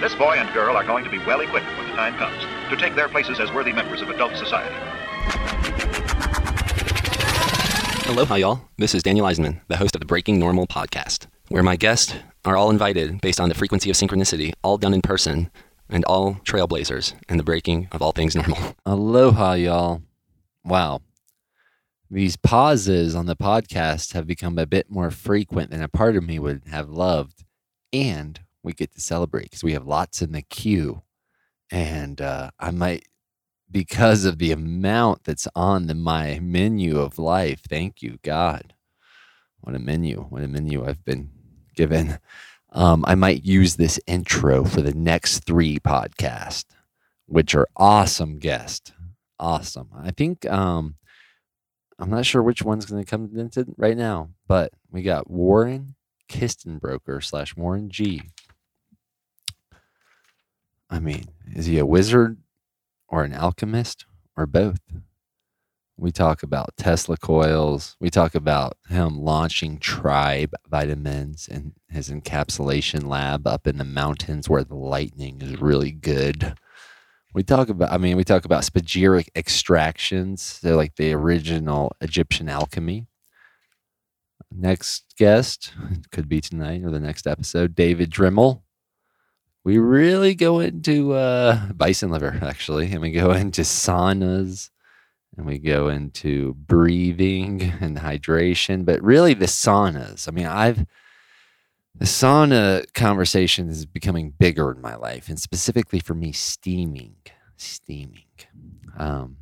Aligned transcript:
This 0.00 0.14
boy 0.14 0.36
and 0.36 0.48
girl 0.54 0.76
are 0.76 0.84
going 0.84 1.02
to 1.02 1.10
be 1.10 1.18
well 1.18 1.40
equipped 1.40 1.66
when 1.76 1.88
the 1.88 1.96
time 1.96 2.14
comes 2.14 2.40
to 2.70 2.76
take 2.76 2.94
their 2.94 3.08
places 3.08 3.40
as 3.40 3.50
worthy 3.50 3.72
members 3.72 4.00
of 4.00 4.08
adult 4.08 4.36
society. 4.36 4.76
Aloha, 8.08 8.36
y'all. 8.36 8.60
This 8.76 8.94
is 8.94 9.02
Daniel 9.02 9.26
Eisenman, 9.26 9.60
the 9.66 9.76
host 9.76 9.96
of 9.96 10.00
the 10.00 10.06
Breaking 10.06 10.38
Normal 10.38 10.68
podcast, 10.68 11.26
where 11.48 11.64
my 11.64 11.74
guests 11.74 12.14
are 12.44 12.56
all 12.56 12.70
invited 12.70 13.20
based 13.22 13.40
on 13.40 13.48
the 13.48 13.56
frequency 13.56 13.90
of 13.90 13.96
synchronicity, 13.96 14.52
all 14.62 14.78
done 14.78 14.94
in 14.94 15.02
person, 15.02 15.50
and 15.88 16.04
all 16.04 16.34
trailblazers 16.44 17.14
in 17.28 17.36
the 17.36 17.42
breaking 17.42 17.88
of 17.90 18.00
all 18.00 18.12
things 18.12 18.36
normal. 18.36 18.76
Aloha, 18.86 19.54
y'all. 19.54 20.02
Wow. 20.64 21.00
These 22.08 22.36
pauses 22.36 23.16
on 23.16 23.26
the 23.26 23.34
podcast 23.34 24.12
have 24.12 24.28
become 24.28 24.58
a 24.58 24.66
bit 24.66 24.88
more 24.88 25.10
frequent 25.10 25.72
than 25.72 25.82
a 25.82 25.88
part 25.88 26.14
of 26.14 26.22
me 26.22 26.38
would 26.38 26.62
have 26.70 26.88
loved. 26.88 27.44
And 27.92 28.38
we 28.62 28.72
get 28.72 28.92
to 28.92 29.00
celebrate 29.00 29.44
because 29.44 29.64
we 29.64 29.72
have 29.72 29.86
lots 29.86 30.22
in 30.22 30.32
the 30.32 30.42
queue. 30.42 31.02
And 31.70 32.20
uh, 32.20 32.50
I 32.58 32.70
might, 32.70 33.06
because 33.70 34.24
of 34.24 34.38
the 34.38 34.52
amount 34.52 35.24
that's 35.24 35.48
on 35.54 35.86
the, 35.86 35.94
my 35.94 36.38
menu 36.40 36.98
of 36.98 37.18
life, 37.18 37.62
thank 37.68 38.02
you, 38.02 38.18
God. 38.22 38.74
What 39.60 39.74
a 39.74 39.78
menu. 39.78 40.26
What 40.30 40.42
a 40.42 40.48
menu 40.48 40.86
I've 40.86 41.04
been 41.04 41.30
given. 41.74 42.18
Um, 42.72 43.04
I 43.06 43.14
might 43.14 43.44
use 43.44 43.76
this 43.76 43.98
intro 44.06 44.64
for 44.64 44.82
the 44.82 44.94
next 44.94 45.40
three 45.40 45.78
podcasts, 45.78 46.66
which 47.26 47.54
are 47.54 47.66
awesome 47.76 48.38
guests. 48.38 48.92
Awesome. 49.40 49.88
I 49.96 50.10
think 50.10 50.44
um, 50.50 50.96
I'm 51.98 52.10
not 52.10 52.26
sure 52.26 52.42
which 52.42 52.62
one's 52.62 52.86
going 52.86 53.02
to 53.02 53.10
come 53.10 53.30
into 53.36 53.66
right 53.76 53.96
now, 53.96 54.30
but 54.46 54.72
we 54.90 55.02
got 55.02 55.30
Warren 55.30 55.94
Kistenbroker 56.28 57.22
slash 57.22 57.56
Warren 57.56 57.90
G. 57.90 58.22
I 60.90 61.00
mean, 61.00 61.26
is 61.54 61.66
he 61.66 61.78
a 61.78 61.86
wizard 61.86 62.38
or 63.08 63.24
an 63.24 63.32
alchemist 63.32 64.06
or 64.36 64.46
both? 64.46 64.80
We 66.00 66.12
talk 66.12 66.44
about 66.44 66.76
Tesla 66.76 67.16
coils. 67.16 67.96
We 67.98 68.08
talk 68.08 68.36
about 68.36 68.78
him 68.88 69.18
launching 69.18 69.78
Tribe 69.78 70.52
vitamins 70.68 71.48
and 71.50 71.72
his 71.90 72.08
encapsulation 72.08 73.08
lab 73.08 73.48
up 73.48 73.66
in 73.66 73.78
the 73.78 73.84
mountains 73.84 74.48
where 74.48 74.62
the 74.62 74.76
lightning 74.76 75.42
is 75.42 75.60
really 75.60 75.90
good. 75.90 76.54
We 77.34 77.42
talk 77.42 77.68
about, 77.68 77.90
I 77.90 77.98
mean, 77.98 78.16
we 78.16 78.24
talk 78.24 78.44
about 78.44 78.62
spagyric 78.62 79.28
extractions. 79.34 80.60
They're 80.60 80.76
like 80.76 80.94
the 80.94 81.12
original 81.12 81.92
Egyptian 82.00 82.48
alchemy. 82.48 83.08
Next 84.52 85.14
guest 85.18 85.72
could 86.12 86.28
be 86.28 86.40
tonight 86.40 86.84
or 86.84 86.90
the 86.90 87.00
next 87.00 87.26
episode, 87.26 87.74
David 87.74 88.10
Drimmel. 88.10 88.62
We 89.68 89.76
really 89.76 90.34
go 90.34 90.60
into 90.60 91.12
uh, 91.12 91.72
bison 91.74 92.08
liver, 92.08 92.38
actually, 92.40 92.90
and 92.90 93.02
we 93.02 93.10
go 93.10 93.32
into 93.42 93.60
saunas 93.60 94.70
and 95.36 95.44
we 95.44 95.58
go 95.58 95.88
into 95.88 96.54
breathing 96.54 97.74
and 97.78 97.98
hydration, 97.98 98.86
but 98.86 99.02
really 99.02 99.34
the 99.34 99.44
saunas. 99.44 100.26
I 100.26 100.30
mean, 100.30 100.46
I've 100.46 100.86
the 101.94 102.06
sauna 102.06 102.90
conversation 102.94 103.68
is 103.68 103.84
becoming 103.84 104.30
bigger 104.30 104.72
in 104.72 104.80
my 104.80 104.94
life, 104.94 105.28
and 105.28 105.38
specifically 105.38 106.00
for 106.00 106.14
me, 106.14 106.32
steaming, 106.32 107.16
steaming. 107.58 108.24
Um, 108.96 109.36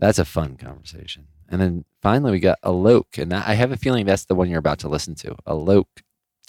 that's 0.00 0.18
a 0.18 0.24
fun 0.24 0.56
conversation. 0.56 1.28
And 1.48 1.60
then 1.60 1.84
finally, 2.02 2.32
we 2.32 2.40
got 2.40 2.58
a 2.64 2.70
Alok, 2.70 3.16
and 3.16 3.32
I 3.32 3.54
have 3.54 3.70
a 3.70 3.76
feeling 3.76 4.06
that's 4.06 4.24
the 4.24 4.34
one 4.34 4.50
you're 4.50 4.58
about 4.58 4.80
to 4.80 4.88
listen 4.88 5.14
to. 5.14 5.36
a 5.46 5.52
Alok 5.52 5.86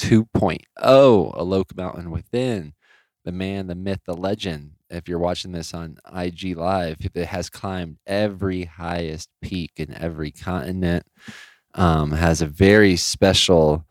2.0, 0.01 0.59
Alok 0.79 1.77
Mountain 1.77 2.09
Within, 2.09 2.73
the 3.23 3.31
man, 3.31 3.67
the 3.67 3.75
myth, 3.75 3.99
the 4.07 4.15
legend. 4.15 4.71
If 4.89 5.07
you're 5.07 5.19
watching 5.19 5.51
this 5.51 5.75
on 5.75 5.99
IG 6.11 6.57
Live, 6.57 6.97
that 7.13 7.27
has 7.27 7.51
climbed 7.51 7.97
every 8.07 8.63
highest 8.63 9.29
peak 9.43 9.73
in 9.75 9.93
every 9.93 10.31
continent, 10.31 11.05
um, 11.75 12.13
has 12.13 12.41
a 12.41 12.47
very 12.47 12.95
special 12.95 13.85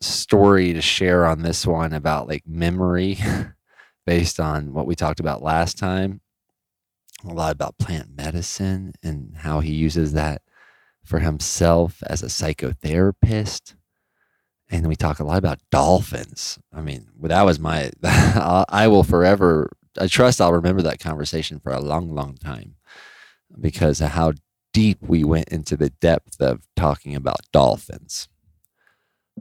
story 0.00 0.72
to 0.72 0.80
share 0.80 1.26
on 1.26 1.42
this 1.42 1.66
one 1.66 1.92
about 1.92 2.26
like 2.26 2.44
memory 2.46 3.18
based 4.06 4.40
on 4.40 4.72
what 4.72 4.86
we 4.86 4.94
talked 4.94 5.20
about 5.20 5.42
last 5.42 5.76
time. 5.76 6.22
A 7.28 7.34
lot 7.34 7.52
about 7.52 7.78
plant 7.78 8.16
medicine 8.16 8.94
and 9.02 9.36
how 9.36 9.60
he 9.60 9.74
uses 9.74 10.14
that 10.14 10.40
for 11.04 11.18
himself 11.18 12.02
as 12.06 12.22
a 12.22 12.26
psychotherapist. 12.26 13.74
And 14.72 14.88
we 14.88 14.96
talk 14.96 15.20
a 15.20 15.24
lot 15.24 15.38
about 15.38 15.60
dolphins. 15.70 16.58
I 16.72 16.80
mean, 16.80 17.06
that 17.20 17.42
was 17.42 17.60
my, 17.60 17.92
I 18.02 18.88
will 18.88 19.04
forever, 19.04 19.70
I 20.00 20.06
trust 20.06 20.40
I'll 20.40 20.52
remember 20.54 20.82
that 20.82 20.98
conversation 20.98 21.60
for 21.60 21.72
a 21.72 21.80
long, 21.80 22.14
long 22.14 22.36
time 22.36 22.76
because 23.60 24.00
of 24.00 24.08
how 24.10 24.32
deep 24.72 24.98
we 25.02 25.24
went 25.24 25.50
into 25.50 25.76
the 25.76 25.90
depth 25.90 26.40
of 26.40 26.62
talking 26.74 27.14
about 27.14 27.40
dolphins. 27.52 28.28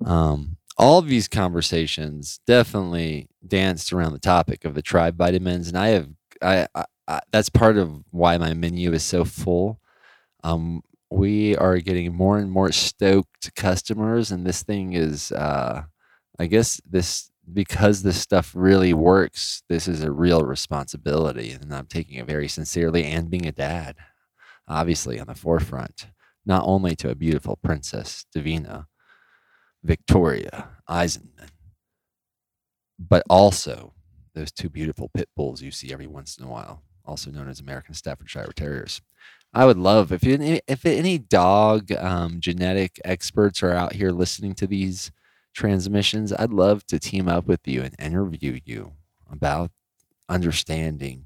Um, 0.05 0.57
all 0.77 0.99
of 0.99 1.07
these 1.07 1.27
conversations 1.27 2.39
definitely 2.45 3.27
danced 3.45 3.93
around 3.93 4.13
the 4.13 4.19
topic 4.19 4.65
of 4.65 4.73
the 4.73 4.81
tribe 4.81 5.17
vitamins, 5.17 5.67
and 5.67 5.77
I 5.77 5.89
have 5.89 6.09
I, 6.41 6.67
I, 6.73 6.85
I 7.07 7.19
that's 7.31 7.49
part 7.49 7.77
of 7.77 8.03
why 8.09 8.37
my 8.37 8.53
menu 8.53 8.91
is 8.93 9.03
so 9.03 9.25
full. 9.25 9.79
Um, 10.43 10.81
we 11.11 11.57
are 11.57 11.77
getting 11.77 12.15
more 12.15 12.39
and 12.39 12.49
more 12.49 12.71
stoked 12.71 13.53
customers, 13.55 14.31
and 14.31 14.45
this 14.45 14.63
thing 14.63 14.93
is, 14.93 15.31
uh, 15.33 15.83
I 16.39 16.45
guess 16.47 16.81
this 16.89 17.29
because 17.53 18.01
this 18.01 18.21
stuff 18.21 18.53
really 18.55 18.93
works. 18.93 19.63
This 19.67 19.87
is 19.87 20.03
a 20.03 20.11
real 20.11 20.43
responsibility, 20.43 21.51
and 21.51 21.73
I'm 21.73 21.87
taking 21.87 22.17
it 22.17 22.27
very 22.27 22.47
sincerely. 22.47 23.03
And 23.03 23.29
being 23.29 23.45
a 23.45 23.51
dad, 23.51 23.97
obviously, 24.67 25.19
on 25.19 25.27
the 25.27 25.35
forefront, 25.35 26.07
not 26.45 26.63
only 26.65 26.95
to 26.97 27.09
a 27.09 27.15
beautiful 27.15 27.57
princess 27.61 28.25
Davina 28.33 28.85
Victoria 29.83 30.69
Eisenman, 30.89 31.49
but 32.97 33.23
also 33.29 33.93
those 34.33 34.51
two 34.51 34.69
beautiful 34.69 35.09
pit 35.13 35.27
bulls 35.35 35.61
you 35.61 35.71
see 35.71 35.91
every 35.91 36.07
once 36.07 36.37
in 36.37 36.45
a 36.45 36.49
while, 36.49 36.83
also 37.03 37.31
known 37.31 37.49
as 37.49 37.59
American 37.59 37.93
Staffordshire 37.95 38.53
Terriers. 38.55 39.01
I 39.53 39.65
would 39.65 39.77
love 39.77 40.11
if 40.11 40.25
any, 40.25 40.61
if 40.67 40.85
any 40.85 41.17
dog 41.17 41.91
um, 41.91 42.39
genetic 42.39 42.99
experts 43.03 43.61
are 43.61 43.73
out 43.73 43.93
here 43.93 44.11
listening 44.11 44.55
to 44.55 44.67
these 44.67 45.11
transmissions. 45.53 46.31
I'd 46.33 46.53
love 46.53 46.85
to 46.87 46.99
team 46.99 47.27
up 47.27 47.47
with 47.47 47.67
you 47.67 47.81
and 47.81 47.95
interview 47.99 48.59
you 48.63 48.93
about 49.29 49.71
understanding 50.29 51.25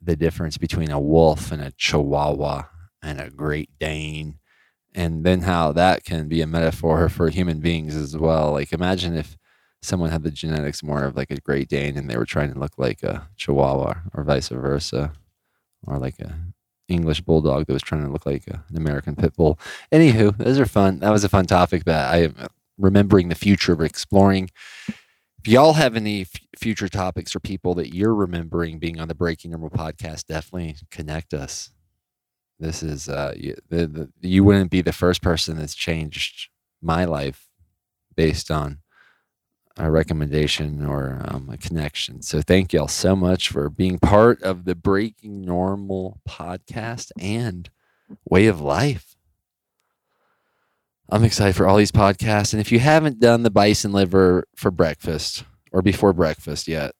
the 0.00 0.16
difference 0.16 0.56
between 0.58 0.90
a 0.90 0.98
wolf 0.98 1.52
and 1.52 1.62
a 1.62 1.72
Chihuahua 1.72 2.64
and 3.02 3.20
a 3.20 3.30
Great 3.30 3.70
Dane 3.78 4.38
and 4.94 5.24
then 5.24 5.42
how 5.42 5.72
that 5.72 6.04
can 6.04 6.28
be 6.28 6.42
a 6.42 6.46
metaphor 6.46 7.08
for 7.08 7.28
human 7.30 7.60
beings 7.60 7.94
as 7.94 8.16
well. 8.16 8.52
Like 8.52 8.72
imagine 8.72 9.16
if 9.16 9.36
someone 9.80 10.10
had 10.10 10.22
the 10.22 10.30
genetics 10.30 10.82
more 10.82 11.04
of 11.04 11.16
like 11.16 11.30
a 11.30 11.40
Great 11.40 11.68
Dane 11.68 11.96
and 11.96 12.08
they 12.08 12.16
were 12.16 12.26
trying 12.26 12.52
to 12.52 12.58
look 12.58 12.78
like 12.78 13.02
a 13.02 13.28
Chihuahua 13.36 13.94
or 14.14 14.24
vice 14.24 14.48
versa, 14.48 15.12
or 15.86 15.98
like 15.98 16.18
a 16.20 16.34
English 16.88 17.20
Bulldog 17.22 17.66
that 17.66 17.72
was 17.72 17.82
trying 17.82 18.04
to 18.04 18.10
look 18.10 18.26
like 18.26 18.46
a, 18.48 18.64
an 18.68 18.76
American 18.76 19.16
Pit 19.16 19.34
Bull. 19.36 19.58
Anywho, 19.90 20.36
those 20.36 20.58
are 20.58 20.66
fun. 20.66 20.98
That 21.00 21.10
was 21.10 21.24
a 21.24 21.28
fun 21.28 21.46
topic 21.46 21.84
but 21.84 21.94
I 21.94 22.24
am 22.24 22.34
remembering 22.78 23.28
the 23.28 23.34
future 23.34 23.72
of 23.72 23.80
exploring. 23.80 24.50
If 25.38 25.48
y'all 25.48 25.72
have 25.74 25.96
any 25.96 26.22
f- 26.22 26.30
future 26.56 26.88
topics 26.88 27.34
or 27.34 27.40
people 27.40 27.74
that 27.74 27.94
you're 27.94 28.14
remembering 28.14 28.78
being 28.78 29.00
on 29.00 29.08
the 29.08 29.14
Breaking 29.14 29.50
Normal 29.50 29.70
podcast, 29.70 30.26
definitely 30.26 30.76
connect 30.90 31.34
us. 31.34 31.70
This 32.60 32.82
is 32.82 33.08
uh, 33.08 33.34
you, 33.36 33.56
the, 33.68 33.86
the, 33.86 34.12
you 34.20 34.44
wouldn't 34.44 34.70
be 34.70 34.82
the 34.82 34.92
first 34.92 35.20
person 35.20 35.56
that's 35.56 35.74
changed 35.74 36.48
my 36.80 37.04
life 37.04 37.48
based 38.14 38.50
on 38.50 38.78
a 39.76 39.90
recommendation 39.90 40.84
or 40.84 41.22
um, 41.26 41.48
a 41.50 41.56
connection. 41.56 42.22
So 42.22 42.42
thank 42.42 42.72
y'all 42.72 42.88
so 42.88 43.16
much 43.16 43.48
for 43.48 43.70
being 43.70 43.98
part 43.98 44.42
of 44.42 44.64
the 44.64 44.74
Breaking 44.74 45.42
Normal 45.42 46.20
podcast 46.28 47.10
and 47.18 47.70
way 48.28 48.46
of 48.46 48.60
life. 48.60 49.16
I'm 51.08 51.24
excited 51.24 51.56
for 51.56 51.66
all 51.66 51.76
these 51.76 51.92
podcasts. 51.92 52.52
And 52.52 52.60
if 52.60 52.72
you 52.72 52.78
haven't 52.78 53.20
done 53.20 53.42
the 53.42 53.50
bison 53.50 53.92
liver 53.92 54.46
for 54.56 54.70
breakfast 54.70 55.44
or 55.70 55.82
before 55.82 56.12
breakfast 56.12 56.68
yet, 56.68 56.92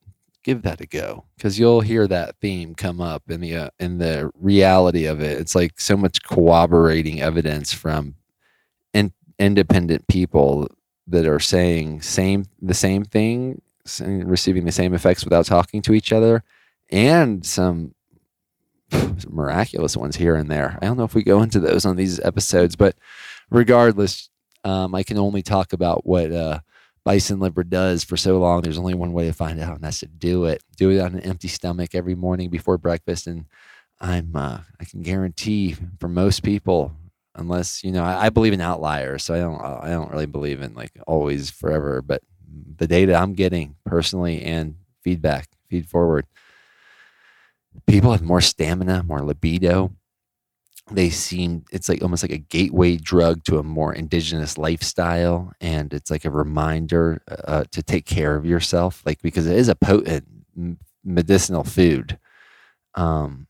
give 0.43 0.63
that 0.63 0.81
a 0.81 0.87
go 0.87 1.25
because 1.37 1.59
you'll 1.59 1.81
hear 1.81 2.07
that 2.09 2.37
theme 2.41 2.75
come 2.75 3.01
up 3.01 3.23
in 3.31 3.41
the 3.41 3.55
uh, 3.57 3.71
in 3.79 3.99
the 3.99 4.31
reality 4.35 5.07
of 5.07 5.21
it. 5.21 5.39
It's 5.39 5.55
like 5.55 5.81
so 5.81 5.97
much 5.97 6.23
corroborating 6.23 7.21
evidence 7.21 7.73
from 7.73 8.17
in, 8.93 9.13
independent 9.39 10.09
people 10.09 10.69
that 11.09 11.27
are 11.27 11.41
saying 11.41 12.03
same 12.03 12.47
the 12.61 12.75
same 12.75 13.05
thing, 13.05 13.61
receiving 14.01 14.65
the 14.65 14.73
same 14.73 14.95
effects 14.95 15.25
without 15.25 15.47
talking 15.47 15.83
to 15.83 15.95
each 15.95 16.13
other, 16.13 16.43
and 16.91 17.45
some, 17.45 17.95
miraculous 19.29 19.97
ones 19.97 20.17
here 20.17 20.37
and 20.37 20.51
there. 20.51 20.79
I 20.81 20.87
don't 20.87 20.97
know 20.97 21.05
if 21.05 21.15
we 21.15 21.23
go 21.23 21.43
into 21.43 21.61
those 21.61 21.85
on 21.85 21.97
these 21.97 22.21
episodes, 22.21 22.77
but 22.77 22.97
regardless, 23.51 24.31
um, 24.65 24.95
I 24.95 25.03
can 25.03 25.19
only 25.19 25.43
talk 25.43 25.73
about 25.73 26.07
what. 26.07 26.33
Uh, 26.33 26.61
bison 27.05 27.41
liver 27.41 27.65
does 27.65 28.05
for 28.05 28.17
so 28.17 28.39
long. 28.39 28.63
There's 28.63 28.79
only 28.79 28.95
one 28.95 29.13
way 29.13 29.27
to 29.27 29.33
find 29.33 29.61
out, 29.61 29.75
and 29.75 29.85
that's 29.85 30.01
to 30.01 30.07
do 30.07 30.45
it. 30.45 30.63
Do 30.77 30.91
it 30.91 31.01
on 31.01 31.15
an 31.15 31.21
empty 31.21 31.49
stomach 31.49 31.95
every 31.95 32.15
morning 32.15 32.51
before 32.51 32.79
breakfast, 32.79 33.27
and 33.27 33.47
I'm 34.01 34.35
uh, 34.35 34.59
I 34.81 34.85
can 34.85 35.03
guarantee 35.03 35.77
for 35.99 36.09
most 36.09 36.43
people, 36.43 36.93
unless 37.35 37.83
you 37.85 37.93
know, 37.93 38.05
I, 38.05 38.27
I 38.27 38.31
believe 38.31 38.53
in 38.53 38.61
outliers, 38.61 39.25
so 39.25 39.35
I 39.35 39.41
don't 39.41 39.61
I 39.61 39.91
don't 39.91 40.11
really 40.11 40.27
believe 40.27 40.63
in 40.63 40.75
like 40.75 40.93
always 41.07 41.51
forever, 41.51 42.03
but 42.03 42.23
the 42.77 42.87
data 42.87 43.15
I'm 43.15 43.35
getting 43.35 43.77
personally 43.85 44.43
and 44.43 44.77
feedback 45.03 45.49
feed 45.69 45.89
forward, 45.89 46.27
people 47.87 48.13
have 48.13 48.23
more 48.23 48.41
stamina, 48.41 49.03
more 49.03 49.23
libido. 49.23 49.93
They 50.91 51.11
seem 51.11 51.65
it's 51.71 51.89
like 51.89 52.03
almost 52.03 52.23
like 52.23 52.33
a 52.33 52.39
gateway 52.39 52.97
drug 52.97 53.45
to 53.45 53.59
a 53.59 53.63
more 53.63 53.95
indigenous 53.95 54.59
lifestyle, 54.59 55.53
and 55.61 55.93
it's 55.95 56.11
like 56.11 56.25
a 56.25 56.31
reminder 56.31 57.23
uh, 57.29 57.65
to 57.71 57.83
take 57.83 58.05
care 58.05 58.37
of 58.37 58.45
yourself, 58.45 59.03
like 59.07 59.23
because 59.23 59.47
it 59.47 59.57
is 59.57 59.69
a 59.69 59.77
potent 59.77 60.27
medicinal 61.05 61.65
food. 61.65 62.19
Um, 62.95 63.47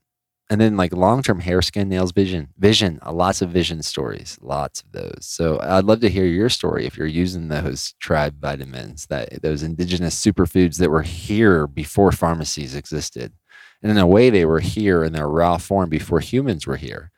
and 0.49 0.59
then 0.59 0.77
like 0.77 0.93
long 0.93 1.23
term 1.23 1.39
hair, 1.39 1.61
skin, 1.61 1.89
nails, 1.89 2.11
vision, 2.11 2.49
vision, 2.57 2.99
uh, 3.05 3.11
lots 3.11 3.41
of 3.41 3.49
vision 3.49 3.81
stories, 3.81 4.37
lots 4.41 4.81
of 4.81 4.91
those. 4.91 5.19
So 5.21 5.59
I'd 5.61 5.85
love 5.85 6.01
to 6.01 6.09
hear 6.09 6.25
your 6.25 6.49
story 6.49 6.85
if 6.85 6.97
you're 6.97 7.07
using 7.07 7.47
those 7.47 7.93
tribe 7.99 8.39
vitamins, 8.39 9.07
that 9.07 9.41
those 9.41 9.63
indigenous 9.63 10.21
superfoods 10.21 10.77
that 10.77 10.91
were 10.91 11.01
here 11.03 11.65
before 11.67 12.11
pharmacies 12.11 12.75
existed. 12.75 13.33
And 13.81 13.91
in 13.91 13.97
a 13.97 14.07
way, 14.07 14.29
they 14.29 14.45
were 14.45 14.59
here 14.59 15.03
in 15.03 15.13
their 15.13 15.27
raw 15.27 15.57
form 15.57 15.89
before 15.89 16.19
humans 16.19 16.67
were 16.67 16.77
here. 16.77 17.11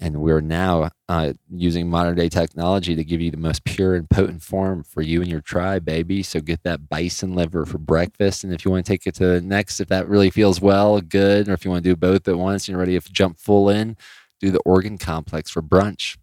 And 0.00 0.20
we're 0.20 0.40
now 0.40 0.90
uh, 1.08 1.34
using 1.48 1.88
modern 1.88 2.16
day 2.16 2.28
technology 2.28 2.96
to 2.96 3.04
give 3.04 3.20
you 3.20 3.30
the 3.30 3.36
most 3.36 3.62
pure 3.64 3.94
and 3.94 4.08
potent 4.08 4.42
form 4.42 4.82
for 4.82 5.00
you 5.00 5.20
and 5.20 5.30
your 5.30 5.42
tribe, 5.42 5.84
baby. 5.84 6.22
So 6.22 6.40
get 6.40 6.62
that 6.64 6.88
bison 6.88 7.34
liver 7.34 7.64
for 7.66 7.78
breakfast. 7.78 8.42
And 8.42 8.52
if 8.52 8.64
you 8.64 8.70
want 8.70 8.84
to 8.84 8.92
take 8.92 9.06
it 9.06 9.14
to 9.16 9.26
the 9.26 9.40
next, 9.40 9.80
if 9.80 9.88
that 9.88 10.08
really 10.08 10.30
feels 10.30 10.60
well, 10.60 11.00
good. 11.00 11.48
Or 11.48 11.52
if 11.52 11.64
you 11.64 11.70
want 11.70 11.84
to 11.84 11.90
do 11.90 11.96
both 11.96 12.26
at 12.26 12.38
once, 12.38 12.68
you're 12.68 12.78
ready 12.78 12.98
to 12.98 13.12
jump 13.12 13.38
full 13.38 13.68
in, 13.68 13.96
do 14.40 14.50
the 14.50 14.60
organ 14.60 14.98
complex 14.98 15.50
for 15.50 15.62
brunch 15.62 16.16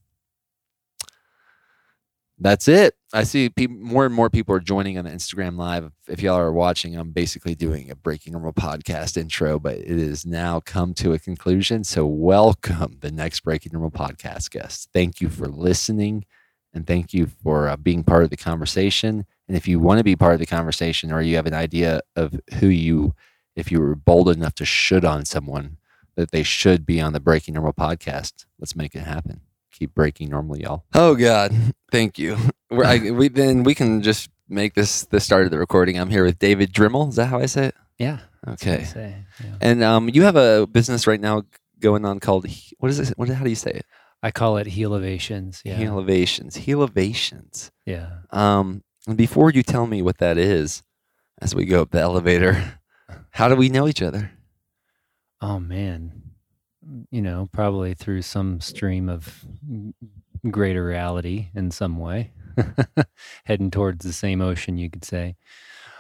that's 2.40 2.68
it. 2.68 2.96
I 3.14 3.24
see 3.24 3.50
people, 3.50 3.78
more 3.78 4.06
and 4.06 4.16
more 4.16 4.30
people 4.30 4.56
are 4.56 4.62
joining 4.62 4.98
on 4.98 5.06
the 5.06 5.12
Instagram 5.12 5.58
live. 5.58 5.92
If 6.08 6.22
y'all 6.22 6.38
are 6.38 6.54
watching, 6.54 6.96
I'm 6.96 7.12
basically 7.12 7.54
doing 7.54 7.92
a 7.92 7.96
Breaking 7.96 8.34
Normal 8.34 8.54
podcast 8.54 9.18
intro, 9.18 9.60
but 9.60 9.76
it 9.76 10.00
has 10.00 10.26
now 10.26 10.62
come 10.62 10.94
to 10.96 11.14
a 11.14 11.20
conclusion. 11.20 11.84
So, 11.84 12.06
welcome 12.06 12.98
the 13.02 13.12
next 13.12 13.42
Breaking 13.42 13.72
Normal 13.74 13.92
podcast 13.92 14.52
guest. 14.52 14.90
Thank 14.94 15.20
you 15.20 15.30
for 15.30 15.48
listening 15.48 16.26
and 16.74 16.88
thank 16.88 17.14
you 17.14 17.28
for 17.28 17.68
uh, 17.68 17.76
being 17.76 18.04
part 18.04 18.24
of 18.24 18.30
the 18.30 18.38
conversation. 18.38 19.26
And 19.48 19.58
if 19.58 19.68
you 19.68 19.80
want 19.80 19.98
to 19.98 20.04
be 20.04 20.16
part 20.16 20.34
of 20.34 20.40
the 20.40 20.46
conversation 20.46 21.12
or 21.12 21.22
you 21.22 21.36
have 21.36 21.48
an 21.48 21.54
idea 21.54 22.02
of 22.16 22.40
who 22.60 22.68
you, 22.68 23.16
if 23.56 23.72
you 23.72 23.82
were 23.82 23.96
bold 23.96 24.30
enough 24.30 24.56
to 24.56 24.66
should 24.66 25.04
on 25.04 25.26
someone 25.26 25.78
that 26.16 26.32
they 26.32 26.44
should 26.44 26.86
be 26.86 27.02
on 27.02 27.14
the 27.14 27.20
Breaking 27.20 27.56
Normal 27.56 27.74
podcast, 27.74 28.46
let's 28.60 28.76
make 28.76 28.96
it 28.96 29.02
happen 29.02 29.42
keep 29.80 29.96
breaking 29.96 30.30
normally, 30.30 30.62
y'all. 30.64 30.84
Oh 30.94 31.16
God, 31.16 31.54
thank 31.92 32.20
you. 32.20 32.38
We're, 32.70 32.86
I, 32.86 33.12
we 33.12 33.30
then 33.30 33.64
we 33.64 33.74
can 33.74 34.02
just 34.02 34.30
make 34.48 34.74
this 34.76 35.04
the 35.06 35.20
start 35.20 35.46
of 35.46 35.52
the 35.52 35.58
recording. 35.58 35.98
I'm 35.98 36.10
here 36.10 36.26
with 36.26 36.38
David 36.38 36.74
Drimmel. 36.74 37.10
Is 37.10 37.16
that 37.16 37.28
how 37.28 37.40
I 37.40 37.46
say 37.48 37.68
it? 37.68 37.76
Yeah. 37.98 38.20
Okay. 38.48 38.84
Say, 38.84 39.16
yeah. 39.44 39.56
And 39.62 39.84
um, 39.84 40.10
you 40.10 40.24
have 40.24 40.36
a 40.36 40.68
business 40.68 41.08
right 41.08 41.20
now 41.20 41.44
going 41.80 42.06
on 42.06 42.20
called 42.20 42.46
what 42.78 42.90
is 42.92 43.00
it? 43.00 43.18
What? 43.18 43.30
How 43.30 43.44
do 43.44 43.50
you 43.50 43.56
say 43.56 43.72
it? 43.72 43.86
I 44.22 44.32
call 44.32 44.58
it 44.58 44.68
Healevations. 44.68 45.62
Yeah. 45.64 45.80
Healevations. 45.80 46.58
Healevations. 46.58 47.72
yeah. 47.86 48.10
Um, 48.32 48.84
and 49.08 49.18
before 49.18 49.50
you 49.50 49.64
tell 49.64 49.88
me 49.88 50.02
what 50.02 50.18
that 50.18 50.38
is, 50.38 50.84
as 51.42 51.56
we 51.56 51.66
go 51.66 51.82
up 51.82 51.92
the 51.92 52.02
elevator, 52.02 52.80
how 53.32 53.48
do 53.48 53.56
we 53.56 53.70
know 53.70 53.88
each 53.88 54.02
other? 54.02 54.32
Oh 55.42 55.60
man. 55.60 56.29
You 57.12 57.22
know, 57.22 57.50
probably 57.52 57.94
through 57.94 58.22
some 58.24 58.62
stream 58.62 59.10
of 59.10 59.46
greater 60.50 60.86
reality 60.86 61.50
in 61.56 61.72
some 61.72 61.98
way, 62.00 62.32
heading 63.46 63.72
towards 63.72 64.06
the 64.06 64.14
same 64.14 64.42
ocean, 64.42 64.78
you 64.78 64.90
could 64.90 65.06
say. 65.06 65.36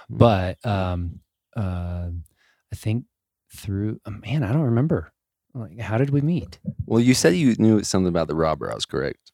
Hmm. 0.09 0.17
But 0.17 0.65
um, 0.65 1.19
uh, 1.55 2.09
I 2.71 2.75
think 2.75 3.05
through, 3.55 3.99
oh, 4.05 4.11
man, 4.11 4.43
I 4.43 4.51
don't 4.51 4.61
remember. 4.63 5.11
Like, 5.53 5.79
how 5.79 5.97
did 5.97 6.11
we 6.11 6.21
meet? 6.21 6.59
Well, 6.85 6.99
you 6.99 7.13
said 7.13 7.35
you 7.35 7.55
knew 7.57 7.83
something 7.83 8.07
about 8.07 8.27
the 8.27 8.35
Raw 8.35 8.55
Brows, 8.55 8.85
correct? 8.85 9.31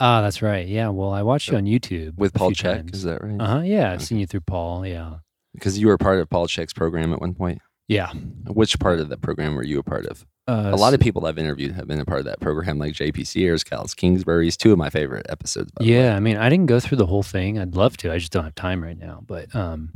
Ah, 0.00 0.22
that's 0.22 0.40
right. 0.42 0.66
Yeah. 0.66 0.88
Well, 0.88 1.10
I 1.10 1.22
watched 1.22 1.48
you 1.48 1.56
on 1.56 1.64
YouTube 1.64 2.16
With 2.16 2.32
Paul 2.32 2.52
Chek, 2.52 2.62
times. 2.76 2.94
is 2.94 3.02
that 3.02 3.22
right? 3.22 3.40
Uh 3.40 3.46
huh. 3.46 3.60
Yeah, 3.60 3.88
I've 3.88 3.96
Okay. 3.96 4.04
seen 4.04 4.18
you 4.18 4.26
through 4.26 4.42
Paul. 4.42 4.86
Yeah. 4.86 5.16
Because 5.54 5.78
you 5.78 5.88
were 5.88 5.98
part 5.98 6.20
of 6.20 6.30
Paul 6.30 6.46
Chek's 6.46 6.72
program 6.72 7.12
at 7.12 7.20
one 7.20 7.34
point. 7.34 7.60
Yeah. 7.88 8.12
Which 8.46 8.78
part 8.78 9.00
of 9.00 9.08
the 9.08 9.16
program 9.16 9.54
were 9.56 9.64
you 9.64 9.78
a 9.78 9.82
part 9.82 10.06
of? 10.06 10.24
Uh, 10.48 10.70
a 10.72 10.76
lot 10.76 10.94
of 10.94 11.00
people 11.00 11.26
I've 11.26 11.38
interviewed 11.38 11.72
have 11.72 11.86
been 11.86 12.00
a 12.00 12.06
part 12.06 12.20
of 12.20 12.24
that 12.24 12.40
program, 12.40 12.78
like 12.78 12.94
JP 12.94 13.26
Sears, 13.26 13.62
Cal's 13.62 13.94
Kingsbury's, 13.94 14.56
two 14.56 14.72
of 14.72 14.78
my 14.78 14.88
favorite 14.88 15.26
episodes. 15.28 15.70
By 15.72 15.84
the 15.84 15.90
way. 15.90 15.96
Yeah, 15.96 16.16
I 16.16 16.20
mean, 16.20 16.38
I 16.38 16.48
didn't 16.48 16.66
go 16.66 16.80
through 16.80 16.96
the 16.96 17.06
whole 17.06 17.22
thing. 17.22 17.58
I'd 17.58 17.74
love 17.74 17.98
to. 17.98 18.10
I 18.10 18.18
just 18.18 18.32
don't 18.32 18.44
have 18.44 18.54
time 18.54 18.82
right 18.82 18.98
now. 18.98 19.22
But 19.26 19.54
um, 19.54 19.92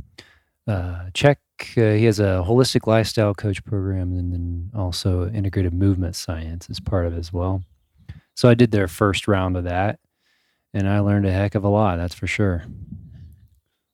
uh, 0.67 1.07
Chek. 1.15 1.37
Uh, 1.77 1.97
he 1.97 2.07
has 2.07 2.19
a 2.19 2.45
holistic 2.47 2.87
lifestyle 2.87 3.35
coach 3.35 3.65
program, 3.65 4.13
and 4.13 4.33
then 4.33 4.71
also 4.77 5.29
integrative 5.29 5.73
movement 5.73 6.17
science 6.17 6.69
is 6.69 6.81
part 6.81 7.07
of 7.07 7.15
it 7.15 7.19
as 7.19 7.33
well. 7.33 7.63
So 8.35 8.49
I 8.49 8.55
did 8.55 8.73
their 8.73 8.89
first 8.89 9.29
round 9.29 9.57
of 9.57 9.65
that, 9.65 10.01
and 10.75 10.89
I 10.89 10.99
learned 10.99 11.25
a 11.25 11.33
heck 11.33 11.55
of 11.55 11.63
a 11.65 11.69
lot. 11.69 11.97
That's 11.97 12.15
for 12.15 12.27
sure. 12.27 12.65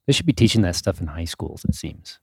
They 0.06 0.12
should 0.14 0.24
be 0.26 0.32
teaching 0.32 0.62
that 0.62 0.76
stuff 0.76 1.00
in 1.00 1.08
high 1.08 1.26
schools. 1.26 1.64
It 1.68 1.74
seems. 1.74 2.18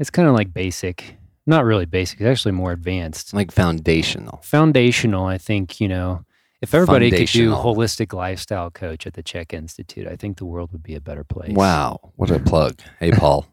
It's 0.00 0.10
kind 0.10 0.26
of 0.26 0.34
like 0.34 0.54
basic, 0.54 1.16
not 1.46 1.64
really 1.64 1.86
basic. 1.86 2.20
It's 2.20 2.26
actually 2.28 2.52
more 2.52 2.72
advanced 2.72 3.34
like 3.34 3.50
foundational. 3.52 4.40
foundational 4.42 5.26
i 5.26 5.38
think 5.38 5.80
you 5.80 5.88
know 5.88 6.24
if 6.62 6.74
everybody 6.74 7.10
could 7.10 7.28
do 7.28 7.50
holistic 7.52 8.12
lifestyle 8.14 8.70
coach 8.70 9.06
at 9.06 9.14
the 9.14 9.22
Chek 9.22 9.52
institute 9.52 10.06
i 10.08 10.16
think 10.16 10.38
the 10.38 10.46
world 10.46 10.72
would 10.72 10.82
be 10.82 10.94
a 10.94 11.00
better 11.00 11.24
place 11.24 11.54
Wow, 11.54 12.12
what 12.16 12.30
a 12.30 12.38
plug! 12.38 12.80
Hey, 13.00 13.10
Paul. 13.12 13.46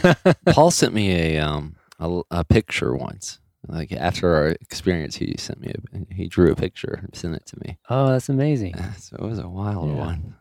Paul 0.46 0.70
sent 0.70 0.94
me 0.94 1.10
a 1.36 1.38
um 1.40 1.76
a, 1.98 2.22
a 2.30 2.44
picture 2.44 2.94
once. 2.96 3.38
Like 3.66 3.92
after 3.92 4.34
our 4.34 4.48
experience, 4.48 5.16
he 5.16 5.34
sent 5.38 5.60
me 5.60 5.72
a, 5.74 6.14
he 6.14 6.26
drew 6.28 6.50
a 6.52 6.54
picture 6.56 7.00
and 7.02 7.14
sent 7.14 7.34
it 7.34 7.46
to 7.46 7.56
me. 7.64 7.78
oh 7.90 8.08
that's 8.12 8.28
amazing 8.28 8.74
So 8.98 9.16
it 9.16 9.22
was 9.22 9.38
a 9.38 9.48
wild 9.48 9.88
Yeah. 9.90 9.96
one. 10.06 10.34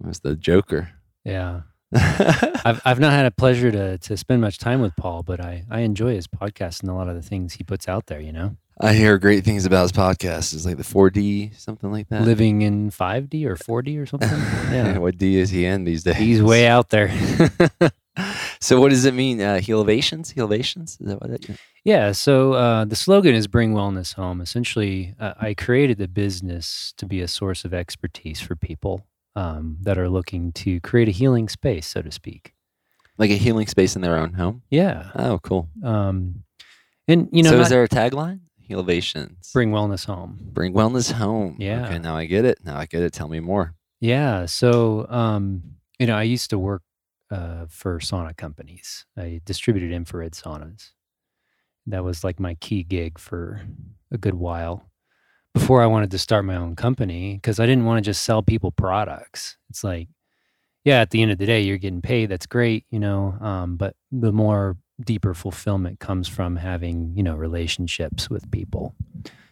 It 0.00 0.06
was 0.06 0.20
the 0.20 0.34
Joker. 0.36 0.90
yeah 1.24 1.62
I've, 1.94 2.80
I've 2.84 3.00
not 3.00 3.12
had 3.12 3.26
a 3.26 3.30
pleasure 3.30 3.70
to, 3.70 3.98
to 3.98 4.16
spend 4.16 4.40
much 4.40 4.58
time 4.58 4.80
with 4.80 4.94
paul 4.96 5.22
but 5.22 5.40
I, 5.40 5.64
I 5.70 5.80
enjoy 5.80 6.14
his 6.14 6.26
podcast 6.26 6.82
and 6.82 6.90
a 6.90 6.94
lot 6.94 7.08
of 7.08 7.14
the 7.14 7.22
things 7.22 7.54
he 7.54 7.64
puts 7.64 7.88
out 7.88 8.06
there 8.06 8.20
you 8.20 8.32
know 8.32 8.56
I 8.80 8.94
hear 8.94 9.18
great 9.18 9.42
things 9.42 9.66
about 9.66 9.82
his 9.82 9.90
podcast. 9.90 10.54
It's 10.54 10.64
like 10.64 10.76
the 10.76 10.84
4D, 10.84 11.58
something 11.58 11.90
like 11.90 12.10
that. 12.10 12.22
living 12.22 12.62
in 12.62 12.92
5d 12.92 13.44
or 13.44 13.56
4d 13.56 14.00
or 14.00 14.06
something 14.06 14.28
yeah 14.72 14.98
what 14.98 15.18
D 15.18 15.36
is 15.36 15.50
he 15.50 15.64
in 15.64 15.82
these 15.82 16.04
days? 16.04 16.14
he's 16.16 16.40
way 16.40 16.68
out 16.68 16.90
there 16.90 17.10
so 18.60 18.80
what 18.80 18.90
does 18.90 19.04
it 19.04 19.14
mean? 19.14 19.40
Uh, 19.40 19.56
healevations? 19.56 20.34
Healevations? 20.34 21.00
Is 21.00 21.06
that 21.06 21.20
what 21.20 21.30
it 21.30 21.50
Yeah, 21.84 22.12
so 22.12 22.52
uh, 22.54 22.84
the 22.84 22.96
slogan 22.96 23.34
is 23.34 23.46
"Bring 23.46 23.72
Wellness 23.74 24.14
Home." 24.14 24.40
Essentially, 24.40 25.14
uh, 25.20 25.34
I 25.40 25.54
created 25.54 25.98
the 25.98 26.08
business 26.08 26.92
to 26.96 27.06
be 27.06 27.20
a 27.20 27.28
source 27.28 27.64
of 27.64 27.72
expertise 27.72 28.40
for 28.40 28.56
people 28.56 29.06
um, 29.36 29.78
that 29.82 29.98
are 29.98 30.08
looking 30.08 30.52
to 30.52 30.80
create 30.80 31.08
a 31.08 31.12
healing 31.12 31.48
space, 31.48 31.86
so 31.86 32.02
to 32.02 32.10
speak. 32.10 32.54
Like 33.18 33.30
a 33.30 33.34
healing 33.36 33.66
space 33.66 33.96
in 33.96 34.02
their 34.02 34.16
own 34.16 34.34
home? 34.34 34.62
Yeah, 34.70 35.10
Oh, 35.14 35.38
cool. 35.42 35.68
um, 35.82 36.44
and 37.08 37.28
you 37.32 37.42
know, 37.42 37.50
so 37.50 37.56
not- 37.56 37.62
is 37.64 37.68
there 37.70 37.82
a 37.84 37.88
tagline? 37.88 38.40
Healevations. 38.68 39.50
bring 39.52 39.70
wellness 39.70 40.04
home. 40.04 40.38
Bring 40.52 40.74
wellness 40.74 41.10
home. 41.12 41.56
Yeah. 41.58 41.86
Okay, 41.86 41.98
now 41.98 42.16
I 42.16 42.26
get 42.26 42.44
it. 42.44 42.58
Now 42.64 42.76
I 42.76 42.84
get 42.84 43.02
it. 43.02 43.12
Tell 43.14 43.26
me 43.28 43.40
more. 43.40 43.74
Yeah, 44.00 44.44
so 44.46 45.06
um, 45.08 45.62
you 45.98 46.06
know, 46.06 46.14
I 46.16 46.22
used 46.24 46.50
to 46.50 46.58
work 46.58 46.82
uh, 47.30 47.64
for 47.70 47.98
sauna 47.98 48.36
companies. 48.36 49.06
I 49.16 49.40
distributed 49.44 49.90
infrared 49.90 50.32
saunas. 50.32 50.90
That 51.86 52.04
was 52.04 52.22
like 52.22 52.38
my 52.38 52.54
key 52.56 52.82
gig 52.82 53.18
for 53.18 53.62
a 54.12 54.18
good 54.18 54.34
while 54.34 54.84
before 55.58 55.82
I 55.82 55.86
wanted 55.86 56.12
to 56.12 56.18
start 56.18 56.44
my 56.44 56.56
own 56.56 56.76
company 56.76 57.34
because 57.34 57.58
I 57.58 57.66
didn't 57.66 57.84
want 57.84 58.02
to 58.02 58.08
just 58.08 58.22
sell 58.22 58.42
people 58.42 58.70
products. 58.70 59.56
It's 59.70 59.82
like, 59.82 60.08
yeah, 60.84 61.00
at 61.00 61.10
the 61.10 61.20
end 61.20 61.32
of 61.32 61.38
the 61.38 61.46
day, 61.46 61.62
you're 61.62 61.78
getting 61.78 62.00
paid. 62.00 62.26
That's 62.26 62.46
great, 62.46 62.84
you 62.90 63.00
know. 63.00 63.36
Um, 63.40 63.76
but 63.76 63.96
the 64.12 64.32
more 64.32 64.76
deeper 65.04 65.34
fulfillment 65.34 65.98
comes 65.98 66.28
from 66.28 66.56
having, 66.56 67.12
you 67.16 67.22
know, 67.22 67.34
relationships 67.34 68.30
with 68.30 68.50
people. 68.50 68.94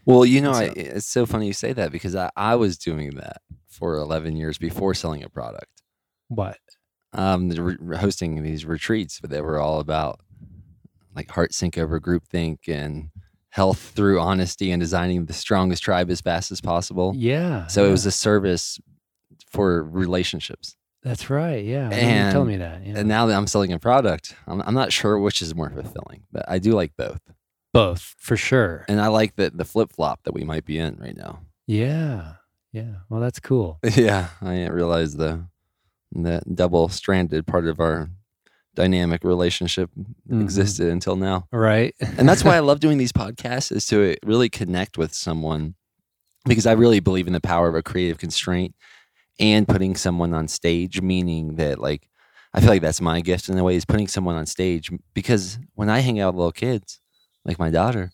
Well, 0.04 0.24
you 0.24 0.40
know, 0.40 0.52
I, 0.52 0.64
it's 0.76 1.06
so 1.06 1.26
funny 1.26 1.48
you 1.48 1.52
say 1.52 1.72
that 1.72 1.90
because 1.90 2.14
I, 2.14 2.30
I 2.36 2.54
was 2.54 2.78
doing 2.78 3.16
that 3.16 3.42
for 3.68 3.96
11 3.96 4.36
years 4.36 4.58
before 4.58 4.94
selling 4.94 5.24
a 5.24 5.28
product. 5.28 5.82
What? 6.28 6.58
Um, 7.12 7.48
the 7.48 7.96
hosting 7.98 8.42
these 8.42 8.64
retreats, 8.64 9.20
but 9.20 9.30
they 9.30 9.40
were 9.40 9.58
all 9.58 9.80
about 9.80 10.20
like 11.16 11.30
heart 11.30 11.52
sync 11.52 11.76
over 11.76 12.00
groupthink 12.00 12.68
and 12.68 13.10
health 13.56 13.92
through 13.96 14.20
honesty 14.20 14.70
and 14.70 14.80
designing 14.80 15.24
the 15.24 15.32
strongest 15.32 15.82
tribe 15.82 16.10
as 16.10 16.20
fast 16.20 16.52
as 16.52 16.60
possible. 16.60 17.14
Yeah. 17.16 17.66
So 17.68 17.86
it 17.86 17.90
was 17.90 18.04
a 18.04 18.10
service 18.10 18.78
for 19.50 19.82
relationships. 19.82 20.76
That's 21.02 21.30
right. 21.30 21.64
Yeah. 21.64 21.88
I 21.90 21.96
remember 21.96 22.26
you 22.26 22.32
told 22.32 22.48
And- 22.48 22.48
me 22.48 22.56
that. 22.58 22.86
Yeah. 22.86 22.98
And 22.98 23.08
now 23.08 23.24
that 23.26 23.34
I'm 23.34 23.46
selling 23.46 23.72
a 23.72 23.78
product, 23.78 24.34
I'm, 24.46 24.60
I'm 24.60 24.74
not 24.74 24.92
sure 24.92 25.18
which 25.18 25.40
is 25.40 25.54
more 25.54 25.70
fulfilling, 25.70 26.24
but 26.30 26.44
I 26.46 26.58
do 26.58 26.72
like 26.72 26.92
both. 26.98 27.20
Both 27.72 28.14
for 28.18 28.36
sure. 28.36 28.84
And 28.88 29.00
I 29.00 29.06
like 29.08 29.36
the, 29.36 29.50
the 29.54 29.64
flip 29.64 29.90
flop 29.90 30.20
that 30.24 30.34
we 30.34 30.44
might 30.44 30.66
be 30.66 30.78
in 30.78 30.96
right 30.96 31.16
now. 31.16 31.40
Yeah. 31.66 32.34
Yeah. 32.72 32.96
Well, 33.08 33.20
that's 33.22 33.40
cool. 33.40 33.78
Yeah, 33.94 34.28
I 34.42 34.54
didn't 34.54 34.74
realize 34.74 35.14
the 35.16 35.46
that 36.12 36.54
double 36.54 36.88
stranded 36.88 37.46
part 37.46 37.66
of 37.66 37.80
our 37.80 38.10
dynamic 38.76 39.24
relationship 39.24 39.90
Mhm. 40.30 40.40
existed 40.42 40.88
until 40.88 41.16
now. 41.16 41.48
Right. 41.50 41.94
And 42.16 42.28
that's 42.28 42.44
why 42.44 42.54
I 42.56 42.60
love 42.60 42.78
doing 42.78 42.98
these 42.98 43.12
podcasts 43.22 43.72
is 43.72 43.86
to 43.86 44.16
really 44.24 44.48
connect 44.48 44.96
with 44.96 45.12
someone 45.12 45.74
because 46.44 46.66
I 46.66 46.72
really 46.72 47.00
believe 47.00 47.26
in 47.26 47.32
the 47.32 47.40
power 47.40 47.66
of 47.68 47.74
a 47.74 47.82
creative 47.82 48.18
constraint 48.18 48.74
and 49.40 49.66
putting 49.66 49.96
someone 49.96 50.32
on 50.32 50.46
stage, 50.48 51.02
meaning 51.02 51.56
that 51.56 51.80
like 51.80 52.08
I 52.54 52.60
feel 52.60 52.70
like 52.70 52.82
that's 52.82 53.00
my 53.00 53.20
gift 53.20 53.48
in 53.48 53.58
a 53.58 53.64
way 53.64 53.76
is 53.76 53.84
putting 53.84 54.08
someone 54.08 54.36
on 54.36 54.46
stage 54.46 54.90
because 55.12 55.58
when 55.74 55.90
I 55.90 55.98
hang 56.00 56.20
out 56.20 56.32
with 56.34 56.38
little 56.38 56.52
kids, 56.52 57.00
like 57.44 57.58
my 57.58 57.68
daughter, 57.70 58.12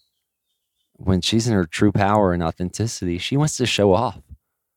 when 0.97 1.21
she's 1.21 1.47
in 1.47 1.55
her 1.55 1.65
true 1.65 1.93
power 1.93 2.33
and 2.33 2.43
authenticity, 2.43 3.19
she 3.19 3.37
wants 3.37 3.57
to 3.59 3.67
show 3.67 3.93
off. 3.93 4.21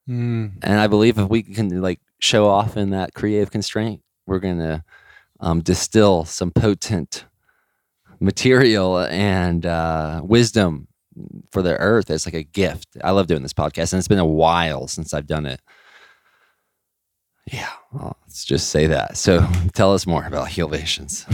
Mm. 0.09 0.57
And 0.61 0.79
I 0.79 0.85
believe 0.87 1.17
if 1.17 1.29
we 1.29 1.41
can 1.41 1.81
like 1.81 1.99
show 2.19 2.47
off 2.47 2.77
in 2.77 2.91
that 2.91 3.13
creative 3.15 3.49
constraint, 3.49 4.01
we're 4.27 4.39
gonna 4.39 4.83
um, 5.45 5.61
distill 5.61 6.25
some 6.25 6.51
potent 6.51 7.25
material 8.19 8.99
and 8.99 9.65
uh, 9.65 10.21
wisdom 10.23 10.87
for 11.51 11.61
the 11.61 11.77
earth. 11.77 12.09
It's 12.09 12.25
like 12.25 12.33
a 12.33 12.43
gift. 12.43 12.97
I 13.03 13.11
love 13.11 13.27
doing 13.27 13.43
this 13.43 13.53
podcast, 13.53 13.93
and 13.93 13.99
it's 13.99 14.07
been 14.07 14.19
a 14.19 14.25
while 14.25 14.87
since 14.87 15.13
I've 15.13 15.27
done 15.27 15.45
it. 15.45 15.61
Yeah, 17.51 17.69
well, 17.93 18.17
let's 18.23 18.43
just 18.43 18.69
say 18.69 18.87
that. 18.87 19.17
So, 19.17 19.47
tell 19.75 19.93
us 19.93 20.07
more 20.07 20.25
about 20.25 20.47
Healevations. 20.47 21.25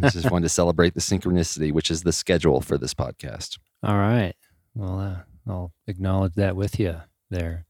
I 0.02 0.10
just 0.10 0.30
wanted 0.30 0.44
to 0.44 0.50
celebrate 0.50 0.92
the 0.92 1.00
synchronicity, 1.00 1.72
which 1.72 1.90
is 1.90 2.02
the 2.02 2.12
schedule 2.12 2.60
for 2.60 2.76
this 2.76 2.92
podcast. 2.92 3.58
All 3.82 3.96
right. 3.96 4.34
Well, 4.74 5.00
uh, 5.00 5.50
I'll 5.50 5.72
acknowledge 5.86 6.34
that 6.34 6.56
with 6.56 6.78
you 6.78 7.00
there. 7.30 7.64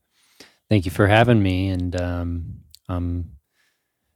Thank 0.69 0.83
you 0.83 0.91
for 0.91 1.07
having 1.07 1.41
me. 1.41 1.69
And 1.69 1.95
um, 1.95 2.59
um, 2.89 3.36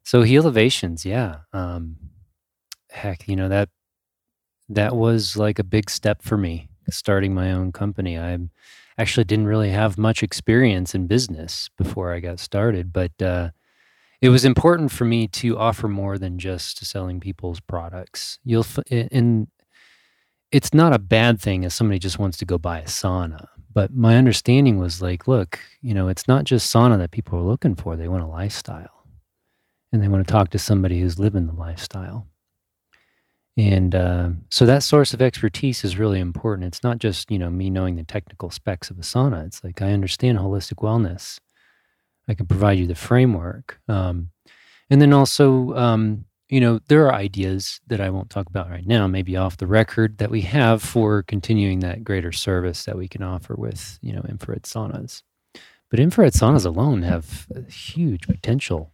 so 0.04 0.24
Healevations, 0.24 1.06
yeah. 1.06 1.38
Um, 1.54 1.98
heck, 2.90 3.28
you 3.28 3.36
know 3.36 3.50
that 3.50 3.70
that 4.70 4.96
was 4.96 5.36
like 5.36 5.60
a 5.60 5.64
big 5.64 5.90
step 5.90 6.22
for 6.22 6.38
me 6.38 6.70
starting 6.90 7.34
my 7.34 7.52
own 7.52 7.72
company. 7.72 8.18
I 8.18 8.38
actually 8.98 9.24
didn't 9.24 9.48
really 9.48 9.70
have 9.70 9.98
much 9.98 10.24
experience 10.24 10.94
in 10.96 11.08
business 11.08 11.70
before 11.78 12.14
I 12.14 12.20
got 12.20 12.40
started, 12.40 12.92
but 12.92 13.12
uh, 13.22 13.52
it 14.22 14.30
was 14.30 14.46
important 14.46 14.92
for 14.92 15.06
me 15.06 15.28
to 15.28 15.58
offer 15.58 15.88
more 15.88 16.18
than 16.18 16.38
just 16.40 16.86
selling 16.86 17.20
people's 17.20 17.60
products. 17.60 18.40
You'll 18.44 18.66
in 18.90 19.48
it's 20.52 20.74
not 20.74 20.94
a 20.94 21.00
bad 21.00 21.40
thing 21.40 21.64
if 21.64 21.72
somebody 21.72 21.98
just 21.98 22.20
wants 22.20 22.38
to 22.40 22.46
go 22.46 22.58
buy 22.58 22.80
a 22.80 22.86
sauna. 22.86 23.48
But 23.74 23.94
my 23.94 24.18
understanding 24.18 24.80
was 24.80 25.02
like, 25.02 25.30
look, 25.30 25.60
you 25.82 25.94
know, 25.94 26.10
it's 26.10 26.28
not 26.28 26.44
just 26.44 26.74
sauna 26.74 26.98
that 26.98 27.12
people 27.12 27.40
are 27.40 27.44
looking 27.44 27.76
for. 27.76 27.96
They 27.96 28.10
want 28.10 28.24
a 28.24 28.28
lifestyle 28.28 29.01
and 29.92 30.02
they 30.02 30.08
want 30.08 30.26
to 30.26 30.32
talk 30.32 30.50
to 30.50 30.60
somebody 30.60 31.02
who's 31.02 31.20
living 31.20 31.48
the 31.48 31.54
lifestyle. 31.54 32.28
And 33.58 33.94
uh, 33.94 34.30
so 34.50 34.66
that 34.66 34.84
source 34.84 35.14
of 35.14 35.22
expertise 35.22 35.84
is 35.84 35.98
really 35.98 36.20
important. 36.20 36.68
It's 36.68 36.84
not 36.84 37.00
just, 37.00 37.30
you 37.30 37.38
know, 37.38 37.50
me 37.50 37.70
knowing 37.70 37.96
the 37.96 38.04
technical 38.04 38.50
specs 38.50 38.90
of 38.90 38.98
a 38.98 39.02
sauna. 39.02 39.46
It's 39.46 39.64
like 39.64 39.82
I 39.82 39.92
understand 39.92 40.38
holistic 40.38 40.76
wellness. 40.76 41.40
I 42.28 42.34
can 42.34 42.46
provide 42.46 42.80
you 42.80 42.88
the 42.88 42.96
framework. 42.96 43.82
Um, 43.90 44.30
and 44.90 45.02
then 45.02 45.12
also, 45.12 45.76
um, 45.76 46.26
you 46.48 46.62
know, 46.62 46.80
there 46.88 47.06
are 47.08 47.14
ideas 47.14 47.82
that 47.88 48.00
I 48.02 48.10
won't 48.10 48.30
talk 48.30 48.48
about 48.48 48.70
right 48.70 48.86
now, 48.86 49.08
maybe 49.08 49.36
off 49.36 49.58
the 49.58 49.68
record, 49.68 50.18
that 50.20 50.32
we 50.32 50.42
have 50.42 50.82
for 50.82 51.24
continuing 51.24 51.80
that 51.80 52.04
greater 52.04 52.32
service 52.32 52.86
that 52.86 52.98
we 52.98 53.08
can 53.08 53.24
offer 53.24 53.56
with, 53.56 54.00
you 54.02 54.14
know, 54.14 54.24
infrared 54.28 54.64
saunas. 54.64 55.24
But 55.90 56.00
infrared 56.00 56.34
saunas 56.34 56.66
alone 56.66 57.02
have 57.04 57.48
huge 57.70 58.28
potential 58.28 58.91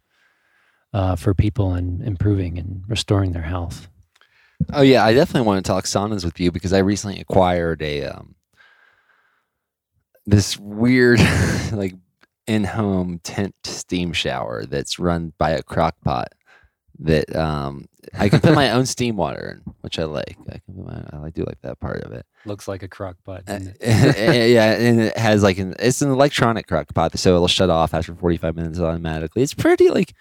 uh, 0.92 1.16
for 1.16 1.34
people 1.34 1.74
and 1.74 2.02
improving 2.02 2.58
and 2.58 2.82
restoring 2.88 3.32
their 3.32 3.42
health. 3.42 3.88
Oh 4.72 4.82
yeah, 4.82 5.04
I 5.04 5.14
definitely 5.14 5.46
want 5.46 5.64
to 5.64 5.68
talk 5.68 5.84
saunas 5.84 6.24
with 6.24 6.40
you 6.40 6.50
because 6.50 6.72
I 6.72 6.78
recently 6.78 7.20
acquired 7.20 7.80
a 7.82 8.06
um 8.06 8.34
this 10.26 10.58
weird 10.58 11.20
like 11.72 11.94
in-home 12.46 13.20
tent 13.22 13.54
steam 13.64 14.12
shower 14.12 14.64
that's 14.66 14.98
run 14.98 15.32
by 15.38 15.50
a 15.50 15.62
crock 15.62 15.94
pot 16.02 16.32
that 16.98 17.34
um 17.36 17.86
I 18.14 18.28
can 18.28 18.40
put 18.40 18.54
my 18.54 18.70
own 18.72 18.86
steam 18.86 19.16
water 19.16 19.60
in, 19.64 19.74
which 19.82 19.98
I 19.98 20.04
like. 20.04 20.36
I 20.48 20.58
can 20.58 20.74
put 20.74 20.86
my, 20.86 21.26
I 21.26 21.30
do 21.30 21.44
like 21.44 21.60
that 21.62 21.78
part 21.78 22.02
of 22.02 22.12
it. 22.12 22.26
Looks 22.44 22.66
like 22.66 22.82
a 22.82 22.88
crock 22.88 23.16
pot. 23.24 23.44
Uh, 23.46 23.60
yeah, 23.80 24.72
and 24.72 25.00
it 25.00 25.16
has 25.16 25.42
like 25.42 25.58
an 25.58 25.74
it's 25.78 26.02
an 26.02 26.10
electronic 26.10 26.66
crock 26.66 26.92
pot, 26.94 27.16
so 27.18 27.34
it'll 27.34 27.48
shut 27.48 27.70
off 27.70 27.94
after 27.94 28.14
45 28.14 28.56
minutes 28.56 28.80
automatically. 28.80 29.42
It's 29.42 29.54
pretty 29.54 29.88
like 29.90 30.14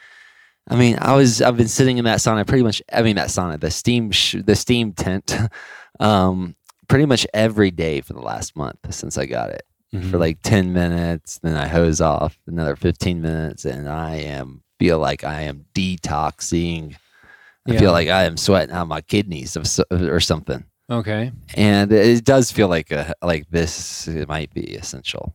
I 0.70 0.76
mean, 0.76 0.98
I 1.00 1.16
was 1.16 1.42
I've 1.42 1.58
been 1.58 1.68
sitting 1.68 1.98
in 1.98 2.06
that 2.06 2.20
sauna 2.20 2.46
pretty 2.46 2.64
much. 2.64 2.82
I 2.92 3.02
mean, 3.02 3.16
that 3.16 3.30
sauna, 3.30 3.60
the 3.60 3.72
steam 3.72 4.12
sh- 4.12 4.36
the 4.46 4.56
steam 4.56 4.94
tent, 4.94 5.34
um, 6.00 6.56
pretty 6.88 7.06
much 7.06 7.26
every 7.34 7.72
day 7.72 8.02
for 8.02 8.14
the 8.14 8.22
last 8.22 8.56
month 8.56 8.78
since 8.90 9.18
I 9.18 9.26
got 9.26 9.50
it. 9.52 9.64
For 9.92 9.98
Mhm. 9.98 10.20
like 10.20 10.42
10 10.44 10.74
minutes, 10.74 11.40
then 11.42 11.56
I 11.56 11.66
hose 11.68 12.02
off 12.02 12.38
another 12.46 12.76
15 12.76 13.22
minutes, 13.22 13.64
and 13.64 13.88
I 13.88 14.16
am 14.16 14.62
feel 14.80 15.00
like 15.00 15.24
I 15.24 15.44
am 15.44 15.66
detoxing. 15.74 16.96
I 17.68 17.74
Yeah. 17.74 17.80
feel 17.80 17.92
like 17.94 18.10
I 18.10 18.24
am 18.26 18.36
sweating 18.38 18.76
out 18.76 18.88
my 18.90 19.00
kidneys 19.02 19.56
of, 19.56 19.66
or 19.92 20.20
something 20.20 20.64
okay. 20.90 21.32
and 21.56 21.92
it 21.92 22.24
does 22.24 22.50
feel 22.52 22.68
like 22.70 22.92
a 22.92 23.14
like 23.22 23.46
this 23.50 24.08
it 24.08 24.28
might 24.30 24.54
be 24.54 24.76
essential 24.76 25.32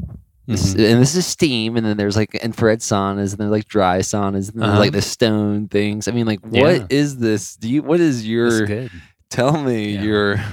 Mhm. 0.53 0.93
and 0.93 1.01
this 1.03 1.15
is 1.15 1.27
steam 1.27 1.77
and 1.77 1.85
then 1.87 1.97
there's 1.97 2.17
like 2.17 2.35
infrared 2.37 2.81
saunas 2.81 3.31
and 3.33 3.39
then 3.39 3.51
like 3.51 3.67
dry 3.69 3.99
saunas 4.01 4.53
and 4.53 4.61
there's, 4.63 4.79
like 4.79 4.91
Uh-huh. 4.91 4.91
the 4.91 5.03
stone 5.03 5.69
things 5.69 6.09
i 6.09 6.11
mean 6.13 6.27
like 6.27 6.41
Yeah. 6.51 6.63
what 6.63 6.93
is 6.93 7.19
this 7.19 7.57
do 7.57 7.69
you 7.69 7.83
what 7.83 8.01
is 8.01 8.27
your 8.27 8.67
tell 9.31 9.63
me 9.63 9.93
Yeah. 9.95 10.03
your 10.03 10.45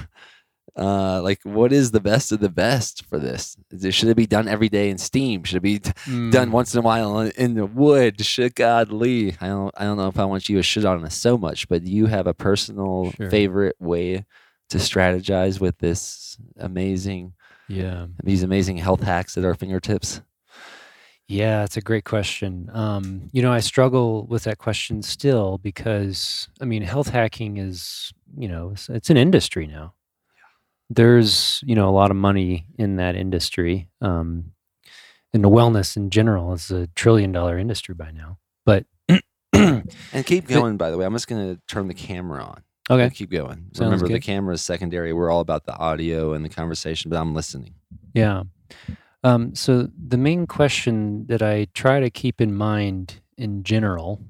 uh 0.76 1.20
like 1.22 1.40
what 1.42 1.72
is 1.72 1.90
the 1.90 2.00
best 2.00 2.30
of 2.30 2.38
the 2.40 2.48
best 2.48 3.04
for 3.06 3.18
this 3.18 3.56
Is 3.72 3.84
it- 3.84 3.92
should 3.92 4.08
it 4.08 4.14
be 4.16 4.26
done 4.26 4.46
every 4.48 4.68
day 4.68 4.88
in 4.88 4.98
steam 4.98 5.42
should 5.44 5.56
it 5.56 5.62
be 5.62 5.78
t- 5.80 5.90
done 6.30 6.48
Mm. 6.48 6.52
once 6.52 6.74
in 6.74 6.78
a 6.78 6.82
while 6.82 7.18
in- 7.20 7.32
in 7.36 7.54
the 7.54 7.66
wood 7.66 8.24
should 8.24 8.54
godly 8.54 9.36
i 9.40 9.48
don't 9.48 9.74
i 9.76 9.84
don't 9.84 9.96
know 9.96 10.06
if 10.06 10.18
i 10.18 10.24
want 10.24 10.48
you 10.48 10.56
to 10.56 10.62
shit 10.62 10.84
on 10.84 11.04
us 11.04 11.16
so 11.16 11.36
much 11.36 11.68
but 11.68 11.82
you 11.86 12.06
have 12.06 12.26
a 12.28 12.34
personal 12.34 13.12
Sure. 13.16 13.28
favorite 13.30 13.76
way 13.80 14.24
to 14.70 14.78
strategize 14.78 15.60
with 15.60 15.76
this 15.78 16.38
amazing 16.56 17.32
Yeah. 17.70 18.06
these 18.24 18.42
amazing 18.42 18.76
health 18.78 19.02
hacks 19.02 19.36
at 19.38 19.44
our 19.44 19.54
fingertips 19.54 20.20
Yeah, 21.28 21.62
it's 21.62 21.76
a 21.76 21.80
great 21.80 22.04
question. 22.04 22.68
Um, 22.72 23.30
you 23.32 23.40
know, 23.40 23.52
I 23.52 23.60
struggle 23.60 24.26
with 24.26 24.42
that 24.44 24.58
question 24.58 25.00
still 25.02 25.58
because, 25.58 26.48
I 26.60 26.64
mean, 26.64 26.82
health 26.82 27.08
hacking 27.08 27.58
is, 27.58 28.12
you 28.36 28.48
know, 28.48 28.70
it's, 28.70 28.88
it's 28.88 29.10
an 29.10 29.16
industry 29.16 29.68
now. 29.68 29.94
There's, 30.88 31.62
you 31.64 31.76
know, 31.76 31.88
a 31.88 31.94
lot 31.94 32.10
of 32.10 32.16
money 32.16 32.66
in 32.78 32.96
that 32.96 33.14
industry. 33.14 33.88
Um, 34.00 34.52
and 35.32 35.44
the 35.44 35.48
wellness 35.48 35.96
in 35.96 36.10
general 36.10 36.52
is 36.52 36.72
a 36.72 36.88
trillion 36.96 37.30
dollar 37.30 37.56
industry 37.58 37.94
by 37.94 38.10
now. 38.10 38.38
But, 38.66 38.86
and 39.52 40.26
keep 40.26 40.46
going 40.48 40.76
by 40.76 40.90
the 40.90 40.96
way 40.96 41.04
i'm 41.04 41.12
just 41.12 41.28
going 41.28 41.54
to 41.54 41.60
turn 41.66 41.88
the 41.88 41.94
camera 41.94 42.42
on 42.42 42.62
okay. 42.88 43.10
keep 43.10 43.30
going 43.30 43.66
Sounds 43.72 43.80
remember 43.80 44.08
the 44.08 44.20
camera 44.20 44.54
is 44.54 44.62
secondary 44.62 45.12
we're 45.12 45.30
all 45.30 45.40
about 45.40 45.66
the 45.66 45.76
audio 45.76 46.32
and 46.32 46.44
the 46.44 46.48
conversation 46.48 47.10
but 47.10 47.18
i'm 47.18 47.34
listening 47.34 47.74
Yeah. 48.14 48.44
Um, 49.22 49.54
so 49.54 49.88
the 50.08 50.16
main 50.16 50.46
question 50.46 51.26
that 51.26 51.42
I 51.42 51.66
try 51.74 52.00
to 52.00 52.10
keep 52.10 52.40
in 52.40 52.54
mind 52.54 53.20
in 53.36 53.62
general 53.64 54.22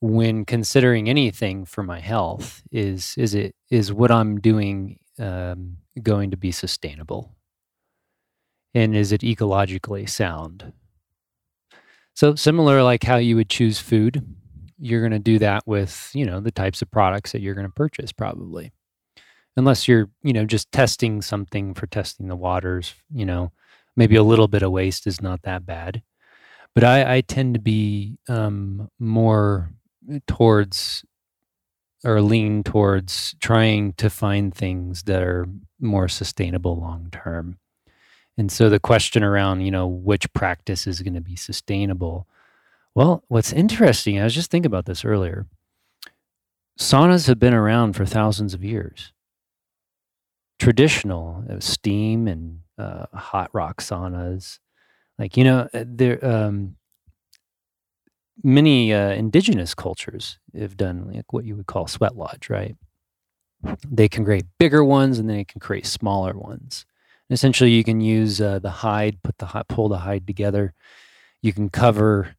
when 0.00 0.44
considering 0.44 1.08
anything 1.08 1.64
for 1.64 1.82
my 1.82 2.00
health 2.00 2.62
is 2.72 3.14
is 3.18 3.34
it 3.34 3.54
is 3.70 3.92
what 3.92 4.10
I'm 4.10 4.40
doing 4.40 4.98
um, 5.18 5.76
going 6.02 6.30
to 6.30 6.36
be 6.36 6.50
sustainable, 6.52 7.36
and 8.74 8.96
is 8.96 9.12
it 9.12 9.20
ecologically 9.20 10.08
sound? 10.08 10.72
So 12.14 12.34
similar, 12.34 12.82
like 12.82 13.04
how 13.04 13.16
you 13.16 13.36
would 13.36 13.48
choose 13.50 13.78
food, 13.78 14.24
you're 14.82 15.00
going 15.00 15.12
to 15.12 15.18
do 15.18 15.38
that 15.38 15.66
with 15.66 16.10
you 16.12 16.26
know 16.26 16.40
the 16.40 16.50
types 16.50 16.82
of 16.82 16.90
products 16.90 17.32
that 17.32 17.40
you're 17.40 17.54
going 17.54 17.66
to 17.66 17.72
purchase 17.72 18.12
probably. 18.12 18.72
Unless 19.56 19.86
you're 19.86 20.10
you 20.22 20.32
know 20.32 20.44
just 20.44 20.72
testing 20.72 21.22
something 21.22 21.74
for 21.74 21.86
testing 21.86 22.28
the 22.28 22.36
waters 22.36 22.94
you 23.14 23.24
know 23.24 23.52
maybe 23.96 24.16
a 24.16 24.22
little 24.22 24.48
bit 24.48 24.62
of 24.62 24.72
waste 24.72 25.06
is 25.06 25.22
not 25.22 25.42
that 25.42 25.64
bad. 25.64 26.02
But 26.74 26.84
i, 26.84 27.16
I 27.16 27.20
tend 27.20 27.54
to 27.54 27.60
be 27.60 28.18
um, 28.28 28.90
more 28.98 29.70
towards 30.26 31.04
or 32.04 32.20
lean 32.20 32.64
towards 32.64 33.36
trying 33.38 33.92
to 33.92 34.10
find 34.10 34.52
things 34.52 35.04
that 35.04 35.22
are 35.22 35.46
more 35.78 36.08
sustainable 36.08 36.76
long 36.76 37.08
term. 37.12 37.58
And 38.36 38.50
so 38.50 38.68
the 38.68 38.80
question 38.80 39.22
around 39.22 39.60
you 39.60 39.70
know 39.70 39.86
which 39.86 40.32
practice 40.32 40.88
is 40.88 41.02
going 41.02 41.14
to 41.14 41.20
be 41.20 41.36
sustainable 41.36 42.26
Well, 42.94 43.24
what's 43.28 43.52
interesting, 43.52 44.18
I 44.20 44.24
was 44.24 44.34
just 44.34 44.50
thinking 44.50 44.66
about 44.66 44.84
this 44.86 45.04
earlier. 45.04 45.46
Saunas 46.78 47.28
have 47.28 47.38
been 47.38 47.54
around 47.54 47.94
for 47.94 48.04
thousands 48.04 48.52
of 48.52 48.62
years. 48.62 49.12
Traditional 50.58 51.44
uh, 51.50 51.58
steam 51.58 52.28
and 52.28 52.60
uh, 52.78 53.06
hot 53.12 53.50
rock 53.52 53.80
saunas, 53.80 54.60
like 55.18 55.36
you 55.36 55.44
know, 55.44 55.68
uh, 55.74 55.84
there 55.86 56.24
um, 56.24 56.76
many 58.42 58.92
uh, 58.92 59.10
indigenous 59.10 59.74
cultures 59.74 60.38
have 60.58 60.76
done 60.76 61.10
like 61.12 61.32
what 61.32 61.44
you 61.44 61.56
would 61.56 61.66
call 61.66 61.86
sweat 61.86 62.16
lodge, 62.16 62.48
right? 62.50 62.76
They 63.88 64.08
can 64.08 64.24
create 64.24 64.46
bigger 64.58 64.84
ones 64.84 65.18
and 65.18 65.28
then 65.28 65.36
they 65.36 65.44
can 65.44 65.60
create 65.60 65.86
smaller 65.86 66.36
ones. 66.36 66.84
And 67.28 67.34
essentially, 67.34 67.70
you 67.70 67.84
can 67.84 68.00
use 68.00 68.40
uh, 68.40 68.58
the 68.58 68.70
hide, 68.70 69.22
put 69.22 69.38
the 69.38 69.46
hi- 69.46 69.62
pull 69.68 69.88
the 69.88 69.98
hide 69.98 70.26
together. 70.26 70.74
You 71.42 71.52
can 71.52 71.70
cover, 71.70 72.36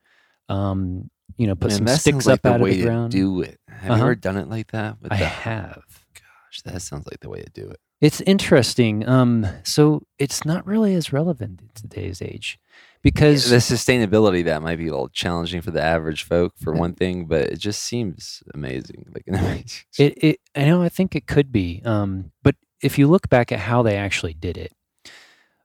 um, 0.50 1.10
you 1.38 1.48
know, 1.48 1.56
put 1.56 1.70
Man, 1.72 1.78
some 1.80 1.88
sticks 1.88 2.04
sounds 2.04 2.26
like 2.28 2.34
up 2.36 2.42
the 2.44 2.50
out 2.54 2.62
of 2.62 2.68
the 2.68 2.82
ground. 2.84 3.12
do 3.12 3.42
it. 3.42 3.60
Have 3.70 3.92
Uh-huh. 3.92 3.96
you 3.98 4.02
ever 4.04 4.16
done 4.16 4.38
it 4.38 4.50
like 4.50 4.72
that? 4.72 5.02
With 5.02 5.12
I 5.12 5.18
the- 5.18 5.26
have. 5.26 5.84
Gosh, 6.14 6.62
that 6.66 6.82
sounds 6.82 7.08
like 7.08 7.20
the 7.22 7.30
way 7.30 7.42
to 7.42 7.50
do 7.52 7.68
it. 7.70 7.80
It's 8.02 8.20
interesting. 8.22 9.08
Um, 9.08 9.48
so 9.64 10.04
it's 10.20 10.44
not 10.46 10.66
really 10.68 10.94
as 10.94 11.14
relevant 11.14 11.62
in 11.62 11.70
today's 11.74 12.22
age 12.22 12.60
because 13.02 13.50
the 13.50 13.58
sustainability 13.58 14.44
that 14.44 14.62
might 14.62 14.76
be 14.78 14.88
a 14.88 14.92
little 14.92 15.08
challenging 15.08 15.62
for 15.62 15.72
the 15.72 15.82
average 15.82 16.24
folk 16.24 16.54
for 16.60 16.74
one 16.74 16.94
thing, 16.96 17.26
but 17.28 17.44
it 17.50 17.60
just 17.60 17.82
seems 17.82 18.44
amazing. 18.54 19.06
Like. 19.14 19.86
It, 19.98 20.24
it, 20.24 20.40
I 20.54 20.66
know, 20.66 20.82
I 20.84 20.90
think 20.90 21.16
it 21.16 21.28
could 21.28 21.52
be. 21.54 21.82
Um, 21.86 22.32
but 22.44 22.56
if 22.82 23.00
you 23.00 23.08
look 23.08 23.30
back 23.30 23.54
at 23.54 23.60
how 23.60 23.82
they 23.84 23.96
actually 23.96 24.34
did 24.34 24.58
it, 24.58 24.74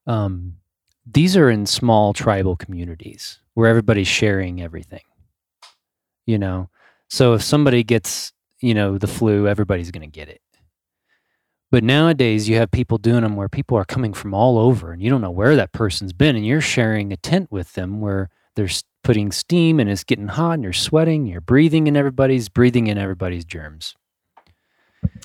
um, 0.06 0.57
these 1.10 1.36
are 1.36 1.50
in 1.50 1.66
small 1.66 2.12
tribal 2.12 2.56
communities 2.56 3.40
where 3.54 3.68
everybody's 3.68 4.08
sharing 4.08 4.60
everything. 4.62 5.02
You 6.26 6.38
know, 6.38 6.68
so 7.08 7.32
if 7.32 7.42
somebody 7.42 7.82
gets, 7.82 8.32
you 8.60 8.74
know, 8.74 8.98
the 8.98 9.06
flu, 9.06 9.48
everybody's 9.48 9.90
going 9.90 10.08
to 10.08 10.18
get 10.18 10.28
it. 10.28 10.42
But 11.70 11.84
nowadays, 11.84 12.48
you 12.48 12.56
have 12.56 12.70
people 12.70 12.96
doing 12.98 13.22
them 13.22 13.36
where 13.36 13.48
people 13.48 13.76
are 13.76 13.84
coming 13.84 14.14
from 14.14 14.32
all 14.32 14.58
over, 14.58 14.92
and 14.92 15.02
you 15.02 15.10
don't 15.10 15.20
know 15.20 15.30
where 15.30 15.56
that 15.56 15.72
person's 15.72 16.12
been, 16.12 16.36
and 16.36 16.46
you're 16.46 16.62
sharing 16.62 17.12
a 17.12 17.16
tent 17.16 17.50
with 17.50 17.74
them 17.74 18.00
where 18.00 18.30
they're 18.56 18.70
putting 19.04 19.32
steam 19.32 19.78
and 19.78 19.88
it's 19.90 20.04
getting 20.04 20.28
hot, 20.28 20.52
and 20.54 20.64
you're 20.64 20.72
sweating, 20.72 21.26
you're 21.26 21.42
breathing 21.42 21.86
and 21.86 21.96
everybody's 21.96 22.48
breathing 22.48 22.86
in 22.86 22.96
everybody's 22.96 23.44
germs. 23.44 23.96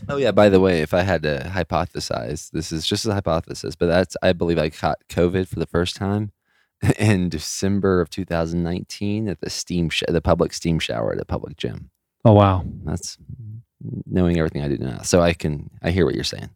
Oh 0.10 0.18
yeah. 0.18 0.32
By 0.32 0.50
the 0.50 0.60
way, 0.60 0.82
if 0.82 0.94
I 0.94 1.02
had 1.02 1.24
to 1.24 1.50
hypothesize, 1.54 2.52
this 2.52 2.72
is 2.72 2.86
just 2.86 3.06
a 3.06 3.14
hypothesis, 3.14 3.76
but 3.76 3.88
that's 3.88 4.16
I 4.22 4.34
believe 4.34 4.58
I 4.58 4.70
caught 4.70 5.00
COVID 5.10 5.48
for 5.48 5.60
the 5.60 5.66
first 5.66 5.96
time 5.96 6.32
in 7.00 7.30
December 7.30 8.02
of 8.02 8.10
2019 8.10 9.28
at 9.28 9.42
the 9.42 9.50
steam 9.50 9.90
sh- 9.90 10.04
the 10.08 10.22
public 10.22 10.54
steam 10.54 10.80
shower 10.80 11.14
at 11.14 11.22
a 11.22 11.26
public 11.26 11.58
gym. 11.58 11.90
Oh 12.26 12.34
wow. 12.34 12.64
That's 12.84 13.18
knowing 14.06 14.38
everything 14.38 14.62
I 14.62 14.70
do 14.70 14.78
now. 14.78 15.02
So 15.02 15.22
I 15.22 15.34
can 15.34 15.70
I 15.82 15.92
hear 15.92 16.06
what 16.06 16.16
you're 16.16 16.24
saying. 16.24 16.50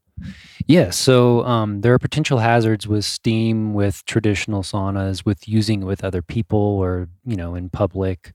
Yeah, 0.66 0.90
so 0.90 1.46
um, 1.46 1.82
there 1.82 1.94
are 1.94 2.00
potential 2.00 2.40
hazards 2.40 2.88
with 2.88 3.06
steam, 3.06 3.74
with 3.74 4.04
traditional 4.06 4.64
saunas, 4.64 5.24
with 5.26 5.48
using 5.48 5.84
it 5.84 5.86
with 5.86 6.04
other 6.04 6.22
people 6.22 6.60
or 6.60 7.08
you 7.26 7.36
know 7.36 7.56
in 7.56 7.70
public. 7.70 8.34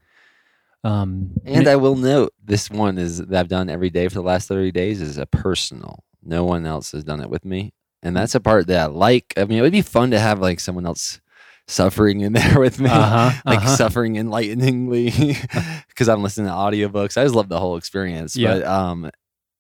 Um, 0.85 1.33
And 1.45 1.69
I 1.69 1.77
will 1.77 1.95
note 1.97 2.33
this 2.43 2.71
one 2.71 2.99
is 2.99 3.19
that 3.19 3.39
I've 3.39 3.49
done 3.49 3.69
every 3.71 3.91
day 3.91 4.09
for 4.09 4.15
the 4.15 4.23
last 4.23 4.49
30 4.49 4.73
days 4.73 5.01
is 5.01 5.17
a 5.19 5.27
personal. 5.27 6.03
No 6.23 6.45
one 6.45 6.67
else 6.67 6.93
has 6.93 7.05
done 7.05 7.21
it 7.21 7.31
with 7.31 7.45
me. 7.45 7.73
And 8.03 8.17
that's 8.17 8.35
a 8.35 8.41
part 8.41 8.67
that 8.67 8.81
I 8.81 8.87
like. 8.87 9.33
I 9.37 9.45
mean, 9.45 9.59
it 9.59 9.63
would 9.63 9.73
be 9.73 9.83
fun 9.83 10.11
to 10.11 10.19
have 10.19 10.41
like 10.41 10.59
someone 10.59 10.87
else 10.87 11.21
suffering 11.69 12.21
in 12.23 12.33
there 12.39 12.59
with 12.59 12.81
me. 12.81 12.91
uh-huh, 12.91 13.41
like 13.47 13.59
uh-huh. 13.59 13.77
suffering 13.77 14.17
enlighteningly 14.17 15.11
because 15.89 16.09
I'm 16.09 16.23
listening 16.23 16.49
to 16.49 16.53
audiobooks. 16.53 17.17
I 17.17 17.23
just 17.25 17.35
love 17.37 17.49
the 17.49 17.61
whole 17.61 17.77
experience. 17.77 18.35
Yeah. 18.37 18.55
But 18.55 18.65
um 18.65 19.11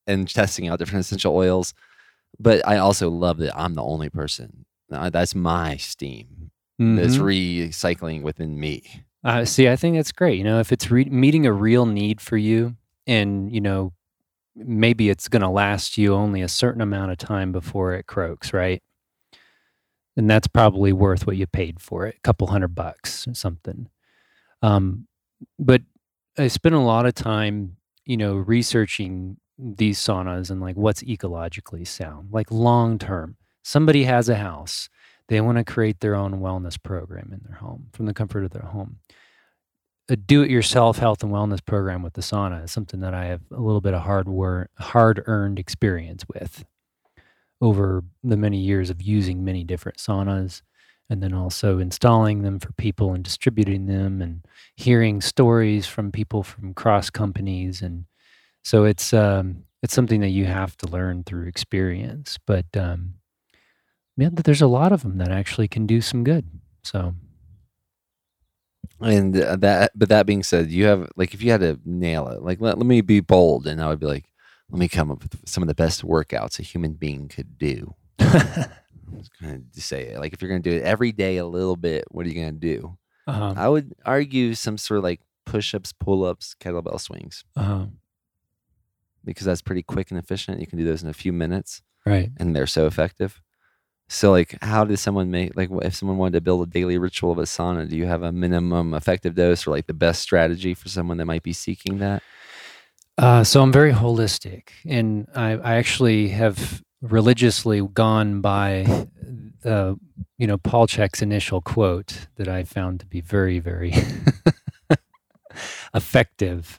and 0.08 0.28
testing 0.28 0.66
out 0.68 0.80
different 0.80 1.04
essential 1.04 1.34
oils. 1.36 1.74
But 2.40 2.66
I 2.66 2.78
also 2.78 3.08
love 3.10 3.38
that 3.38 3.56
I'm 3.56 3.74
the 3.74 3.84
only 3.84 4.10
person. 4.10 4.64
That's 4.88 5.34
my 5.36 5.76
steam 5.76 6.50
that's 6.78 7.16
Mhm. 7.16 7.68
recycling 7.68 8.22
within 8.22 8.58
me. 8.58 9.04
Uh, 9.24 9.44
see, 9.44 9.68
I 9.68 9.76
think 9.76 9.96
that's 9.96 10.12
great. 10.12 10.38
You 10.38 10.44
know, 10.44 10.58
if 10.60 10.72
it's 10.72 10.90
re- 10.90 11.04
meeting 11.04 11.46
a 11.46 11.52
real 11.52 11.86
need 11.86 12.20
for 12.20 12.36
you, 12.36 12.76
and 13.06 13.52
you 13.52 13.60
know, 13.60 13.92
maybe 14.56 15.10
it's 15.10 15.28
going 15.28 15.42
to 15.42 15.48
last 15.48 15.98
you 15.98 16.14
only 16.14 16.42
a 16.42 16.48
certain 16.48 16.82
amount 16.82 17.12
of 17.12 17.18
time 17.18 17.52
before 17.52 17.94
it 17.94 18.06
croaks, 18.06 18.52
right? 18.52 18.82
And 20.16 20.28
that's 20.28 20.46
probably 20.46 20.92
worth 20.92 21.26
what 21.26 21.36
you 21.36 21.46
paid 21.46 21.80
for 21.80 22.06
it, 22.06 22.16
a 22.18 22.20
couple 22.20 22.46
hundred 22.48 22.74
bucks 22.74 23.26
or 23.26 23.34
something. 23.34 23.88
Um, 24.62 25.08
but 25.58 25.82
I 26.38 26.48
spent 26.48 26.74
a 26.74 26.80
lot 26.80 27.06
of 27.06 27.14
time, 27.14 27.76
you 28.06 28.16
know, 28.16 28.34
researching 28.36 29.38
these 29.58 29.98
saunas 29.98 30.50
and 30.50 30.60
like 30.60 30.76
what's 30.76 31.02
ecologically 31.04 31.86
sound, 31.86 32.30
like 32.32 32.50
long 32.50 32.98
term. 32.98 33.36
Somebody 33.64 34.04
has 34.04 34.28
a 34.28 34.36
house 34.36 34.88
they 35.28 35.40
want 35.40 35.58
to 35.58 35.64
create 35.64 36.00
their 36.00 36.14
own 36.14 36.40
wellness 36.40 36.80
program 36.82 37.30
in 37.32 37.40
their 37.46 37.56
home 37.56 37.88
from 37.92 38.06
the 38.06 38.14
comfort 38.14 38.44
of 38.44 38.50
their 38.50 38.62
home. 38.62 38.96
A 40.08 40.16
do-it-yourself 40.16 40.98
health 40.98 41.22
and 41.22 41.32
wellness 41.32 41.64
program 41.64 42.02
with 42.02 42.14
the 42.14 42.22
sauna 42.22 42.64
is 42.64 42.72
something 42.72 43.00
that 43.00 43.14
I 43.14 43.26
have 43.26 43.40
a 43.50 43.60
little 43.60 43.80
bit 43.80 43.94
of 43.94 44.02
hard 44.02 44.28
work, 44.28 44.70
hard-earned 44.78 45.58
experience 45.58 46.24
with 46.32 46.64
over 47.60 48.02
the 48.24 48.36
many 48.36 48.58
years 48.58 48.90
of 48.90 49.00
using 49.00 49.44
many 49.44 49.62
different 49.62 49.98
saunas 49.98 50.62
and 51.08 51.22
then 51.22 51.32
also 51.32 51.78
installing 51.78 52.42
them 52.42 52.58
for 52.58 52.72
people 52.72 53.12
and 53.12 53.22
distributing 53.22 53.86
them 53.86 54.20
and 54.20 54.44
hearing 54.76 55.20
stories 55.20 55.86
from 55.86 56.10
people 56.10 56.42
from 56.42 56.74
cross 56.74 57.10
companies 57.10 57.82
and 57.82 58.04
so 58.64 58.84
it's 58.84 59.12
um, 59.12 59.64
it's 59.82 59.94
something 59.94 60.20
that 60.20 60.30
you 60.30 60.44
have 60.46 60.76
to 60.76 60.86
learn 60.88 61.22
through 61.22 61.46
experience 61.46 62.38
but 62.46 62.66
um, 62.76 63.14
yeah, 64.16 64.28
but 64.30 64.44
there's 64.44 64.62
a 64.62 64.66
lot 64.66 64.92
of 64.92 65.02
them 65.02 65.18
that 65.18 65.30
actually 65.30 65.68
can 65.68 65.86
do 65.86 66.00
some 66.00 66.24
good. 66.24 66.46
So 66.82 67.14
And 69.00 69.38
uh, 69.38 69.56
that, 69.56 69.92
but 69.94 70.08
that 70.08 70.26
being 70.26 70.42
said, 70.42 70.70
you 70.70 70.86
have 70.86 71.10
like 71.16 71.34
if 71.34 71.42
you 71.42 71.50
had 71.50 71.60
to 71.60 71.80
nail 71.84 72.28
it, 72.28 72.42
like 72.42 72.60
let, 72.60 72.78
let 72.78 72.86
me 72.86 73.00
be 73.00 73.20
bold, 73.20 73.66
and 73.66 73.80
I 73.80 73.88
would 73.88 74.00
be 74.00 74.06
like, 74.06 74.26
let 74.70 74.78
me 74.78 74.88
come 74.88 75.10
up 75.10 75.22
with 75.22 75.48
some 75.48 75.62
of 75.62 75.68
the 75.68 75.74
best 75.74 76.02
workouts 76.02 76.58
a 76.58 76.62
human 76.62 76.94
being 76.94 77.28
could 77.28 77.58
do. 77.58 77.94
I'm 78.18 78.70
just 79.18 79.30
gonna 79.40 79.60
say 79.72 80.08
it. 80.08 80.18
Like 80.18 80.32
if 80.32 80.40
you're 80.40 80.50
gonna 80.50 80.60
do 80.60 80.72
it 80.72 80.82
every 80.82 81.12
day 81.12 81.36
a 81.38 81.46
little 81.46 81.76
bit, 81.76 82.04
what 82.10 82.26
are 82.26 82.28
you 82.28 82.34
gonna 82.34 82.52
do? 82.52 82.96
uh-huh, 83.26 83.54
I 83.56 83.68
would 83.68 83.94
argue 84.04 84.54
some 84.54 84.78
sort 84.78 84.98
of 84.98 85.04
like 85.04 85.20
push-ups, 85.44 85.92
pull-ups, 85.92 86.56
kettlebell 86.60 87.00
swings, 87.00 87.44
uh-huh, 87.56 87.86
because 89.24 89.46
that's 89.46 89.62
pretty 89.62 89.82
quick 89.82 90.10
and 90.10 90.18
efficient. 90.18 90.60
You 90.60 90.66
can 90.66 90.78
do 90.78 90.84
those 90.84 91.02
in 91.02 91.08
a 91.08 91.14
few 91.14 91.32
minutes, 91.32 91.82
right. 92.04 92.30
and 92.38 92.54
they're 92.54 92.66
so 92.66 92.86
effective. 92.86 93.40
So, 94.12 94.30
like, 94.30 94.58
how 94.62 94.84
does 94.84 95.00
someone 95.00 95.30
make 95.30 95.56
like 95.56 95.70
if 95.82 95.94
someone 95.94 96.18
wanted 96.18 96.34
to 96.34 96.40
build 96.42 96.68
a 96.68 96.70
daily 96.70 96.98
ritual 96.98 97.32
of 97.32 97.38
a 97.38 97.42
sauna? 97.42 97.88
Do 97.88 97.96
you 97.96 98.04
have 98.04 98.22
a 98.22 98.30
minimum 98.30 98.92
effective 98.92 99.34
dose 99.34 99.66
or 99.66 99.70
like 99.70 99.86
the 99.86 99.94
best 99.94 100.20
strategy 100.20 100.74
for 100.74 100.90
someone 100.90 101.16
that 101.16 101.24
might 101.24 101.42
be 101.42 101.54
seeking 101.54 101.98
that? 101.98 102.22
Uh, 103.16 103.42
so 103.42 103.62
I'm 103.62 103.72
very 103.72 103.92
holistic, 103.92 104.68
and 104.86 105.28
I, 105.34 105.52
I 105.52 105.76
actually 105.76 106.28
have 106.28 106.82
religiously 107.00 107.80
gone 107.80 108.42
by, 108.42 109.06
uh, 109.64 109.94
you 110.36 110.46
know, 110.46 110.58
Paul 110.58 110.86
Chek's 110.86 111.22
initial 111.22 111.62
quote 111.62 112.26
that 112.36 112.48
I 112.48 112.64
found 112.64 113.00
to 113.00 113.06
be 113.06 113.22
very, 113.22 113.60
very 113.60 113.94
effective. 115.94 116.78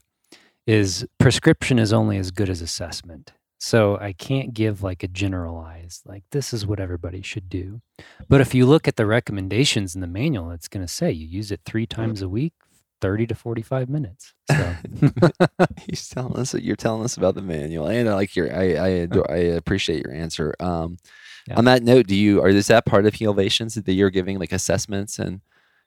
Is 0.66 1.06
prescription 1.18 1.78
is 1.80 1.92
only 1.92 2.18
as 2.18 2.32
good 2.32 2.50
as 2.50 2.62
assessment. 2.62 3.34
So 3.64 3.98
I 3.98 4.12
can't 4.12 4.54
give 4.54 4.84
like 4.84 5.04
a 5.04 5.08
generalized, 5.08 6.02
like 6.06 6.26
this 6.32 6.54
is 6.54 6.66
what 6.66 6.82
everybody 6.82 7.22
should 7.22 7.48
do. 7.48 7.80
But 8.28 8.42
if 8.42 8.54
you 8.54 8.66
look 8.66 8.90
at 8.90 8.98
the 8.98 9.06
recommendations 9.06 9.96
in 9.96 10.02
the 10.02 10.08
manual, 10.08 10.52
it's 10.52 10.68
going 10.68 10.86
to 10.86 10.94
say 10.94 11.14
you 11.14 11.26
use 11.26 11.50
it 11.50 11.62
three 11.64 11.86
times 11.86 12.22
a 12.22 12.28
week, 12.28 12.52
30 13.00 13.28
to 13.28 13.36
45 13.36 13.88
minutes. 13.88 14.34
So 14.52 14.76
He's 15.88 16.10
telling 16.10 16.36
us 16.36 16.54
you're 16.54 16.76
telling 16.76 17.06
us 17.06 17.16
about 17.16 17.36
the 17.36 17.42
manual, 17.42 17.88
and 17.88 18.10
I 18.10 18.16
like 18.16 18.36
your 18.36 18.54
I 18.54 18.74
I, 18.74 18.88
adore, 19.08 19.32
I 19.32 19.38
appreciate 19.38 20.04
your 20.06 20.14
answer. 20.14 20.54
Um, 20.60 20.98
Yeah. 21.48 21.56
On 21.56 21.64
that 21.64 21.84
note, 21.84 22.08
do 22.08 22.18
you 22.18 22.42
are 22.42 22.50
is 22.50 22.68
that 22.68 22.86
part 22.86 23.06
of 23.06 23.14
Healevations 23.14 23.82
that 23.82 23.94
you're 23.94 24.10
giving 24.10 24.40
like 24.40 24.52
assessments 24.52 25.20
and 25.20 25.40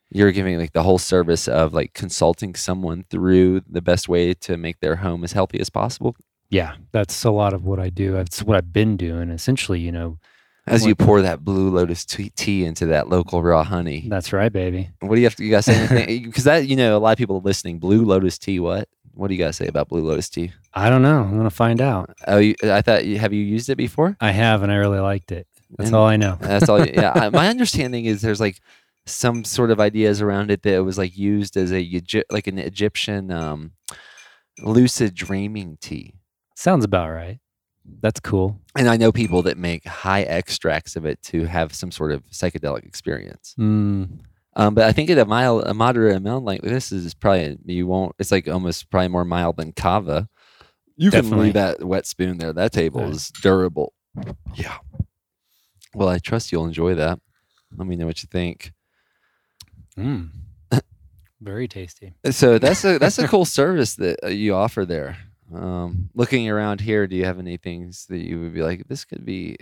you're 0.09 0.31
giving 0.31 0.57
like 0.57 0.73
the 0.73 0.83
whole 0.83 0.97
service 0.97 1.47
of 1.47 1.75
like 1.75 1.93
consulting 1.93 2.55
someone 2.55 3.05
through 3.11 3.61
the 3.69 3.81
best 3.81 4.09
way 4.09 4.33
to 4.33 4.57
make 4.57 4.79
their 4.79 4.95
home 4.95 5.23
as 5.23 5.33
healthy 5.33 5.59
as 5.59 5.69
possible? 5.69 6.15
Yeah, 6.49 6.75
that's 6.91 7.23
a 7.23 7.31
lot 7.31 7.53
of 7.53 7.65
what 7.65 7.79
I 7.79 7.89
do. 7.89 8.11
That's 8.13 8.43
what 8.43 8.57
I've 8.57 8.71
been 8.73 8.97
doing. 8.97 9.29
Essentially, 9.29 9.79
you 9.79 9.91
know, 9.91 10.17
As 10.65 10.85
you 10.85 10.95
pour 10.95 11.21
that 11.21 11.43
blue 11.43 11.69
lotus 11.69 12.05
tea, 12.05 12.65
into 12.65 12.85
that 12.87 13.09
local 13.09 13.41
raw 13.43 13.63
honey, 13.63 14.05
that's 14.09 14.31
right, 14.33 14.51
baby. 14.51 14.89
what 15.01 15.15
do 15.15 15.21
you 15.21 15.25
have 15.27 15.35
to 15.35 15.43
you 15.43 15.51
guys 15.51 15.65
say 15.65 15.75
anything? 15.89 16.23
Because 16.23 16.43
that 16.45 16.67
you 16.67 16.75
know 16.75 16.97
a 16.97 16.99
lot 16.99 17.11
of 17.11 17.17
people 17.17 17.37
are 17.37 17.41
listening, 17.41 17.79
blue 17.79 18.03
lotus 18.05 18.37
tea. 18.37 18.59
What? 18.59 18.87
What 19.13 19.29
do 19.29 19.33
you 19.33 19.43
guys 19.43 19.55
say 19.55 19.65
about 19.67 19.89
blue 19.89 20.03
lotus 20.03 20.29
tea? 20.29 20.51
I 20.75 20.89
don't 20.91 21.01
know. 21.01 21.21
I'm 21.23 21.31
going 21.31 21.43
to 21.43 21.49
find 21.49 21.81
out. 21.81 22.15
Oh, 22.27 22.37
you, 22.37 22.53
I 22.63 22.81
thought 22.83 23.03
you 23.05 23.17
have 23.17 23.33
you 23.33 23.41
used 23.41 23.67
it 23.69 23.75
before? 23.75 24.15
I 24.21 24.29
have, 24.31 24.61
and 24.61 24.71
I 24.71 24.75
really 24.75 24.99
liked 24.99 25.31
it. 25.31 25.47
That's 25.77 25.89
And- 25.89 25.95
all 25.95 26.05
I 26.05 26.17
know. 26.17 26.37
That's 26.41 26.69
all. 26.69 26.85
Yeah. 26.85 27.11
I, 27.15 27.29
my 27.29 27.47
understanding 27.55 28.05
is 28.05 28.21
there's 28.21 28.39
like 28.39 28.61
some 29.07 29.43
sort 29.43 29.71
of 29.71 29.79
ideas 29.79 30.21
around 30.21 30.51
it 30.51 30.61
that 30.63 30.73
it 30.75 30.81
was 30.81 30.97
like 30.99 31.17
used 31.17 31.57
as 31.57 31.71
a 31.73 32.01
like 32.29 32.45
an 32.47 32.59
Egyptian 32.59 33.31
um, 33.31 33.71
lucid 34.59 35.15
dreaming 35.15 35.77
tea. 35.81 36.13
Sounds 36.57 36.83
about 36.83 37.09
right. 37.11 37.37
That's 38.01 38.19
cool. 38.19 38.59
And 38.75 38.89
I 38.89 38.97
know 38.97 39.11
people 39.11 39.43
that 39.43 39.57
make 39.59 39.85
high 39.85 40.23
extracts 40.23 40.95
of 40.95 41.05
it 41.05 41.21
to 41.23 41.45
have 41.45 41.71
some 41.73 41.91
sort 41.91 42.11
of 42.11 42.25
psychedelic 42.31 42.83
experience. 42.83 43.53
Mm, 43.59 44.19
Um, 44.55 44.73
but 44.73 44.85
I 44.85 44.91
think 44.91 45.11
at 45.11 45.19
a 45.19 45.25
mild, 45.25 45.67
a 45.67 45.73
moderate 45.75 46.15
amount 46.17 46.43
like 46.45 46.63
this 46.63 46.91
is 46.91 47.13
probably 47.13 47.57
you 47.65 47.85
won't. 47.85 48.15
It's 48.17 48.31
like 48.31 48.47
almost 48.47 48.89
probably 48.89 49.09
more 49.09 49.23
mild 49.23 49.57
than 49.57 49.71
kava. 49.71 50.27
You 50.95 51.11
can 51.11 51.29
leave 51.37 51.53
that 51.53 51.83
wet 51.83 52.07
spoon 52.07 52.39
there. 52.39 52.53
That 52.53 52.71
table 52.73 53.01
Right. 53.01 53.11
is 53.11 53.29
durable. 53.43 53.93
Yeah. 54.55 54.77
Well, 55.93 56.09
I 56.09 56.17
trust 56.17 56.51
you'll 56.51 56.65
enjoy 56.65 56.95
that. 56.95 57.19
Let 57.77 57.87
me 57.87 57.95
know 57.95 58.07
what 58.07 58.23
you 58.23 58.27
think. 58.31 58.73
mm. 59.95 60.29
Very 61.39 61.67
tasty. 61.67 62.13
So 62.31 62.57
that's 62.57 62.83
a 62.83 62.97
that's 62.97 63.19
a 63.19 63.27
cool 63.27 63.45
service 63.45 63.95
that 63.97 64.17
uh, 64.23 64.27
you 64.29 64.55
offer 64.55 64.85
there. 64.85 65.17
Um, 65.53 66.09
looking 66.13 66.49
around 66.49 66.81
here, 66.81 67.07
do 67.07 67.15
you 67.15 67.25
have 67.25 67.39
any 67.39 67.57
things 67.57 68.05
that 68.07 68.19
you 68.19 68.41
would 68.41 68.53
be 68.53 68.61
like, 68.61 68.87
this 68.87 69.05
could 69.05 69.25
be, 69.25 69.57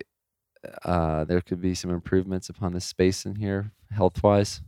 uh, 0.84 1.26
there 1.26 1.42
could 1.42 1.62
be 1.62 1.76
some 1.76 1.92
improvements 1.92 2.50
upon 2.50 2.74
the 2.74 2.82
space 2.82 3.26
in 3.26 3.36
here, 3.36 3.72
health 3.92 4.24
wise? 4.24 4.62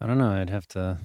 I 0.00 0.06
don't 0.06 0.18
know. 0.18 0.30
I'd 0.30 0.50
have 0.50 0.66
to 0.68 0.98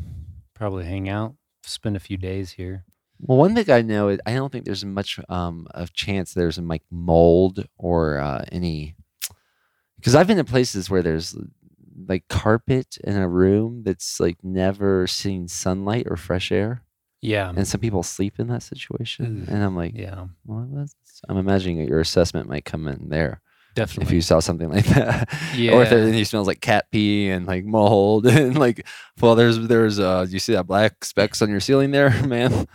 probably 0.53 0.85
hang 0.85 1.09
out, 1.09 1.35
spend 1.63 1.95
a 1.95 1.99
few 1.99 2.17
days 2.17 2.51
here. 2.51 2.85
Well, 3.19 3.37
one 3.37 3.55
thing 3.55 3.69
I 3.69 3.81
know 3.81 4.09
is 4.09 4.19
I 4.25 4.33
don't 4.33 4.51
think 4.51 4.65
there's 4.65 4.83
much 4.83 5.19
um, 5.29 5.67
of 5.71 5.93
chance 5.93 6.33
there's 6.33 6.57
like 6.57 6.83
mold 6.89 7.65
or 7.77 8.17
uh, 8.17 8.45
any, 8.51 8.95
because 9.97 10.15
I've 10.15 10.27
been 10.27 10.37
to 10.37 10.43
places 10.43 10.89
where 10.89 11.01
there's 11.01 11.37
like 12.07 12.27
carpet 12.29 12.97
in 13.03 13.15
a 13.15 13.29
room 13.29 13.83
that's 13.83 14.19
like 14.19 14.43
never 14.43 15.07
seen 15.07 15.47
sunlight 15.47 16.07
or 16.09 16.17
fresh 16.17 16.51
air, 16.51 16.83
Yeah. 17.21 17.51
and 17.55 17.67
some 17.67 17.81
people 17.81 18.03
sleep 18.03 18.39
in 18.39 18.47
that 18.47 18.61
situation, 18.63 19.45
and 19.49 19.63
I'm 19.63 19.75
like, 19.75 19.93
yeah. 19.95 20.25
well, 20.45 20.67
that's, 20.71 20.95
I'm 21.27 21.37
imagining 21.37 21.79
that 21.79 21.87
your 21.89 21.99
assessment 21.99 22.47
might 22.47 22.65
come 22.65 22.87
in 22.87 23.09
there 23.09 23.41
Definitely. 23.73 24.05
if 24.05 24.11
you 24.13 24.21
saw 24.21 24.39
something 24.39 24.69
like 24.69 24.85
that, 24.93 25.29
Yeah. 25.55 25.73
or 25.73 25.83
if 25.83 25.91
it 25.91 26.25
smells 26.25 26.47
like 26.47 26.61
cat 26.61 26.85
pee 26.91 27.29
and 27.29 27.45
like 27.47 27.65
mold 27.65 28.25
and 28.27 28.57
like, 28.57 28.85
well, 29.21 29.35
there's 29.35 29.57
there's 29.67 29.99
uh, 29.99 30.25
you 30.29 30.39
see 30.39 30.53
that 30.53 30.67
black 30.67 31.03
specks 31.03 31.41
on 31.41 31.49
your 31.49 31.59
ceiling 31.59 31.91
there, 31.91 32.11
man? 32.27 32.67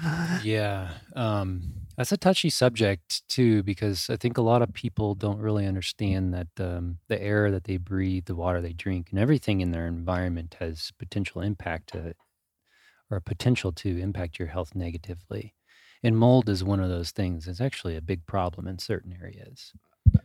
Yeah. 0.42 0.90
Um, 1.14 1.62
that's 1.96 2.12
a 2.12 2.16
touchy 2.16 2.48
subject 2.50 3.28
too, 3.28 3.62
because 3.62 4.08
I 4.08 4.16
think 4.16 4.38
a 4.38 4.42
lot 4.42 4.62
of 4.62 4.72
people 4.72 5.14
don't 5.14 5.38
really 5.38 5.66
understand 5.66 6.32
that 6.32 6.48
um, 6.58 6.96
the 7.08 7.22
air 7.22 7.50
that 7.50 7.64
they 7.64 7.76
breathe, 7.76 8.24
the 8.24 8.34
water 8.34 8.60
they 8.62 8.72
drink, 8.72 9.08
and 9.10 9.18
everything 9.18 9.60
in 9.60 9.70
their 9.70 9.86
environment 9.86 10.56
has 10.60 10.92
potential 10.98 11.42
impact 11.42 11.92
to, 11.92 12.14
or 13.10 13.16
a 13.16 13.22
potential 13.22 13.72
to 13.72 13.98
impact 13.98 14.38
your 14.38 14.48
health 14.48 14.74
negatively. 14.74 15.54
And 16.02 16.16
mold 16.16 16.48
is 16.48 16.64
one 16.64 16.80
of 16.80 16.88
those 16.88 17.10
things. 17.10 17.46
It's 17.48 17.60
actually 17.60 17.96
a 17.96 18.00
big 18.00 18.24
problem 18.26 18.66
in 18.66 18.78
certain 18.78 19.16
areas. 19.20 19.72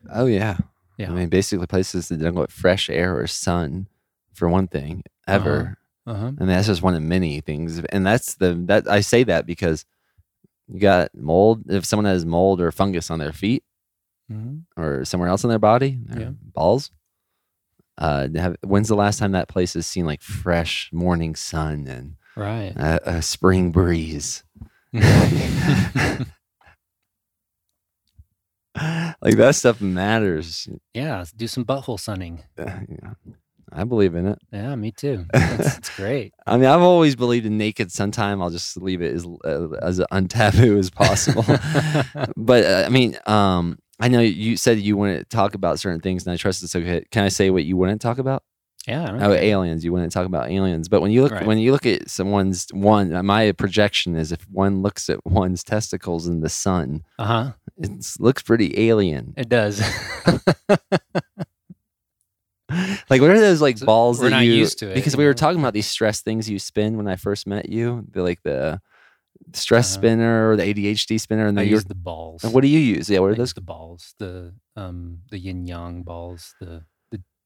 Oh 0.10 0.26
yeah. 0.26 0.58
Yeah. 0.98 1.10
I 1.12 1.14
mean, 1.14 1.30
basically 1.30 1.68
places 1.68 2.08
that 2.08 2.20
don't 2.20 2.36
get 2.36 2.52
fresh 2.52 2.90
air 2.90 3.20
or 3.20 3.28
sun, 3.28 3.88
for 4.34 4.48
one 4.48 4.68
thing, 4.68 5.04
ever, 5.28 5.78
Uh 6.08 6.14
huh. 6.14 6.32
and 6.38 6.50
that's 6.50 6.68
just 6.68 6.82
one 6.82 6.94
of 6.94 7.02
many 7.02 7.42
things. 7.42 7.80
And 7.80 8.06
that's 8.06 8.36
the 8.36 8.54
that 8.68 8.88
I 8.88 9.02
say 9.02 9.24
that 9.24 9.46
because 9.46 9.86
you 10.68 10.80
got 10.80 11.14
mold. 11.16 11.70
If 11.70 11.86
someone 11.86 12.06
has 12.06 12.26
mold 12.26 12.62
or 12.62 12.72
fungus 12.72 13.10
on 13.10 13.20
their 13.20 13.34
feet 13.34 13.64
hmm 14.30 14.60
or 14.78 15.06
somewhere 15.06 15.30
else 15.30 15.44
in 15.44 15.50
their 15.50 15.60
body, 15.60 15.98
their 16.06 16.22
Yeah. 16.22 16.32
balls. 16.54 16.92
Uh, 17.98 18.28
have, 18.36 18.58
when's 18.62 18.90
the 18.90 18.96
last 18.96 19.20
time 19.20 19.32
that 19.32 19.48
place 19.48 19.74
has 19.74 19.88
seen 19.88 20.06
like 20.06 20.22
fresh 20.22 20.90
morning 20.92 21.34
sun 21.36 21.88
and 21.88 22.16
Right. 22.36 22.74
a, 22.76 23.18
a 23.18 23.22
spring 23.22 23.72
breeze? 23.72 24.44
like 29.22 29.38
that 29.38 29.56
stuff 29.56 29.82
matters. 29.82 30.68
yeah. 30.94 31.24
Do 31.36 31.48
some 31.48 31.66
butthole 31.66 32.00
sunning. 32.00 32.44
Uh, 32.58 32.66
yeah. 32.90 33.14
I 33.72 33.84
believe 33.84 34.16
in 34.16 34.28
it. 34.28 34.40
Yeah, 34.52 34.76
me 34.76 34.92
too. 34.92 35.26
It's, 35.34 35.78
it's 35.78 35.96
great. 35.96 36.34
I 36.46 36.58
mean, 36.58 36.68
I've 36.68 36.82
always 36.82 37.16
believed 37.16 37.46
in 37.46 37.58
naked 37.58 37.92
sometime. 37.92 38.42
I'll 38.42 38.50
just 38.50 38.78
leave 38.78 39.02
it 39.02 39.14
as 39.14 39.26
uh, 39.26 39.70
as 39.82 40.00
untaboo 40.12 40.78
as 40.78 40.90
possible. 40.90 41.44
but 42.38 42.66
uh, 42.66 42.84
I 42.86 42.90
mean, 42.90 43.18
um, 43.26 43.80
I 44.00 44.08
know 44.08 44.20
you 44.20 44.58
said 44.58 44.80
you 44.80 44.96
want 44.98 45.18
to 45.18 45.26
talk 45.26 45.56
about 45.56 45.80
certain 45.80 46.00
things, 46.00 46.26
and 46.26 46.34
I 46.34 46.38
trust 46.38 46.64
it's 46.64 46.76
okay. 46.76 47.06
Can 47.12 47.24
I 47.24 47.30
say 47.30 47.50
what 47.50 47.64
you 47.66 47.76
wouldn't 47.78 48.02
talk 48.02 48.18
about? 48.18 48.44
Yeah. 48.88 49.12
Oh, 49.16 49.30
care. 49.34 49.44
aliens. 49.44 49.84
You 49.84 49.92
wouldn't 49.94 50.12
talk 50.12 50.26
about 50.28 50.50
aliens. 50.52 50.88
But 50.90 51.02
when 51.02 51.12
you 51.12 51.24
look 51.24 51.32
Right. 51.32 51.46
when 51.46 51.58
you 51.58 51.72
look 51.72 51.86
at 51.86 52.10
someone's 52.10 52.68
one, 52.72 53.12
my 53.26 53.52
projection 53.54 54.16
is 54.16 54.32
if 54.32 54.48
one 54.50 54.82
looks 54.82 55.10
at 55.10 55.26
one's 55.26 55.64
testicles 55.64 56.28
in 56.28 56.42
the 56.42 56.50
sun, 56.50 57.04
Uh-huh. 57.18 57.54
it 57.78 57.92
looks 58.20 58.44
pretty 58.44 58.78
alien. 58.90 59.34
It 59.38 59.50
does. 59.50 59.82
Like 63.12 63.22
what 63.22 63.30
are 63.30 63.40
those 63.40 63.62
like 63.62 63.78
So 63.78 63.86
balls 63.86 64.18
we're 64.20 64.26
that 64.26 64.30
not 64.32 64.46
you 64.46 64.54
used 64.54 64.80
to 64.80 64.90
it, 64.90 64.96
because 64.96 65.16
we 65.16 65.26
were 65.26 65.36
talking 65.36 65.60
about 65.60 65.74
these 65.74 65.86
stress 65.86 66.22
things 66.22 66.50
you 66.50 66.58
spin 66.58 66.98
when 66.98 67.08
I 67.08 67.16
first 67.16 67.46
met 67.46 67.70
you, 67.70 68.04
the 68.12 68.24
like 68.24 68.42
the 68.42 68.82
stress 69.54 69.92
Uh-huh. 69.92 70.00
spinner 70.02 70.50
or 70.50 70.56
the 70.58 70.64
ADHD 70.64 71.20
spinner, 71.22 71.46
and 71.46 71.56
then 71.56 71.66
you're 71.68 71.76
use 71.76 71.86
the 71.86 71.94
balls. 71.94 72.44
and 72.44 72.54
what 72.54 72.62
do 72.62 72.68
you 72.68 72.80
use? 72.80 73.08
Yeah, 73.08 73.20
what 73.20 73.28
I 73.28 73.32
are 73.34 73.36
those? 73.36 73.54
the 73.54 73.62
balls? 73.62 74.16
The 74.18 74.54
um 74.76 75.20
the 75.30 75.38
yin 75.38 75.68
yang 75.68 76.02
balls, 76.02 76.56
the 76.60 76.84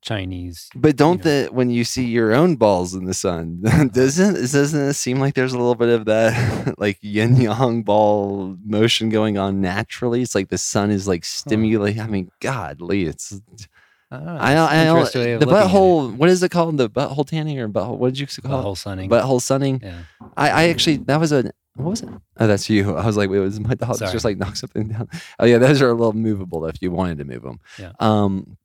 Chinese. 0.02 0.70
But 0.76 0.96
don't 0.96 1.24
know. 1.24 1.44
the 1.46 1.50
when 1.52 1.70
you 1.70 1.84
see 1.84 2.06
your 2.06 2.34
own 2.34 2.56
balls 2.56 2.94
in 2.94 3.06
the 3.06 3.14
sun, 3.14 3.62
doesn't 3.94 4.34
doesn't 4.34 4.90
it 4.90 4.94
seem 4.94 5.20
like 5.20 5.34
there's 5.36 5.54
a 5.54 5.58
little 5.58 5.76
bit 5.76 5.90
of 5.90 6.06
that 6.06 6.76
like 6.78 6.98
yin 7.02 7.36
yang 7.36 7.84
ball 7.84 8.56
motion 8.66 9.10
going 9.10 9.38
on 9.38 9.62
naturally? 9.62 10.22
It's 10.22 10.36
like 10.36 10.50
the 10.50 10.58
sun 10.58 10.92
is 10.92 11.08
like 11.08 11.26
stimulating. 11.26 12.02
I 12.02 12.08
mean, 12.08 12.32
godly, 12.40 13.04
it's 13.04 13.42
I 14.12 14.18
don't 14.18 14.26
know, 14.26 14.38
I 14.40 14.54
don't, 14.54 14.70
I 14.72 14.84
don't 14.86 14.96
the 14.96 15.02
looking 15.04 15.22
at 15.22 15.42
it. 15.42 15.48
butthole. 15.48 16.16
What 16.16 16.30
is 16.30 16.42
it 16.42 16.50
called? 16.50 16.78
The 16.78 16.90
butthole 16.90 17.28
tanning 17.28 17.60
or 17.60 17.70
butthole? 17.70 17.98
What 17.98 18.14
did 18.14 18.20
you 18.20 18.42
call 18.42 18.64
butthole 18.64 18.74
it? 18.74 18.80
sunning. 18.80 19.10
Butthole 19.10 19.42
sunning. 19.42 19.82
yeah. 19.84 20.00
I, 20.36 20.50
I 20.50 20.64
actually 20.70 20.98
that 20.98 21.20
was 21.20 21.32
a 21.32 21.52
what 21.76 21.92
was 21.92 22.02
it? 22.02 22.10
Oh, 22.38 22.48
that's 22.48 22.70
you. 22.70 22.96
I 22.96 23.06
was 23.06 23.16
like, 23.16 23.30
wait, 23.30 23.40
was 23.40 23.60
my 23.60 23.74
dog 23.76 23.96
Sorry. 23.96 24.12
just 24.12 24.26
like 24.26 24.38
knock 24.38 24.56
something 24.56 24.88
down? 24.90 25.08
Oh 25.40 25.46
yeah, 25.46 25.60
those 25.60 25.82
are 25.82 25.90
a 25.90 25.94
little 25.94 26.14
movable 26.14 26.66
if 26.66 26.82
you 26.82 26.92
wanted 26.92 27.20
to 27.20 27.26
move 27.26 27.44
them. 27.44 27.60
Yeah. 27.78 27.92
Um, 28.00 28.58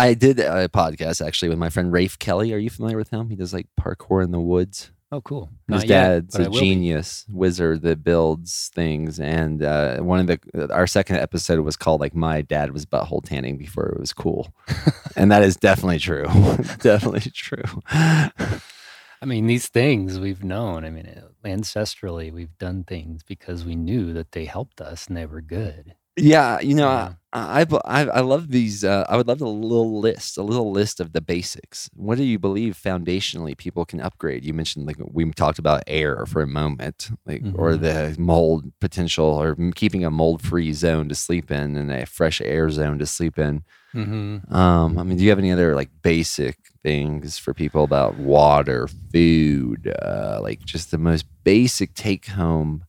I 0.00 0.14
did 0.14 0.40
a 0.40 0.68
podcast 0.68 1.24
actually 1.24 1.50
with 1.50 1.58
my 1.58 1.68
friend 1.68 1.92
Rafe 1.92 2.18
Kelly. 2.18 2.54
Are 2.54 2.58
you 2.58 2.70
familiar 2.70 2.96
with 2.96 3.10
him? 3.10 3.28
He 3.28 3.36
does 3.36 3.52
like 3.52 3.66
parkour 3.78 4.24
in 4.24 4.30
the 4.30 4.40
woods. 4.40 4.90
Oh, 5.12 5.20
cool. 5.20 5.50
His 5.68 5.80
Not 5.80 5.86
yet, 5.88 5.88
dad's 5.88 6.36
I 6.36 6.42
a 6.42 6.44
will 6.44 6.52
be. 6.52 6.58
genius 6.60 7.26
wizard 7.28 7.82
that 7.82 8.02
builds 8.04 8.70
things, 8.74 9.18
and 9.20 9.62
uh, 9.62 9.98
one 9.98 10.20
of 10.20 10.26
the 10.28 10.72
our 10.72 10.86
second 10.86 11.16
episode 11.16 11.58
was 11.60 11.76
called 11.76 12.00
like 12.00 12.14
my 12.14 12.42
dad 12.42 12.72
was 12.72 12.86
butthole 12.86 13.22
tanning 13.22 13.58
before 13.58 13.86
it 13.88 13.98
was 14.00 14.12
cool, 14.12 14.54
and 15.16 15.30
that 15.32 15.42
is 15.42 15.56
definitely 15.56 15.98
true, 15.98 16.24
definitely 16.78 17.28
true. 17.32 17.64
I 17.90 19.26
mean, 19.26 19.48
these 19.48 19.66
things 19.68 20.18
we've 20.18 20.44
known. 20.44 20.84
I 20.84 20.90
mean, 20.90 21.22
ancestrally, 21.44 22.32
we've 22.32 22.56
done 22.56 22.84
things 22.84 23.22
because 23.22 23.64
we 23.64 23.74
knew 23.74 24.12
that 24.14 24.32
they 24.32 24.46
helped 24.46 24.80
us 24.80 25.08
and 25.08 25.16
they 25.16 25.26
were 25.26 25.42
good. 25.42 25.94
Yeah, 26.20 26.60
you 26.60 26.74
know, 26.74 26.88
Yeah. 26.88 27.12
I, 27.32 27.64
I 27.84 28.00
I 28.06 28.20
love 28.20 28.50
these. 28.50 28.82
Uh, 28.84 29.04
I 29.08 29.16
would 29.16 29.28
love 29.28 29.40
a 29.40 29.48
little 29.48 30.00
list, 30.00 30.36
a 30.36 30.42
little 30.42 30.72
list 30.72 30.98
of 30.98 31.12
the 31.12 31.20
basics. 31.20 31.88
What 31.94 32.18
do 32.18 32.24
you 32.24 32.38
believe 32.40 32.74
foundationally 32.76 33.56
people 33.56 33.84
can 33.84 34.00
upgrade? 34.00 34.44
You 34.44 34.52
mentioned 34.52 34.86
like 34.86 34.96
we 34.98 35.30
talked 35.30 35.60
about 35.60 35.84
air 35.86 36.26
for 36.26 36.42
a 36.42 36.46
moment, 36.48 37.08
like 37.26 37.42
or 37.54 37.74
Mhm. 37.74 37.80
the 37.82 38.16
mold 38.20 38.72
potential, 38.80 39.26
or 39.26 39.54
keeping 39.76 40.04
a 40.04 40.10
mold-free 40.10 40.72
zone 40.72 41.08
to 41.08 41.14
sleep 41.14 41.50
in 41.52 41.76
and 41.76 41.92
a 41.92 42.04
fresh 42.04 42.40
air 42.40 42.68
zone 42.70 42.98
to 42.98 43.06
sleep 43.06 43.38
in. 43.38 43.62
Mm-hmm. 43.94 44.52
Um, 44.54 44.98
I 44.98 45.02
mean, 45.04 45.16
do 45.16 45.22
you 45.24 45.30
have 45.30 45.38
any 45.38 45.52
other 45.52 45.74
like 45.76 45.90
basic 46.02 46.56
things 46.82 47.38
for 47.38 47.54
people 47.54 47.84
about 47.84 48.16
water, 48.18 48.88
food, 49.12 49.92
uh, 50.02 50.40
like 50.42 50.64
just 50.64 50.90
the 50.90 50.98
most 50.98 51.26
basic 51.44 51.94
take-home 51.94 52.84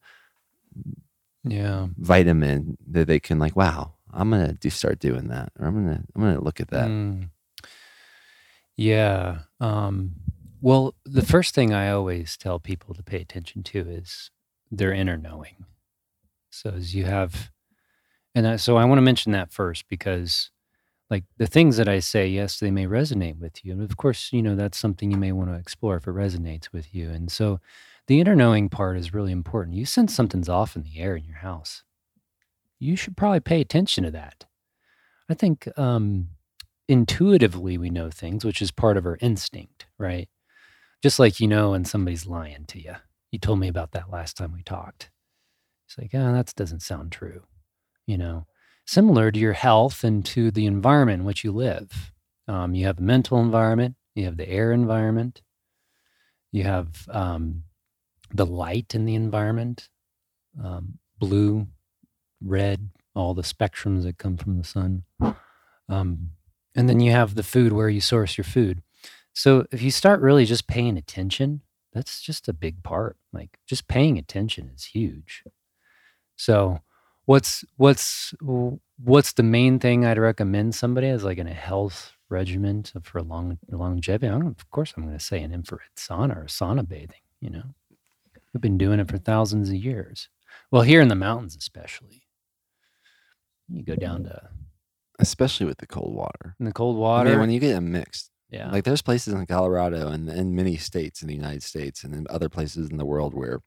Yeah. 1.43 1.87
vitamin 1.97 2.77
that 2.87 3.07
they 3.07 3.19
can 3.19 3.39
like 3.39 3.55
wow 3.55 3.93
i'm 4.13 4.29
gonna 4.29 4.53
do 4.53 4.69
start 4.69 4.99
doing 4.99 5.29
that 5.29 5.51
or 5.59 5.67
i'm 5.67 5.73
gonna 5.73 6.03
i'm 6.15 6.21
gonna 6.21 6.41
look 6.43 6.59
at 6.59 6.69
that 6.69 6.87
Mm. 6.87 7.29
Yeah. 8.77 9.39
Um, 9.59 10.13
well, 10.61 10.95
the 11.05 11.21
first 11.25 11.53
thing 11.55 11.73
I 11.73 11.91
always 11.91 12.37
tell 12.37 12.59
people 12.59 12.93
to 12.95 13.03
pay 13.03 13.17
attention 13.21 13.63
to 13.63 13.79
is 13.79 14.31
their 14.71 14.93
inner 14.93 15.17
knowing. 15.17 15.65
So 16.49 16.71
as 16.71 16.93
you 16.95 17.05
have, 17.05 17.51
and 18.35 18.47
I, 18.47 18.55
so 18.57 18.77
I 18.77 18.85
want 18.85 18.97
to 18.97 19.03
mention 19.03 19.31
that 19.33 19.51
first 19.51 19.87
because, 19.87 20.51
like 21.09 21.25
the 21.37 21.47
things 21.47 21.77
that 21.77 21.89
I 21.89 21.99
say, 21.99 22.27
yes, 22.27 22.59
they 22.59 22.71
may 22.71 22.85
resonate 22.85 23.37
with 23.39 23.65
you, 23.65 23.73
and 23.73 23.81
of 23.81 23.97
course, 23.97 24.31
you 24.31 24.41
know 24.41 24.55
that's 24.55 24.77
something 24.77 25.11
you 25.11 25.17
may 25.17 25.31
want 25.31 25.49
to 25.49 25.55
explore 25.59 25.97
if 25.97 26.07
it 26.07 26.11
resonates 26.11 26.71
with 26.71 26.93
you. 26.95 27.09
And 27.09 27.31
so, 27.31 27.59
the 28.11 28.19
inner 28.19 28.35
knowing 28.35 28.67
part 28.67 28.97
is 28.97 29.13
really 29.13 29.31
important. 29.31 29.77
You 29.77 29.85
sense 29.85 30.13
something's 30.13 30.49
off 30.49 30.75
in 30.75 30.83
the 30.83 30.99
air 30.99 31.15
in 31.15 31.23
your 31.23 31.37
house, 31.37 31.83
you 32.77 32.97
should 32.97 33.15
probably 33.15 33.39
pay 33.39 33.61
attention 33.61 34.03
to 34.03 34.11
that. 34.11 34.43
I 35.29 35.33
think 35.33 35.69
um, 35.79 36.27
intuitively 36.89 37.77
we 37.77 37.89
know 37.89 38.09
things, 38.09 38.43
which 38.43 38.61
is 38.61 38.69
part 38.69 38.97
of 38.97 39.05
our 39.05 39.17
instinct, 39.21 39.85
right? 39.97 40.27
Just 41.01 41.19
like 41.19 41.39
you 41.39 41.47
know 41.47 41.71
when 41.71 41.85
somebody's 41.85 42.27
lying 42.27 42.65
to 42.65 42.81
you. 42.81 42.95
You 43.31 43.39
told 43.39 43.59
me 43.59 43.69
about 43.69 43.93
that 43.93 44.11
last 44.11 44.35
time 44.35 44.51
we 44.51 44.61
talked. 44.61 45.09
It's 45.87 45.97
like, 45.97 46.11
oh, 46.13 46.33
that 46.33 46.53
doesn't 46.53 46.81
sound 46.81 47.13
true. 47.13 47.43
You 48.07 48.17
know, 48.17 48.45
similar 48.85 49.31
to 49.31 49.39
your 49.39 49.53
health 49.53 50.03
and 50.03 50.25
to 50.25 50.51
the 50.51 50.65
environment 50.65 51.21
in 51.21 51.25
which 51.25 51.45
you 51.45 51.53
live. 51.53 52.11
Um, 52.49 52.75
you 52.75 52.87
have 52.87 52.99
a 52.99 53.03
mental 53.03 53.39
environment, 53.39 53.95
you 54.15 54.25
have 54.25 54.35
the 54.35 54.49
air 54.49 54.73
environment, 54.73 55.41
you 56.51 56.65
have 56.65 57.07
um, 57.09 57.63
the 58.33 58.45
light 58.45 58.95
in 58.95 59.05
the 59.05 59.15
environment, 59.15 59.89
um, 60.63 60.99
blue, 61.19 61.67
red, 62.43 62.89
all 63.15 63.33
the 63.33 63.41
spectrums 63.41 64.03
that 64.03 64.17
come 64.17 64.37
from 64.37 64.57
the 64.57 64.63
sun. 64.63 65.03
Um, 65.89 66.31
and 66.75 66.87
then 66.87 66.99
you 66.99 67.11
have 67.11 67.35
the 67.35 67.43
food 67.43 67.73
where 67.73 67.89
you 67.89 68.01
source 68.01 68.37
your 68.37 68.45
food. 68.45 68.81
So 69.33 69.65
if 69.71 69.81
you 69.81 69.91
start 69.91 70.21
really 70.21 70.45
just 70.45 70.67
paying 70.67 70.97
attention, 70.97 71.61
that's 71.93 72.21
just 72.21 72.47
a 72.47 72.53
big 72.53 72.83
part. 72.83 73.17
Like 73.33 73.59
just 73.67 73.87
paying 73.87 74.17
attention 74.17 74.71
is 74.73 74.85
huge. 74.85 75.43
So 76.35 76.79
what's 77.25 77.63
what's 77.77 78.33
what's 79.03 79.33
the 79.33 79.43
main 79.43 79.79
thing 79.79 80.05
I'd 80.05 80.17
recommend 80.17 80.75
somebody 80.75 81.07
as 81.07 81.23
like 81.23 81.37
in 81.37 81.47
a 81.47 81.53
health 81.53 82.13
regimen 82.29 82.83
for 83.03 83.21
long 83.21 83.57
longevity? 83.69 84.31
I'm, 84.31 84.47
of 84.47 84.69
course, 84.71 84.93
I'm 84.95 85.03
going 85.03 85.17
to 85.17 85.23
say 85.23 85.41
an 85.41 85.53
infrared 85.53 85.95
sauna 85.97 86.37
or 86.37 86.45
sauna 86.45 86.87
bathing. 86.87 87.21
You 87.41 87.49
know, 87.49 87.63
we've 88.53 88.61
been 88.61 88.77
doing 88.77 88.99
it 88.99 89.09
for 89.09 89.17
thousands 89.17 89.69
of 89.69 89.75
years. 89.75 90.29
Well, 90.71 90.81
here 90.83 91.01
in 91.01 91.07
the 91.07 91.15
mountains, 91.15 91.55
especially, 91.55 92.23
you 93.69 93.83
go 93.83 93.95
down 93.95 94.23
to 94.25 94.49
especially 95.19 95.65
with 95.67 95.77
the 95.77 95.85
cold 95.87 96.15
water. 96.15 96.55
in 96.59 96.65
the 96.65 96.73
cold 96.73 96.97
I 96.97 96.99
water. 96.99 97.29
mean, 97.31 97.39
when 97.39 97.51
you 97.51 97.59
get 97.59 97.73
them 97.73 97.91
mixed, 97.91 98.31
yeah, 98.49 98.69
like 98.71 98.83
there's 98.83 99.01
places 99.01 99.33
in 99.33 99.45
Colorado 99.45 100.09
and 100.09 100.29
in 100.29 100.55
many 100.55 100.77
states 100.77 101.21
in 101.21 101.27
the 101.27 101.35
United 101.35 101.63
States 101.63 102.03
and 102.03 102.13
in 102.13 102.25
other 102.29 102.49
places 102.49 102.89
in 102.89 102.97
the 102.97 103.05
world 103.05 103.33
where 103.33 103.61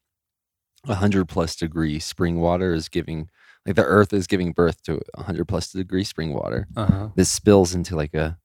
a 0.86 0.94
hundred 0.96 1.26
plus 1.28 1.56
degree 1.56 1.98
spring 1.98 2.40
water 2.40 2.74
is 2.74 2.88
giving, 2.90 3.30
like 3.64 3.76
the 3.76 3.84
earth 3.84 4.12
is 4.12 4.26
giving 4.26 4.52
birth 4.52 4.82
to 4.82 5.00
a 5.14 5.22
hundred 5.22 5.46
plus 5.46 5.72
degree 5.72 6.04
spring 6.04 6.34
water. 6.34 6.66
uh-huh. 6.76 7.08
This 7.16 7.30
spills 7.30 7.74
into 7.74 7.96
like 7.96 8.14
a 8.14 8.38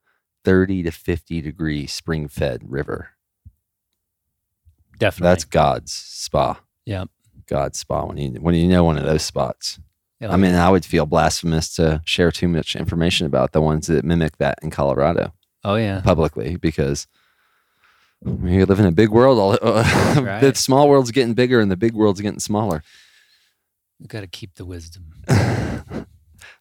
30 0.46 0.84
to 0.84 0.92
50 0.92 1.42
degree 1.42 1.86
spring 1.86 2.30
fed 2.30 2.62
river. 2.64 3.10
Definitely. 5.00 5.30
That's 5.32 5.44
God's 5.46 5.92
spa. 5.92 6.60
Yep. 6.86 7.10
God's 7.48 7.80
spa 7.80 8.06
when 8.06 8.18
you 8.18 8.30
when 8.42 8.54
you 8.54 8.68
know 8.68 8.84
one 8.84 8.98
of 8.98 9.06
those 9.06 9.24
spots. 9.24 9.80
Yeah, 10.22 10.32
I 10.32 10.38
mean, 10.38 10.54
I 10.54 10.70
would 10.70 10.86
feel 10.86 11.06
blasphemous 11.06 11.74
to 11.78 12.02
share 12.06 12.32
too 12.32 12.48
much 12.50 12.76
information 12.76 13.26
about 13.26 13.54
the 13.54 13.62
ones 13.62 13.88
that 13.88 14.04
mimic 14.06 14.38
that 14.38 14.60
in 14.62 14.70
Colorado 14.70 15.34
oh 15.64 15.76
yeah, 15.76 16.02
publicly 16.02 16.58
because 16.58 17.08
we 18.22 18.64
live 18.66 18.80
in 18.80 18.86
a 18.86 18.92
big 18.92 19.10
world. 19.10 19.40
All 19.40 19.52
the 19.74 20.22
Right. 20.22 20.58
small 20.58 20.90
world's 20.90 21.12
getting 21.12 21.34
bigger 21.34 21.60
and 21.62 21.72
the 21.72 21.78
big 21.78 21.94
world's 21.94 22.20
getting 22.22 22.40
smaller. 22.40 22.84
you 23.98 24.08
got 24.08 24.22
to 24.22 24.28
keep 24.28 24.56
the 24.56 24.66
wisdom. 24.66 25.06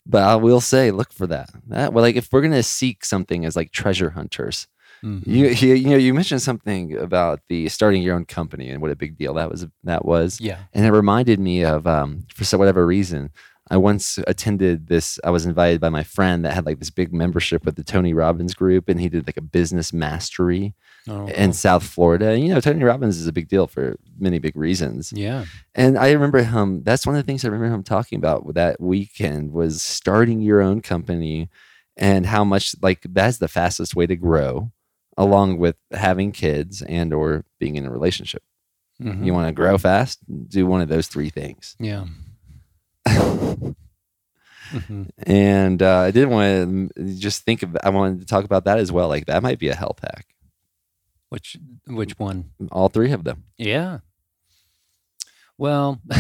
but 0.07 0.23
I 0.23 0.37
will 0.37 0.61
say, 0.61 0.91
look 0.91 1.13
for 1.13 1.27
that. 1.27 1.51
That 1.67 1.93
well, 1.93 2.03
like 2.03 2.17
if 2.17 2.33
we're 2.33 2.43
gonna 2.43 2.63
seek 2.63 3.05
something 3.05 3.45
as 3.45 3.57
like 3.57 3.73
treasure 3.73 4.11
hunters, 4.11 4.69
Mhm. 5.05 5.23
you, 5.27 5.47
you 5.49 5.75
you 5.75 5.91
know 5.91 5.97
you 5.97 6.13
mentioned 6.15 6.43
something 6.43 6.97
about 6.97 7.41
the 7.49 7.69
starting 7.69 8.03
your 8.03 8.17
own 8.17 8.25
company 8.25 8.69
and 8.71 8.81
what 8.83 8.91
a 8.91 8.97
big 8.97 9.17
deal 9.17 9.35
that 9.35 9.51
was. 9.51 9.67
That 9.85 10.05
was, 10.05 10.41
yeah. 10.41 10.59
and 10.75 10.85
it 10.85 10.91
reminded 10.93 11.39
me 11.39 11.65
of 11.65 11.87
um, 11.87 12.27
for 12.35 12.57
whatever 12.59 12.87
reason. 12.87 13.31
I 13.71 13.77
once 13.77 14.19
attended 14.27 14.87
this. 14.87 15.19
I 15.23 15.31
was 15.31 15.45
invited 15.45 15.79
by 15.79 15.91
my 15.91 16.03
friend 16.03 16.43
that 16.45 16.55
had 16.55 16.65
like 16.65 16.79
this 16.79 16.89
big 16.91 17.13
membership 17.13 17.67
with 17.67 17.77
the 17.77 17.85
Tony 17.85 18.15
Robbins 18.15 18.55
group, 18.55 18.89
and 18.89 18.99
he 18.99 19.11
did 19.11 19.27
like 19.29 19.37
a 19.37 19.43
business 19.43 19.93
mastery 19.93 20.75
Oh, 21.07 21.27
in 21.27 21.47
cool. 21.47 21.53
South 21.55 21.85
Florida. 21.87 22.31
And, 22.31 22.43
you 22.43 22.53
know, 22.53 22.61
Tony 22.61 22.83
Robbins 22.85 23.17
is 23.19 23.27
a 23.27 23.33
big 23.33 23.49
deal 23.49 23.67
for 23.67 23.97
many 24.19 24.39
big 24.39 24.55
reasons. 24.57 25.11
yeah. 25.13 25.45
And 25.75 25.97
I 25.99 26.11
remember 26.13 26.43
him. 26.43 26.83
That's 26.83 27.07
one 27.07 27.15
of 27.17 27.25
the 27.25 27.27
things 27.27 27.45
I 27.45 27.49
remember 27.49 27.75
him 27.75 27.83
talking 27.83 28.19
about 28.19 28.53
that 28.55 28.79
weekend 28.81 29.53
was 29.53 29.81
starting 29.81 30.41
your 30.43 30.61
own 30.63 30.81
company, 30.81 31.49
and 31.97 32.25
how 32.27 32.45
much 32.45 32.75
like 32.83 33.01
that's 33.09 33.37
the 33.39 33.49
fastest 33.49 33.95
way 33.97 34.07
to 34.07 34.17
grow, 34.17 34.71
along 35.19 35.59
with 35.59 35.77
having 35.91 36.33
kids 36.33 36.81
and 36.81 37.13
or 37.13 37.45
being 37.59 37.77
in 37.77 37.85
a 37.85 37.91
relationship. 37.91 38.43
Mhm. 39.03 39.27
You 39.27 39.35
want 39.35 39.49
to 39.49 39.53
grow 39.53 39.77
fast? 39.77 40.19
Do 40.49 40.65
one 40.67 40.81
of 40.81 40.89
those 40.89 41.09
three 41.09 41.29
things. 41.31 41.77
yeah. 41.79 42.07
Mhm. 44.71 45.09
And 45.23 45.83
uh, 45.83 46.01
I 46.01 46.11
did 46.11 46.29
want 46.29 46.95
to 46.95 47.15
just 47.15 47.43
think 47.45 47.63
of. 47.63 47.75
I 47.83 47.89
wanted 47.89 48.21
to 48.21 48.27
talk 48.27 48.45
about 48.45 48.65
that 48.65 48.79
as 48.79 48.93
well. 48.93 49.09
Like 49.09 49.25
that 49.27 49.43
might 49.43 49.59
be 49.59 49.69
a 49.69 49.75
health 49.75 49.99
hack. 50.03 50.27
Which 51.31 51.57
which 51.87 52.19
one? 52.19 52.51
All 52.71 52.89
three 52.91 53.13
of 53.13 53.25
them. 53.25 53.45
Yeah. 53.57 54.01
Well, 55.57 56.01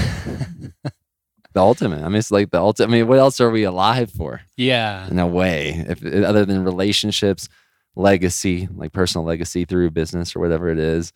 The 1.54 1.60
ultimate. 1.62 2.02
I 2.04 2.08
mean, 2.08 2.16
it's 2.16 2.30
like 2.30 2.50
the 2.50 2.58
ultimate. 2.60 2.88
I 2.88 2.98
mean, 2.98 3.08
what 3.08 3.18
else 3.18 3.40
are 3.40 3.50
we 3.50 3.64
alive 3.64 4.10
for? 4.10 4.42
yeah. 4.56 5.08
in 5.08 5.18
a 5.18 5.26
way, 5.26 5.84
if 5.88 6.04
other 6.24 6.44
than 6.44 6.62
relationships, 6.64 7.48
legacy, 7.98 8.68
like 8.74 8.92
personal 8.92 9.26
legacy 9.26 9.64
through 9.64 9.90
business 9.90 10.34
or 10.34 10.40
whatever 10.40 10.68
it 10.70 10.78
is, 10.78 11.12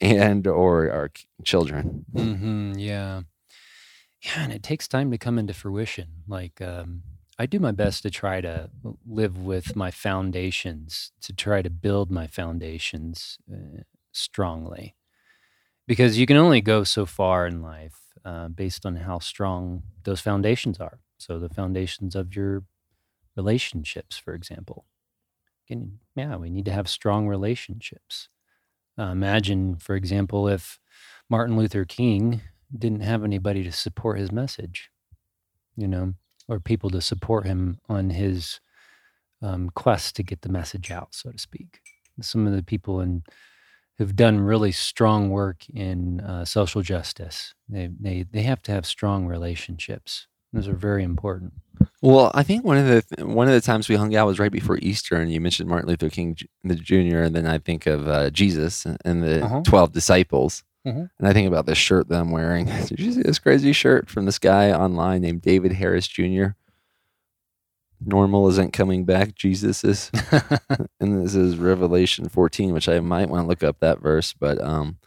and 0.00 0.46
or 0.46 0.90
our 0.90 1.10
children. 1.44 2.04
hmm 2.14 2.72
yeah. 2.76 3.22
Yeah, 4.22 4.44
and 4.44 4.52
it 4.52 4.62
takes 4.62 4.88
time 4.88 5.10
to 5.10 5.18
come 5.18 5.38
into 5.38 5.52
fruition. 5.52 6.08
Like, 6.26 6.62
um, 6.62 7.02
I 7.38 7.44
do 7.44 7.58
my 7.58 7.72
best 7.72 8.02
to 8.04 8.10
try 8.10 8.40
to 8.40 8.70
live 9.06 9.36
with 9.36 9.76
my 9.76 9.90
foundations, 9.90 11.12
to 11.20 11.34
try 11.34 11.60
to 11.60 11.68
build 11.68 12.10
my 12.10 12.26
foundations 12.26 13.36
uh, 13.52 13.82
strongly, 14.12 14.94
because 15.86 16.18
you 16.18 16.24
can 16.24 16.38
only 16.38 16.62
go 16.62 16.84
so 16.84 17.04
far 17.04 17.46
in 17.46 17.60
life 17.60 17.98
uh, 18.24 18.48
based 18.48 18.86
on 18.86 18.96
how 18.96 19.18
strong 19.18 19.82
those 20.04 20.22
foundations 20.22 20.78
are. 20.80 21.00
So, 21.18 21.38
the 21.38 21.50
foundations 21.50 22.14
of 22.14 22.34
your 22.34 22.64
relationships, 23.36 24.16
for 24.16 24.32
example. 24.32 24.86
Can, 25.66 25.98
yeah, 26.14 26.36
we 26.36 26.50
need 26.50 26.64
to 26.66 26.72
have 26.72 26.88
strong 26.88 27.26
relationships. 27.26 28.28
Uh, 28.98 29.04
imagine, 29.04 29.76
for 29.76 29.96
example, 29.96 30.48
if 30.48 30.78
Martin 31.28 31.56
Luther 31.56 31.84
King 31.84 32.42
didn't 32.76 33.00
have 33.00 33.24
anybody 33.24 33.64
to 33.64 33.72
support 33.72 34.18
his 34.18 34.30
message, 34.30 34.90
you 35.76 35.88
know, 35.88 36.14
or 36.48 36.60
people 36.60 36.90
to 36.90 37.00
support 37.00 37.46
him 37.46 37.78
on 37.88 38.10
his 38.10 38.60
um, 39.42 39.70
quest 39.70 40.16
to 40.16 40.22
get 40.22 40.42
the 40.42 40.48
message 40.48 40.90
out, 40.90 41.14
so 41.14 41.30
to 41.30 41.38
speak. 41.38 41.80
Some 42.20 42.46
of 42.46 42.54
the 42.54 42.62
people 42.62 43.00
in 43.00 43.22
who've 43.98 44.16
done 44.16 44.40
really 44.40 44.72
strong 44.72 45.30
work 45.30 45.68
in 45.68 46.20
uh, 46.20 46.44
social 46.44 46.82
justice, 46.82 47.54
they, 47.68 47.88
they 48.00 48.24
they 48.30 48.42
have 48.42 48.62
to 48.62 48.72
have 48.72 48.86
strong 48.86 49.26
relationships. 49.26 50.26
Those 50.54 50.68
are 50.68 50.74
very 50.74 51.02
important. 51.02 51.52
Well, 52.00 52.30
I 52.34 52.42
think 52.44 52.64
one 52.64 52.76
of 52.78 52.86
the 52.86 53.02
th- 53.02 53.26
one 53.26 53.48
of 53.48 53.54
the 53.54 53.60
times 53.60 53.88
we 53.88 53.96
hung 53.96 54.14
out 54.14 54.26
was 54.28 54.38
right 54.38 54.52
before 54.52 54.78
Easter, 54.80 55.16
and 55.16 55.32
you 55.32 55.40
mentioned 55.40 55.68
Martin 55.68 55.88
Luther 55.88 56.08
King 56.08 56.36
J- 56.36 56.46
the 56.62 56.76
Jr. 56.76 57.18
And 57.18 57.34
then 57.34 57.46
I 57.46 57.58
think 57.58 57.86
of 57.86 58.06
uh, 58.06 58.30
Jesus 58.30 58.86
and 59.04 59.22
the 59.22 59.44
Uh-huh. 59.44 59.62
twelve 59.64 59.92
disciples, 59.92 60.62
Mhm. 60.86 61.10
and 61.18 61.28
I 61.28 61.32
think 61.32 61.48
about 61.48 61.66
this 61.66 61.76
shirt 61.78 62.08
that 62.08 62.20
I'm 62.20 62.30
wearing. 62.30 62.66
Did 62.88 63.00
you 63.00 63.12
see 63.12 63.22
this 63.22 63.38
crazy 63.40 63.72
shirt 63.72 64.08
from 64.08 64.24
this 64.26 64.38
guy 64.38 64.70
online 64.72 65.22
named 65.22 65.42
David 65.42 65.72
Harris 65.72 66.06
Jr. 66.06 66.48
Normal 68.04 68.48
isn't 68.48 68.72
coming 68.72 69.04
back. 69.04 69.34
Jesus 69.34 69.82
is. 69.82 70.10
and 71.00 71.24
this 71.24 71.34
is 71.34 71.56
Revelation 71.56 72.28
14, 72.28 72.72
which 72.72 72.88
I 72.88 73.00
might 73.00 73.28
want 73.30 73.44
to 73.44 73.48
look 73.48 73.62
up 73.62 73.80
that 73.80 74.00
verse. 74.00 74.32
But 74.34 74.62
um, 74.62 74.98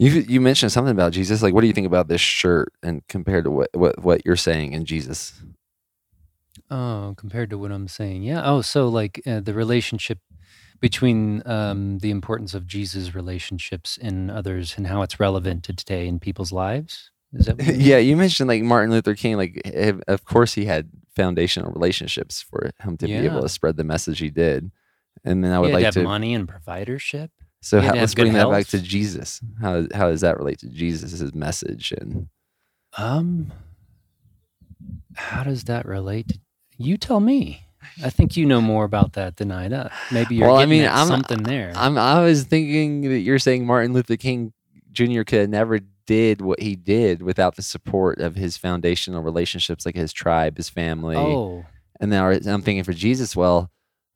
you 0.00 0.24
you 0.28 0.40
mentioned 0.40 0.72
something 0.72 0.92
about 0.92 1.12
Jesus. 1.12 1.42
Like, 1.42 1.52
what 1.52 1.60
do 1.60 1.66
you 1.66 1.72
think 1.74 1.86
about 1.86 2.08
this 2.08 2.20
shirt 2.20 2.72
and 2.82 3.06
compared 3.08 3.44
to 3.44 3.50
what 3.50 3.68
what 3.74 4.02
what 4.02 4.24
you're 4.24 4.34
saying 4.36 4.72
in 4.72 4.86
Jesus? 4.86 5.34
Oh, 6.70 7.14
compared 7.16 7.50
to 7.50 7.58
what 7.58 7.70
I'm 7.70 7.86
saying. 7.86 8.22
Yeah. 8.22 8.42
Oh, 8.44 8.62
so 8.62 8.88
like 8.88 9.20
uh, 9.26 9.40
the 9.40 9.52
relationship 9.52 10.18
between 10.80 11.42
um, 11.46 11.98
the 11.98 12.10
importance 12.10 12.54
of 12.54 12.66
Jesus' 12.66 13.14
relationships 13.14 13.98
in 13.98 14.30
others 14.30 14.74
and 14.78 14.86
how 14.86 15.02
it's 15.02 15.20
relevant 15.20 15.64
to 15.64 15.74
today 15.74 16.08
in 16.08 16.18
people's 16.18 16.52
lives. 16.52 17.10
Is 17.34 17.46
that 17.46 17.58
what 17.58 17.66
yeah, 17.76 17.98
you 17.98 18.16
mentioned 18.16 18.48
like 18.48 18.62
Martin 18.62 18.90
Luther 18.90 19.14
King. 19.14 19.36
Like, 19.36 19.60
of 20.08 20.24
course, 20.24 20.54
he 20.54 20.64
had 20.64 20.88
foundational 21.14 21.72
relationships 21.72 22.40
for 22.40 22.70
him 22.80 22.96
to 22.96 23.06
be 23.06 23.16
able 23.16 23.42
to 23.42 23.48
spread 23.48 23.76
the 23.76 23.84
message 23.84 24.18
he 24.18 24.30
did. 24.30 24.70
And 25.24 25.44
then 25.44 25.52
I 25.52 25.58
would 25.58 25.70
had 25.70 25.74
like 25.74 25.82
to 25.82 25.86
have 25.86 25.94
to. 25.94 26.02
money 26.04 26.32
and 26.32 26.48
providership. 26.48 27.28
So 27.62 27.80
how, 27.80 27.94
let's 27.94 28.14
bring 28.14 28.32
that 28.32 28.50
back 28.50 28.66
to 28.68 28.80
Jesus. 28.80 29.40
How 29.60 29.86
how 29.94 30.08
does 30.10 30.22
that 30.22 30.38
relate 30.38 30.58
to 30.60 30.68
Jesus' 30.68 31.34
message? 31.34 31.92
And 31.92 32.28
Um, 32.96 33.52
how 35.14 35.42
does 35.44 35.64
that 35.64 35.86
relate? 35.86 36.28
to- 36.28 36.40
You 36.78 36.96
tell 36.96 37.20
me. 37.20 37.64
I 38.04 38.10
think 38.10 38.36
you 38.36 38.44
know 38.46 38.60
more 38.60 38.84
about 38.84 39.14
that 39.14 39.36
than 39.38 39.50
I 39.50 39.68
do. 39.68 39.84
Maybe 40.12 40.34
you're 40.36 40.48
Well, 40.48 40.58
I 40.58 40.66
mean, 40.66 40.84
I'm- 40.84 41.06
something 41.06 41.42
there. 41.42 41.72
I'm 41.74 41.96
I 41.98 42.22
was 42.22 42.44
thinking 42.44 43.02
that 43.02 43.20
you're 43.20 43.38
saying 43.38 43.66
Martin 43.66 43.92
Luther 43.92 44.16
King 44.16 44.52
Jr. 44.92 45.22
could 45.22 45.40
have 45.40 45.48
never 45.50 45.80
did 46.06 46.40
what 46.40 46.60
he 46.60 46.76
did 46.76 47.22
without 47.22 47.56
the 47.56 47.62
support 47.62 48.20
of 48.20 48.34
his 48.36 48.56
foundational 48.56 49.22
relationships, 49.22 49.86
like 49.86 49.94
his 49.94 50.12
tribe, 50.12 50.56
his 50.56 50.68
family, 50.68 51.16
oh, 51.16 51.64
And 52.00 52.10
now 52.10 52.28
I'm 52.28 52.62
thinking 52.62 52.82
for 52.84 52.92
Jesus, 52.92 53.36
well, 53.36 53.70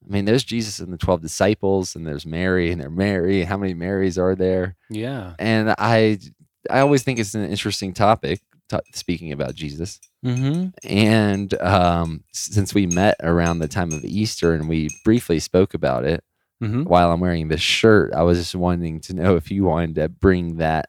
I 0.06 0.12
mean, 0.12 0.24
there's 0.26 0.44
Jesus 0.44 0.80
and 0.80 0.92
the 0.92 0.98
12 0.98 1.22
disciples, 1.22 1.96
and 1.96 2.06
there's 2.06 2.26
Mary, 2.26 2.70
and 2.70 2.80
they're 2.80 2.90
Mary. 2.90 3.44
How 3.44 3.56
many 3.56 3.72
Marys 3.74 4.18
are 4.18 4.34
there? 4.34 4.76
Yeah. 4.90 5.34
And 5.38 5.74
I, 5.78 6.18
I 6.70 6.80
always 6.80 7.02
think 7.02 7.18
it's 7.18 7.34
an 7.34 7.44
interesting 7.48 7.94
topic, 7.94 8.40
t- 8.68 8.78
speaking 8.92 9.32
about 9.32 9.54
Jesus. 9.54 10.00
Mm-hmm. 10.24 10.68
And 10.86 11.54
um, 11.62 12.24
since 12.32 12.74
we 12.74 12.86
met 12.86 13.16
around 13.22 13.58
the 13.60 13.68
time 13.68 13.92
of 13.92 14.04
Easter 14.04 14.52
and 14.54 14.68
we 14.68 14.88
briefly 15.04 15.38
spoke 15.40 15.74
about 15.74 16.04
it 16.04 16.22
Mm-hmm. 16.62 16.84
while 16.84 17.10
I'm 17.10 17.20
wearing 17.20 17.48
this 17.48 17.60
shirt, 17.60 18.14
I 18.14 18.22
was 18.22 18.38
just 18.38 18.54
wanting 18.54 19.00
to 19.00 19.12
know 19.12 19.34
if 19.36 19.50
you 19.50 19.64
wanted 19.64 19.96
to 19.96 20.08
bring 20.08 20.56
that 20.58 20.88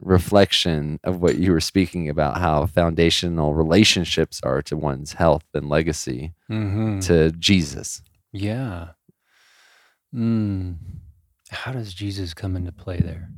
reflection 0.00 0.98
of 1.04 1.20
what 1.20 1.36
you 1.38 1.52
were 1.52 1.60
speaking 1.60 2.08
about, 2.08 2.38
how 2.38 2.66
foundational 2.66 3.54
relationships 3.54 4.40
are 4.42 4.62
to 4.62 4.76
one's 4.76 5.14
health 5.14 5.44
and 5.54 5.68
legacy 5.68 6.32
Mm-hmm. 6.50 7.00
to 7.00 7.32
Jesus. 7.32 8.02
Yeah. 8.32 8.88
Mm. 10.14 10.76
How 11.50 11.72
does 11.72 11.94
Jesus 11.94 12.34
come 12.34 12.56
into 12.56 12.72
play 12.72 12.98
there? 12.98 13.30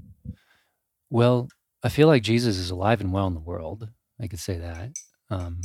Well, 1.11 1.49
I 1.83 1.89
feel 1.89 2.09
like 2.09 2.23
Jesus 2.23 2.57
is 2.59 2.71
alive 2.71 3.01
and 3.01 3.13
well 3.13 3.27
in 3.27 3.35
the 3.35 3.41
world. 3.41 3.89
I 4.21 4.27
could 4.27 4.41
say 4.41 4.59
that. 4.59 4.91
Um, 5.31 5.61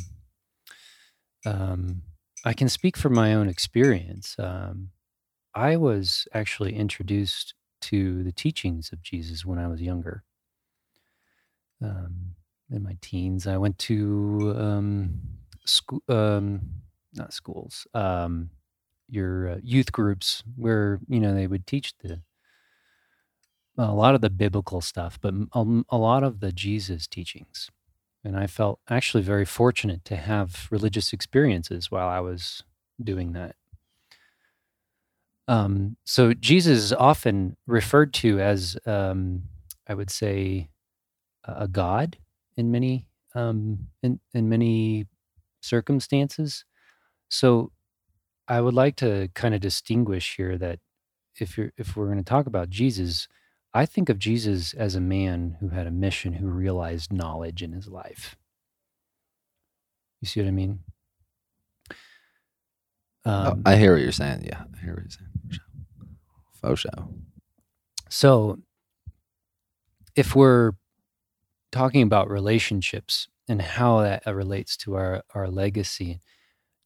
um, 1.45 2.01
I 2.45 2.53
can 2.53 2.69
speak 2.69 2.97
from 2.97 3.13
my 3.13 3.33
own 3.33 3.47
experience. 3.49 4.36
Um, 4.38 4.89
I 5.55 5.75
was 5.77 6.27
actually 6.33 6.75
introduced 6.75 7.53
to 7.81 8.23
the 8.23 8.31
teachings 8.31 8.91
of 8.91 9.01
Jesus 9.01 9.45
when 9.45 9.59
I 9.59 9.67
was 9.67 9.81
younger. 9.81 10.23
Um, 11.81 12.36
in 12.71 12.83
my 12.83 12.97
teens, 13.01 13.45
I 13.45 13.57
went 13.57 13.77
to 13.79 14.55
um, 14.57 15.19
school, 15.65 16.01
um, 16.07 16.62
not 17.13 17.33
schools, 17.33 17.86
um, 17.93 18.49
your 19.09 19.49
uh, 19.49 19.57
youth 19.63 19.91
groups 19.91 20.43
where 20.55 20.99
you 21.09 21.19
know 21.19 21.33
they 21.33 21.47
would 21.47 21.67
teach 21.67 21.93
the 22.03 22.21
a 23.77 23.93
lot 23.93 24.15
of 24.15 24.21
the 24.21 24.29
biblical 24.29 24.81
stuff, 24.81 25.19
but 25.21 25.29
m- 25.33 25.49
um, 25.53 25.85
a 25.89 25.97
lot 25.97 26.23
of 26.23 26.39
the 26.41 26.51
Jesus 26.51 27.07
teachings. 27.07 27.69
And 28.23 28.37
I 28.37 28.47
felt 28.47 28.79
actually 28.89 29.23
very 29.23 29.45
fortunate 29.45 30.05
to 30.05 30.15
have 30.15 30.67
religious 30.71 31.13
experiences 31.13 31.91
while 31.91 32.07
I 32.07 32.19
was 32.21 32.63
doing 33.03 33.33
that. 33.33 33.55
Um, 35.47 35.97
so 36.05 36.33
Jesus 36.33 36.79
is 36.85 36.93
often 36.93 37.57
referred 37.67 38.13
to 38.15 38.39
as, 38.39 38.77
um, 38.85 39.43
I 39.87 39.93
would 39.95 40.11
say, 40.11 40.69
a 41.45 41.63
a 41.63 41.69
god 41.69 42.17
in 42.57 42.71
many 42.71 43.07
um, 43.35 43.87
in 44.03 44.19
in 44.33 44.49
many 44.49 45.07
circumstances. 45.61 46.65
So 47.29 47.72
I 48.47 48.62
would 48.62 48.73
like 48.73 48.95
to 48.97 49.29
kind 49.36 49.56
of 49.56 49.62
distinguish 49.62 50.36
here 50.36 50.58
that 50.58 50.79
if 51.39 51.58
you're 51.58 51.71
if 51.77 51.95
we're 51.95 52.06
going 52.08 52.17
to 52.17 52.23
talk 52.23 52.45
about 52.47 52.69
Jesus, 52.69 53.27
I 53.73 53.86
think 53.86 54.10
of 54.10 54.19
Jesus 54.19 54.73
as 54.73 54.95
a 54.95 55.01
man 55.01 55.58
who 55.60 55.69
had 55.69 55.88
a 55.88 55.91
mission, 55.91 56.34
who 56.34 56.47
realized 56.47 57.12
knowledge 57.13 57.63
in 57.63 57.73
his 57.73 57.88
life. 57.88 58.36
You 60.21 60.27
see 60.27 60.41
what 60.41 60.47
I 60.47 60.51
mean? 60.51 60.79
Oh, 63.25 63.51
Um, 63.51 63.63
I 63.65 63.75
hear 63.77 63.93
what 63.93 64.01
you're 64.01 64.12
saying. 64.12 64.43
Yeah, 64.45 64.63
I 64.75 64.84
hear 64.84 64.93
what 64.93 65.03
you're 65.03 65.10
saying. 65.12 65.60
Faux 66.62 66.82
show. 66.82 67.10
So, 68.10 68.60
if 70.15 70.36
we're 70.36 70.73
talking 71.71 72.03
about 72.03 72.29
relationships 72.29 73.27
and 73.49 73.62
how 73.62 74.01
that 74.01 74.27
uh, 74.27 74.34
relates 74.34 74.77
to 74.77 74.95
our, 74.95 75.23
our 75.34 75.49
legacy, 75.49 76.19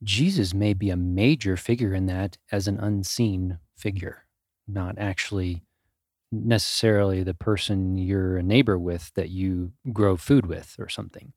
Jesus 0.03 0.53
may 0.53 0.73
be 0.73 0.89
a 0.89 0.97
major 0.97 1.57
figure 1.57 1.93
in 1.93 2.05
that 2.07 2.37
as 2.51 2.67
an 2.67 2.79
unseen 2.79 3.59
figure, 3.75 4.25
not 4.67 4.97
actually 4.97 5.63
necessarily 6.31 7.23
the 7.23 7.33
person 7.33 7.97
you're 7.97 8.37
a 8.37 8.43
neighbor 8.43 8.77
with 8.77 9.11
that 9.15 9.29
you 9.29 9.71
grow 9.93 10.17
food 10.17 10.45
with 10.45 10.75
or 10.79 10.89
something, 10.89 11.33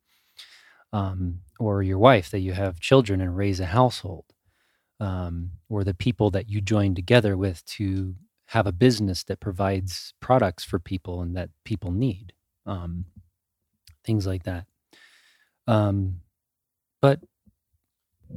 um, 0.93 1.41
or 1.59 1.83
your 1.83 1.99
wife 1.99 2.31
that 2.31 2.41
you 2.41 2.53
have 2.53 2.81
children 2.81 3.21
and 3.21 3.37
raise 3.37 3.61
a 3.61 3.67
household, 3.67 4.25
um, 4.99 5.51
or 5.69 5.85
the 5.85 5.95
people 5.95 6.31
that 6.31 6.49
you 6.49 6.61
join 6.61 6.95
together 6.95 7.37
with 7.37 7.65
to 7.65 8.15
have 8.47 8.67
a 8.67 8.73
business 8.73 9.23
that 9.25 9.41
provides 9.41 10.13
products 10.21 10.65
for 10.65 10.79
people 10.81 11.23
and 11.23 11.37
that 11.37 11.51
people 11.65 11.93
need, 11.93 12.33
um, 12.67 13.05
things 14.05 14.27
like 14.27 14.43
that. 14.43 14.67
Um, 15.69 16.21
but 17.01 17.21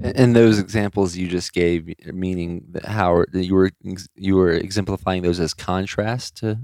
And 0.01 0.35
those 0.35 0.57
examples 0.59 1.15
you 1.15 1.27
just 1.27 1.53
gave, 1.53 1.93
meaning 2.05 2.65
that 2.71 2.85
how 2.85 3.25
you 3.33 3.53
were 3.53 3.69
you 4.15 4.35
were 4.35 4.51
exemplifying 4.51 5.21
those 5.21 5.39
as 5.39 5.53
contrast 5.53 6.37
to, 6.37 6.59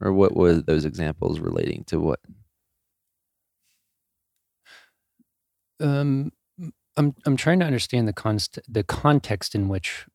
or 0.00 0.12
what 0.12 0.34
were 0.36 0.54
those 0.54 0.84
examples 0.84 1.38
relating 1.38 1.84
to? 1.84 2.00
What? 2.00 2.20
um, 5.80 6.32
I'm 6.96 7.14
I'm 7.24 7.36
trying 7.36 7.60
to 7.60 7.66
understand 7.66 8.08
the 8.08 8.12
const 8.12 8.58
the 8.68 8.82
context 8.82 9.54
in 9.54 9.68
which. 9.68 10.06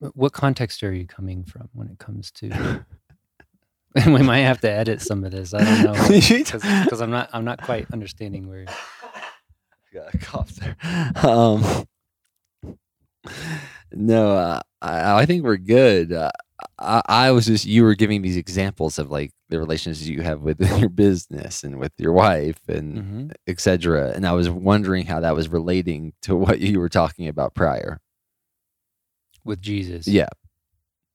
What 0.00 0.32
context 0.32 0.82
are 0.82 0.92
you 0.92 1.06
coming 1.06 1.44
from 1.44 1.70
when 1.72 1.88
it 1.88 1.98
comes 1.98 2.30
to? 2.32 2.84
and 3.94 4.12
we 4.14 4.22
might 4.22 4.40
have 4.40 4.60
to 4.60 4.70
edit 4.70 5.00
some 5.00 5.24
of 5.24 5.30
this. 5.30 5.54
I 5.54 5.64
don't 5.64 5.82
know 5.82 6.08
because 6.84 7.00
I'm 7.00 7.10
not 7.10 7.30
I'm 7.32 7.44
not 7.44 7.62
quite 7.62 7.86
understanding 7.92 8.48
where. 8.48 8.66
Got 9.94 10.14
a 10.14 10.18
cough 10.18 10.50
there. 10.56 10.76
Um, 11.24 11.86
no, 13.92 14.32
uh, 14.36 14.60
I, 14.82 15.20
I 15.22 15.26
think 15.26 15.44
we're 15.44 15.56
good. 15.56 16.12
Uh, 16.12 16.30
I, 16.78 17.02
I 17.06 17.30
was 17.30 17.46
just 17.46 17.64
you 17.64 17.82
were 17.84 17.94
giving 17.94 18.22
these 18.22 18.36
examples 18.36 18.98
of 18.98 19.10
like 19.10 19.32
the 19.48 19.58
relationships 19.58 20.06
you 20.06 20.22
have 20.22 20.40
with 20.42 20.60
your 20.80 20.88
business 20.88 21.62
and 21.62 21.78
with 21.78 21.92
your 21.98 22.12
wife 22.12 22.60
and 22.68 22.96
Mhm. 22.96 23.32
etc. 23.46 24.10
And 24.14 24.26
I 24.26 24.32
was 24.32 24.48
wondering 24.50 25.06
how 25.06 25.20
that 25.20 25.34
was 25.34 25.48
relating 25.48 26.12
to 26.22 26.34
what 26.36 26.60
you 26.60 26.80
were 26.80 26.88
talking 26.88 27.28
about 27.28 27.54
prior. 27.54 28.00
with 29.44 29.60
Jesus. 29.60 30.06
Yeah. 30.08 30.30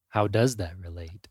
How 0.10 0.28
does 0.28 0.56
that 0.58 0.74
relate? 0.80 1.28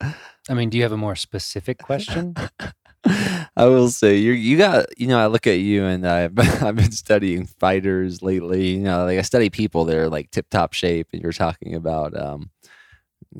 I 0.00 0.54
mean, 0.54 0.68
do 0.68 0.76
you 0.76 0.82
have 0.82 0.90
a 0.92 0.96
more 0.96 1.14
specific 1.16 1.78
question? 1.78 2.34
I 3.04 3.66
will 3.66 3.90
say 3.90 4.16
you 4.16 4.32
you 4.32 4.56
got 4.56 4.86
you 4.98 5.08
know 5.08 5.18
I 5.18 5.26
look 5.26 5.46
at 5.46 5.58
you 5.58 5.84
and 5.84 6.06
I've 6.06 6.38
I've 6.62 6.76
been 6.76 6.92
studying 6.92 7.46
fighters 7.46 8.22
lately. 8.22 8.68
You 8.70 8.80
know, 8.80 9.04
like 9.04 9.18
I 9.18 9.22
study 9.22 9.50
people 9.50 9.84
that 9.86 9.96
are 9.96 10.08
like 10.08 10.30
tip 10.30 10.48
top 10.50 10.72
shape, 10.72 11.08
and 11.12 11.22
you're 11.22 11.32
talking 11.32 11.74
about 11.74 12.16
um, 12.16 12.50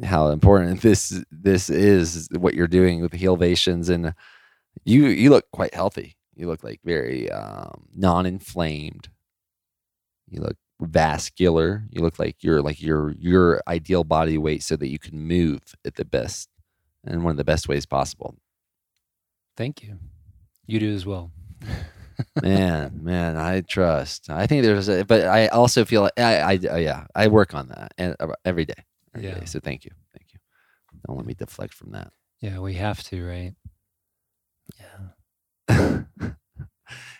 how 0.05 0.29
important 0.29 0.81
this 0.83 1.22
this 1.31 1.70
is 1.70 2.29
what 2.33 2.55
you're 2.55 2.66
doing 2.66 3.03
with 3.03 3.12
the 3.12 3.18
healevations, 3.18 3.88
and 3.88 4.14
you 4.85 5.07
you 5.07 5.31
look 5.31 5.51
quite 5.53 5.75
healthy. 5.75 6.16
You 6.35 6.48
look 6.48 6.64
like 6.64 6.81
very 6.85 7.31
um, 7.31 7.87
non-inflamed. 7.94 9.09
You 10.29 10.40
look 10.40 10.57
vascular. 10.81 11.85
You 11.90 12.03
look 12.03 12.18
like 12.18 12.37
you're 12.42 12.62
like 12.62 12.83
your 12.83 13.12
your 13.12 13.62
ideal 13.68 14.03
body 14.05 14.38
weight, 14.38 14.62
so 14.64 14.77
that 14.77 14.88
you 14.88 14.98
can 14.98 15.20
move 15.20 15.61
at 15.85 15.94
the 15.96 16.05
best 16.05 16.48
and 17.05 17.25
one 17.25 17.33
of 17.33 17.37
the 17.37 17.44
best 17.44 17.68
ways 17.68 17.87
possible. 17.87 18.37
Thank 19.56 19.82
you. 19.82 19.98
You 20.66 20.80
do 20.80 20.94
as 20.94 21.04
well. 21.04 21.30
man, 22.42 23.00
man, 23.02 23.36
I 23.36 23.60
trust. 23.62 24.30
I 24.30 24.46
think 24.46 24.62
there's, 24.64 24.88
a, 24.88 25.04
but 25.04 25.26
I 25.26 25.48
also 25.48 25.84
feel 25.84 26.02
like 26.02 26.18
I, 26.18 26.58
I, 26.70 26.76
yeah, 26.78 27.06
I 27.14 27.28
work 27.28 27.54
on 27.54 27.68
that 27.68 27.92
and 27.98 28.16
uh, 28.20 28.28
every 28.44 28.64
day. 28.64 28.84
every 29.14 29.28
Yeah. 29.28 29.40
day. 29.40 29.44
So 29.46 29.60
thank 29.60 29.84
you, 29.84 29.90
thank 30.16 30.32
you. 30.32 30.38
Don't 31.06 31.16
let 31.16 31.26
me 31.26 31.34
deflect 31.34 31.74
from 31.74 31.92
that. 31.92 32.12
Yeah, 32.40 32.58
we 32.58 32.74
have 32.74 33.02
to, 33.04 33.24
right? 33.26 33.54
Yeah. 35.68 36.02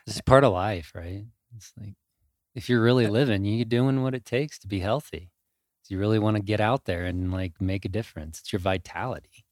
This 0.07 0.17
is 0.17 0.23
part 0.23 0.45
of 0.45 0.53
life, 0.53 0.93
right? 0.95 1.25
It's 1.57 1.73
like 1.79 1.95
if 2.55 2.69
you're 2.69 2.83
really 2.83 3.07
living, 3.07 3.45
you're 3.45 3.65
doing 3.65 4.03
what 4.03 4.15
it 4.15 4.25
takes 4.25 4.59
to 4.61 4.69
be 4.69 4.81
healthy. 4.81 5.31
So 5.83 5.95
you 5.95 5.99
really 6.01 6.19
want 6.19 6.37
to 6.37 6.43
get 6.43 6.61
out 6.61 6.85
there 6.87 7.05
and 7.05 7.33
like 7.33 7.61
make 7.61 7.85
a 7.85 7.89
difference. 7.89 8.41
It's 8.41 8.53
your 8.53 8.61
vitality. 8.61 9.45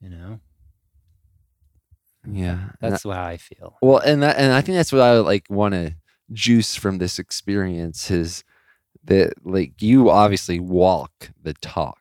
You 0.00 0.10
know? 0.10 0.40
Yeah, 2.26 2.70
and 2.80 2.92
That's 2.92 3.02
how 3.04 3.10
I 3.10 3.36
feel. 3.36 3.76
well, 3.82 3.98
and 3.98 4.22
that, 4.22 4.36
and 4.36 4.52
I 4.52 4.60
think 4.60 4.76
that's 4.76 4.92
what 4.92 5.02
I 5.02 5.18
like 5.18 5.46
want 5.50 5.74
to 5.74 5.94
juice 6.32 6.74
from 6.74 6.98
this 6.98 7.18
experience 7.18 8.10
is 8.10 8.44
that 9.04 9.34
like 9.44 9.82
you 9.82 10.10
obviously 10.10 10.58
walk 10.60 11.30
the 11.42 11.52
talk 11.54 11.98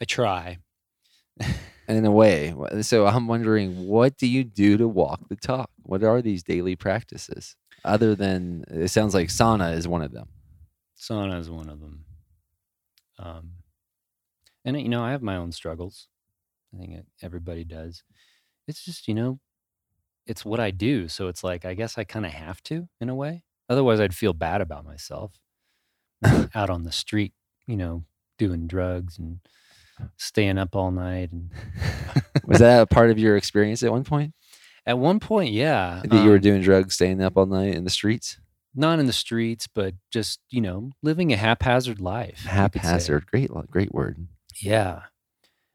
I 0.00 0.04
try. 0.04 0.58
in 1.88 2.04
a 2.04 2.10
way. 2.10 2.54
So 2.82 3.06
I'm 3.06 3.26
wondering, 3.26 3.86
what 3.86 4.16
do 4.18 4.26
you 4.26 4.44
do 4.44 4.76
to 4.76 4.86
walk 4.88 5.28
the 5.28 5.36
talk? 5.36 5.70
What 5.82 6.02
are 6.04 6.20
these 6.22 6.42
daily 6.42 6.76
practices 6.76 7.56
other 7.84 8.14
than 8.14 8.64
it 8.68 8.88
sounds 8.88 9.14
like 9.14 9.28
sauna 9.28 9.74
is 9.76 9.88
one 9.88 10.02
of 10.02 10.12
them? 10.12 10.28
Sauna 10.98 11.38
is 11.38 11.50
one 11.50 11.68
of 11.68 11.80
them. 11.80 12.04
Um, 13.18 13.50
and 14.64 14.80
you 14.80 14.88
know, 14.88 15.02
I 15.02 15.10
have 15.12 15.22
my 15.22 15.36
own 15.36 15.52
struggles. 15.52 16.08
I 16.74 16.78
think 16.78 17.04
everybody 17.22 17.64
does. 17.64 18.02
It's 18.66 18.84
just 18.84 19.06
you 19.08 19.14
know, 19.14 19.38
it's 20.26 20.44
what 20.44 20.60
I 20.60 20.70
do. 20.70 21.08
So 21.08 21.28
it's 21.28 21.44
like 21.44 21.64
I 21.64 21.74
guess 21.74 21.98
I 21.98 22.04
kind 22.04 22.26
of 22.26 22.32
have 22.32 22.62
to 22.64 22.88
in 23.00 23.08
a 23.08 23.14
way. 23.14 23.42
Otherwise, 23.68 24.00
I'd 24.00 24.14
feel 24.14 24.32
bad 24.32 24.60
about 24.60 24.84
myself 24.84 25.32
out 26.54 26.70
on 26.70 26.84
the 26.84 26.92
street, 26.92 27.32
you 27.66 27.76
know, 27.76 28.04
doing 28.38 28.66
drugs 28.66 29.18
and 29.18 29.40
staying 30.16 30.58
up 30.58 30.74
all 30.76 30.90
night. 30.90 31.32
And 31.32 31.50
Was 32.46 32.58
that 32.58 32.82
a 32.82 32.86
part 32.86 33.10
of 33.10 33.18
your 33.18 33.36
experience 33.36 33.82
at 33.82 33.90
one 33.92 34.04
point? 34.04 34.34
at 34.86 34.98
one 34.98 35.18
point, 35.18 35.50
yeah, 35.52 36.02
That 36.04 36.22
you 36.22 36.28
were 36.28 36.36
um, 36.36 36.42
doing 36.42 36.60
drugs, 36.60 36.94
staying 36.94 37.22
up 37.22 37.38
all 37.38 37.46
night 37.46 37.74
in 37.74 37.84
the 37.84 37.90
streets? 37.90 38.38
not 38.76 38.98
in 38.98 39.06
the 39.06 39.12
streets, 39.12 39.68
but 39.72 39.94
just 40.10 40.40
you 40.50 40.60
know, 40.60 40.90
living 41.02 41.32
a 41.32 41.36
haphazard 41.36 42.00
life. 42.00 42.40
you 42.44 42.50
could 42.50 42.82
say. 42.82 42.88
Haphazard. 42.88 43.26
Great, 43.26 43.50
great 43.70 43.94
word. 43.94 44.26
Yeah. 44.60 45.02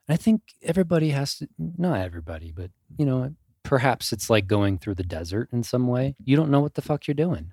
I 0.10 0.18
think 0.18 0.42
everybody 0.62 1.12
has 1.12 1.38
to, 1.38 1.48
not 1.58 2.02
everybody, 2.02 2.52
but, 2.52 2.72
you 2.98 3.06
know, 3.06 3.34
perhaps 3.64 4.12
it's 4.14 4.30
like 4.30 4.48
going 4.48 4.78
through 4.78 4.96
the 4.96 5.04
desert 5.04 5.50
in 5.52 5.64
some 5.64 5.88
way. 5.88 6.16
You 6.24 6.36
don't 6.38 6.50
know 6.50 6.60
what 6.62 6.74
the 6.76 6.82
fuck 6.82 7.08
you're 7.08 7.16
doing. 7.16 7.52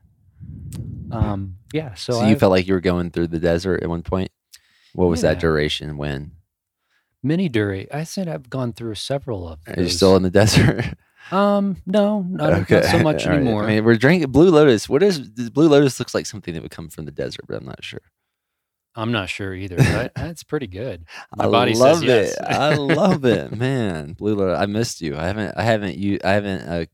Um, 1.10 1.56
yeah. 1.72 1.94
So, 1.94 2.12
So, 2.14 2.20
you 2.22 2.26
I've- 2.32 2.38
felt 2.40 2.50
like 2.50 2.66
you 2.66 2.74
were 2.74 2.80
going 2.80 3.10
through 3.10 3.28
the 3.28 3.38
desert 3.38 3.82
at 3.82 3.88
one 3.88 4.02
point. 4.02 4.30
What 4.94 5.06
was 5.08 5.20
that 5.22 5.38
duration? 5.40 5.96
When 5.98 6.32
many 7.22 7.48
dura 7.48 7.84
I 7.92 8.04
said 8.04 8.28
I've 8.28 8.48
gone 8.48 8.72
through 8.72 8.94
several 8.94 9.48
of 9.48 9.62
them. 9.64 9.74
are 9.78 9.82
you 9.82 9.88
still 9.88 10.16
in 10.16 10.22
the 10.22 10.30
desert? 10.42 10.84
Um, 11.32 11.76
no, 11.86 12.22
not, 12.22 12.70
not 12.70 12.84
so 12.84 12.98
much 13.02 13.26
right. 13.26 13.36
anymore. 13.36 13.64
I 13.64 13.66
mean, 13.66 13.84
we're 13.84 13.96
drinking 13.96 14.30
Blue 14.30 14.48
Lotus. 14.50 14.88
What 14.88 15.02
is 15.02 15.18
Blue 15.18 15.68
Lotus? 15.68 15.98
Looks 15.98 16.14
like 16.14 16.24
something 16.24 16.54
that 16.54 16.62
would 16.62 16.70
come 16.70 16.88
from 16.88 17.04
the 17.04 17.10
desert, 17.10 17.44
but 17.48 17.56
I'm 17.56 17.66
not 17.66 17.82
sure. 17.84 18.00
I'm 18.96 19.12
not 19.12 19.28
sure 19.28 19.54
either, 19.54 19.76
but 19.78 20.12
that's 20.14 20.42
pretty 20.42 20.66
good. 20.66 21.04
My 21.36 21.44
I 21.44 21.48
body 21.48 21.74
says 21.74 21.80
love 21.80 22.04
yes. 22.04 22.36
I 22.40 22.74
love 22.74 23.24
it, 23.26 23.56
man. 23.56 24.14
Blue 24.14 24.34
Lotus. 24.34 24.58
I 24.58 24.66
missed 24.66 25.00
you. 25.00 25.16
I 25.16 25.24
haven't. 25.26 25.54
I 25.56 25.62
haven't. 25.62 25.98
You. 25.98 26.18
I 26.24 26.32
haven't 26.32 26.68
uh, 26.68 26.86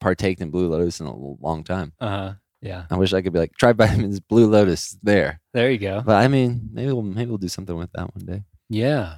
partaken 0.00 0.44
in 0.44 0.50
Blue 0.50 0.68
Lotus 0.68 1.00
in 1.00 1.06
a 1.06 1.14
long 1.14 1.64
time. 1.64 1.92
Uh 2.00 2.08
huh. 2.08 2.32
Yeah. 2.62 2.84
I 2.90 2.96
wish 2.96 3.12
I 3.12 3.20
could 3.20 3.32
be 3.32 3.38
like 3.38 3.56
tribe 3.56 3.76
vitamins 3.76 4.20
Blue 4.20 4.46
Lotus 4.46 4.96
there. 5.02 5.40
There 5.52 5.70
you 5.70 5.78
go. 5.78 6.02
But 6.04 6.16
I 6.16 6.28
mean, 6.28 6.70
maybe 6.72 6.92
we'll 6.92 7.02
maybe 7.02 7.28
we'll 7.28 7.38
do 7.38 7.48
something 7.48 7.76
with 7.76 7.92
that 7.92 8.14
one 8.14 8.24
day. 8.24 8.44
Yeah. 8.70 9.16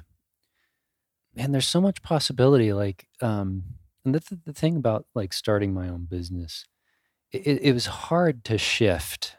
Man, 1.33 1.51
there's 1.51 1.67
so 1.67 1.79
much 1.79 2.01
possibility. 2.01 2.73
Like, 2.73 3.07
um, 3.21 3.63
and 4.03 4.15
that's 4.15 4.29
the, 4.29 4.53
thing 4.53 4.75
about 4.75 5.05
like 5.13 5.33
starting 5.33 5.73
my 5.73 5.87
own 5.87 6.07
business. 6.09 6.65
It, 7.31 7.45
it, 7.45 7.61
it 7.61 7.73
was 7.73 7.85
hard 7.85 8.43
to 8.45 8.57
shift 8.57 9.35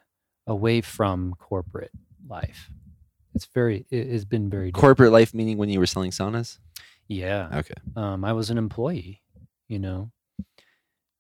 away 0.46 0.80
from 0.80 1.34
corporate 1.38 1.90
life. 2.28 2.70
It's 3.34 3.46
very, 3.46 3.86
it 3.90 4.08
has 4.10 4.24
been 4.24 4.50
very, 4.50 4.68
difficult. 4.68 4.80
Corporate 4.80 5.12
life 5.12 5.34
meaning 5.34 5.58
when 5.58 5.68
you 5.68 5.78
were 5.78 5.86
selling 5.86 6.10
saunas. 6.10 6.58
yeah. 7.06 7.48
Okay. 7.54 7.74
Um, 7.96 8.24
I 8.24 8.32
was 8.32 8.50
an 8.50 8.58
employee, 8.58 9.22
you 9.68 9.78
know, 9.78 10.10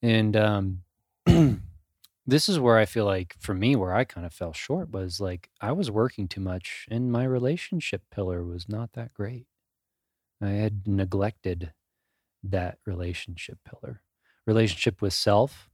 and 0.02 0.36
um, 0.36 0.82
this 2.26 2.48
is 2.48 2.58
where 2.58 2.76
I 2.76 2.84
feel 2.84 3.04
like 3.04 3.34
for 3.38 3.54
me, 3.54 3.76
where 3.76 3.94
I 3.94 4.04
kind 4.04 4.26
of 4.26 4.32
fell 4.32 4.52
short 4.52 4.90
was 4.90 5.20
like 5.20 5.48
I 5.60 5.72
was 5.72 5.90
working 5.90 6.28
too 6.28 6.40
much, 6.40 6.86
and 6.90 7.12
my 7.12 7.24
relationship 7.24 8.02
pillar 8.10 8.44
was 8.44 8.68
not 8.68 8.92
that 8.92 9.14
great. 9.14 9.46
I 10.40 10.50
had 10.50 10.86
neglected 10.86 11.72
that 12.44 12.78
relationship 12.86 13.58
pillar, 13.64 14.02
relationship 14.46 15.02
with 15.02 15.12
self, 15.12 15.68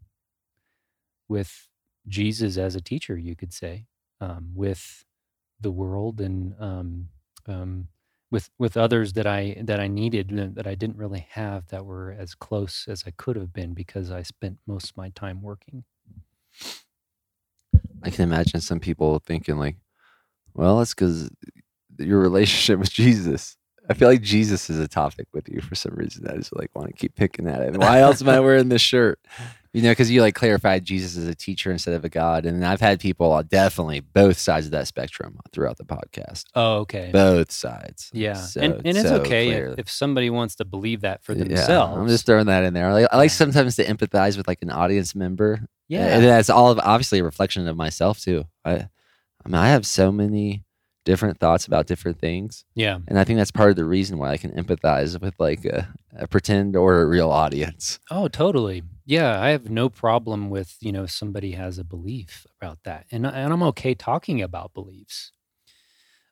with 1.28 1.68
Jesus 2.06 2.56
as 2.56 2.74
a 2.74 2.80
teacher, 2.80 3.16
you 3.16 3.36
could 3.36 3.52
say, 3.52 3.86
um, 4.20 4.50
with 4.54 5.04
the 5.64 5.72
world, 5.72 6.20
and 6.20 6.54
um, 6.60 7.08
um, 7.48 7.88
with 8.30 8.50
with 8.58 8.76
others 8.76 9.14
that 9.14 9.26
I 9.26 9.56
that 9.62 9.80
I 9.80 9.88
needed 9.88 10.54
that 10.54 10.66
I 10.66 10.74
didn't 10.74 10.96
really 10.96 11.26
have 11.30 11.66
that 11.68 11.84
were 11.84 12.14
as 12.16 12.34
close 12.34 12.86
as 12.88 13.04
I 13.06 13.10
could 13.10 13.36
have 13.36 13.52
been 13.52 13.74
because 13.74 14.10
I 14.10 14.22
spent 14.22 14.58
most 14.66 14.90
of 14.90 14.96
my 14.96 15.08
time 15.10 15.42
working. 15.42 15.84
I 18.02 18.10
can 18.10 18.24
imagine 18.24 18.60
some 18.60 18.80
people 18.80 19.18
thinking 19.18 19.56
like, 19.56 19.76
well, 20.52 20.78
that's 20.78 20.94
because 20.94 21.30
your 21.98 22.20
relationship 22.20 22.78
with 22.78 22.90
Jesus. 22.90 23.56
I 23.88 23.94
feel 23.94 24.08
like 24.08 24.22
Jesus 24.22 24.70
is 24.70 24.78
a 24.78 24.88
topic 24.88 25.26
with 25.32 25.48
you 25.48 25.60
for 25.60 25.74
some 25.74 25.94
reason. 25.94 26.26
I 26.26 26.36
just 26.36 26.56
like 26.56 26.70
want 26.74 26.88
to 26.88 26.94
keep 26.94 27.14
picking 27.14 27.48
at 27.48 27.60
it. 27.60 27.76
Why 27.76 28.00
else 28.00 28.22
am 28.22 28.28
I 28.28 28.40
wearing 28.40 28.68
this 28.68 28.82
shirt? 28.82 29.20
You 29.74 29.82
know, 29.82 29.90
because 29.90 30.08
you 30.08 30.20
like 30.20 30.36
clarified 30.36 30.84
Jesus 30.84 31.16
as 31.16 31.26
a 31.26 31.34
teacher 31.34 31.72
instead 31.72 31.94
of 31.94 32.04
a 32.04 32.08
God. 32.08 32.46
And 32.46 32.64
I've 32.64 32.80
had 32.80 33.00
people 33.00 33.32
on 33.32 33.46
definitely 33.46 33.98
both 34.00 34.38
sides 34.38 34.66
of 34.66 34.72
that 34.72 34.86
spectrum 34.86 35.36
throughout 35.52 35.78
the 35.78 35.84
podcast. 35.84 36.44
Oh, 36.54 36.76
okay. 36.82 37.10
Both 37.12 37.50
sides. 37.50 38.08
yeah, 38.14 38.34
So- 38.34 38.60
and 38.60 38.74
and 38.86 38.96
it's 38.96 39.02
so 39.02 39.16
okay 39.16 39.48
if, 39.50 39.78
if 39.80 39.90
somebody 39.90 40.30
wants 40.30 40.54
to 40.56 40.64
believe 40.64 41.00
that 41.00 41.24
for 41.24 41.32
Yeah, 41.32 41.42
themselves. 41.44 41.98
I'm 41.98 42.06
just 42.06 42.24
throwing 42.24 42.46
that 42.46 42.62
in 42.62 42.72
there. 42.72 42.88
I 42.88 42.92
like, 42.92 43.08
I 43.10 43.16
like 43.16 43.30
sometimes 43.30 43.74
to 43.76 43.84
empathize 43.84 44.36
with 44.36 44.46
like 44.46 44.62
an 44.62 44.70
audience 44.70 45.14
member 45.14 45.66
yeah, 45.88 46.06
and 46.16 46.24
that's 46.24 46.48
all 46.48 46.70
of, 46.70 46.78
obviously 46.78 47.18
a 47.18 47.24
reflection 47.24 47.68
of 47.68 47.76
myself 47.76 48.18
too. 48.20 48.44
I, 48.64 48.72
I 48.74 49.48
mean, 49.48 49.56
I 49.56 49.68
have 49.70 49.84
so 49.84 50.10
many 50.10 50.64
different 51.04 51.38
thoughts 51.38 51.66
about 51.66 51.86
different 51.86 52.18
things, 52.20 52.64
yeah, 52.74 52.98
and 53.08 53.18
I 53.18 53.24
think 53.24 53.36
that's 53.38 53.50
part 53.50 53.70
of 53.70 53.76
the 53.76 53.84
reason 53.84 54.16
why 54.18 54.30
I 54.30 54.36
can 54.38 54.52
empathize 54.52 55.20
with 55.20 55.34
like 55.38 55.64
a, 55.66 55.92
a 56.16 56.26
pretend 56.26 56.74
or 56.76 57.02
a 57.02 57.06
real 57.06 57.30
audience. 57.30 57.98
Oh, 58.10 58.28
totally. 58.28 58.82
Yeah, 59.06 59.40
I 59.40 59.50
have 59.50 59.68
no 59.68 59.88
problem 59.88 60.50
with 60.50 60.76
you 60.80 60.92
know 60.92 61.06
somebody 61.06 61.52
has 61.52 61.78
a 61.78 61.84
belief 61.84 62.46
about 62.60 62.78
that, 62.84 63.06
and 63.10 63.26
and 63.26 63.52
I'm 63.52 63.62
okay 63.64 63.94
talking 63.94 64.40
about 64.42 64.74
beliefs. 64.74 65.32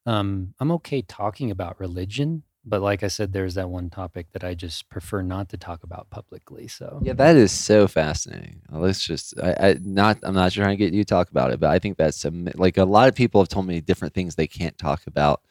Um, 0.06 0.54
I'm 0.58 0.72
okay 0.72 1.02
talking 1.02 1.50
about 1.50 1.78
religion, 1.78 2.42
but 2.64 2.82
like 2.82 3.02
I 3.02 3.08
said, 3.08 3.32
there's 3.32 3.54
that 3.54 3.70
one 3.70 3.90
topic 3.90 4.28
that 4.32 4.44
I 4.44 4.54
just 4.54 4.88
prefer 4.88 5.22
not 5.22 5.48
to 5.50 5.56
talk 5.56 5.84
about 5.84 6.10
publicly. 6.10 6.68
So 6.68 7.00
Yeah, 7.04 7.12
that 7.14 7.36
is 7.36 7.52
so 7.52 7.86
fascinating. 7.88 8.62
Uh, 8.72 8.78
Let's 8.78 9.04
just, 9.04 9.38
I, 9.40 9.54
I 9.60 9.76
not, 9.82 10.18
I'm 10.22 10.34
not 10.34 10.52
trying 10.52 10.70
to 10.70 10.76
get 10.76 10.92
you 10.92 11.04
to 11.04 11.08
talk 11.08 11.30
about 11.30 11.52
it, 11.52 11.60
but 11.60 11.70
I 11.70 11.78
think 11.78 11.96
that's 11.96 12.24
am- 12.24 12.48
like 12.54 12.78
a 12.78 12.84
lot 12.84 13.08
of 13.08 13.14
people 13.14 13.40
have 13.40 13.48
told 13.48 13.66
me 13.66 13.80
different 13.80 14.14
things 14.14 14.34
they 14.34 14.46
can't 14.46 14.76
talk 14.78 15.02
about 15.06 15.42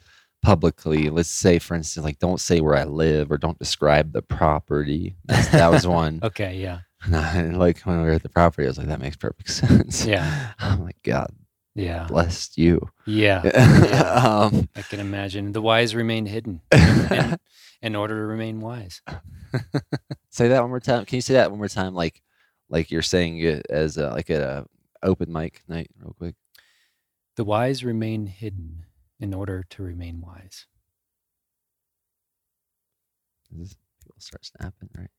publicly. 0.42 1.10
Let's 1.10 1.30
say, 1.30 1.60
for 1.60 1.76
instance, 1.76 2.04
like 2.04 2.20
don't 2.20 2.40
say 2.40 2.62
where 2.62 2.76
I 2.76 2.84
live 2.84 3.32
or 3.32 3.38
don't 3.38 3.60
describe 3.60 4.12
the 4.12 4.22
property. 4.22 5.16
That's, 5.26 5.50
that 5.50 5.68
was 5.70 5.88
one. 5.88 6.20
okay, 6.24 6.56
yeah, 6.56 6.80
like 7.10 7.82
when 7.82 7.98
we 8.00 8.04
were 8.06 8.12
at 8.12 8.24
the 8.24 8.30
property, 8.30 8.66
I 8.66 8.70
was 8.70 8.78
like, 8.78 8.88
that 8.88 9.00
makes 9.00 9.16
perfect 9.16 9.50
sense. 9.52 10.06
Yeah. 10.06 10.52
Oh 10.62 10.78
my 10.78 10.92
God, 11.04 11.32
yeah, 11.76 12.06
blessed 12.08 12.58
you. 12.58 12.90
yeah. 13.06 13.40
um, 13.40 14.70
I 14.76 14.82
can 14.82 15.00
imagine 15.00 15.52
the 15.52 15.62
wise 15.62 15.96
remain 15.96 16.26
hidden 16.26 16.62
in, 16.72 17.38
in 17.82 17.96
order 17.96 18.16
to 18.16 18.22
remain 18.26 18.60
wise. 18.60 19.02
say 20.30 20.48
that 20.50 20.62
one 20.62 20.70
more 20.70 20.80
time. 20.80 21.06
Can 21.06 21.16
you 21.16 21.22
say 21.22 21.34
that 21.34 21.50
one 21.50 21.60
more 21.60 21.68
time? 21.68 21.94
Like, 21.94 22.22
like 22.70 22.92
you're 22.92 23.02
saying 23.02 23.40
it 23.40 23.66
as 23.70 23.98
a, 23.98 24.10
like 24.10 24.30
at 24.30 24.42
a 24.42 24.66
open 25.04 25.32
mic 25.32 25.64
night, 25.68 25.90
real 26.00 26.14
quick. 26.18 26.36
The 27.36 27.44
wise 27.44 27.84
remain 27.84 28.28
hidden 28.28 28.86
in 29.20 29.34
order 29.34 29.66
to 29.72 29.84
remain 29.84 30.22
wise. 30.22 30.68
This- 33.52 33.76
People 34.04 34.16
start 34.20 34.44
snapping, 34.46 34.90
right? 34.98 35.12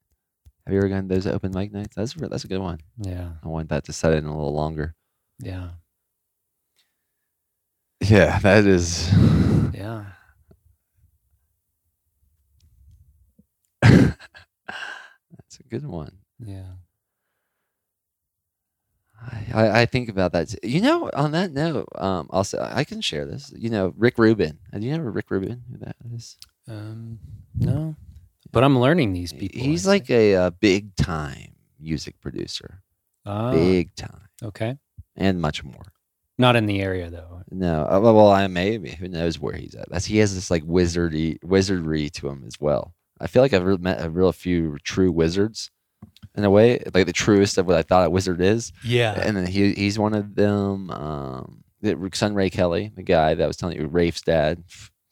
Have 0.67 0.73
you 0.73 0.79
ever 0.79 0.89
gone 0.89 1.09
to 1.09 1.15
those 1.15 1.27
open 1.27 1.53
mic 1.53 1.73
nights? 1.73 1.97
That's 1.97 2.15
that's 2.15 2.45
a 2.45 2.49
good 2.49 2.61
one. 2.61 2.79
Yeah, 2.99 3.31
I 3.43 3.49
want 3.49 3.69
that 3.71 3.85
to 3.85 3.93
set 3.93 4.13
in 4.13 4.27
a 4.27 4.37
little 4.37 4.55
longer. 4.55 4.95
yeah, 5.41 5.71
Yeah, 8.01 8.39
that 8.41 8.65
is. 8.65 9.11
yeah. 9.75 10.05
That's 13.83 15.59
a 15.59 15.63
good 15.69 15.87
one. 15.87 16.19
Yeah. 16.39 16.73
I, 19.55 19.83
I, 19.83 19.87
think 19.87 20.09
about 20.09 20.33
that. 20.33 20.55
You 20.65 20.81
know, 20.81 21.11
on 21.15 21.31
that 21.33 21.53
note, 21.53 21.89
um, 21.95 22.27
also 22.31 22.59
I 22.73 22.85
can 22.85 23.01
share 23.01 23.25
this. 23.25 23.53
You 23.57 23.71
know, 23.71 23.95
Rick 23.97 24.19
Rubin. 24.19 24.59
Do 24.73 24.81
you 24.81 24.97
know 24.97 25.05
Rick 25.05 25.31
Rubin? 25.31 25.63
Who 25.71 25.79
that 25.79 25.97
is? 26.13 26.37
Um, 26.69 27.19
no, 27.55 27.97
but 28.53 28.63
I'm 28.65 28.79
learning 28.79 29.13
these 29.13 29.33
people. 29.33 29.61
He's 29.61 29.87
like 29.87 30.07
see. 30.07 30.33
a, 30.33 30.43
uh 30.47 30.51
big 30.51 30.95
time 30.97 31.55
music 31.81 32.21
producer, 32.21 32.83
Ah, 33.27 33.51
big 33.53 33.95
time, 33.97 34.29
okay. 34.43 34.77
and 35.17 35.41
much 35.41 35.65
more. 35.65 35.83
Not 36.39 36.57
in 36.57 36.67
the 36.67 36.81
area 36.81 37.11
though. 37.11 37.43
No, 37.51 37.83
uh, 37.85 38.01
well, 38.01 38.15
well, 38.15 38.31
I 38.31 38.47
maybe 38.47 38.91
who 38.91 39.09
knows 39.09 39.39
where 39.39 39.55
he's 39.55 39.75
at. 39.75 39.91
That's 39.91 40.07
he 40.07 40.19
has 40.19 40.35
this 40.35 40.51
like 40.51 40.63
wizardy 40.65 41.43
wizardry 41.45 42.09
to 42.11 42.29
him 42.29 42.45
as 42.47 42.61
well. 42.61 42.95
I 43.21 43.27
feel 43.27 43.43
like 43.43 43.53
I've 43.53 43.65
re- 43.65 43.77
met 43.77 44.05
a 44.05 44.09
real 44.11 44.33
few 44.33 44.79
true 44.83 45.13
wizards, 45.13 45.71
in 46.35 46.45
a 46.45 46.51
way, 46.51 46.83
like 46.95 47.07
the 47.07 47.13
truest 47.13 47.59
of 47.59 47.67
what 47.67 47.77
I 47.77 47.83
thought 47.83 48.07
a 48.07 48.11
wizard 48.11 48.41
is. 48.41 48.73
Yeah. 48.85 49.13
and 49.21 49.37
then 49.37 49.47
he 49.47 49.73
he's 49.75 49.99
one 49.99 50.15
of 50.15 50.35
them. 50.35 50.91
Um, 50.91 51.65
the 51.83 52.11
son 52.15 52.35
Ray 52.35 52.49
Kelly, 52.49 52.93
the 52.95 53.03
guy 53.03 53.35
that 53.35 53.47
was 53.47 53.57
telling 53.57 53.77
you, 53.79 53.87
Rafe's 53.89 54.23
dad, 54.23 54.63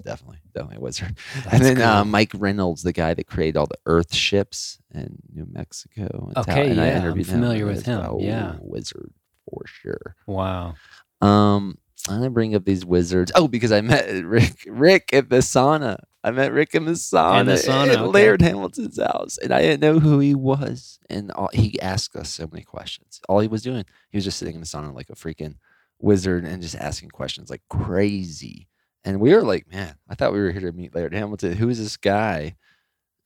definitely, 0.04 0.38
definitely 0.54 0.76
a 0.76 0.80
wizard. 0.80 1.16
and 1.52 1.64
then 1.64 1.80
uh, 1.80 2.04
Mike 2.04 2.32
Reynolds, 2.34 2.82
the 2.82 2.92
guy 2.92 3.14
that 3.14 3.26
created 3.26 3.56
all 3.56 3.66
the 3.66 3.78
Earth 3.86 4.14
ships 4.14 4.78
in 4.92 5.18
New 5.32 5.46
Mexico. 5.50 6.28
and 6.28 6.38
Okay, 6.38 6.70
and 6.70 6.80
I 6.80 6.86
yeah, 6.86 7.10
I'm 7.10 7.24
familiar 7.24 7.66
and 7.66 7.76
with 7.76 7.86
him, 7.86 8.00
a 8.00 8.20
yeah. 8.20 8.56
wizard 8.60 9.12
for 9.48 9.64
sure. 9.66 10.16
wow. 10.26 10.74
Um, 11.20 11.76
I 12.08 12.14
didn't 12.14 12.32
bring 12.32 12.54
up 12.54 12.64
these 12.64 12.84
wizards. 12.84 13.30
Oh, 13.34 13.46
because 13.46 13.72
I 13.72 13.80
met 13.80 14.08
Rick 14.24 14.64
Rick 14.66 15.12
at 15.12 15.28
the 15.28 15.38
sauna. 15.38 15.98
I 16.22 16.30
met 16.30 16.52
Rick 16.52 16.74
in 16.74 16.84
the 16.84 16.92
sauna, 16.92 17.40
In 17.40 17.46
the 17.46 17.54
sauna, 17.54 17.88
at 17.88 17.98
okay. 17.98 18.02
Laird 18.02 18.42
Hamilton's 18.42 19.00
house, 19.00 19.38
and 19.38 19.52
I 19.52 19.62
didn't 19.62 19.80
know 19.80 19.98
who 19.98 20.18
he 20.18 20.34
was. 20.34 20.98
And 21.08 21.30
all, 21.32 21.48
he 21.52 21.80
asked 21.80 22.14
us 22.14 22.28
so 22.30 22.46
many 22.50 22.62
questions. 22.62 23.20
All 23.28 23.40
he 23.40 23.48
was 23.48 23.62
doing, 23.62 23.84
he 24.10 24.18
was 24.18 24.24
just 24.24 24.38
sitting 24.38 24.54
in 24.54 24.60
the 24.60 24.66
sauna 24.66 24.94
like 24.94 25.10
a 25.10 25.14
freaking 25.14 25.56
wizard 25.98 26.44
and 26.44 26.62
just 26.62 26.76
asking 26.76 27.10
questions 27.10 27.50
like 27.50 27.62
crazy. 27.68 28.68
And 29.04 29.20
we 29.20 29.34
were 29.34 29.42
like, 29.42 29.70
man, 29.70 29.94
I 30.08 30.14
thought 30.14 30.32
we 30.32 30.40
were 30.40 30.50
here 30.50 30.60
to 30.62 30.72
meet 30.72 30.94
Laird 30.94 31.14
Hamilton. 31.14 31.54
Who 31.56 31.68
is 31.68 31.78
this 31.78 31.96
guy? 31.96 32.56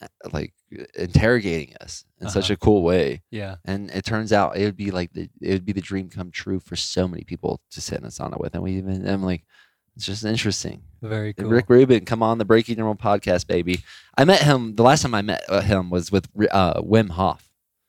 Uh, 0.00 0.06
Like 0.32 0.52
interrogating 0.96 1.74
us 1.80 2.04
in 2.20 2.28
such 2.28 2.44
Uh-huh. 2.44 2.54
a 2.54 2.56
cool 2.56 2.82
way. 2.82 3.22
Yeah. 3.30 3.56
And 3.64 3.90
it 3.90 4.04
turns 4.04 4.32
out 4.32 4.56
it 4.56 4.64
would 4.64 4.76
be 4.76 4.90
like 4.90 5.12
the 5.12 5.28
it 5.40 5.52
would 5.52 5.64
be 5.64 5.72
the 5.72 5.80
dream 5.80 6.08
come 6.10 6.30
true 6.30 6.60
for 6.60 6.76
so 6.76 7.06
many 7.08 7.24
people 7.24 7.60
to 7.72 7.80
sit 7.80 7.98
in 7.98 8.04
a 8.04 8.08
sauna 8.08 8.38
with. 8.40 8.54
And 8.54 8.62
we 8.62 8.72
even 8.72 9.06
I'm 9.08 9.22
like, 9.22 9.44
it's 9.96 10.06
just 10.06 10.24
interesting. 10.24 10.82
Very 11.02 11.32
cool. 11.34 11.48
Rick 11.48 11.66
Rubin, 11.68 12.04
come 12.04 12.22
on 12.22 12.38
the 12.38 12.44
Breaking 12.44 12.76
Normal 12.78 12.96
podcast, 12.96 13.46
baby. 13.46 13.84
I 14.16 14.24
met 14.24 14.42
him 14.42 14.74
the 14.74 14.82
last 14.82 15.02
time 15.02 15.14
I 15.14 15.22
met 15.22 15.44
uh, 15.48 15.60
him 15.60 15.90
was 15.90 16.10
with 16.10 16.28
uh, 16.50 16.80
Wim 16.82 17.10
Hof. 17.10 17.48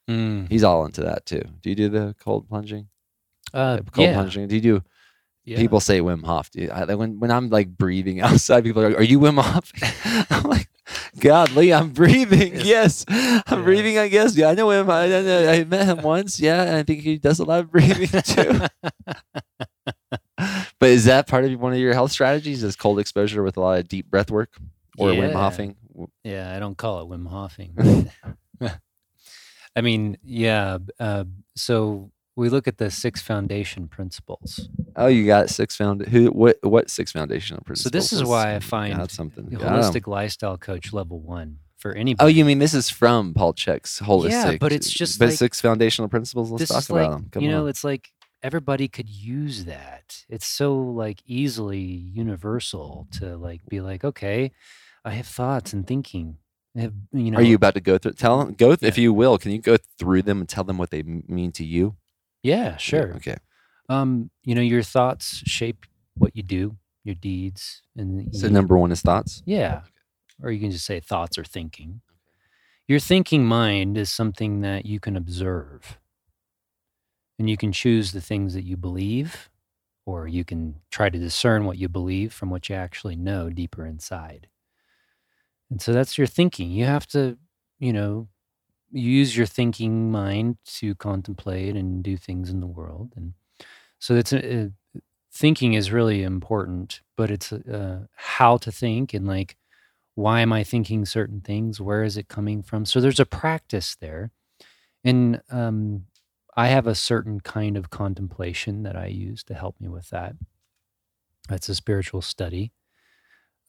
Mm. 0.10 0.48
He's 0.50 0.64
all 0.64 0.86
into 0.86 1.02
that 1.02 1.26
too. 1.26 1.42
Do 1.62 1.70
you 1.70 1.76
do 1.76 1.90
the 1.90 2.16
cold 2.20 2.48
plunging? 2.48 2.88
Uh, 3.54 3.80
Cold 3.92 4.08
yeah. 4.08 4.14
plunging. 4.14 4.48
Do 4.48 4.56
you 4.56 4.62
do? 4.62 4.84
Yeah. 5.46 5.58
People 5.58 5.80
say 5.80 6.02
Wim 6.02 6.24
Hof. 6.26 6.50
You, 6.54 6.70
I, 6.72 6.96
when 6.96 7.20
when 7.20 7.32
I'm 7.32 7.50
like 7.50 7.70
breathing 7.70 8.20
outside, 8.28 8.64
people 8.64 8.84
are 8.84 8.90
like, 8.90 9.00
"Are 9.00 9.04
you 9.04 9.20
Wim 9.20 9.40
Hof?" 9.42 9.72
I'm 10.32 10.44
like, 10.50 10.68
"God, 11.20 11.52
Lee, 11.52 11.72
I'm 11.72 11.90
breathing. 11.92 12.54
Yes, 12.56 13.06
I'm 13.08 13.44
Yeah. 13.48 13.62
breathing. 13.64 13.98
I 14.00 14.08
guess. 14.08 14.36
Yeah, 14.36 14.50
I 14.50 14.56
know 14.56 14.72
him. 14.72 14.90
I, 14.90 15.04
I, 15.14 15.52
I 15.60 15.64
met 15.64 15.86
him 15.86 16.02
once. 16.02 16.40
Yeah, 16.40 16.64
and 16.64 16.76
I 16.76 16.84
think 16.84 17.02
he 17.02 17.18
does 17.18 17.40
a 17.40 17.46
lot 17.46 17.60
of 17.60 17.72
breathing 17.72 18.08
too. 18.24 18.62
but 20.80 20.90
is 20.90 21.06
that 21.06 21.28
part 21.28 21.46
of 21.46 21.60
one 21.60 21.74
of 21.74 21.80
your 21.80 21.94
health 21.94 22.12
strategies? 22.12 22.64
Is 22.64 22.76
cold 22.76 23.00
exposure 23.00 23.44
with 23.44 23.58
a 23.58 23.62
lot 23.62 23.80
of 23.80 23.88
deep 23.88 24.10
breath 24.10 24.32
work 24.32 24.58
or 24.98 25.10
Wim 25.10 25.34
Hofing? 25.34 25.76
Yeah, 26.24 26.54
I 26.56 26.60
don't 26.60 26.78
call 26.78 27.02
it 27.02 27.10
Wim 27.10 27.28
Hofing. 27.28 28.12
I 29.78 29.82
mean, 29.82 30.18
yeah. 30.24 30.78
Uh, 31.00 31.26
so 31.56 32.12
we 32.36 32.50
look 32.50 32.68
at 32.68 32.78
the 32.78 32.92
six 32.92 33.22
foundation 33.22 33.88
principles. 33.88 34.68
Oh, 34.96 35.08
you 35.08 35.26
got 35.26 35.50
six 35.50 35.76
found. 35.76 36.02
Who? 36.08 36.28
What? 36.28 36.58
What 36.62 36.90
six 36.90 37.12
foundational 37.12 37.62
principles? 37.64 37.84
So 37.84 37.98
this 37.98 38.12
is 38.14 38.24
why 38.24 38.56
I 38.56 38.60
find 38.60 38.96
got 38.98 39.12
something. 39.12 39.46
the 39.46 39.58
Got 39.58 39.68
'em. 39.74 39.74
holistic 39.82 40.08
lifestyle 40.08 40.58
coach 40.58 40.92
level 40.94 41.20
one 41.20 41.60
for 41.78 41.94
anybody. 41.94 42.26
Oh, 42.26 42.28
you 42.30 42.46
mean 42.46 42.60
this 42.60 42.74
is 42.74 42.90
from 42.90 43.34
Paul 43.34 43.54
Chek's 43.54 44.00
holistic? 44.00 44.30
Yeah, 44.32 44.58
but 44.60 44.72
it's 44.72 44.90
just 44.90 45.20
but 45.20 45.30
like- 45.30 45.38
six 45.38 45.62
foundational 45.62 46.10
principles. 46.10 46.52
Let's 46.52 46.68
talk 46.72 46.90
about 46.90 46.96
like 46.96 47.12
them. 47.12 47.30
Come 47.32 47.44
you 47.44 47.50
know, 47.50 47.64
on. 47.64 47.70
it's 47.70 47.84
like 47.84 48.10
everybody 48.44 48.88
could 48.88 49.10
use 49.10 49.66
that. 49.66 50.24
It's 50.30 50.46
so 50.46 50.76
like 50.78 51.20
easily 51.26 51.80
universal 51.82 53.08
to 53.14 53.38
like 53.38 53.62
be 53.68 53.82
like, 53.82 54.04
okay, 54.04 54.52
I 55.04 55.12
have 55.12 55.28
thoughts 55.28 55.74
and 55.74 55.86
thinking. 55.88 56.38
Have, 56.76 56.94
you 57.14 57.32
know, 57.32 57.38
Are 57.38 57.42
you 57.42 57.56
about 57.56 57.76
to 57.76 57.80
go 57.82 57.98
through? 57.98 58.14
Tell 58.14 58.40
them. 58.44 58.54
Go 58.54 58.72
if 58.72 58.84
Yeah. 58.84 59.04
you 59.04 59.14
will. 59.14 59.38
Can 59.38 59.52
you 59.52 59.60
go 59.60 59.78
through 59.98 60.24
them 60.24 60.42
and 60.42 60.50
tell 60.50 60.66
them 60.66 60.78
what 60.78 60.90
they 60.92 61.04
mean 61.04 61.54
to 61.54 61.64
you? 61.64 61.96
Yeah, 62.46 62.64
Yeah, 62.72 62.78
sure. 62.78 63.14
Okay. 63.16 63.38
Um, 63.90 64.30
you 64.44 64.56
know, 64.56 64.62
your 64.62 64.84
thoughts 64.84 65.42
shape 65.46 65.86
what 66.16 66.36
you 66.36 66.44
do, 66.44 66.78
your 67.04 67.16
deeds, 67.16 67.82
and 67.96 68.34
So 68.36 68.48
you- 68.48 68.54
number 68.54 68.78
one 68.78 68.92
is 68.92 69.02
thoughts. 69.02 69.42
Yeah. 69.46 69.84
Or 70.42 70.52
you 70.52 70.60
can 70.60 70.72
just 70.72 70.86
say 70.86 71.00
thoughts 71.00 71.38
or 71.38 71.44
thinking. 71.44 72.02
Your 72.88 73.00
thinking 73.00 73.46
mind 73.46 73.98
is 73.98 74.12
something 74.12 74.62
that 74.62 74.86
you 74.86 75.00
can 75.00 75.16
observe. 75.16 75.98
And 77.40 77.50
you 77.50 77.58
can 77.58 77.72
choose 77.72 78.12
the 78.12 78.22
things 78.22 78.54
that 78.54 78.64
you 78.64 78.78
believe, 78.78 79.50
or 80.06 80.28
you 80.28 80.46
can 80.46 80.82
try 80.92 81.10
to 81.10 81.20
discern 81.20 81.66
what 81.66 81.78
you 81.78 81.90
believe 81.90 82.32
from 82.34 82.50
what 82.50 82.70
you 82.70 82.76
actually 82.76 83.16
know 83.16 83.50
deeper 83.50 83.86
inside. 83.86 84.48
And 85.70 85.82
so 85.82 85.92
that's 85.94 86.18
your 86.18 86.28
thinking. 86.28 86.70
You 86.72 86.86
have 86.86 87.08
to, 87.08 87.38
you 87.80 87.92
know, 87.92 88.28
use 88.92 89.36
your 89.36 89.46
thinking 89.46 90.12
mind 90.12 90.58
to 90.66 90.96
contemplate 90.96 91.76
and 91.76 92.04
do 92.04 92.18
things 92.18 92.50
in 92.50 92.60
the 92.60 92.68
world. 92.68 93.14
And 93.16 93.34
so 94.00 94.16
it's 94.16 94.34
a, 94.34 94.72
thinking 95.34 95.74
is 95.74 95.92
really 95.92 96.24
important, 96.24 97.02
but 97.18 97.30
it's 97.30 97.52
uh, 97.52 98.06
how 98.16 98.58
to 98.58 98.72
think 98.72 99.14
and 99.14 99.28
like, 99.28 99.58
why 100.16 100.40
am 100.40 100.54
I 100.54 100.64
thinking 100.64 101.06
certain 101.06 101.42
things? 101.42 101.82
Where 101.82 102.04
is 102.04 102.16
it 102.16 102.30
coming 102.30 102.64
from? 102.64 102.86
So 102.86 103.02
there's 103.02 103.20
a 103.20 103.26
practice 103.26 103.98
there. 104.00 104.32
And 105.04 105.42
um, 105.52 106.06
I 106.56 106.68
have 106.68 106.88
a 106.88 106.96
certain 106.96 107.42
kind 107.42 107.76
of 107.76 107.90
contemplation 107.90 108.84
that 108.84 108.96
I 108.96 109.08
use 109.08 109.44
to 109.46 109.54
help 109.54 109.76
me 109.82 109.90
with 109.90 110.10
that. 110.12 110.36
That's 111.50 111.68
a 111.68 111.76
spiritual 111.76 112.22
study. 112.22 112.72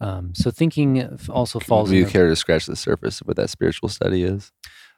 Um, 0.00 0.34
so 0.34 0.50
thinking 0.50 1.18
also 1.28 1.58
falls. 1.58 1.90
Do 1.90 1.96
you 1.96 2.06
care 2.06 2.28
to 2.28 2.36
scratch 2.36 2.66
the 2.66 2.76
surface 2.76 3.20
of 3.20 3.26
what 3.26 3.36
that 3.36 3.50
spiritual 3.50 3.88
study 3.88 4.22
is? 4.22 4.52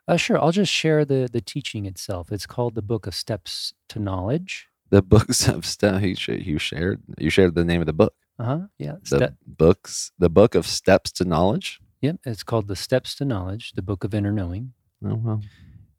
Uh, 0.08 0.16
sure, 0.16 0.38
I'll 0.40 0.52
just 0.52 0.72
share 0.72 1.04
the 1.04 1.28
the 1.30 1.40
teaching 1.40 1.86
itself. 1.86 2.32
It's 2.32 2.46
called 2.46 2.74
the 2.74 2.82
Book 2.82 3.06
of 3.06 3.14
Steps 3.14 3.74
to 3.90 3.98
Knowledge. 3.98 4.66
The 4.90 5.02
books 5.02 5.46
of 5.48 5.66
stuff 5.66 6.02
you, 6.02 6.14
sh- 6.16 6.28
you 6.30 6.58
shared. 6.58 7.02
You 7.18 7.30
shared 7.30 7.54
the 7.54 7.64
name 7.64 7.80
of 7.82 7.86
the 7.86 7.92
book. 7.92 8.14
Uh 8.38 8.44
huh. 8.44 8.60
Yeah. 8.78 8.96
The 9.10 9.34
books. 9.46 10.12
The 10.18 10.30
book 10.30 10.54
of 10.54 10.66
steps 10.66 11.12
to 11.12 11.24
knowledge. 11.24 11.78
yep. 12.00 12.16
It's 12.24 12.42
called 12.42 12.68
the 12.68 12.76
Steps 12.76 13.14
to 13.16 13.24
Knowledge, 13.24 13.72
the 13.72 13.82
Book 13.82 14.02
of 14.04 14.14
Inner 14.14 14.32
Knowing. 14.32 14.72
Oh 15.04 15.14
well. 15.14 15.42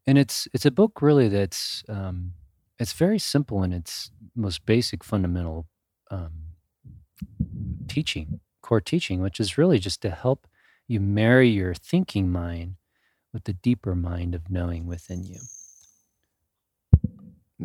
and 0.06 0.18
it's 0.18 0.48
it's 0.52 0.66
a 0.66 0.70
book 0.70 1.00
really 1.00 1.28
that's 1.28 1.84
um, 1.88 2.32
it's 2.78 2.92
very 2.92 3.18
simple 3.18 3.62
in 3.62 3.72
its 3.72 4.10
most 4.34 4.66
basic 4.66 5.04
fundamental 5.04 5.66
um, 6.10 6.32
teaching 7.88 8.40
core 8.62 8.80
teaching 8.80 9.20
which 9.22 9.40
is 9.40 9.56
really 9.58 9.78
just 9.78 10.00
to 10.02 10.10
help 10.10 10.46
you 10.86 11.00
marry 11.00 11.48
your 11.48 11.74
thinking 11.74 12.30
mind 12.30 12.74
with 13.32 13.44
the 13.44 13.52
deeper 13.52 13.94
mind 13.94 14.34
of 14.34 14.50
knowing 14.50 14.86
within 14.86 15.24
you 15.24 15.38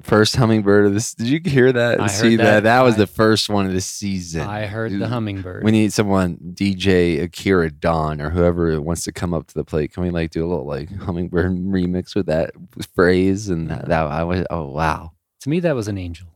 First 0.04 0.36
hummingbird 0.36 0.88
of 0.88 0.94
this. 0.94 1.14
Did 1.14 1.28
you 1.28 1.40
hear 1.46 1.72
that? 1.72 2.02
I 2.02 2.08
See 2.08 2.36
that? 2.36 2.44
that. 2.44 2.64
That 2.64 2.82
was 2.82 2.96
I- 2.96 2.98
the 3.00 3.08
first 3.08 3.48
one 3.50 3.66
of 3.66 3.72
the 3.72 3.80
season. 3.80 4.42
i 4.42 4.66
heard 4.66 4.92
the 4.92 5.08
hummingbird 5.08 5.64
We 5.64 5.72
need 5.72 5.94
someone, 5.94 6.38
DJ 6.54 7.22
Akira 7.24 7.72
Dawn 7.72 8.20
or 8.20 8.30
whoever 8.30 8.82
wants 8.82 9.06
to 9.06 9.14
come 9.14 9.34
up 9.34 9.48
to 9.48 9.54
the 9.54 9.64
plate. 9.64 9.94
Can 9.94 10.04
we 10.04 10.10
like 10.10 10.32
do 10.32 10.46
a 10.46 10.50
little 10.50 10.66
like 10.66 10.92
hummingbird 10.94 11.52
remix 11.56 12.14
with 12.14 12.26
that 12.26 12.52
phrase? 12.94 13.48
And 13.48 13.70
that, 13.70 13.88
that 13.88 14.06
I 14.08 14.26
was 14.26 14.46
oh 14.50 14.66
wow. 14.66 15.14
to 15.42 15.50
me 15.50 15.62
that 15.62 15.76
was 15.76 15.88
an 15.88 15.98
angel 15.98 16.28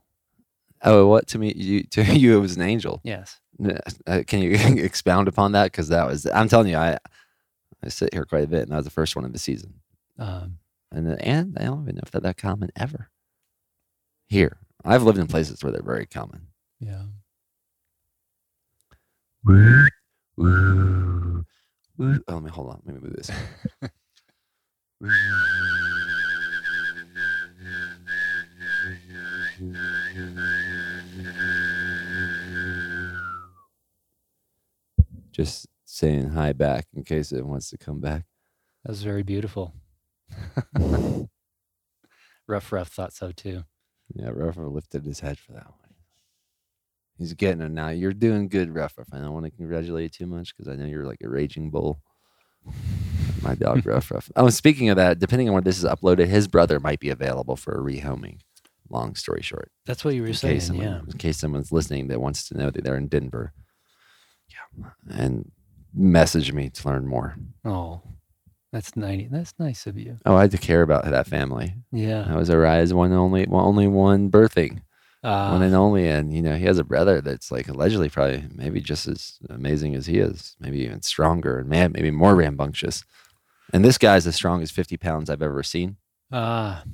Oh, 0.82 1.06
what 1.08 1.26
to 1.28 1.38
me? 1.38 1.52
You 1.54 1.82
to 1.90 2.02
you 2.02 2.38
it 2.38 2.40
was 2.40 2.56
an 2.56 2.62
angel. 2.62 3.02
yes 3.04 3.38
Uh, 4.06 4.22
can 4.26 4.40
you 4.40 4.52
expound 4.82 5.28
upon 5.28 5.52
that? 5.52 5.64
Because 5.64 5.88
that 5.88 6.06
was 6.06 6.24
I'm 6.24 6.48
telling 6.48 6.68
you, 6.68 6.78
I 6.78 6.96
I 7.82 7.88
sit 7.88 8.12
here 8.12 8.24
quite 8.24 8.44
a 8.44 8.48
bit, 8.48 8.62
and 8.62 8.72
that 8.72 8.76
was 8.76 8.84
the 8.84 8.90
first 8.90 9.16
one 9.16 9.24
of 9.24 9.32
the 9.32 9.38
season. 9.38 9.80
um, 10.18 10.58
And 10.92 11.06
the- 11.06 11.24
and 11.24 11.56
I 11.58 11.64
don't 11.64 11.82
even 11.82 11.94
know 11.96 12.00
if 12.02 12.10
they're 12.10 12.20
that 12.20 12.36
common 12.36 12.70
ever. 12.76 13.10
Here, 14.28 14.58
I've 14.84 15.02
lived 15.02 15.18
in 15.18 15.26
places 15.28 15.62
where 15.62 15.72
they're 15.72 15.82
very 15.82 16.06
common. 16.06 16.48
yeah 16.78 17.06
Woo, 19.44 19.86
woo, 20.36 21.44
woo. 21.96 22.24
Oh, 22.28 22.34
let 22.34 22.42
me 22.42 22.50
hold 22.50 22.70
on. 22.70 22.82
Let 22.84 22.94
me 22.96 23.00
move 23.00 23.16
this. 23.16 23.30
Just 35.32 35.66
saying 36.00 36.30
hi 36.30 36.52
back 36.54 36.86
in 36.94 37.04
case 37.04 37.30
it 37.30 37.44
wants 37.44 37.68
to 37.68 37.76
come 37.76 38.00
back. 38.00 38.24
that 38.82 38.90
was 38.90 39.02
very 39.02 39.22
beautiful 39.22 39.74
rough 42.48 42.72
rough 42.72 42.88
thought 42.88 43.12
so 43.12 43.30
too 43.32 43.64
Yeah, 44.14 44.30
Ruffer 44.32 44.66
lifted 44.68 45.04
his 45.04 45.20
head 45.20 45.38
for 45.38 45.52
that 45.52 45.66
one. 45.66 45.94
He's 47.18 47.34
getting 47.34 47.60
it 47.60 47.70
now. 47.70 47.90
You're 47.90 48.14
doing 48.14 48.48
good, 48.48 48.74
Ruffer. 48.74 49.04
I 49.12 49.18
don't 49.18 49.34
want 49.34 49.44
to 49.44 49.50
congratulate 49.50 50.04
you 50.04 50.08
too 50.08 50.26
much 50.26 50.56
because 50.56 50.72
I 50.72 50.76
know 50.76 50.86
you're 50.86 51.04
like 51.04 51.20
a 51.22 51.28
raging 51.28 51.70
bull. 51.70 52.00
My 53.42 53.54
dog, 53.54 53.84
Ruff 53.86 54.10
Ruff. 54.10 54.30
Oh, 54.36 54.48
speaking 54.48 54.88
of 54.88 54.96
that, 54.96 55.18
depending 55.18 55.48
on 55.48 55.54
when 55.54 55.64
this 55.64 55.78
is 55.78 55.84
uploaded, 55.84 56.28
his 56.28 56.48
brother 56.48 56.80
might 56.80 56.98
be 57.00 57.10
available 57.10 57.56
for 57.56 57.72
a 57.74 57.78
rehoming. 57.82 58.38
Long 58.88 59.14
story 59.16 59.42
short, 59.42 59.70
that's 59.86 60.04
what 60.04 60.14
you 60.14 60.22
were 60.22 60.28
in 60.28 60.34
saying 60.34 60.60
someone, 60.60 60.86
yeah 60.86 61.00
in 61.06 61.18
case 61.18 61.38
someone's 61.38 61.70
listening 61.70 62.08
that 62.08 62.20
wants 62.20 62.48
to 62.48 62.56
know 62.56 62.70
that 62.70 62.82
they're 62.82 62.96
in 62.96 63.06
Denver, 63.06 63.52
yeah, 64.48 64.88
and 65.10 65.52
message 65.94 66.52
me 66.52 66.70
to 66.70 66.88
learn 66.88 67.06
more. 67.06 67.36
oh 67.64 68.00
that's 68.72 68.94
nice 68.96 69.26
that's 69.30 69.54
nice 69.58 69.86
of 69.88 69.98
you 69.98 70.16
Oh, 70.24 70.36
I 70.36 70.42
had 70.42 70.52
to 70.52 70.58
care 70.58 70.82
about 70.82 71.04
that 71.04 71.26
family. 71.26 71.74
yeah 71.92 72.22
That 72.22 72.36
was 72.36 72.50
Ari's 72.50 72.94
one 72.94 73.12
only, 73.12 73.44
one, 73.46 73.64
only 73.64 73.88
one 73.88 74.30
birthing. 74.30 74.82
uh, 75.24 75.48
one 75.50 75.62
and 75.62 75.74
only. 75.74 76.06
And 76.08 76.32
you 76.32 76.40
know, 76.40 76.54
he 76.56 76.64
has 76.66 76.78
a 76.78 76.84
brother 76.84 77.20
that's 77.20 77.50
like 77.50 77.68
allegedly 77.68 78.08
probably 78.08 78.44
maybe 78.54 78.80
just 78.80 79.08
as 79.08 79.38
amazing 79.50 79.94
as 79.96 80.06
he 80.06 80.18
is, 80.18 80.54
maybe 80.60 80.78
even 80.80 81.02
stronger 81.02 81.58
and 81.58 81.68
man, 81.68 81.90
maybe 81.92 82.10
more 82.12 82.36
rambunctious. 82.36 83.02
And 83.72 83.84
this 83.84 83.98
guy's 83.98 84.26
as 84.26 84.36
strong 84.36 84.62
as 84.62 84.70
50 84.70 84.96
pounds 84.96 85.28
I've 85.30 85.42
ever 85.42 85.62
seen. 85.64 85.96
ah 86.30 86.84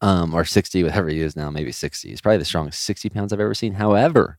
Um, 0.00 0.32
or 0.34 0.44
60, 0.46 0.82
whatever 0.84 1.08
he 1.10 1.20
is 1.20 1.36
now, 1.36 1.50
maybe 1.50 1.72
60. 1.72 2.08
He's 2.08 2.20
probably 2.22 2.38
the 2.38 2.44
strongest 2.46 2.82
60 2.84 3.10
pounds 3.10 3.32
I've 3.34 3.40
ever 3.40 3.54
seen. 3.54 3.74
However, 3.74 4.38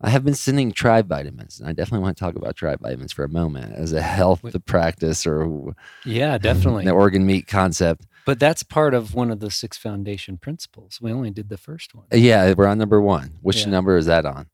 I 0.00 0.10
have 0.10 0.24
been 0.24 0.34
sending 0.34 0.70
tribe 0.70 1.08
vitamins, 1.08 1.58
and 1.58 1.68
I 1.68 1.72
definitely 1.72 2.04
want 2.04 2.16
to 2.16 2.20
talk 2.22 2.36
about 2.36 2.54
tribe 2.54 2.80
vitamins 2.80 3.12
for 3.12 3.24
a 3.24 3.28
moment 3.28 3.74
as 3.74 3.92
a 3.92 4.00
health 4.00 4.44
practice 4.64 5.26
or 5.26 5.74
Yeah, 6.04 6.38
definitely. 6.38 6.84
the 6.84 6.92
organ 6.92 7.26
meat 7.26 7.48
concept. 7.48 8.06
But 8.24 8.38
that's 8.38 8.62
part 8.62 8.94
of 8.94 9.14
one 9.14 9.30
of 9.32 9.40
the 9.40 9.50
six 9.50 9.76
foundation 9.76 10.36
principles. 10.38 11.00
We 11.00 11.10
only 11.12 11.30
did 11.30 11.48
the 11.48 11.56
first 11.58 11.94
one. 11.94 12.04
Yeah, 12.12 12.52
we're 12.56 12.66
on 12.68 12.78
number 12.78 13.00
one. 13.00 13.38
Which 13.42 13.64
Yeah. 13.64 13.70
number 13.70 13.96
is 13.96 14.06
that 14.06 14.24
on? 14.24 14.46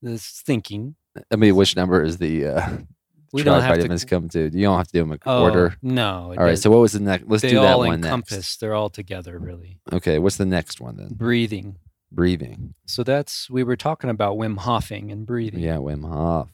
This 0.00 0.42
thinking. 0.46 0.94
I 1.30 1.36
mean, 1.36 1.56
which 1.56 1.76
number 1.76 2.02
is 2.02 2.16
the 2.18 2.46
uh, 2.46 2.68
We 3.32 3.42
don't 3.42 3.60
have 3.60 3.76
vitamins 3.76 4.02
to. 4.02 4.06
come 4.06 4.28
to? 4.30 4.44
You 4.44 4.62
don't 4.62 4.78
have 4.78 4.86
to 4.86 4.92
do 4.92 5.00
them 5.00 5.12
in 5.12 5.18
Oh, 5.26 5.42
order. 5.42 5.76
No. 5.82 6.28
All 6.38 6.44
right. 6.44 6.50
does- 6.52 6.62
So 6.62 6.70
what 6.70 6.78
was 6.80 6.92
the 6.92 7.00
next? 7.00 7.24
Let's 7.28 7.42
they 7.42 7.50
do 7.50 7.56
that 7.56 7.72
all 7.74 7.80
one 7.80 7.94
encompass. 8.02 8.32
next. 8.32 8.60
They're 8.60 8.74
all 8.74 8.88
together, 8.88 9.38
really. 9.38 9.78
Okay. 9.92 10.18
What's 10.18 10.36
the 10.36 10.46
next 10.46 10.80
one 10.80 10.96
then? 10.96 11.08
Breathing. 11.12 11.76
Breathing. 12.12 12.74
So 12.86 13.02
that's 13.02 13.50
we 13.50 13.64
were 13.64 13.76
talking 13.76 14.10
about 14.10 14.36
Wim 14.36 14.58
Hofing 14.58 15.10
and 15.10 15.26
breathing. 15.26 15.60
Yeah, 15.60 15.76
Wim 15.76 16.06
Hof. 16.06 16.48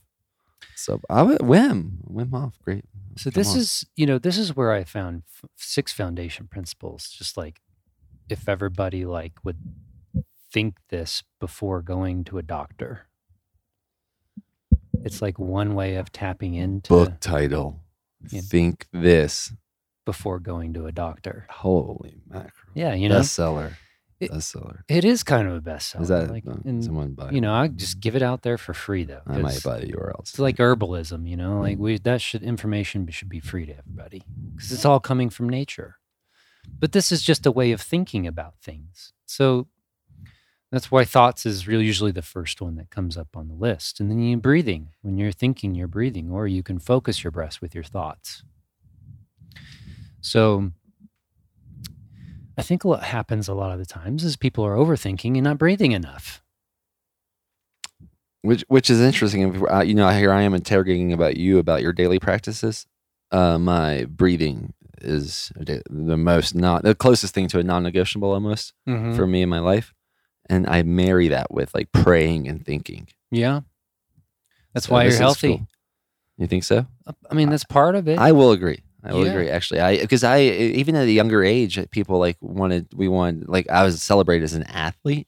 So 0.77 1.01
I 1.11 1.23
would 1.23 1.39
Wim 1.39 1.99
Wim 2.11 2.31
Hof. 2.33 2.59
Great. 2.63 2.85
So 3.17 3.31
Come 3.31 3.41
this 3.41 3.53
on. 3.53 3.59
is, 3.59 3.85
you 3.95 4.07
know, 4.07 4.19
this 4.19 4.39
is 4.39 4.57
where 4.57 4.73
I 4.73 4.85
found 4.85 5.23
f- 5.43 5.49
six 5.57 5.93
foundation 5.93 6.49
principles. 6.49 7.09
Just 7.11 7.37
like 7.37 7.61
if 8.29 8.49
everybody 8.49 9.05
like 9.05 9.33
would 9.45 9.59
think 10.51 10.77
this 10.89 11.23
before 11.39 11.83
going 11.83 12.25
to 12.25 12.39
a 12.39 12.43
doctor. 12.43 13.07
It's 15.05 15.21
like 15.21 15.39
one 15.39 15.75
way 15.75 15.97
of 15.97 16.13
tapping 16.13 16.55
into 16.55 16.89
book 16.89 17.21
title. 17.21 17.81
Yeah. 18.31 18.41
Think 18.43 18.87
this. 18.93 19.53
before 20.05 20.39
going 20.41 20.75
to 20.75 20.87
a 20.87 20.93
doctor. 20.93 21.47
Holy 21.51 22.23
mackerel. 22.29 22.53
Yeah, 22.75 22.95
you 22.95 23.09
know, 23.09 23.21
bestseller. 23.21 23.75
It- 24.25 24.31
bestseller. 24.33 24.83
it 24.89 25.05
is 25.05 25.23
kind 25.23 25.49
of 25.49 25.55
a 25.55 25.61
bestseller. 25.61 26.03
Is 26.03 26.09
that 26.09 26.31
like, 26.31 26.47
uh, 26.47 26.55
and, 26.65 26.83
someone 26.85 27.13
buy? 27.15 27.31
you 27.31 27.41
know, 27.41 27.53
I 27.53 27.69
just 27.69 28.01
give 28.01 28.15
it 28.17 28.23
out 28.23 28.43
there 28.43 28.59
for 28.59 28.73
free 28.75 29.05
though. 29.05 29.23
I 29.27 29.39
might 29.39 29.63
buy 29.63 29.81
the 29.81 29.89
URLs. 29.93 30.21
It's 30.31 30.39
like 30.39 30.57
herbalism, 30.57 31.29
you 31.29 31.37
know, 31.37 31.53
Mm. 31.57 31.63
like 31.63 31.79
we 31.79 31.99
that 31.99 32.21
should 32.21 32.43
information 32.43 33.09
should 33.11 33.29
be 33.29 33.41
free 33.41 33.67
to 33.67 33.77
everybody 33.77 34.23
because 34.55 34.73
it's 34.73 34.85
all 34.85 35.01
coming 35.01 35.31
from 35.31 35.49
nature. 35.49 35.97
But 36.79 36.93
this 36.93 37.11
is 37.11 37.23
just 37.23 37.45
a 37.47 37.51
way 37.51 37.73
of 37.73 37.81
thinking 37.81 38.27
about 38.27 38.55
things. 38.61 39.13
So 39.27 39.67
that's 40.71 40.91
why 40.91 41.05
thoughts 41.05 41.45
is 41.45 41.67
really 41.69 41.85
usually 41.85 42.13
the 42.13 42.23
first 42.23 42.63
one 42.63 42.77
that 42.77 42.89
comes 42.91 43.17
up 43.17 43.37
on 43.37 43.49
the 43.49 43.55
list. 43.55 44.01
And 44.01 44.11
then 44.11 44.21
you 44.21 44.37
breathing. 44.37 44.91
When 45.03 45.19
you're 45.19 45.33
thinking, 45.33 45.75
you're 45.75 45.89
breathing, 45.89 46.31
or 46.31 46.47
you 46.47 46.63
can 46.63 46.79
focus 46.79 47.23
your 47.25 47.31
breath 47.31 47.61
with 47.61 47.75
your 47.75 47.85
thoughts. 47.85 48.43
So 50.21 50.71
I 52.57 52.63
think 52.63 52.85
what 52.85 53.03
happens 53.03 53.49
a 53.49 53.55
lot 53.55 53.73
of 53.73 53.79
the 53.79 53.87
times 53.87 54.25
is 54.25 54.37
people 54.37 54.65
are 54.65 54.75
overthinking 54.77 55.35
and 55.35 55.45
not 55.45 55.59
breathing 55.59 55.93
enough. 55.93 56.43
which 58.43 58.65
which 58.69 58.91
is 58.91 59.01
interesting. 59.01 59.55
If, 59.55 59.63
uh, 59.71 59.81
you 59.83 59.95
know, 59.95 60.09
here 60.09 60.33
I 60.33 60.43
am 60.43 60.55
interrogating 60.55 61.13
about 61.13 61.37
you 61.37 61.59
about 61.59 61.83
your 61.83 61.93
daily 61.93 62.19
practices. 62.19 62.87
Uh, 63.31 63.59
my 63.59 64.05
breathing 64.05 64.75
is 65.01 65.51
the 65.57 66.17
most 66.19 66.55
not 66.55 66.83
the 66.83 66.95
closest 66.95 67.35
thing 67.35 67.49
to 67.49 67.59
a 67.59 67.63
non-negotiable 67.63 68.31
almost 68.33 68.75
Mm-hmm. 68.89 69.15
for 69.17 69.27
me 69.27 69.43
in 69.43 69.49
my 69.49 69.59
life, 69.61 69.93
and 70.51 70.67
I 70.69 70.83
marry 70.83 71.29
that 71.29 71.53
with 71.53 71.75
like 71.75 71.91
praying 71.93 72.49
and 72.49 72.65
thinking. 72.65 73.09
Yeah. 73.31 73.61
That's 74.75 74.87
So 74.87 74.95
why 74.95 75.05
you're 75.05 75.17
healthy. 75.17 75.49
cool. 75.59 75.69
You 76.39 76.47
think 76.47 76.65
so? 76.65 76.87
Uh, 77.07 77.13
I 77.31 77.35
mean, 77.35 77.49
that's 77.51 77.65
part 77.65 77.95
of 77.95 78.09
it. 78.09 78.19
I 78.19 78.33
will 78.33 78.53
agree. 78.53 78.81
I 79.05 79.13
will 79.13 79.25
Yeah. 79.27 79.33
agree. 79.33 79.49
Actually, 79.51 79.81
I 79.81 80.01
because 80.01 80.23
I 80.25 80.41
even 80.43 80.95
at 80.97 81.07
a 81.09 81.13
younger 81.13 81.43
age, 81.45 81.79
people 81.91 82.19
like 82.19 82.37
wanted 82.41 82.87
we 82.95 83.09
wanted 83.09 83.49
like 83.49 83.69
I 83.71 83.83
was 83.83 84.03
celebrated 84.03 84.45
as 84.45 84.55
an 84.55 84.63
athlete. 84.65 85.27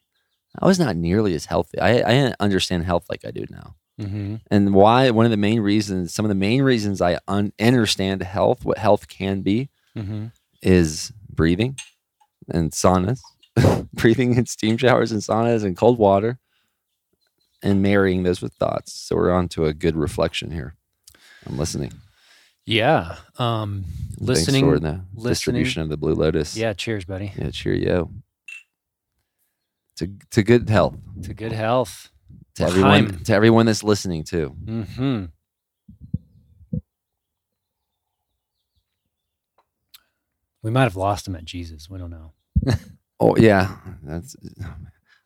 I 0.59 0.67
was 0.67 0.79
not 0.79 0.95
nearly 0.97 1.35
as 1.35 1.47
healthy. 1.47 1.79
I 1.81 1.91
I 2.09 2.13
didn't 2.13 2.37
understand 2.41 2.85
health 2.85 3.07
like 3.11 3.25
I 3.25 3.31
do 3.33 3.45
now. 3.51 3.75
mm-hmm. 4.01 4.37
and 4.51 4.75
why 4.75 5.11
one 5.11 5.25
of 5.27 5.31
the 5.31 5.37
main 5.49 5.61
reasons 5.61 6.13
some 6.15 6.25
of 6.25 6.29
the 6.29 6.35
main 6.49 6.63
reasons 6.63 7.01
i 7.01 7.17
un- 7.29 7.53
understand 7.61 8.23
health 8.23 8.65
what 8.65 8.79
health 8.79 9.07
can 9.07 9.41
be 9.43 9.69
Mm-hmm. 9.97 10.27
is 10.63 11.13
breathing 11.31 11.79
and 12.49 12.73
saunas 12.73 13.21
breathing 13.93 14.35
in 14.35 14.47
steam 14.47 14.77
showers 14.77 15.13
and 15.13 15.23
saunas 15.23 15.63
and 15.65 15.77
cold 15.77 15.97
water 15.99 16.39
and 17.63 17.83
marrying 17.83 18.25
those 18.25 18.43
with 18.43 18.53
thoughts 18.55 18.93
so 18.93 19.15
we're 19.15 19.31
on 19.33 19.47
to 19.49 19.67
a 19.67 19.73
good 19.73 19.95
reflection 19.97 20.51
here 20.51 20.75
i'm 21.47 21.57
listening 21.57 21.93
Yeah. 22.67 23.17
Um, 23.39 23.85
Thanks 24.17 24.21
listening. 24.21 24.65
for 24.65 24.79
the 24.79 25.01
listening. 25.15 25.29
distribution 25.31 25.83
of 25.83 25.89
the 25.91 25.97
blue 25.97 26.15
lotus 26.15 26.57
Yeah. 26.57 26.73
Cheers, 26.73 27.05
buddy. 27.05 27.33
yeah 27.37 27.51
cheerio 27.51 28.11
to, 29.97 30.11
to 30.31 30.43
good 30.43 30.69
health 30.69 30.97
To 31.23 31.35
good 31.35 31.53
health. 31.53 32.11
to 32.57 32.65
everyone 32.65 33.23
to 33.25 33.33
everyone 33.35 33.67
that's 33.67 33.85
listening 33.85 34.25
too 34.25 34.57
Mm-hmm. 34.65 35.25
We 40.63 40.71
might 40.71 40.85
have 40.85 40.97
lost 40.97 41.29
him 41.29 41.37
at 41.37 41.45
Jesus. 41.45 41.89
We 41.91 41.99
don't 41.99 42.11
know. 42.11 42.33
Oh 43.21 43.37
yeah, 43.37 43.77
that's. 44.03 44.35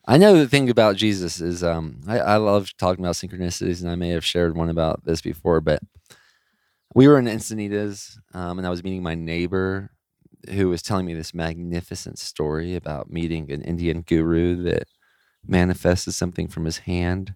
I 0.07 0.18
know 0.18 0.36
the 0.36 0.47
thing 0.47 0.68
about 0.68 0.97
Jesus 0.97 1.41
is 1.41 1.64
um 1.64 2.01
I, 2.07 2.18
I 2.18 2.36
love 2.36 2.76
talking 2.76 3.03
about 3.03 3.14
synchronicities 3.14 3.80
and 3.80 3.91
I 3.91 3.95
may 3.95 4.11
have 4.11 4.24
shared 4.26 4.55
one 4.57 4.68
about 4.68 5.05
this 5.07 5.22
before, 5.22 5.62
but 5.62 5.80
we 6.95 7.07
were 7.09 7.18
in 7.18 7.26
Encinitas 7.26 8.18
um, 8.34 8.59
and 8.59 8.66
I 8.66 8.70
was 8.70 8.82
meeting 8.84 9.03
my 9.03 9.14
neighbor 9.14 9.91
who 10.51 10.68
was 10.68 10.82
telling 10.82 11.05
me 11.07 11.14
this 11.14 11.34
magnificent 11.34 12.18
story 12.18 12.74
about 12.76 13.11
meeting 13.11 13.51
an 13.51 13.62
Indian 13.62 14.03
guru 14.03 14.62
that 14.62 14.89
manifested 15.47 16.14
something 16.14 16.49
from 16.49 16.64
his 16.64 16.78
hand 16.78 17.34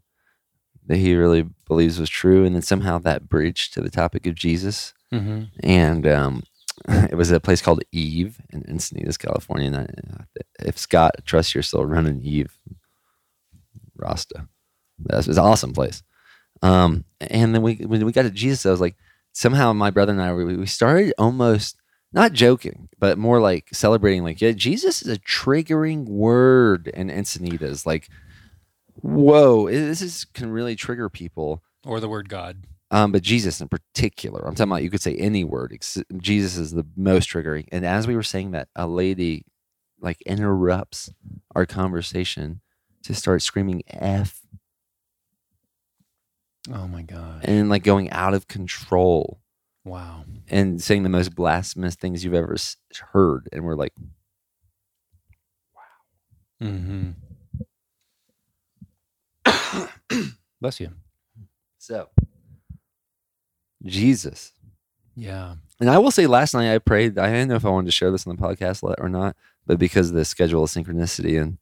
that 0.86 0.96
he 0.96 1.14
really 1.14 1.44
believes 1.68 2.00
was 2.00 2.10
true, 2.10 2.44
and 2.44 2.54
then 2.54 2.62
somehow 2.62 2.98
that 2.98 3.28
bridged 3.28 3.72
to 3.74 3.80
the 3.80 3.90
topic 3.90 4.26
of 4.26 4.34
Jesus 4.34 4.94
Mm-hmm. 5.12 5.42
and 5.62 6.06
um, 6.06 6.42
it 6.88 7.16
was 7.16 7.30
a 7.30 7.38
place 7.38 7.60
called 7.60 7.82
Eve 7.92 8.40
in 8.50 8.62
Encinitas, 8.62 9.18
California. 9.18 9.66
And 9.66 9.76
I, 9.76 10.40
if 10.60 10.78
Scott 10.78 11.16
trusts 11.26 11.54
you're 11.54 11.62
still 11.62 11.84
running 11.84 12.22
Eve, 12.22 12.56
Rasta, 13.94 14.48
that's 14.98 15.28
it's 15.28 15.36
an 15.36 15.44
awesome 15.44 15.74
place. 15.74 16.02
Um, 16.62 17.04
and 17.20 17.54
then 17.54 17.60
we 17.60 17.74
when 17.74 18.06
we 18.06 18.12
got 18.12 18.22
to 18.22 18.30
Jesus, 18.30 18.64
I 18.64 18.70
was 18.70 18.80
like, 18.80 18.96
somehow 19.32 19.72
my 19.72 19.90
brother 19.90 20.12
and 20.12 20.20
I 20.22 20.32
we, 20.34 20.56
we 20.56 20.66
started 20.66 21.12
almost 21.18 21.76
not 22.12 22.32
joking, 22.34 22.88
but 22.98 23.16
more 23.18 23.40
like 23.40 23.68
celebrating. 23.72 24.22
Like, 24.22 24.40
yeah, 24.40 24.52
Jesus 24.52 25.00
is 25.02 25.08
a 25.08 25.18
triggering 25.18 26.04
word 26.06 26.88
in 26.88 27.08
Encinitas. 27.08 27.86
Like, 27.86 28.08
whoa, 29.00 29.68
this 29.70 30.02
is 30.02 30.24
can 30.34 30.50
really 30.50 30.76
trigger 30.76 31.08
people 31.08 31.62
Or 31.84 32.00
the 32.00 32.08
word 32.08 32.28
God. 32.28 32.64
um, 32.90 33.12
but 33.12 33.22
Jesus 33.22 33.60
in 33.60 33.68
particular. 33.68 34.46
I'm 34.46 34.54
talking 34.54 34.70
about 34.70 34.82
you 34.82 34.90
could 34.90 35.00
say 35.00 35.16
any 35.16 35.44
word. 35.44 35.72
ex- 35.72 36.02
Jesus 36.18 36.56
is 36.58 36.72
the 36.72 36.86
most 36.96 37.30
triggering. 37.30 37.66
And 37.72 37.86
as 37.86 38.06
we 38.06 38.14
were 38.14 38.22
saying 38.22 38.50
that, 38.52 38.68
a 38.76 38.86
lady 38.86 39.46
like 40.00 40.20
interrupts 40.22 41.10
our 41.54 41.64
conversation 41.64 42.60
to 43.04 43.14
start 43.14 43.40
screaming 43.42 43.82
F 43.88 44.41
Oh 46.70 46.86
my 46.86 47.02
God. 47.02 47.40
and 47.44 47.68
like 47.68 47.82
going 47.82 48.10
out 48.10 48.34
of 48.34 48.46
control 48.48 49.40
Wow. 49.84 50.24
and 50.48 50.80
saying 50.80 51.02
the 51.02 51.08
most 51.08 51.34
blasphemous 51.34 51.96
things 51.96 52.22
you've 52.24 52.34
ever 52.34 52.56
heard. 53.12 53.48
And 53.52 53.64
we're 53.64 53.74
like, 53.74 53.92
Mm-hmm. 56.62 57.10
Bless 60.60 60.78
you. 60.80 60.90
so 61.78 62.08
Jesus. 63.84 64.52
Yeah. 65.16 65.56
And 65.80 65.90
I 65.90 65.98
will 65.98 66.12
say, 66.12 66.26
last 66.28 66.54
night 66.54 66.72
I 66.72 66.78
prayed. 66.78 67.18
I 67.18 67.26
didn't 67.32 67.48
know 67.48 67.56
if 67.56 67.64
I 67.64 67.70
wanted 67.70 67.86
to 67.86 67.92
share 67.92 68.12
this 68.12 68.26
on 68.26 68.36
the 68.36 68.40
podcast 68.42 68.82
or 69.00 69.08
not, 69.08 69.34
but 69.66 69.78
because 69.80 70.08
of 70.10 70.14
the 70.14 70.24
schedule 70.24 70.62
of 70.62 70.70
synchronicity, 70.70 71.40
and 71.42 71.58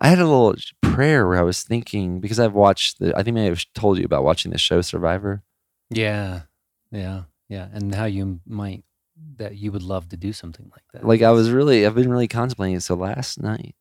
I 0.00 0.08
had 0.08 0.18
a 0.18 0.26
little 0.26 0.54
prayer 0.80 1.26
where 1.26 1.38
I 1.38 1.42
was 1.42 1.62
thinking 1.62 2.20
because 2.20 2.38
I've 2.38 2.54
watched 2.54 2.98
the. 2.98 3.16
I 3.16 3.22
think 3.22 3.34
maybe 3.34 3.50
I've 3.50 3.64
told 3.74 3.98
you 3.98 4.04
about 4.04 4.24
watching 4.24 4.52
the 4.52 4.58
show 4.58 4.80
Survivor. 4.80 5.42
Yeah. 5.90 6.42
Yeah. 6.90 7.22
Yeah. 7.48 7.68
And 7.72 7.94
how 7.94 8.04
you 8.04 8.40
might 8.46 8.84
that 9.36 9.56
you 9.56 9.72
would 9.72 9.82
love 9.82 10.08
to 10.10 10.16
do 10.16 10.32
something 10.32 10.70
like 10.72 10.84
that. 10.92 11.04
Like 11.06 11.22
I 11.22 11.30
was 11.30 11.50
really, 11.50 11.84
I've 11.84 11.94
been 11.94 12.10
really 12.10 12.28
contemplating 12.28 12.76
it. 12.76 12.82
So 12.82 12.94
last 12.94 13.42
night, 13.42 13.74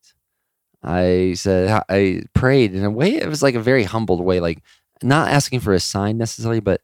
I 0.84 1.34
said 1.36 1.84
I 1.90 2.24
prayed 2.34 2.74
in 2.74 2.84
a 2.84 2.92
way. 2.92 3.16
It 3.16 3.28
was 3.28 3.44
like 3.44 3.56
a 3.56 3.60
very 3.60 3.84
humbled 3.84 4.22
way, 4.22 4.40
like 4.40 4.64
not 5.04 5.30
asking 5.30 5.60
for 5.60 5.74
a 5.74 5.80
sign 5.80 6.18
necessarily, 6.18 6.60
but 6.60 6.82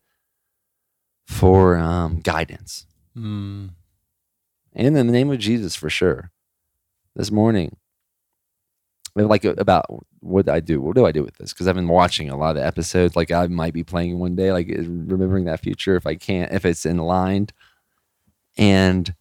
for 1.25 1.77
um, 1.77 2.19
guidance. 2.19 2.86
Mm. 3.15 3.69
and 4.73 4.88
in 4.88 4.93
the 4.93 5.03
name 5.03 5.29
of 5.29 5.38
Jesus 5.38 5.75
for 5.75 5.89
sure. 5.89 6.31
This 7.15 7.29
morning, 7.29 7.77
like 9.16 9.45
about 9.45 9.86
what 10.22 10.49
I 10.49 10.59
do. 10.59 10.82
What 10.82 10.95
do 10.95 11.05
I 11.05 11.11
do 11.11 11.24
with 11.24 11.36
this? 11.36 11.53
Because 11.53 11.68
I've 11.68 11.76
been 11.76 11.88
watching 11.88 12.30
a 12.30 12.38
lot 12.38 12.57
of 12.57 12.64
episodes. 12.64 13.16
Like 13.16 13.32
I 13.32 13.47
might 13.47 13.74
be 13.74 13.84
playing 13.84 14.18
one 14.18 14.36
day, 14.36 14.51
like 14.51 14.68
remembering 14.68 15.45
that 15.45 15.59
future 15.59 15.95
if 15.95 16.07
I 16.07 16.16
can't, 16.16 16.51
if 16.51 16.66
it's 16.66 16.86
in 16.86 16.97
lined. 16.97 17.53
And 18.57 19.14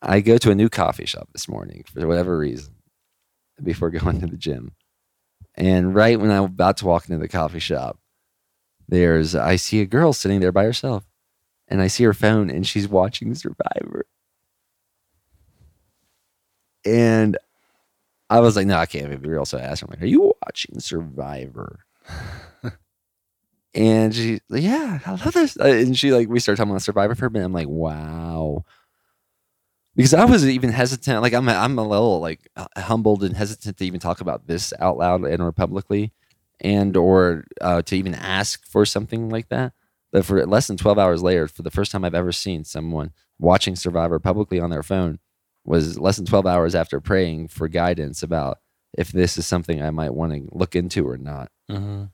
I 0.00 0.20
go 0.20 0.38
to 0.38 0.50
a 0.50 0.54
new 0.54 0.68
coffee 0.68 1.06
shop 1.06 1.28
this 1.32 1.48
morning 1.48 1.84
for 1.92 2.06
whatever 2.06 2.38
reason 2.38 2.74
before 3.62 3.90
going 3.90 4.20
to 4.20 4.26
the 4.26 4.36
gym. 4.36 4.72
And 5.54 5.94
right 5.94 6.18
when 6.18 6.30
I'm 6.30 6.44
about 6.44 6.78
to 6.78 6.86
walk 6.86 7.08
into 7.08 7.18
the 7.18 7.28
coffee 7.28 7.58
shop, 7.58 7.98
there's 8.88 9.34
I 9.34 9.56
see 9.56 9.80
a 9.80 9.86
girl 9.86 10.12
sitting 10.12 10.40
there 10.40 10.52
by 10.52 10.64
herself, 10.64 11.04
and 11.66 11.82
I 11.82 11.88
see 11.88 12.04
her 12.04 12.14
phone, 12.14 12.48
and 12.48 12.66
she's 12.66 12.88
watching 12.88 13.34
Survivor. 13.34 14.06
And 16.84 17.36
I 18.30 18.40
was 18.40 18.56
like, 18.56 18.66
no, 18.66 18.76
I 18.76 18.86
can't 18.86 19.08
be 19.22 19.28
real. 19.28 19.44
So 19.44 19.58
I 19.58 19.62
asked 19.62 19.80
her, 19.80 19.86
I'm 19.86 19.90
like, 19.90 20.02
are 20.02 20.06
you 20.06 20.34
watching 20.44 20.80
Survivor? 20.80 21.80
and 23.74 24.14
she, 24.14 24.40
yeah, 24.50 25.00
I 25.06 25.10
love 25.12 25.32
this. 25.34 25.56
Uh, 25.58 25.64
And 25.64 25.96
she 25.96 26.12
like, 26.12 26.28
we 26.28 26.40
started 26.40 26.56
talking 26.58 26.70
about 26.70 26.82
Survivor 26.82 27.14
for 27.14 27.26
a 27.26 27.30
minute. 27.30 27.46
I'm 27.46 27.52
like, 27.52 27.68
wow. 27.68 28.64
Because 29.94 30.14
I 30.14 30.24
was 30.24 30.48
even 30.48 30.70
hesitant. 30.70 31.22
Like 31.22 31.32
I'm, 31.34 31.48
I'm 31.48 31.78
a 31.78 31.86
little 31.86 32.20
like 32.20 32.48
humbled 32.76 33.24
and 33.24 33.36
hesitant 33.36 33.76
to 33.78 33.84
even 33.84 34.00
talk 34.00 34.20
about 34.20 34.46
this 34.46 34.72
out 34.78 34.96
loud 34.96 35.24
and 35.24 35.42
or 35.42 35.50
publicly, 35.50 36.12
and 36.60 36.96
or 36.96 37.44
uh, 37.60 37.82
to 37.82 37.96
even 37.96 38.14
ask 38.14 38.64
for 38.64 38.86
something 38.86 39.28
like 39.28 39.48
that. 39.48 39.72
But 40.12 40.24
for 40.24 40.44
less 40.46 40.68
than 40.68 40.76
12 40.76 40.98
hours 40.98 41.22
later, 41.22 41.48
for 41.48 41.62
the 41.62 41.70
first 41.70 41.90
time 41.90 42.04
I've 42.04 42.14
ever 42.14 42.32
seen 42.32 42.64
someone 42.64 43.12
watching 43.40 43.74
Survivor 43.74 44.18
publicly 44.20 44.60
on 44.60 44.70
their 44.70 44.84
phone, 44.84 45.18
was 45.68 45.98
less 45.98 46.16
than 46.16 46.26
12 46.26 46.46
hours 46.46 46.74
after 46.74 47.00
praying 47.00 47.48
for 47.48 47.68
guidance 47.68 48.22
about 48.22 48.58
if 48.96 49.12
this 49.12 49.36
is 49.36 49.46
something 49.46 49.82
I 49.82 49.90
might 49.90 50.14
want 50.14 50.32
to 50.32 50.48
look 50.52 50.74
into 50.74 51.08
or 51.08 51.16
not. 51.16 51.50
Mm-hmm. 51.70 52.04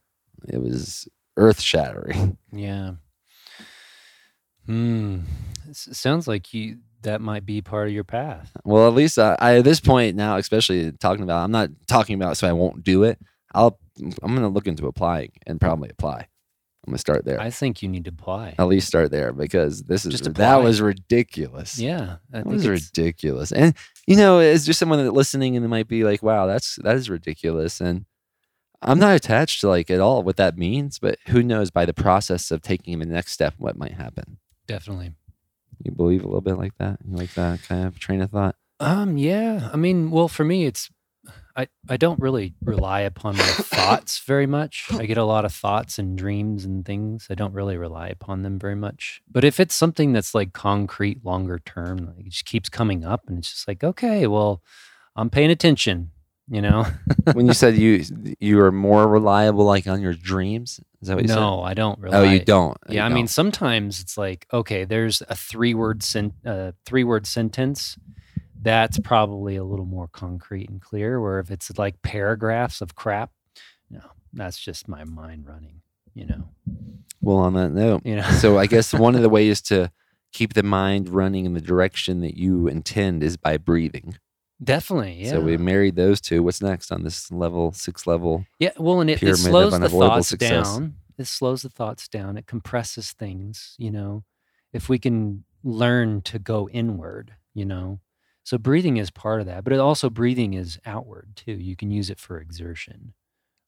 It 0.48 0.60
was 0.60 1.08
earth 1.36 1.60
shattering. 1.60 2.36
Yeah. 2.52 2.92
Hmm. 4.66 5.20
Sounds 5.72 6.26
like 6.26 6.54
you 6.54 6.78
that 7.02 7.20
might 7.20 7.44
be 7.44 7.60
part 7.60 7.86
of 7.86 7.92
your 7.92 8.04
path. 8.04 8.50
Well, 8.64 8.88
at 8.88 8.94
least 8.94 9.18
I, 9.18 9.36
I 9.38 9.56
at 9.58 9.64
this 9.64 9.80
point 9.80 10.16
now, 10.16 10.36
especially 10.36 10.90
talking 10.92 11.22
about, 11.22 11.44
I'm 11.44 11.50
not 11.50 11.68
talking 11.86 12.14
about 12.14 12.38
so 12.38 12.48
I 12.48 12.52
won't 12.52 12.82
do 12.82 13.02
it. 13.02 13.18
I'll 13.54 13.78
I'm 14.22 14.34
gonna 14.34 14.48
look 14.48 14.66
into 14.66 14.86
applying 14.86 15.32
and 15.46 15.60
probably 15.60 15.90
apply. 15.90 16.28
I'm 16.86 16.90
gonna 16.92 16.98
start 16.98 17.24
there. 17.24 17.40
I 17.40 17.50
think 17.50 17.82
you 17.82 17.88
need 17.88 18.04
to 18.04 18.10
apply. 18.10 18.54
At 18.58 18.68
least 18.68 18.86
start 18.86 19.10
there 19.10 19.32
because 19.32 19.84
this 19.84 20.04
is 20.04 20.12
Just 20.12 20.34
that 20.34 20.62
was 20.62 20.82
ridiculous. 20.82 21.78
Yeah, 21.78 22.16
I 22.32 22.38
That 22.38 22.42
think 22.44 22.46
was 22.54 22.68
ridiculous. 22.68 23.52
And 23.52 23.74
you 24.06 24.16
know, 24.16 24.38
it's 24.38 24.66
just 24.66 24.78
someone 24.78 25.02
that 25.02 25.12
listening 25.12 25.56
and 25.56 25.64
they 25.64 25.68
might 25.68 25.88
be 25.88 26.04
like, 26.04 26.22
"Wow, 26.22 26.46
that's 26.46 26.76
that 26.82 26.96
is 26.96 27.08
ridiculous." 27.08 27.80
And 27.80 28.04
I'm 28.82 28.98
not 28.98 29.16
attached 29.16 29.62
to 29.62 29.68
like 29.68 29.90
at 29.90 30.00
all 30.00 30.22
what 30.22 30.36
that 30.36 30.58
means, 30.58 30.98
but 30.98 31.18
who 31.28 31.42
knows 31.42 31.70
by 31.70 31.86
the 31.86 31.94
process 31.94 32.50
of 32.50 32.60
taking 32.60 32.98
the 32.98 33.06
next 33.06 33.32
step 33.32 33.54
what 33.56 33.78
might 33.78 33.94
happen. 33.94 34.36
definitely. 34.66 35.12
You 35.82 35.90
believe 35.90 36.22
a 36.22 36.26
little 36.26 36.40
bit 36.40 36.56
like 36.56 36.76
that? 36.78 36.98
You 37.06 37.16
like 37.16 37.34
that 37.34 37.62
kind 37.62 37.86
of 37.86 37.98
train 37.98 38.22
of 38.22 38.30
thought? 38.30 38.56
Um, 38.80 39.18
yeah. 39.18 39.70
I 39.72 39.76
mean, 39.76 40.10
well, 40.10 40.28
for 40.28 40.44
me, 40.44 40.66
it's 40.66 40.88
I 41.56 41.68
I 41.88 41.96
don't 41.96 42.20
really 42.20 42.54
rely 42.62 43.00
upon 43.00 43.36
my 43.36 43.44
thoughts 43.46 44.18
very 44.20 44.46
much. 44.46 44.86
I 44.92 45.06
get 45.06 45.18
a 45.18 45.24
lot 45.24 45.44
of 45.44 45.52
thoughts 45.52 45.98
and 45.98 46.18
dreams 46.18 46.64
and 46.64 46.84
things. 46.84 47.28
I 47.30 47.34
don't 47.34 47.54
really 47.54 47.76
rely 47.76 48.08
upon 48.08 48.42
them 48.42 48.58
very 48.58 48.74
much. 48.74 49.22
But 49.30 49.44
if 49.44 49.60
it's 49.60 49.74
something 49.74 50.12
that's 50.12 50.34
like 50.34 50.52
concrete, 50.52 51.24
longer 51.24 51.60
term, 51.60 52.12
like 52.16 52.26
it 52.26 52.30
just 52.30 52.44
keeps 52.46 52.68
coming 52.68 53.04
up, 53.04 53.28
and 53.28 53.38
it's 53.38 53.52
just 53.52 53.68
like, 53.68 53.84
okay, 53.84 54.26
well, 54.26 54.62
I'm 55.16 55.30
paying 55.30 55.50
attention. 55.50 56.10
You 56.48 56.60
know? 56.60 56.86
when 57.32 57.46
you 57.46 57.54
said 57.54 57.76
you 57.76 58.04
you 58.38 58.60
are 58.60 58.72
more 58.72 59.08
reliable 59.08 59.64
like 59.64 59.86
on 59.86 60.02
your 60.02 60.12
dreams, 60.12 60.80
is 61.00 61.08
that 61.08 61.14
what 61.14 61.22
you 61.24 61.28
said? 61.28 61.36
no, 61.36 61.62
I 61.62 61.72
don't 61.74 61.98
rely. 61.98 62.18
Oh, 62.18 62.22
you 62.22 62.40
don't. 62.40 62.76
You 62.88 62.96
Yeah, 62.96 63.06
I 63.06 63.08
mean, 63.08 63.24
don't. 63.24 63.28
sometimes 63.28 64.00
it's 64.00 64.18
like, 64.18 64.46
okay, 64.52 64.84
there's 64.84 65.22
a 65.28 65.34
three 65.34 65.72
word 65.72 66.02
sen- 66.02 66.34
uh, 66.44 66.72
three 66.84 67.04
word 67.04 67.26
sentence. 67.26 67.96
That's 68.64 68.98
probably 68.98 69.56
a 69.56 69.64
little 69.64 69.86
more 69.86 70.08
concrete 70.08 70.68
and 70.70 70.80
clear. 70.80 71.20
Where 71.20 71.38
if 71.38 71.50
it's 71.50 71.70
like 71.78 72.00
paragraphs 72.02 72.80
of 72.80 72.94
crap, 72.94 73.30
no, 73.90 74.00
that's 74.32 74.58
just 74.58 74.88
my 74.88 75.04
mind 75.04 75.46
running. 75.46 75.82
You 76.14 76.26
know, 76.26 76.48
Well, 77.20 77.38
on 77.38 77.54
that 77.54 77.70
note, 77.72 78.02
you 78.04 78.16
know. 78.16 78.22
so 78.30 78.58
I 78.58 78.66
guess 78.66 78.92
one 78.94 79.14
of 79.16 79.22
the 79.22 79.28
ways 79.38 79.60
to 79.62 79.90
keep 80.32 80.54
the 80.54 80.62
mind 80.62 81.08
running 81.08 81.44
in 81.44 81.54
the 81.54 81.60
direction 81.60 82.20
that 82.20 82.36
you 82.36 82.68
intend 82.68 83.22
is 83.22 83.36
by 83.36 83.56
breathing. 83.56 84.16
Definitely, 84.62 85.24
yeah. 85.24 85.30
So 85.32 85.40
we 85.40 85.56
married 85.56 85.96
those 85.96 86.20
two. 86.20 86.42
What's 86.42 86.62
next 86.62 86.92
on 86.92 87.02
this 87.02 87.30
level, 87.32 87.72
six 87.72 88.06
level? 88.06 88.46
yeah, 88.58 88.70
well, 88.78 89.00
and 89.00 89.10
it, 89.10 89.22
it 89.22 89.36
slows 89.36 89.78
the 89.78 89.88
thoughts 89.88 90.28
success. 90.28 90.68
down. 90.68 90.94
It 91.18 91.26
slows 91.26 91.62
the 91.62 91.68
thoughts 91.68 92.08
down. 92.08 92.36
It 92.38 92.46
compresses 92.46 93.12
things. 93.12 93.74
You 93.78 93.90
know, 93.90 94.24
if 94.72 94.88
we 94.88 94.98
can 94.98 95.44
learn 95.64 96.22
to 96.22 96.38
go 96.38 96.68
inward, 96.68 97.34
you 97.54 97.64
know. 97.64 97.98
So 98.44 98.58
breathing 98.58 98.98
is 98.98 99.10
part 99.10 99.40
of 99.40 99.46
that, 99.46 99.64
but 99.64 99.72
it 99.72 99.78
also 99.80 100.10
breathing 100.10 100.54
is 100.54 100.78
outward 100.86 101.32
too. 101.34 101.52
You 101.52 101.76
can 101.76 101.90
use 101.90 102.10
it 102.10 102.18
for 102.20 102.38
exertion, 102.38 103.14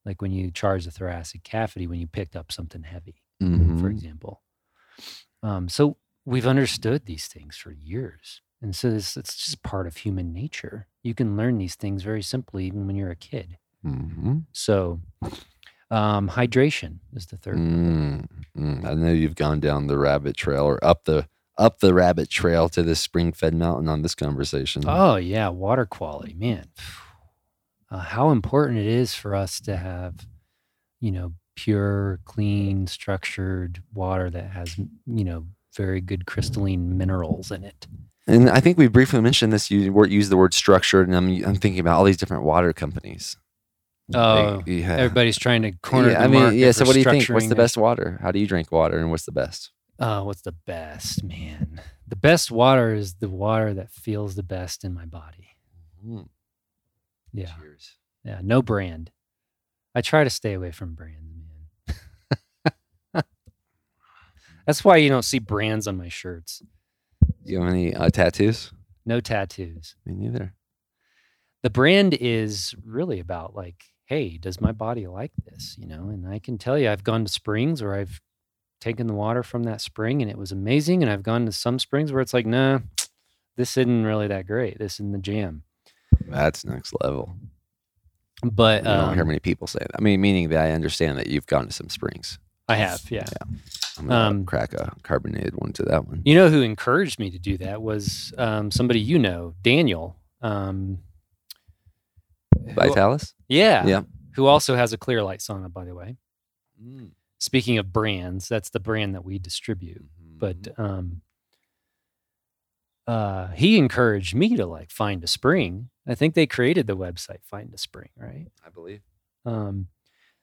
like 0.05 0.20
when 0.22 0.33
you 0.33 0.51
charge 0.51 0.85
the 0.85 0.91
thoracic 0.91 1.43
cavity 1.43 1.87
when 1.87 1.99
you 1.99 2.07
picked 2.07 2.37
up 2.37 2.53
something 2.53 2.83
heavy, 2.83 3.22
for 3.41 3.47
Mhm. 3.49 3.91
example. 3.91 4.43
Um, 5.43 5.68
so 5.68 5.97
we've 6.24 6.47
understood 6.47 7.07
these 7.07 7.27
things 7.27 7.57
for 7.57 7.72
years, 7.72 8.43
and 8.61 8.74
so 8.77 8.89
it's, 8.89 9.16
it's 9.16 9.37
just 9.37 9.62
part 9.62 9.87
of 9.87 9.99
human 9.99 10.33
nature. 10.33 10.89
You 11.03 11.14
can 11.14 11.37
learn 11.37 11.59
these 11.59 11.74
things 11.74 12.03
very 12.03 12.22
simply, 12.22 12.66
even 12.66 12.87
when 12.87 12.97
you're 12.97 13.11
a 13.11 13.16
kid. 13.16 13.59
Mhm. 13.85 14.45
So, 14.53 15.01
um, 15.91 16.31
hydration 16.31 16.99
is 17.14 17.27
the 17.27 17.37
third. 17.37 17.57
Mm, 17.59 18.29
mm. 18.59 18.85
I 18.85 18.95
know 18.95 19.12
you've 19.12 19.37
gone 19.37 19.61
down 19.61 19.87
the 19.87 19.99
rabbit 19.99 20.37
trail 20.37 20.64
or 20.64 20.83
up 20.85 21.05
the 21.05 21.29
up 21.59 21.79
the 21.81 21.95
rabbit 21.95 22.29
trail 22.31 22.69
to 22.71 22.83
this 22.83 23.01
spring 23.01 23.33
fed 23.33 23.55
mountain 23.55 23.89
on 23.89 24.03
this 24.03 24.15
conversation. 24.15 24.83
Oh 24.87 25.17
yeah, 25.17 25.49
water 25.49 25.87
quality, 25.87 26.35
man. 26.35 26.67
Uh, 27.91 27.99
how 27.99 28.31
important 28.31 28.79
it 28.79 28.87
is 28.87 29.15
for 29.15 29.35
us 29.35 29.61
to 29.61 29.77
have, 29.77 30.27
you 31.01 31.13
know, 31.13 31.33
pure, 31.55 32.19
clean, 32.25 32.87
structured 32.87 33.83
water 33.95 34.29
that 34.29 34.51
has, 34.51 34.77
you 34.77 35.25
know, 35.25 35.47
very 35.77 36.01
good 36.01 36.27
crystalline 36.27 36.97
minerals 36.99 37.51
in 37.51 37.63
it. 37.65 37.87
And 38.27 38.51
I 38.51 38.59
think 38.61 38.77
we 38.77 38.89
briefly 38.89 39.21
mentioned 39.21 39.53
this. 39.53 39.71
You 39.71 40.05
used 40.07 40.31
the 40.31 40.37
word 40.37 40.53
structured, 40.53 41.07
and 41.07 41.17
I'm 41.17 41.29
I'm 41.45 41.55
thinking 41.55 41.79
about 41.79 41.97
all 41.99 42.05
these 42.05 42.17
different 42.17 42.43
water 42.43 42.73
companies. 42.73 43.37
Oh, 44.15 44.57
Like, 44.57 44.67
yeah. 44.67 44.97
Everybody's 44.97 45.39
trying 45.39 45.63
to 45.63 45.73
corner. 45.83 46.11
yeah, 46.11 46.19
the 46.19 46.25
I 46.25 46.27
mean, 46.29 46.59
yeah. 46.59 46.73
So, 46.73 46.85
what 46.85 46.95
do 46.95 46.99
you 47.01 47.05
think? 47.05 47.29
What's 47.29 47.49
the 47.49 47.55
best 47.55 47.77
water? 47.77 48.19
How 48.23 48.33
do 48.33 48.39
you 48.39 48.47
drink 48.47 48.73
water, 48.73 48.99
and 48.99 49.11
what's 49.11 49.25
the 49.27 49.33
best? 49.33 49.71
Uh, 49.99 50.23
what's 50.23 50.43
the 50.43 50.53
best, 50.53 51.25
man? 51.25 51.81
The 52.07 52.17
best 52.17 52.51
water 52.51 52.93
is 52.95 53.15
the 53.15 53.29
water 53.31 53.73
that 53.75 53.91
feels 53.91 54.35
the 54.35 54.43
best 54.43 54.85
in 54.85 54.93
my 54.93 55.07
body. 55.07 55.57
Mm, 56.07 56.29
Yeah. 57.33 57.53
Cheers. 57.59 57.97
Yeah, 58.25 58.41
no 58.43 58.61
brand. 58.63 59.11
I 59.95 60.03
try 60.03 60.25
to 60.25 60.31
stay 60.31 60.53
away 60.53 60.71
from 60.73 60.95
brands, 60.95 61.35
man. 63.15 63.23
That's 64.67 64.85
why 64.85 64.97
you 64.97 65.09
don't 65.09 65.25
see 65.25 65.39
brands 65.39 65.87
on 65.87 65.97
my 65.97 66.09
shirts. 66.09 66.63
Do 67.45 67.53
you 67.53 67.61
have 67.61 67.71
any 67.73 67.95
uh, 67.95 68.11
tattoos? 68.11 68.73
No 69.05 69.21
tattoos. 69.21 69.95
Me 70.05 70.15
neither. 70.15 70.55
The 71.63 71.71
brand 71.71 72.15
is 72.21 72.75
really 72.85 73.21
about 73.21 73.55
like, 73.55 73.85
hey, 74.07 74.37
does 74.39 74.61
my 74.61 74.73
body 74.73 75.07
like 75.07 75.33
this? 75.45 75.77
You 75.79 75.87
know, 75.87 76.09
and 76.09 76.29
I 76.29 76.39
can 76.41 76.59
tell 76.59 76.77
you 76.79 76.91
I've 76.91 77.05
gone 77.05 77.25
to 77.25 77.33
springs 77.33 77.83
where 77.83 77.95
I've 77.95 78.21
taken 78.87 79.09
the 79.09 79.14
water 79.14 79.43
from 79.43 79.64
that 79.64 79.80
spring 79.80 80.22
and 80.22 80.30
it 80.30 80.39
was 80.39 80.53
amazing. 80.53 81.03
And 81.03 81.11
I've 81.11 81.24
gone 81.24 81.45
to 81.47 81.53
some 81.53 81.78
springs 81.80 82.12
where 82.12 82.20
it's 82.22 82.32
like, 82.32 82.47
nah, 82.47 82.78
this 83.57 83.76
isn't 83.76 84.05
really 84.05 84.28
that 84.28 84.47
great. 84.47 84.78
This 84.78 84.95
isn't 84.95 85.11
the 85.12 85.18
jam. 85.18 85.62
That's 86.28 86.64
next 86.64 86.95
level. 87.03 87.34
But 88.45 88.87
I 88.87 88.97
don't 88.99 89.14
hear 89.14 89.22
um, 89.22 89.28
many 89.28 89.41
people 89.41 89.66
say 89.66 89.80
that. 89.80 89.91
I 89.99 90.01
mean, 90.01 90.20
meaning 90.20 90.51
that 90.51 90.61
I 90.64 90.70
understand 90.70 91.18
that 91.18 91.26
you've 91.26 91.47
gone 91.47 91.66
to 91.66 91.72
some 91.72 91.89
springs. 91.89 92.39
I 92.68 92.76
have, 92.76 93.01
yeah. 93.11 93.24
I'm 93.99 94.07
gonna 94.09 94.28
Um, 94.28 94.45
crack 94.45 94.72
a 94.74 94.93
carbonated 95.03 95.55
one 95.57 95.72
to 95.74 95.82
that 95.84 96.07
one. 96.07 96.22
You 96.24 96.34
know 96.34 96.49
who 96.49 96.62
encouraged 96.62 97.18
me 97.18 97.30
to 97.30 97.39
do 97.39 97.57
that 97.59 97.80
was 97.82 98.32
um, 98.39 98.70
somebody 98.70 99.01
you 99.01 99.18
know, 99.18 99.55
Daniel. 99.62 100.16
Um, 100.43 100.99
who- 102.87 102.93
yeah, 103.49 103.87
Yeah. 103.87 104.03
Who 104.34 104.47
also 104.47 104.76
has 104.76 104.93
a 104.93 104.99
clear 104.99 105.22
light 105.22 105.41
sauna, 105.41 105.72
by 105.72 105.84
the 105.87 105.95
way. 105.95 106.18
Speaking 107.39 107.78
of 107.78 107.93
brands, 107.93 108.49
that's 108.49 108.70
the 108.70 108.80
brand 108.80 109.14
that 109.14 109.24
we 109.24 109.39
distribute. 109.39 110.05
Mm-hmm. 110.05 110.39
But 110.39 110.78
um, 110.78 111.22
uh, 113.07 113.49
he 113.49 113.78
encouraged 113.78 114.34
me 114.34 114.57
to 114.57 114.66
like 114.66 114.91
find 114.91 115.22
a 115.22 115.26
spring. 115.26 115.91
I 116.09 116.14
think 116.14 116.34
they 116.34 116.47
created 116.47 116.87
the 116.87 116.97
website 116.97 117.43
Find 117.45 117.74
a 117.74 117.78
Spring, 117.78 118.11
right? 118.16 118.47
I 118.64 118.70
believe. 118.70 119.03
um, 119.47 119.87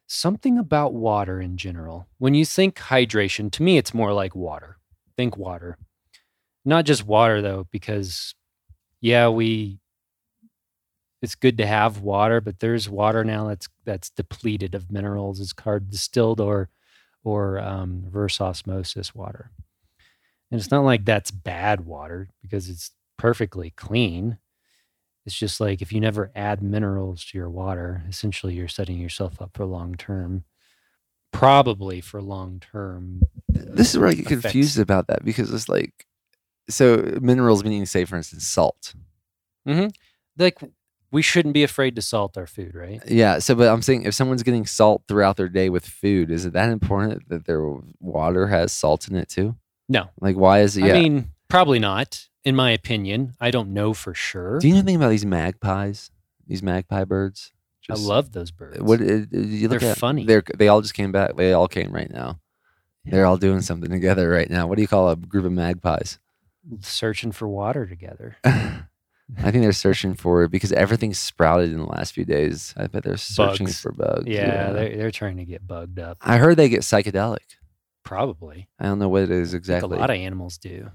something 0.08 0.58
about 0.58 0.94
water 0.94 1.40
in 1.42 1.58
general. 1.58 2.08
When 2.18 2.34
you 2.34 2.46
think 2.46 2.76
hydration, 2.78 3.52
to 3.52 3.64
me, 3.64 3.78
it's 3.78 3.94
more 3.94 4.14
like 4.14 4.36
water. 4.36 4.78
Think 5.18 5.38
water. 5.38 5.78
Not 6.66 6.86
just 6.86 7.06
water, 7.06 7.42
though, 7.42 7.68
because, 7.72 8.34
yeah, 9.02 9.28
we, 9.28 9.80
it's 11.22 11.36
good 11.36 11.58
to 11.58 11.66
have 11.66 12.00
water, 12.00 12.42
but 12.42 12.60
there's 12.60 12.90
water 12.90 13.24
now 13.24 13.48
that's 13.48 13.68
that's 13.86 14.10
depleted 14.10 14.76
of 14.76 14.92
minerals. 14.92 15.40
It's 15.40 15.54
called 15.54 15.90
distilled 15.90 16.40
or 16.40 16.70
or 17.24 17.60
um, 17.60 18.02
reverse 18.06 18.40
osmosis 18.42 19.16
water. 19.16 19.52
And 20.52 20.60
it's 20.60 20.72
not 20.72 20.84
like 20.84 21.06
that's 21.06 21.32
bad 21.32 21.86
water 21.86 22.30
because 22.42 22.70
it's 22.70 22.92
perfectly 23.18 23.72
clean. 23.72 24.38
It's 25.26 25.36
just 25.36 25.60
like 25.60 25.82
if 25.82 25.92
you 25.94 26.00
never 26.00 26.32
add 26.36 26.62
minerals 26.62 27.24
to 27.26 27.38
your 27.38 27.50
water, 27.50 28.04
essentially 28.10 28.56
you're 28.56 28.68
setting 28.68 29.00
yourself 29.00 29.42
up 29.42 29.52
for 29.56 29.66
long 29.66 29.96
term, 29.96 30.44
probably 31.32 32.02
for 32.02 32.22
long 32.22 32.60
term. 32.60 33.22
This 33.48 33.92
is 33.92 33.98
where 33.98 34.10
I 34.10 34.14
get 34.14 34.26
effects. 34.26 34.42
confused 34.42 34.80
about 34.80 35.08
that 35.08 35.24
because 35.24 35.52
it's 35.52 35.70
like, 35.70 36.06
so 36.70 37.18
minerals 37.22 37.64
meaning, 37.64 37.86
say, 37.86 38.06
for 38.06 38.18
instance, 38.18 38.46
salt. 38.48 38.94
Mm-hmm. 39.68 39.88
Like 40.38 40.60
we 41.14 41.22
shouldn't 41.22 41.54
be 41.54 41.64
afraid 41.64 41.96
to 41.96 42.02
salt 42.02 42.38
our 42.38 42.48
food, 42.48 42.74
right? 42.74 43.02
Yeah. 43.08 43.38
So, 43.38 43.54
but 43.54 43.70
I'm 43.70 43.84
saying 43.84 44.04
if 44.04 44.16
someone's 44.16 44.42
getting 44.42 44.66
salt 44.66 45.04
throughout 45.08 45.38
their 45.38 45.48
day 45.48 45.70
with 45.70 45.86
food, 45.86 46.32
is 46.32 46.46
it 46.46 46.54
that 46.54 46.70
important 46.70 47.30
that 47.30 47.46
their 47.46 47.64
water 48.00 48.48
has 48.48 48.74
salt 48.74 49.08
in 49.08 49.16
it 49.16 49.30
too? 49.30 49.56
No. 49.88 50.10
Like, 50.20 50.36
why 50.36 50.62
is 50.62 50.76
it? 50.76 50.86
Yeah. 50.86 50.96
I 50.96 51.02
mean, 51.02 51.32
probably 51.50 51.78
not, 51.78 52.28
in 52.44 52.56
my 52.56 52.72
opinion. 52.72 53.36
I 53.40 53.52
don't 53.52 53.74
know 53.74 53.94
for 53.94 54.16
sure. 54.16 54.58
Do 54.58 54.68
you 54.68 54.74
know 54.74 54.80
anything 54.80 54.96
about 54.96 55.10
these 55.10 55.26
magpies? 55.26 56.10
These 56.48 56.64
magpie 56.64 57.04
birds? 57.04 57.54
I 57.90 57.94
love 57.94 58.32
those 58.32 58.50
birds. 58.50 58.82
What 58.82 59.00
uh, 59.02 59.26
you 59.32 59.68
look 59.68 59.82
They're 59.82 59.92
at? 59.92 59.98
funny. 59.98 60.26
They're 60.26 60.44
they 60.58 60.68
all 60.68 60.82
just 60.82 60.94
came 60.96 61.12
back. 61.12 61.36
They 61.36 61.54
all 61.54 61.68
came 61.68 61.92
right 61.92 62.10
now. 62.10 62.40
They're 63.06 63.26
all 63.26 63.38
doing 63.38 63.62
something 63.62 63.92
together 63.92 64.30
right 64.30 64.50
now. 64.50 64.66
What 64.66 64.78
do 64.78 64.82
you 64.82 64.88
call 64.88 65.10
a 65.10 65.16
group 65.16 65.46
of 65.46 65.52
magpies? 65.52 66.18
searching 66.82 67.32
for 67.32 67.48
water 67.48 67.86
together. 67.86 68.38
I 69.40 69.52
think 69.52 69.64
they're 69.64 69.72
searching 69.74 70.14
for 70.16 70.48
because 70.48 70.72
everything's 70.72 71.18
sprouted 71.20 71.72
in 71.72 71.78
the 71.80 71.86
last 71.86 72.14
few 72.14 72.26
days. 72.26 72.74
I 72.78 72.88
bet 72.88 73.04
they're 73.04 73.18
searching 73.18 73.66
Bugs. 73.68 73.80
for 73.82 73.92
bugs. 73.92 74.28
Yeah, 74.28 74.72
they're 74.72 74.96
they're 74.98 75.12
trying 75.12 75.38
to 75.38 75.46
get 75.46 75.66
bugged 75.68 76.00
up. 76.00 76.18
I 76.22 76.38
heard 76.38 76.58
they 76.58 76.70
get 76.70 76.82
psychedelic. 76.82 77.40
Probably. 78.04 78.68
I 78.80 78.86
don't 78.86 79.00
know 79.00 79.10
what 79.10 79.24
it 79.24 79.32
is 79.32 79.54
exactly. 79.54 79.96
a 79.98 80.00
lot 80.00 80.10
of 80.10 80.18
animals 80.18 80.58
do. 80.58 80.92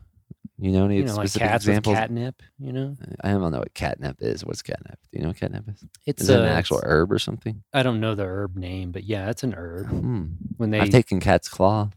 you 0.58 0.72
know 0.72 0.84
any 0.84 0.98
You 0.98 1.04
know, 1.04 1.14
like 1.16 1.28
specific 1.28 1.48
cats 1.48 1.64
examples? 1.64 1.92
with 1.94 1.98
catnip. 2.00 2.42
You 2.58 2.72
know, 2.72 2.96
I 3.22 3.30
don't 3.30 3.50
know 3.50 3.58
what 3.60 3.74
catnip 3.74 4.18
is. 4.20 4.44
What's 4.44 4.60
catnip? 4.62 4.98
Do 5.10 5.18
you 5.18 5.22
know 5.22 5.28
what 5.28 5.38
catnip 5.38 5.68
is? 5.68 5.84
it's 6.06 6.22
Is 6.22 6.28
it 6.28 6.38
an 6.40 6.46
actual 6.46 6.80
herb 6.84 7.10
or 7.10 7.18
something? 7.18 7.62
I 7.72 7.82
don't 7.82 8.00
know 8.00 8.14
the 8.14 8.24
herb 8.24 8.56
name, 8.56 8.92
but 8.92 9.04
yeah, 9.04 9.30
it's 9.30 9.42
an 9.42 9.54
herb. 9.54 9.86
Hmm. 9.88 10.24
When 10.58 10.70
they 10.70 10.80
I've 10.80 10.90
taken 10.90 11.18
cat's 11.20 11.48
claw. 11.48 11.90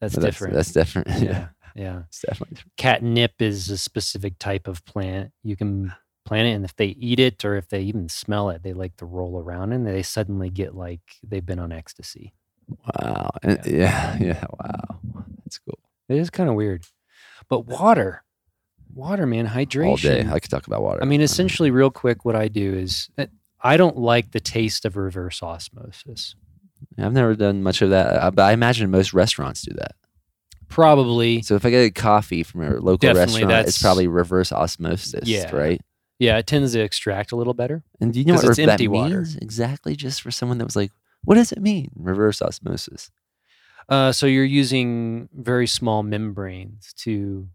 that's 0.00 0.16
different. 0.16 0.54
That's, 0.54 0.72
different. 0.72 1.08
Yeah, 1.22 1.48
yeah, 1.74 1.82
yeah. 1.82 2.02
it's 2.08 2.20
definitely 2.20 2.56
different. 2.56 2.76
Catnip 2.76 3.40
is 3.40 3.70
a 3.70 3.78
specific 3.78 4.38
type 4.38 4.68
of 4.68 4.84
plant. 4.84 5.32
You 5.42 5.56
can 5.56 5.92
plant 6.24 6.48
it, 6.48 6.52
and 6.52 6.64
if 6.64 6.74
they 6.76 6.86
eat 6.86 7.20
it 7.20 7.44
or 7.44 7.56
if 7.56 7.68
they 7.68 7.82
even 7.82 8.08
smell 8.08 8.50
it, 8.50 8.62
they 8.62 8.72
like 8.72 8.96
to 8.96 9.06
roll 9.06 9.38
around 9.38 9.72
and 9.72 9.86
they 9.86 10.02
suddenly 10.02 10.50
get 10.50 10.74
like 10.74 11.00
they've 11.22 11.44
been 11.44 11.58
on 11.58 11.72
ecstasy. 11.72 12.34
Wow. 12.68 13.30
And- 13.42 13.60
yeah. 13.66 14.16
Yeah. 14.20 14.44
Wow. 14.58 15.00
That's 15.44 15.58
cool. 15.58 15.78
It 16.08 16.18
is 16.18 16.30
kind 16.30 16.48
of 16.48 16.54
weird. 16.54 16.84
But 17.48 17.66
water, 17.66 18.24
water, 18.94 19.26
man, 19.26 19.46
hydration. 19.46 19.86
All 19.88 19.96
day. 19.96 20.26
I 20.30 20.38
could 20.38 20.50
talk 20.50 20.66
about 20.66 20.82
water. 20.82 21.02
I 21.02 21.04
mean, 21.06 21.20
essentially, 21.20 21.70
real 21.70 21.90
quick, 21.90 22.24
what 22.24 22.36
I 22.36 22.48
do 22.48 22.74
is 22.74 23.10
uh, 23.18 23.26
I 23.60 23.76
don't 23.76 23.98
like 23.98 24.30
the 24.30 24.40
taste 24.40 24.84
of 24.84 24.96
reverse 24.96 25.42
osmosis. 25.42 26.34
I've 26.98 27.12
never 27.12 27.34
done 27.34 27.62
much 27.62 27.82
of 27.82 27.90
that, 27.90 28.06
uh, 28.22 28.30
but 28.30 28.42
I 28.42 28.52
imagine 28.52 28.90
most 28.90 29.12
restaurants 29.14 29.62
do 29.62 29.74
that. 29.74 29.94
Probably, 30.74 31.40
So 31.42 31.54
if 31.54 31.64
I 31.64 31.70
get 31.70 31.84
a 31.84 31.90
coffee 31.90 32.42
from 32.42 32.62
a 32.62 32.70
local 32.80 33.14
restaurant, 33.14 33.68
it's 33.68 33.80
probably 33.80 34.08
reverse 34.08 34.50
osmosis, 34.50 35.28
Yeah. 35.28 35.54
right? 35.54 35.80
yeah, 36.18 36.36
it 36.38 36.46
tends 36.48 36.72
to 36.72 36.80
extract 36.80 37.30
a 37.32 37.36
little 37.36 37.54
better. 37.54 37.84
And 38.00 38.12
do 38.12 38.18
you 38.18 38.24
know 38.24 38.34
what 38.34 38.44
it's 38.44 38.56
that 38.56 38.68
empty 38.70 38.88
water. 38.88 39.16
means 39.18 39.36
exactly? 39.36 39.94
Just 39.94 40.20
for 40.20 40.30
someone 40.32 40.58
that 40.58 40.64
was 40.64 40.74
like, 40.76 40.90
"What 41.22 41.36
does 41.36 41.52
it 41.52 41.60
mean, 41.60 41.90
reverse 41.94 42.42
osmosis?" 42.42 43.10
Uh, 43.88 44.10
so 44.12 44.26
you're 44.26 44.44
using 44.44 45.28
very 45.34 45.66
small 45.66 46.02
membranes 46.02 46.92
to 46.98 47.48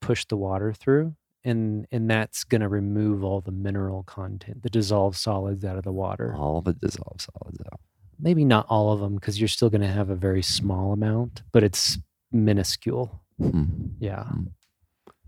push 0.00 0.24
the 0.26 0.36
water 0.36 0.72
through, 0.72 1.14
and 1.44 1.86
and 1.90 2.10
that's 2.10 2.44
going 2.44 2.60
to 2.62 2.68
remove 2.68 3.22
all 3.24 3.40
the 3.40 3.52
mineral 3.52 4.02
content, 4.02 4.62
the 4.62 4.70
dissolved 4.70 5.16
solids 5.16 5.64
out 5.64 5.76
of 5.78 5.84
the 5.84 5.92
water. 5.92 6.34
All 6.36 6.60
the 6.60 6.72
dissolved 6.74 7.22
solids 7.32 7.60
out. 7.72 7.80
Maybe 8.18 8.44
not 8.44 8.66
all 8.68 8.92
of 8.92 9.00
them, 9.00 9.14
because 9.14 9.38
you're 9.40 9.48
still 9.48 9.70
going 9.70 9.80
to 9.82 9.86
have 9.86 10.10
a 10.10 10.16
very 10.16 10.42
small 10.42 10.92
amount, 10.92 11.42
but 11.52 11.62
it's 11.62 11.98
minuscule. 12.32 13.20
Hmm. 13.40 13.64
Yeah, 14.00 14.24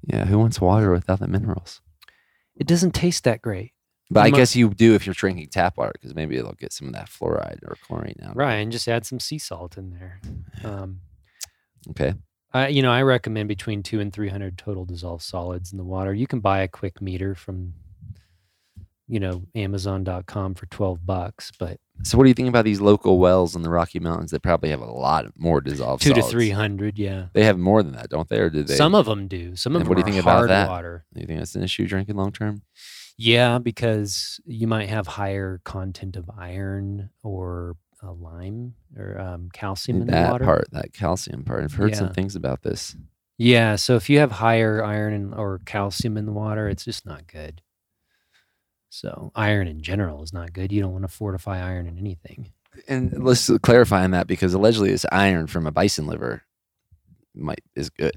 Yeah, 0.07 0.25
who 0.25 0.39
wants 0.39 0.61
water 0.61 0.91
without 0.93 1.21
the 1.21 1.29
minerals? 1.29 1.81
it 2.57 2.67
doesn't 2.67 2.93
taste 2.95 3.25
that 3.25 3.41
great. 3.41 3.73
But 4.11 4.21
I 4.27 4.31
guess 4.31 4.57
you 4.57 4.69
do 4.71 4.95
if 4.97 5.07
you're 5.07 5.15
drinking 5.15 5.49
tap 5.51 5.79
water 5.79 5.93
because 5.95 6.15
maybe 6.17 6.37
it'll 6.37 6.53
get 6.55 6.73
some 6.73 6.89
of 6.89 6.95
that 6.95 7.09
fluoride 7.09 7.63
or 7.63 7.77
chlorine 7.87 8.17
out. 8.25 8.35
Right, 8.37 8.57
and 8.57 8.73
just 8.73 8.89
add 8.89 9.07
some 9.07 9.21
sea 9.21 9.39
salt 9.39 9.79
in 9.79 9.91
there. 9.91 10.21
Um, 10.65 11.01
Okay. 11.91 12.15
I, 12.53 12.67
you 12.69 12.83
know, 12.83 12.91
I 12.91 13.03
recommend 13.03 13.49
between 13.49 13.83
two 13.85 14.01
and 14.01 14.13
three 14.13 14.29
hundred 14.29 14.59
total 14.59 14.85
dissolved 14.85 15.23
solids 15.23 15.71
in 15.73 15.79
the 15.79 15.85
water. 15.85 16.13
You 16.13 16.27
can 16.27 16.41
buy 16.41 16.61
a 16.63 16.69
quick 16.69 17.01
meter 17.01 17.35
from, 17.37 17.75
you 19.11 19.19
know, 19.21 19.43
Amazon.com 19.55 20.55
for 20.55 20.67
twelve 20.67 21.05
bucks, 21.05 21.51
but 21.59 21.79
So 22.05 22.17
what 22.17 22.25
do 22.25 22.29
you 22.31 22.35
think 22.35 22.49
about 22.49 22.65
these 22.65 22.81
local 22.81 23.19
wells 23.19 23.57
in 23.57 23.63
the 23.63 23.71
Rocky 23.71 23.99
Mountains 24.01 24.31
that 24.31 24.43
probably 24.43 24.71
have 24.71 24.81
a 24.81 24.91
lot 24.91 25.27
more 25.37 25.61
dissolved 25.61 26.03
two 26.03 26.15
to 26.15 26.23
three 26.23 26.51
hundred, 26.51 26.99
yeah. 26.99 27.27
They 27.33 27.45
have 27.45 27.59
more 27.59 27.83
than 27.83 27.93
that, 27.95 28.09
don't 28.11 28.29
they? 28.29 28.39
Or 28.39 28.49
do 28.51 28.63
they? 28.63 28.77
Some 28.77 28.95
of 28.95 29.07
them 29.07 29.29
do. 29.29 29.57
Some 29.57 29.75
of 29.75 29.81
them 29.81 29.89
what 29.89 29.97
do 29.97 30.01
you 30.01 30.05
think 30.05 30.23
about 30.23 30.37
hard 30.39 30.51
that? 30.51 30.69
water. 30.69 31.05
you 31.15 31.27
think 31.27 31.39
that's 31.41 31.55
an 31.57 31.63
issue 31.63 31.87
drinking 31.87 32.17
long 32.17 32.33
term? 32.33 32.63
Yeah, 33.19 33.59
because 33.59 34.41
you 34.47 34.67
might 34.67 34.89
have 34.89 35.07
higher 35.07 35.61
content 35.65 36.17
of 36.17 36.31
iron 36.39 37.11
or 37.23 37.77
uh, 38.03 38.13
lime 38.13 38.75
or 38.97 39.19
um, 39.21 39.51
calcium 39.53 40.01
in 40.01 40.07
the 40.07 40.13
That 40.13 40.33
water. 40.33 40.45
part, 40.45 40.69
that 40.73 40.93
calcium 40.95 41.45
part. 41.45 41.65
I've 41.65 41.75
heard 41.75 41.95
some 41.95 42.13
things 42.15 42.35
about 42.35 42.63
this. 42.63 42.97
Yeah, 43.37 43.77
so 43.77 43.97
if 43.97 44.09
you 44.09 44.19
have 44.21 44.33
higher 44.33 44.83
iron 44.85 45.35
or 45.35 45.61
calcium 45.67 46.17
in 46.17 46.25
the 46.27 46.33
water, 46.33 46.69
it's 46.69 46.85
just 46.85 47.05
not 47.05 47.27
good. 47.27 47.61
So 48.91 49.31
iron 49.35 49.69
in 49.69 49.81
general 49.83 50.23
is 50.23 50.33
not 50.33 50.53
good. 50.53 50.73
You 50.73 50.83
don't 50.83 50.93
want 50.93 51.05
to 51.05 51.09
fortify 51.09 51.65
iron 51.65 51.87
in 51.87 51.97
anything. 51.99 52.53
And 52.89 53.25
let's 53.25 53.51
clarify 53.63 54.05
on 54.05 54.11
that 54.13 54.27
because 54.27 54.53
allegedly 54.55 54.91
this 54.91 55.07
iron 55.11 55.47
from 55.47 55.67
a 55.67 55.71
bison 55.73 56.07
liver 56.07 56.43
might 57.35 57.63
is 57.75 57.89
good. 57.91 58.15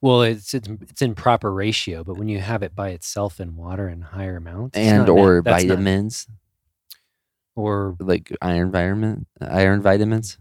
Well, 0.00 0.22
it's 0.22 0.54
it's, 0.54 0.68
it's 0.68 1.02
in 1.02 1.14
proper 1.14 1.52
ratio, 1.52 2.04
but 2.04 2.16
when 2.16 2.28
you 2.28 2.38
have 2.40 2.62
it 2.62 2.74
by 2.74 2.90
itself 2.90 3.40
in 3.40 3.56
water 3.56 3.88
in 3.88 4.02
higher 4.02 4.36
amounts, 4.36 4.76
and 4.76 4.98
not 5.06 5.08
or 5.08 5.36
not- 5.36 5.44
vitamins 5.44 6.26
or 7.54 7.96
like 8.00 8.30
iron 8.42 8.70
vitamin 8.70 9.26
iron 9.40 9.80
vitamins. 9.82 10.38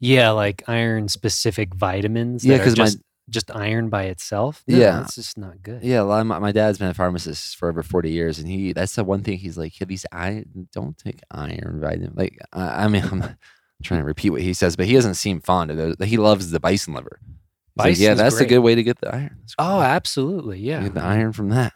yeah, 0.00 0.30
like 0.30 0.62
iron 0.68 1.08
specific 1.08 1.74
vitamins. 1.74 2.44
Yeah, 2.44 2.58
because 2.58 2.76
my- 2.76 2.90
just, 3.30 3.50
iron 3.54 3.88
by 3.88 4.04
itself. 4.04 4.62
No, 4.66 4.78
Yeah. 4.78 5.02
it's 5.02 5.14
just 5.16 5.36
not 5.38 5.62
good. 5.62 5.82
Yeah, 5.82 6.00
a 6.00 6.04
lot 6.04 6.20
of 6.20 6.26
my, 6.26 6.38
my 6.38 6.52
dad's 6.52 6.78
been 6.78 6.88
a 6.88 6.94
pharmacist 6.94 7.56
for 7.56 7.68
over 7.68 7.82
40 7.82 8.10
years 8.10 8.38
and 8.38 8.48
he 8.48 8.72
that's 8.72 8.94
the 8.94 9.04
one 9.04 9.22
thing 9.22 9.38
he's 9.38 9.58
like, 9.58 9.80
at 9.80 9.88
least 9.88 10.06
I 10.12 10.44
don't 10.72 10.96
take 10.96 11.20
iron 11.30 11.80
vitamin. 11.80 12.12
Like 12.14 12.38
I, 12.52 12.84
I 12.84 12.88
mean 12.88 13.02
I'm 13.10 13.18
not 13.20 13.36
trying 13.82 14.00
to 14.00 14.06
repeat 14.06 14.30
what 14.30 14.40
he 14.42 14.54
says, 14.54 14.76
but 14.76 14.86
he 14.86 14.92
doesn't 14.94 15.14
seem 15.14 15.40
fond 15.40 15.70
of 15.70 15.76
those. 15.76 15.96
He 16.04 16.16
loves 16.16 16.50
the 16.50 16.60
bison 16.60 16.94
liver. 16.94 17.18
He's 17.78 17.84
like, 17.84 17.98
yeah, 17.98 18.14
that's 18.14 18.40
a 18.40 18.46
good 18.46 18.60
way 18.60 18.74
to 18.74 18.82
get 18.82 18.98
the 19.00 19.14
iron. 19.14 19.36
Oh, 19.58 19.78
great. 19.78 19.86
absolutely. 19.88 20.58
You 20.60 20.70
Yeah. 20.70 20.82
get 20.84 20.94
the 20.94 21.02
iron 21.02 21.32
from 21.34 21.50
that. 21.50 21.74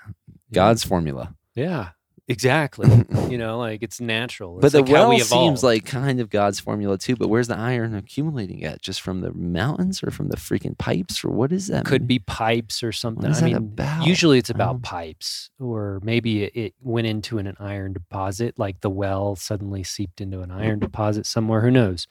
God's 0.52 0.82
formula. 0.82 1.34
Yeah. 1.54 1.90
Exactly. 2.30 2.88
you 3.28 3.36
know, 3.38 3.58
like 3.58 3.82
it's 3.82 4.00
natural. 4.00 4.60
But 4.60 4.70
the 4.70 4.82
like 4.82 4.88
how 4.88 4.92
well 4.94 5.08
we 5.08 5.18
seems 5.18 5.64
like 5.64 5.84
kind 5.84 6.20
of 6.20 6.30
God's 6.30 6.60
formula 6.60 6.96
too. 6.96 7.16
But 7.16 7.26
where's 7.26 7.48
the 7.48 7.56
iron 7.58 7.92
accumulating 7.94 8.62
at? 8.64 8.80
Just 8.80 9.00
from 9.00 9.20
the 9.20 9.32
mountains 9.32 10.00
or 10.04 10.12
from 10.12 10.28
the 10.28 10.36
freaking 10.36 10.78
pipes 10.78 11.24
or 11.24 11.30
what 11.30 11.50
is 11.50 11.66
that? 11.66 11.84
could 11.84 12.06
be 12.06 12.20
pipes 12.20 12.84
or 12.84 12.92
something. 12.92 13.30
I 13.32 13.40
mean, 13.40 13.56
about? 13.56 14.06
usually 14.06 14.38
it's 14.38 14.48
about 14.48 14.76
Um, 14.76 14.80
pipes, 14.80 15.50
or 15.58 16.00
maybe 16.04 16.44
it, 16.44 16.52
it 16.54 16.74
went 16.80 17.08
into 17.08 17.38
an, 17.38 17.52
iron 17.58 17.92
deposit, 17.92 18.58
like 18.58 18.80
the 18.80 18.90
well 18.90 19.34
suddenly 19.34 19.82
seeped 19.82 20.20
into 20.20 20.40
an 20.40 20.52
iron 20.52 20.78
deposit 20.78 21.26
somewhere. 21.26 21.62
Who 21.62 21.70
knows? 21.72 22.06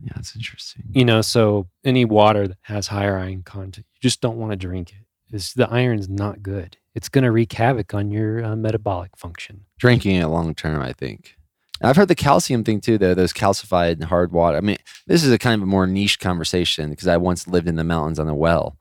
Yeah, 0.00 0.12
that's 0.14 0.36
interesting. 0.36 0.84
You 0.92 1.04
know, 1.04 1.20
so 1.20 1.66
any 1.84 2.04
water 2.04 2.46
that 2.46 2.58
has 2.62 2.86
higher 2.86 3.18
iron 3.18 3.42
content, 3.42 3.86
you 3.94 4.08
just 4.08 4.20
don't 4.20 4.36
want 4.36 4.52
to 4.52 4.56
drink 4.56 4.90
it. 4.90 5.07
It's, 5.32 5.52
the 5.52 5.70
iron's 5.70 6.08
not 6.08 6.42
good. 6.42 6.76
It's 6.94 7.08
going 7.08 7.24
to 7.24 7.30
wreak 7.30 7.52
havoc 7.52 7.94
on 7.94 8.10
your 8.10 8.44
uh, 8.44 8.56
metabolic 8.56 9.16
function. 9.16 9.64
Drinking 9.78 10.16
it 10.16 10.26
long 10.26 10.54
term, 10.54 10.82
I 10.82 10.92
think. 10.92 11.36
I've 11.80 11.96
heard 11.96 12.08
the 12.08 12.14
calcium 12.16 12.64
thing 12.64 12.80
too, 12.80 12.98
though. 12.98 13.14
Those 13.14 13.32
calcified 13.32 13.92
and 13.92 14.04
hard 14.04 14.32
water. 14.32 14.56
I 14.56 14.60
mean, 14.60 14.78
this 15.06 15.22
is 15.22 15.30
a 15.32 15.38
kind 15.38 15.54
of 15.60 15.62
a 15.62 15.70
more 15.70 15.86
niche 15.86 16.18
conversation 16.18 16.90
because 16.90 17.06
I 17.06 17.16
once 17.18 17.46
lived 17.46 17.68
in 17.68 17.76
the 17.76 17.84
mountains 17.84 18.18
on 18.18 18.28
a 18.28 18.34
well, 18.34 18.76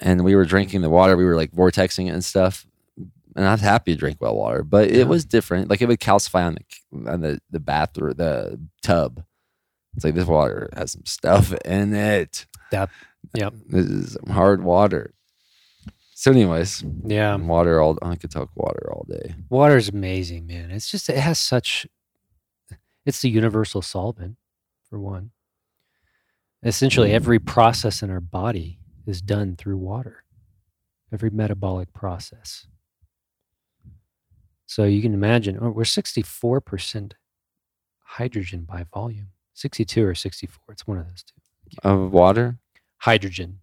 and 0.00 0.24
we 0.24 0.34
were 0.34 0.46
drinking 0.46 0.80
the 0.80 0.88
water. 0.88 1.16
We 1.18 1.24
were 1.26 1.36
like 1.36 1.52
vortexing 1.52 2.06
it 2.06 2.10
and 2.14 2.24
stuff. 2.24 2.66
And 3.36 3.44
I 3.46 3.52
was 3.52 3.60
happy 3.60 3.92
to 3.92 3.98
drink 3.98 4.18
well 4.20 4.36
water, 4.36 4.62
but 4.62 4.90
Yeah. 4.90 5.00
it 5.02 5.08
was 5.08 5.24
different. 5.26 5.68
Like 5.68 5.82
it 5.82 5.88
would 5.88 6.00
calcify 6.00 6.46
on 6.46 6.56
the 6.94 7.10
on 7.12 7.20
the 7.20 7.40
the 7.50 7.60
bath 7.60 7.98
or 8.00 8.14
the 8.14 8.58
tub. 8.82 9.22
It's 9.96 10.04
like 10.04 10.14
this 10.14 10.26
water 10.26 10.70
has 10.74 10.92
some 10.92 11.04
stuff 11.04 11.52
in 11.64 11.94
it. 11.94 12.46
That- 12.70 12.90
yep. 13.34 13.52
This 13.68 13.86
is 13.86 14.12
some 14.14 14.32
hard 14.32 14.62
water. 14.64 15.13
So, 16.16 16.30
anyways, 16.30 16.84
Yeah. 17.04 17.34
water 17.36 17.80
all. 17.80 17.98
I 18.00 18.14
could 18.14 18.30
talk 18.30 18.50
water 18.54 18.88
all 18.92 19.04
day. 19.08 19.34
Water 19.50 19.76
is 19.76 19.88
amazing, 19.88 20.46
man. 20.46 20.70
It's 20.70 20.88
just, 20.88 21.08
it 21.08 21.18
has 21.18 21.38
such, 21.38 21.86
it's 23.04 23.20
the 23.20 23.28
universal 23.28 23.82
solvent, 23.82 24.36
for 24.88 25.00
one. 25.00 25.32
Essentially, 26.62 27.10
mm. 27.10 27.14
every 27.14 27.40
process 27.40 28.00
in 28.02 28.10
our 28.10 28.20
body 28.20 28.78
is 29.06 29.20
done 29.20 29.56
through 29.56 29.76
water, 29.76 30.24
every 31.12 31.30
metabolic 31.30 31.92
process. 31.92 32.68
So 34.66 34.84
you 34.84 35.02
can 35.02 35.14
imagine 35.14 35.58
oh, 35.60 35.70
we're 35.70 35.82
64% 35.82 37.12
hydrogen 38.04 38.64
by 38.64 38.86
volume. 38.94 39.28
62 39.54 40.06
or 40.06 40.14
64. 40.14 40.72
It's 40.72 40.86
one 40.86 40.98
of 40.98 41.06
those 41.08 41.22
two. 41.22 41.40
Of 41.88 42.12
water, 42.12 42.58
Hydrogen. 42.98 43.58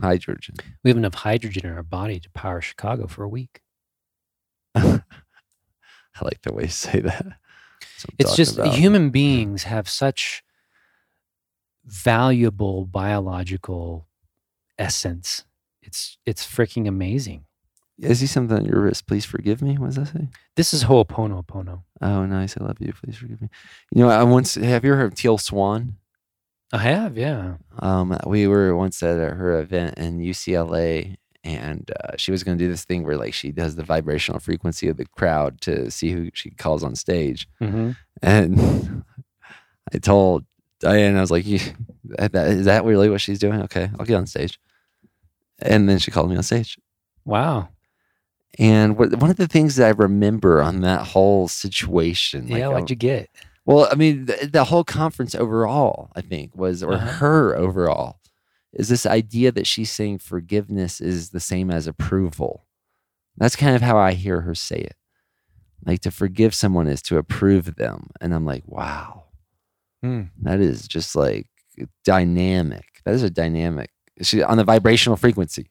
Hydrogen. 0.00 0.56
We 0.82 0.90
have 0.90 0.96
enough 0.98 1.14
hydrogen 1.14 1.66
in 1.66 1.72
our 1.72 1.82
body 1.82 2.20
to 2.20 2.30
power 2.30 2.60
Chicago 2.60 3.06
for 3.06 3.24
a 3.24 3.28
week. 3.28 3.60
I 4.74 5.02
like 6.22 6.42
the 6.42 6.52
way 6.52 6.64
you 6.64 6.68
say 6.68 7.00
that. 7.00 7.24
That's 7.80 8.04
what 8.04 8.10
I'm 8.10 8.16
It's 8.18 8.36
just 8.36 8.58
about. 8.58 8.74
human 8.74 9.10
beings 9.10 9.64
have 9.64 9.88
such 9.88 10.42
valuable 11.84 12.84
biological 12.86 14.06
essence. 14.78 15.44
It's 15.82 16.18
it's 16.26 16.46
freaking 16.46 16.86
amazing. 16.86 17.44
I 18.04 18.12
see 18.12 18.26
something 18.26 18.56
on 18.56 18.64
your 18.64 18.82
wrist. 18.82 19.06
Please 19.08 19.24
forgive 19.24 19.60
me. 19.60 19.76
What 19.76 19.86
does 19.86 19.96
that 19.96 20.06
say? 20.08 20.28
This 20.54 20.72
is 20.72 20.84
Ho'oponopono. 20.84 21.82
Oh, 22.00 22.26
nice. 22.26 22.56
I 22.56 22.62
love 22.62 22.76
you. 22.78 22.92
Please 22.92 23.16
forgive 23.16 23.42
me. 23.42 23.48
You 23.92 24.02
know, 24.02 24.08
I 24.08 24.22
once 24.22 24.54
have 24.54 24.84
you 24.84 24.92
ever 24.92 25.00
heard 25.00 25.12
of 25.12 25.18
Teal 25.18 25.36
Swan? 25.36 25.96
I 26.72 26.78
have, 26.78 27.16
yeah. 27.16 27.54
Um, 27.78 28.18
we 28.26 28.46
were 28.46 28.76
once 28.76 29.02
at 29.02 29.16
her 29.16 29.58
event 29.58 29.96
in 29.96 30.18
UCLA, 30.18 31.16
and 31.42 31.90
uh, 32.04 32.12
she 32.16 32.30
was 32.30 32.44
going 32.44 32.58
to 32.58 32.64
do 32.64 32.70
this 32.70 32.84
thing 32.84 33.04
where 33.04 33.16
like 33.16 33.32
she 33.32 33.52
does 33.52 33.76
the 33.76 33.84
vibrational 33.84 34.40
frequency 34.40 34.88
of 34.88 34.98
the 34.98 35.06
crowd 35.06 35.60
to 35.62 35.90
see 35.90 36.12
who 36.12 36.30
she 36.34 36.50
calls 36.50 36.84
on 36.84 36.94
stage. 36.94 37.48
Mm-hmm. 37.60 37.92
And 38.20 39.04
I 39.94 39.98
told 39.98 40.44
Diane, 40.80 41.16
I 41.16 41.20
was 41.22 41.30
like, 41.30 41.46
"Is 41.46 41.72
that 42.66 42.84
really 42.84 43.08
what 43.08 43.22
she's 43.22 43.38
doing? 43.38 43.62
Okay, 43.62 43.90
I'll 43.98 44.04
get 44.06 44.16
on 44.16 44.26
stage." 44.26 44.60
And 45.60 45.88
then 45.88 45.98
she 45.98 46.10
called 46.10 46.30
me 46.30 46.36
on 46.36 46.42
stage. 46.42 46.78
Wow. 47.24 47.68
And 48.58 48.96
one 48.96 49.30
of 49.30 49.36
the 49.36 49.46
things 49.46 49.76
that 49.76 49.86
I 49.86 49.90
remember 49.90 50.62
on 50.62 50.80
that 50.80 51.06
whole 51.08 51.48
situation, 51.48 52.48
like, 52.48 52.58
yeah, 52.58 52.68
what'd 52.68 52.90
you 52.90 52.96
get? 52.96 53.28
Well, 53.68 53.88
I 53.92 53.94
mean, 53.94 54.24
the, 54.26 54.48
the 54.50 54.64
whole 54.64 54.84
conference 54.84 55.34
overall, 55.34 56.10
I 56.16 56.22
think, 56.22 56.56
was, 56.56 56.82
or 56.82 56.94
Uh-huh. 56.94 57.06
her 57.20 57.54
overall, 57.56 58.18
is 58.72 58.88
this 58.88 59.04
idea 59.06 59.52
that 59.52 59.66
she's 59.66 59.90
saying 59.90 60.18
forgiveness 60.18 61.00
is 61.00 61.30
the 61.30 61.40
same 61.40 61.70
as 61.70 61.86
approval. 61.86 62.66
That's 63.36 63.56
kind 63.56 63.76
of 63.76 63.82
how 63.82 63.96
I 63.98 64.12
hear 64.12 64.40
her 64.42 64.54
say 64.54 64.78
it. 64.78 64.96
Like 65.86 66.00
to 66.00 66.10
forgive 66.10 66.54
someone 66.54 66.86
is 66.88 67.02
to 67.02 67.18
approve 67.18 67.76
them. 67.76 68.10
And 68.20 68.34
I'm 68.34 68.44
like, 68.44 68.64
wow, 68.66 69.24
Hmm. 70.02 70.22
that 70.42 70.60
is 70.60 70.88
just 70.88 71.14
like 71.16 71.46
dynamic. 72.04 72.86
That 73.04 73.14
is 73.14 73.22
a 73.22 73.30
dynamic. 73.30 73.90
She, 74.22 74.42
on 74.42 74.56
the 74.56 74.64
vibrational 74.64 75.16
frequency 75.16 75.70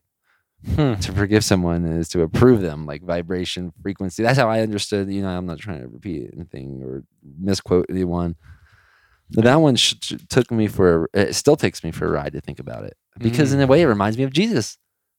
Hmm. 0.66 0.95
to 0.95 1.12
forgive 1.14 1.43
someone 1.45 1.86
is 1.86 2.10
to 2.10 2.24
approve 2.24 2.62
them, 2.62 2.86
like 2.86 3.03
vibration 3.03 3.72
frequency. 3.82 4.24
That's 4.24 4.38
how 4.39 4.49
I 4.49 4.62
understood. 4.62 5.08
You 5.10 5.22
know, 5.22 5.30
I'm 5.30 5.45
not 5.45 5.60
trying 5.60 5.82
to 5.82 5.88
repeat 5.88 6.32
anything 6.36 6.82
or 6.84 7.03
misquote 7.39 7.86
anyone. 7.89 8.36
But 9.30 9.43
that 9.43 9.55
one 9.62 9.76
sh- 9.76 9.93
sh- 10.01 10.14
took 10.30 10.49
me 10.51 10.68
for. 10.68 11.10
A, 11.14 11.30
It 11.30 11.34
still 11.36 11.55
takes 11.58 11.84
me 11.84 11.91
for 11.91 12.08
a 12.08 12.12
ride 12.12 12.34
to 12.34 12.41
think 12.41 12.60
about 12.60 12.86
it 12.86 12.97
because 13.20 13.53
in 13.53 13.62
a 13.62 13.68
way 13.68 13.82
it 13.82 13.86
reminds 13.88 14.18
me 14.18 14.24
of 14.24 14.32
Jesus 14.34 14.78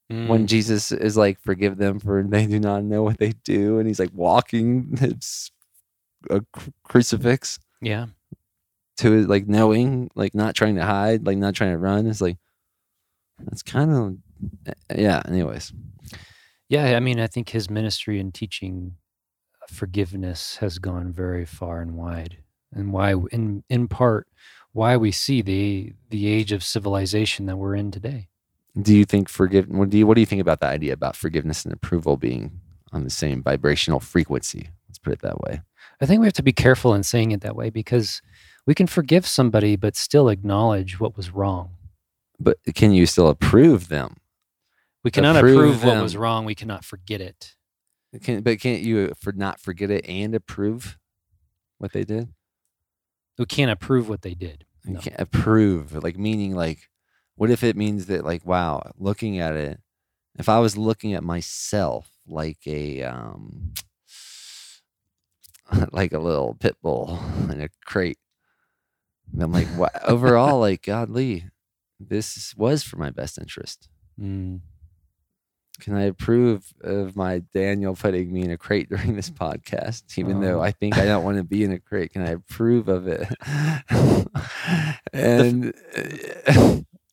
when 0.08 0.44
Mm. 0.44 0.46
Jesus 0.46 0.90
is 0.90 1.16
like, 1.16 1.38
"Forgive 1.40 1.76
them 1.76 1.98
for 2.00 2.22
they 2.22 2.46
do 2.46 2.58
not 2.58 2.82
know 2.84 3.02
what 3.02 3.18
they 3.18 3.32
do," 3.44 3.78
and 3.78 3.86
he's 3.86 4.00
like 4.00 4.12
walking 4.14 4.96
his 4.98 5.50
a 6.30 6.40
cru- 6.52 6.72
crucifix 6.82 7.58
Yeah. 7.80 8.06
to 8.96 9.10
his 9.12 9.26
like 9.28 9.46
knowing, 9.46 10.10
like 10.16 10.34
not 10.34 10.54
trying 10.56 10.74
to 10.76 10.84
hide, 10.84 11.26
like 11.26 11.38
not 11.38 11.54
trying 11.54 11.72
to 11.72 11.78
run. 11.78 12.06
It's 12.06 12.20
like 12.22 12.38
that's 13.38 13.62
kind 13.62 13.90
of 13.92 14.16
yeah. 14.94 15.22
Anyways, 15.26 15.72
Yeah, 16.68 16.96
I 16.96 17.00
mean, 17.00 17.20
I 17.20 17.26
think 17.26 17.50
his 17.50 17.70
ministry 17.70 18.20
and 18.20 18.32
teaching 18.32 18.96
uh, 19.62 19.66
forgiveness 19.68 20.56
has 20.56 20.78
gone 20.78 21.12
very 21.12 21.44
far 21.44 21.80
and 21.80 21.96
wide, 21.96 22.38
and 22.72 22.92
why, 22.92 23.14
in 23.32 23.64
in 23.68 23.88
part, 23.88 24.28
why 24.72 24.96
we 24.96 25.12
see 25.12 25.42
the 25.42 25.92
the 26.10 26.28
age 26.28 26.52
of 26.52 26.62
civilization 26.62 27.46
that 27.46 27.56
we're 27.56 27.74
in 27.74 27.90
today. 27.90 28.28
Do 28.80 28.94
you 28.94 29.04
think 29.04 29.28
forgive? 29.28 29.68
What 29.68 29.90
do 29.90 29.98
you 29.98 30.06
What 30.06 30.14
do 30.14 30.20
you 30.20 30.26
think 30.26 30.40
about 30.40 30.60
the 30.60 30.66
idea 30.66 30.92
about 30.92 31.16
forgiveness 31.16 31.64
and 31.64 31.72
approval 31.72 32.16
being 32.16 32.60
on 32.92 33.04
the 33.04 33.10
same 33.10 33.42
vibrational 33.42 34.00
frequency? 34.00 34.70
Let's 34.88 34.98
put 34.98 35.12
it 35.12 35.20
that 35.20 35.40
way. 35.40 35.62
I 36.00 36.06
think 36.06 36.20
we 36.20 36.26
have 36.26 36.34
to 36.34 36.42
be 36.42 36.52
careful 36.52 36.94
in 36.94 37.02
saying 37.02 37.32
it 37.32 37.40
that 37.40 37.56
way 37.56 37.70
because 37.70 38.22
we 38.66 38.74
can 38.74 38.86
forgive 38.86 39.26
somebody 39.26 39.76
but 39.76 39.96
still 39.96 40.28
acknowledge 40.28 41.00
what 41.00 41.16
was 41.16 41.30
wrong. 41.30 41.70
But 42.38 42.58
can 42.74 42.92
you 42.92 43.06
still 43.06 43.28
approve 43.28 43.88
them? 43.88 44.16
We 45.04 45.10
cannot 45.10 45.36
Approve 45.36 45.56
approve, 45.76 45.84
what 45.84 46.02
was 46.02 46.16
wrong. 46.16 46.44
We 46.44 46.54
cannot 46.54 46.84
forget 46.84 47.20
it. 47.20 47.54
Can, 48.22 48.42
but 48.42 48.58
can't 48.60 48.82
you 48.82 49.12
for 49.20 49.32
not 49.32 49.60
forget 49.60 49.90
it 49.90 50.06
and 50.08 50.34
approve 50.34 50.98
what 51.78 51.92
they 51.92 52.04
did? 52.04 52.28
We 53.38 53.46
can't 53.46 53.70
approve 53.70 54.08
what 54.08 54.22
they 54.22 54.34
did. 54.34 54.64
You 54.84 54.94
No. 54.94 55.00
can't 55.00 55.20
approve, 55.20 55.92
like 56.02 56.16
meaning 56.18 56.54
like, 56.54 56.88
what 57.36 57.50
if 57.50 57.62
it 57.62 57.76
means 57.76 58.06
that 58.06 58.24
like, 58.24 58.44
wow, 58.44 58.90
looking 58.96 59.38
at 59.38 59.54
it, 59.54 59.80
if 60.38 60.48
I 60.48 60.58
was 60.58 60.76
looking 60.76 61.14
at 61.14 61.22
myself 61.22 62.10
like 62.26 62.58
a 62.66 63.02
um, 63.02 63.74
like 65.92 66.12
a 66.12 66.18
little 66.18 66.54
pit 66.58 66.76
bull 66.82 67.20
in 67.50 67.60
a 67.60 67.68
crate, 67.84 68.18
and 69.32 69.42
I'm 69.42 69.52
like, 69.52 69.68
what? 69.68 69.92
overall, 70.08 70.58
like, 70.58 70.82
godly, 70.82 71.44
this 72.00 72.54
was 72.56 72.82
for 72.82 72.96
my 72.96 73.10
best 73.10 73.38
interest. 73.38 73.88
Mm. 74.20 74.60
Can 75.80 75.94
I 75.94 76.02
approve 76.04 76.72
of 76.82 77.14
my 77.16 77.40
Daniel 77.54 77.94
putting 77.94 78.32
me 78.32 78.42
in 78.42 78.50
a 78.50 78.56
crate 78.56 78.88
during 78.90 79.14
this 79.16 79.30
podcast, 79.30 80.02
even 80.16 80.40
though 80.40 80.58
Oh. 80.58 80.62
I 80.62 80.72
think 80.72 80.98
I 80.98 81.04
don't 81.04 81.24
want 81.24 81.36
to 81.38 81.44
be 81.44 81.64
in 81.64 81.72
a 81.72 81.78
crate? 81.78 82.12
Can 82.12 82.22
I 82.22 82.30
approve 82.30 82.88
of 82.88 83.06
it? 83.06 83.28
and 85.12 85.72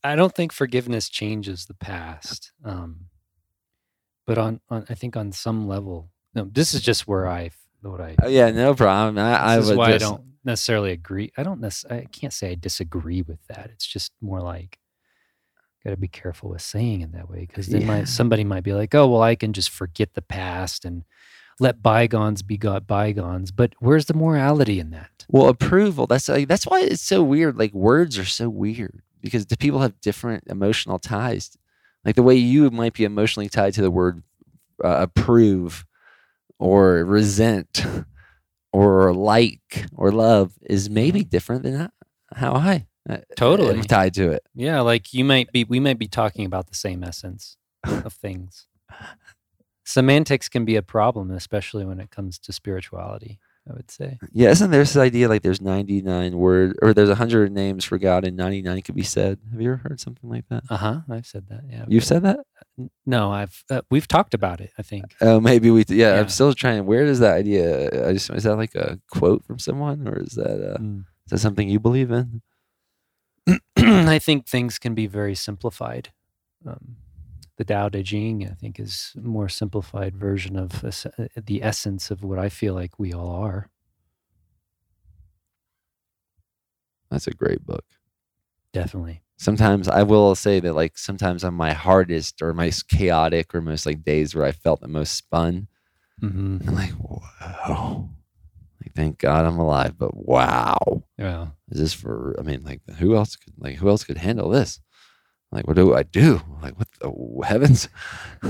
I 0.03 0.15
don't 0.15 0.33
think 0.33 0.51
forgiveness 0.51 1.09
changes 1.09 1.65
the 1.65 1.73
past. 1.73 2.51
Um, 2.63 3.07
but 4.25 4.37
on, 4.37 4.59
on, 4.69 4.85
I 4.89 4.93
think 4.95 5.15
on 5.15 5.31
some 5.31 5.67
level, 5.67 6.09
no, 6.33 6.45
this 6.51 6.73
is 6.73 6.81
just 6.81 7.07
where 7.07 7.27
I, 7.27 7.51
what 7.81 8.01
I, 8.01 8.15
oh 8.23 8.27
yeah, 8.27 8.49
no 8.51 8.73
problem. 8.73 9.17
I, 9.17 9.53
I 9.53 9.57
this 9.57 9.69
is 9.69 9.77
why 9.77 9.91
just, 9.91 10.05
I 10.05 10.09
don't 10.09 10.23
necessarily 10.43 10.91
agree. 10.91 11.31
I 11.37 11.43
don't 11.43 11.61
necessarily, 11.61 12.03
I 12.03 12.05
can't 12.05 12.33
say 12.33 12.51
I 12.51 12.55
disagree 12.55 13.21
with 13.21 13.39
that. 13.47 13.69
It's 13.71 13.85
just 13.85 14.11
more 14.21 14.41
like, 14.41 14.79
got 15.85 15.91
to 15.91 15.97
be 15.97 16.07
careful 16.09 16.49
with 16.49 16.61
saying 16.61 17.01
it 17.01 17.11
that 17.13 17.29
way 17.29 17.45
because 17.45 17.67
then 17.67 17.81
Yeah. 17.81 17.87
might, 17.87 18.07
somebody 18.07 18.43
might 18.43 18.63
be 18.63 18.73
like, 18.73 18.93
oh, 18.95 19.07
well, 19.07 19.21
I 19.21 19.35
can 19.35 19.53
just 19.53 19.69
forget 19.69 20.13
the 20.15 20.21
past 20.21 20.83
and 20.83 21.03
let 21.59 21.81
bygones 21.81 22.41
be 22.41 22.57
got 22.57 22.85
bygones. 22.87 23.51
But 23.51 23.73
where's 23.79 24.05
the 24.07 24.13
morality 24.13 24.79
in 24.79 24.89
that? 24.89 25.25
Well, 25.29 25.47
approval. 25.47 26.07
That's 26.07 26.27
like 26.27 26.47
that's 26.47 26.65
why 26.67 26.81
it's 26.81 27.01
so 27.01 27.23
weird. 27.23 27.57
Like 27.57 27.73
words 27.73 28.17
are 28.17 28.25
so 28.25 28.49
weird 28.49 29.01
because 29.21 29.45
the 29.45 29.55
people 29.57 29.79
have 29.79 29.99
different 30.01 30.43
emotional 30.47 30.99
ties. 30.99 31.55
Like 32.03 32.15
the 32.15 32.23
way 32.23 32.35
you 32.35 32.69
might 32.71 32.93
be 32.93 33.03
emotionally 33.05 33.47
tied 33.49 33.73
to 33.75 33.81
the 33.81 33.89
word 33.91 34.21
uh, 34.83 34.97
approve 35.07 35.85
or 36.59 37.03
resent 37.05 37.83
or 38.73 39.13
like 39.13 39.85
or 39.93 40.11
love 40.11 40.51
is 40.61 40.89
maybe 40.89 41.23
different 41.23 41.63
than 41.63 41.89
how- 42.35 42.55
I 42.55 42.85
Totally. 43.35 43.81
tied 43.83 44.13
to 44.15 44.31
it. 44.31 44.43
Yeah, 44.55 44.81
like 44.81 45.13
you 45.13 45.23
might 45.25 45.51
be, 45.51 45.63
we 45.63 45.79
might 45.79 45.99
be 45.99 46.07
talking 46.07 46.45
about 46.45 46.67
the 46.67 46.75
same 46.75 47.03
essence 47.03 47.57
of 47.85 48.13
things. 48.13 48.67
Semantics 49.87 50.49
can 50.49 50.65
be 50.65 50.75
a 50.75 50.81
problem, 50.81 51.29
especially 51.31 51.85
when 51.85 51.99
it 51.99 52.09
comes 52.09 52.39
to 52.39 52.51
spirituality. 52.53 53.39
I 53.67 53.73
would 53.73 53.89
say. 53.89 54.19
Yeah, 54.31 54.49
isn't 54.51 54.69
there 54.69 54.81
this 54.81 54.95
idea 54.95 55.27
like 55.27 55.41
there's 55.41 55.59
99 55.59 56.37
word 56.37 56.77
or 56.83 56.93
there's 56.93 57.09
100 57.09 57.51
names 57.51 57.83
for 57.83 57.97
God 57.97 58.23
and 58.23 58.37
99 58.37 58.83
could 58.83 58.93
be 58.93 59.01
said? 59.01 59.39
Have 59.51 59.59
you 59.59 59.71
ever 59.71 59.77
heard 59.89 59.99
something 59.99 60.29
like 60.29 60.45
that? 60.49 60.63
Uh 60.69 60.77
huh. 60.77 60.99
I've 61.09 61.25
said 61.25 61.47
that. 61.49 61.61
Yeah. 61.67 61.85
You've 61.87 62.03
said 62.03 62.21
that? 62.23 62.41
No, 63.07 63.31
I've 63.31 63.63
uh, 63.71 63.81
we've 63.89 64.07
talked 64.07 64.35
about 64.35 64.61
it. 64.61 64.71
I 64.77 64.83
think. 64.83 65.15
Oh, 65.19 65.39
maybe 65.39 65.71
we. 65.71 65.83
Yeah, 65.87 66.13
Yeah. 66.13 66.19
I'm 66.19 66.29
still 66.29 66.53
trying. 66.53 66.85
Where 66.85 67.05
does 67.05 67.19
that 67.21 67.33
idea? 67.37 68.07
I 68.07 68.13
just 68.13 68.29
is 68.29 68.43
that 68.43 68.55
like 68.55 68.75
a 68.75 68.99
quote 69.09 69.43
from 69.45 69.57
someone, 69.57 70.07
or 70.07 70.19
is 70.19 70.33
that 70.33 70.73
uh, 70.75 70.77
Mm. 70.77 70.99
is 71.25 71.31
that 71.31 71.39
something 71.39 71.67
you 71.67 71.79
believe 71.79 72.11
in? 72.11 72.43
I 73.77 74.19
think 74.19 74.47
things 74.47 74.79
can 74.79 74.93
be 74.93 75.07
very 75.07 75.35
simplified. 75.35 76.09
Um, 76.65 76.97
the 77.57 77.65
Tao 77.65 77.89
Te 77.89 78.03
Ching, 78.03 78.47
I 78.47 78.53
think, 78.53 78.79
is 78.79 79.13
a 79.15 79.21
more 79.21 79.49
simplified 79.49 80.15
version 80.15 80.55
of 80.57 80.83
uh, 80.83 80.91
the 81.35 81.63
essence 81.63 82.11
of 82.11 82.23
what 82.23 82.39
I 82.39 82.49
feel 82.49 82.73
like 82.73 82.99
we 82.99 83.13
all 83.13 83.29
are. 83.29 83.69
That's 87.09 87.27
a 87.27 87.31
great 87.31 87.65
book. 87.65 87.85
Definitely. 88.73 89.21
Sometimes 89.37 89.87
I 89.87 90.03
will 90.03 90.35
say 90.35 90.59
that 90.59 90.73
like 90.73 90.97
sometimes 90.97 91.43
on 91.43 91.53
my 91.53 91.73
hardest 91.73 92.41
or 92.41 92.53
most 92.53 92.87
chaotic 92.87 93.53
or 93.53 93.61
most 93.61 93.85
like 93.85 94.03
days 94.03 94.33
where 94.33 94.45
I 94.45 94.51
felt 94.51 94.81
the 94.81 94.87
most 94.87 95.13
spun, 95.13 95.67
hmm 96.19 96.57
I'm 96.67 96.75
like, 96.75 96.93
wow. 96.99 98.09
Thank 98.95 99.19
God 99.19 99.45
I'm 99.45 99.59
alive, 99.59 99.97
but 99.97 100.15
wow. 100.15 101.03
Yeah. 101.17 101.47
Is 101.69 101.79
this 101.79 101.93
for? 101.93 102.35
I 102.39 102.43
mean, 102.43 102.63
like, 102.63 102.81
who 102.97 103.15
else 103.15 103.35
could 103.35 103.53
like 103.57 103.75
who 103.75 103.89
else 103.89 104.03
could 104.03 104.17
handle 104.17 104.49
this? 104.49 104.79
Like, 105.51 105.67
what 105.67 105.75
do 105.75 105.93
I 105.93 106.03
do? 106.03 106.41
Like, 106.61 106.77
what 106.77 106.87
the 106.99 107.45
heavens? 107.45 107.89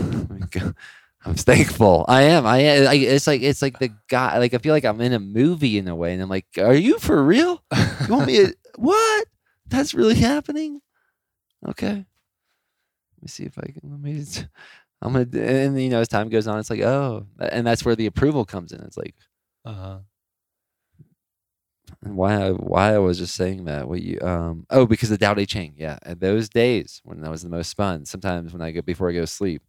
I'm 1.25 1.33
thankful. 1.33 2.05
I 2.07 2.23
am. 2.23 2.45
I, 2.45 2.59
am. 2.59 2.87
I 2.87 2.93
it's 2.93 3.25
like 3.25 3.41
it's 3.41 3.61
like 3.61 3.79
the 3.79 3.91
guy. 4.07 4.37
Like 4.37 4.53
I 4.53 4.59
feel 4.59 4.73
like 4.73 4.85
I'm 4.85 5.01
in 5.01 5.13
a 5.13 5.19
movie 5.19 5.77
in 5.77 5.87
a 5.87 5.95
way, 5.95 6.13
and 6.13 6.21
I'm 6.21 6.29
like, 6.29 6.45
"Are 6.59 6.75
you 6.75 6.99
for 6.99 7.23
real? 7.23 7.63
You 7.75 8.13
want 8.13 8.27
me? 8.27 8.45
To, 8.45 8.55
what? 8.75 9.27
That's 9.67 9.95
really 9.95 10.15
happening? 10.15 10.81
Okay. 11.67 11.87
Let 11.87 13.21
me 13.21 13.27
see 13.27 13.43
if 13.45 13.57
I 13.57 13.63
can. 13.63 13.81
Let 13.83 13.99
me. 13.99 14.23
I'm 15.01 15.13
gonna. 15.13 15.27
And 15.43 15.81
you 15.81 15.89
know, 15.89 16.01
as 16.01 16.07
time 16.07 16.29
goes 16.29 16.47
on, 16.47 16.59
it's 16.59 16.69
like, 16.69 16.81
oh, 16.81 17.25
and 17.39 17.65
that's 17.65 17.83
where 17.83 17.95
the 17.95 18.05
approval 18.05 18.45
comes 18.45 18.71
in. 18.71 18.81
It's 18.81 18.97
like, 18.97 19.15
Uh-huh. 19.65 19.99
And 22.03 22.15
why? 22.15 22.35
I, 22.47 22.51
why 22.51 22.93
I 22.95 22.99
was 22.99 23.17
just 23.17 23.35
saying 23.35 23.65
that? 23.65 23.87
What 23.87 24.01
you? 24.01 24.19
Um. 24.21 24.65
Oh, 24.69 24.85
because 24.85 25.09
the 25.09 25.17
Tao 25.17 25.33
Te 25.33 25.45
Ching. 25.45 25.73
Yeah, 25.77 25.97
and 26.03 26.19
those 26.19 26.49
days 26.49 27.01
when 27.03 27.21
that 27.21 27.31
was 27.31 27.43
the 27.43 27.49
most 27.49 27.75
fun. 27.75 28.05
Sometimes 28.05 28.53
when 28.53 28.61
I 28.61 28.71
go 28.71 28.81
before 28.81 29.09
I 29.09 29.13
go 29.13 29.21
to 29.21 29.27
sleep, 29.27 29.61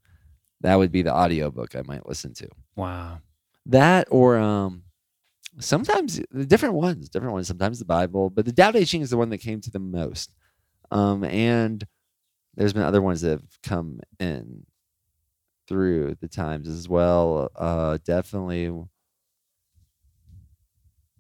that 0.63 0.77
would 0.77 0.93
be 0.93 1.03
the 1.03 1.15
audiobook 1.15 1.77
I 1.77 1.83
might 1.87 2.07
listen 2.09 2.35
to. 2.35 2.49
Wow. 2.77 3.21
that 3.67 4.09
or 4.11 4.39
um 4.39 4.85
sometimes 5.61 6.21
different 6.49 6.75
ones 6.75 7.09
different 7.09 7.33
ones 7.35 7.49
sometimes 7.49 7.79
the 7.79 7.85
bible 7.85 8.31
but 8.31 8.45
the 8.45 8.53
Tao 8.53 8.71
Te 8.73 8.85
Ching 8.85 9.03
is 9.03 9.11
the 9.11 9.17
one 9.17 9.31
that 9.31 9.39
came 9.39 9.61
to 9.63 9.71
the 9.71 9.79
most 9.79 10.33
um 10.91 11.25
and 11.25 11.87
there's 12.57 12.73
been 12.75 12.83
other 12.83 13.03
ones 13.03 13.23
that 13.23 13.31
have 13.31 13.63
come 13.63 14.01
in 14.21 14.67
through 15.69 16.17
the 16.21 16.29
times 16.29 16.69
as 16.69 16.89
well 16.89 17.51
uh 17.57 17.99
definitely 18.05 18.73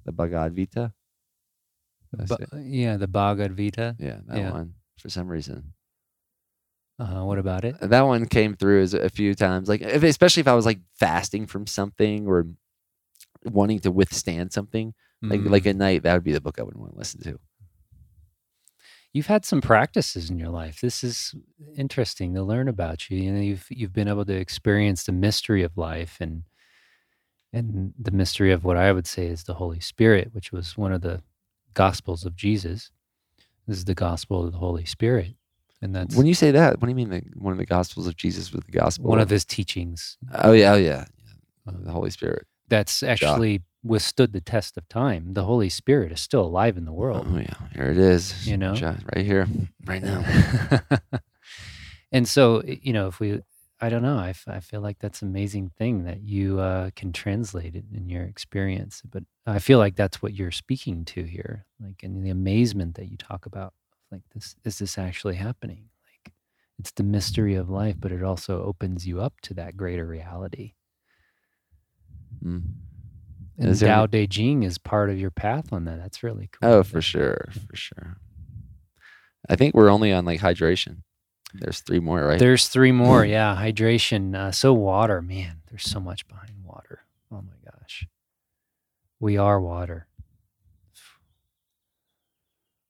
the 0.06 0.12
Bhagavad 0.12 0.56
Gita 0.56 0.92
Ba- 2.12 2.38
yeah, 2.62 2.96
the 2.96 3.06
Bhagavad 3.08 3.56
Gita. 3.56 3.94
yeah 3.98 4.20
that 4.28 4.38
yeah. 4.38 4.50
one 4.52 4.74
for 4.98 5.10
some 5.10 5.28
reason 5.28 5.74
Uh, 6.98 7.24
what 7.24 7.38
about 7.38 7.64
it? 7.64 7.76
that 7.80 8.02
one 8.06 8.24
came 8.26 8.54
through 8.56 8.80
as 8.82 8.94
a 8.94 9.10
few 9.10 9.34
times 9.34 9.68
like 9.68 9.82
if, 9.82 10.02
especially 10.02 10.40
if 10.40 10.48
i 10.48 10.54
was 10.54 10.64
like 10.64 10.80
fasting 10.94 11.46
from 11.46 11.66
something 11.66 12.26
or 12.26 12.46
wanting 13.44 13.80
to 13.80 13.90
withstand 13.90 14.52
something 14.52 14.94
like 15.22 15.40
Mm. 15.40 15.50
like 15.50 15.66
at 15.66 15.76
night 15.76 16.02
that 16.04 16.14
would 16.14 16.24
be 16.24 16.32
the 16.32 16.40
book 16.40 16.58
i 16.58 16.62
would 16.62 16.76
want 16.76 16.92
to 16.92 16.98
listen 16.98 17.20
to 17.22 17.38
you've 19.12 19.26
had 19.28 19.44
some 19.46 19.60
practices 19.62 20.28
in 20.28 20.38
your 20.38 20.50
life. 20.50 20.80
This 20.82 21.02
is 21.02 21.34
interesting 21.74 22.34
to 22.34 22.42
learn 22.42 22.68
about 22.68 23.08
you. 23.08 23.16
You 23.18 23.32
know, 23.32 23.40
you've 23.40 23.66
you've 23.70 23.92
been 23.94 24.08
able 24.08 24.26
to 24.26 24.34
experience 24.36 25.04
the 25.04 25.12
mystery 25.12 25.62
of 25.62 25.78
life 25.78 26.18
and 26.20 26.42
and 27.56 27.94
the 27.98 28.10
mystery 28.10 28.52
of 28.52 28.64
what 28.64 28.76
I 28.76 28.92
would 28.92 29.06
say 29.06 29.26
is 29.26 29.44
the 29.44 29.54
Holy 29.54 29.80
Spirit, 29.80 30.30
which 30.32 30.52
was 30.52 30.76
one 30.76 30.92
of 30.92 31.00
the 31.00 31.22
gospels 31.72 32.24
of 32.24 32.36
Jesus. 32.36 32.90
This 33.66 33.78
is 33.78 33.84
the 33.86 33.94
gospel 33.94 34.44
of 34.44 34.52
the 34.52 34.58
Holy 34.58 34.84
Spirit. 34.84 35.34
And 35.82 35.94
that's 35.94 36.16
when 36.16 36.26
you 36.26 36.34
say 36.34 36.50
that 36.50 36.80
what 36.80 36.86
do 36.86 36.88
you 36.88 36.94
mean 36.94 37.10
the, 37.10 37.22
one 37.34 37.52
of 37.52 37.58
the 37.58 37.66
gospels 37.66 38.06
of 38.06 38.16
jesus 38.16 38.50
was 38.50 38.64
the 38.64 38.72
gospel 38.72 39.10
one 39.10 39.20
of 39.20 39.28
his 39.28 39.44
teachings. 39.44 40.16
oh 40.32 40.52
yeah 40.52 40.72
oh 40.72 40.76
yeah, 40.76 41.04
yeah. 41.66 41.72
The 41.84 41.92
holy 41.92 42.10
spirit 42.10 42.46
That's 42.68 43.02
actually 43.02 43.62
withstood 43.82 44.32
the 44.32 44.40
test 44.40 44.76
of 44.76 44.88
time. 44.88 45.34
The 45.34 45.44
Holy 45.44 45.68
Spirit 45.68 46.10
is 46.10 46.20
still 46.20 46.40
alive 46.40 46.76
in 46.76 46.86
the 46.86 46.92
world. 46.92 47.26
oh 47.30 47.38
yeah 47.38 47.54
here 47.74 47.90
it 47.90 47.98
is 47.98 48.48
You 48.48 48.56
know? 48.56 48.72
Right 49.14 49.24
here 49.24 49.46
right 49.84 50.02
now 50.02 50.24
and 52.12 52.26
so 52.26 52.62
you 52.64 52.94
know 52.94 53.06
if 53.08 53.20
we 53.20 53.42
i 53.80 53.88
don't 53.88 54.02
know 54.02 54.16
I, 54.18 54.30
f- 54.30 54.44
I 54.48 54.60
feel 54.60 54.80
like 54.80 54.98
that's 54.98 55.22
an 55.22 55.28
amazing 55.28 55.70
thing 55.76 56.04
that 56.04 56.22
you 56.22 56.60
uh, 56.60 56.90
can 56.96 57.12
translate 57.12 57.74
it 57.76 57.84
in 57.94 58.08
your 58.08 58.22
experience 58.24 59.02
but 59.10 59.22
i 59.46 59.58
feel 59.58 59.78
like 59.78 59.96
that's 59.96 60.22
what 60.22 60.34
you're 60.34 60.50
speaking 60.50 61.04
to 61.06 61.22
here 61.24 61.66
like 61.80 62.02
in 62.02 62.22
the 62.22 62.30
amazement 62.30 62.94
that 62.96 63.10
you 63.10 63.16
talk 63.16 63.46
about 63.46 63.74
like 64.10 64.22
this 64.34 64.56
is 64.64 64.78
this 64.78 64.96
actually 64.98 65.34
happening 65.36 65.88
like 66.08 66.32
it's 66.78 66.92
the 66.92 67.02
mystery 67.02 67.54
of 67.54 67.68
life 67.68 67.96
but 67.98 68.12
it 68.12 68.22
also 68.22 68.62
opens 68.62 69.06
you 69.06 69.20
up 69.20 69.34
to 69.42 69.54
that 69.54 69.76
greater 69.76 70.06
reality 70.06 70.72
Mm. 72.44 72.62
and 73.58 73.68
Is 73.70 73.80
Tao 73.80 74.02
any- 74.04 74.26
Te 74.26 74.26
Ching 74.26 74.62
is 74.62 74.76
part 74.78 75.08
of 75.08 75.18
your 75.18 75.30
path 75.30 75.72
on 75.72 75.86
that. 75.86 75.98
That's 75.98 76.22
really 76.22 76.50
cool. 76.52 76.68
oh 76.70 76.82
for 76.82 77.00
sure 77.00 77.48
for 77.68 77.74
sure 77.74 78.18
i 79.48 79.56
think 79.56 79.74
we're 79.74 79.88
only 79.88 80.12
on 80.12 80.24
like 80.26 80.40
hydration 80.40 80.98
there's 81.54 81.80
three 81.80 82.00
more 82.00 82.22
right 82.24 82.38
There's 82.38 82.68
three 82.68 82.92
more. 82.92 83.24
Yeah. 83.36 83.56
Hydration. 83.60 84.34
Uh, 84.34 84.52
so 84.52 84.72
water, 84.74 85.22
man, 85.22 85.62
there's 85.70 85.84
so 85.84 86.00
much 86.00 86.26
behind 86.28 86.50
water. 86.64 87.00
Oh 87.32 87.42
my 87.42 87.70
gosh. 87.70 88.06
We 89.20 89.36
are 89.38 89.60
water. 89.60 90.06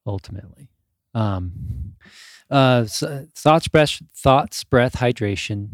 Ultimately. 0.07 0.69
Um, 1.15 1.95
uh, 2.51 2.83
s- 2.85 3.03
thoughts, 3.35 3.69
breath, 3.69 4.01
thoughts, 4.15 4.63
breath, 4.65 4.97
hydration. 4.97 5.69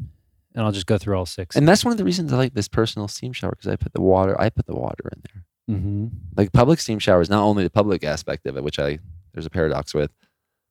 And 0.54 0.64
I'll 0.64 0.72
just 0.72 0.86
go 0.86 0.98
through 0.98 1.16
all 1.16 1.26
six. 1.26 1.56
and 1.56 1.66
that's 1.66 1.84
one 1.84 1.92
of 1.92 1.98
the 1.98 2.04
reasons 2.04 2.30
i 2.30 2.36
like 2.36 2.52
this 2.52 2.68
personal 2.68 3.08
steam 3.08 3.32
shower 3.32 3.52
because 3.52 3.68
i 3.68 3.74
put 3.76 3.94
the 3.94 4.02
water 4.02 4.38
i 4.38 4.50
put 4.50 4.66
the 4.66 4.74
water 4.74 5.10
in 5.10 5.22
there 5.32 5.76
hmm 5.78 6.06
like 6.36 6.52
public 6.52 6.78
steam 6.78 6.98
showers 6.98 7.30
not 7.30 7.42
only 7.42 7.64
the 7.64 7.70
public 7.70 8.04
aspect 8.04 8.44
of 8.44 8.58
it 8.58 8.62
which 8.62 8.78
i 8.78 8.98
there's 9.32 9.46
a 9.46 9.50
paradox 9.50 9.94
with 9.94 10.10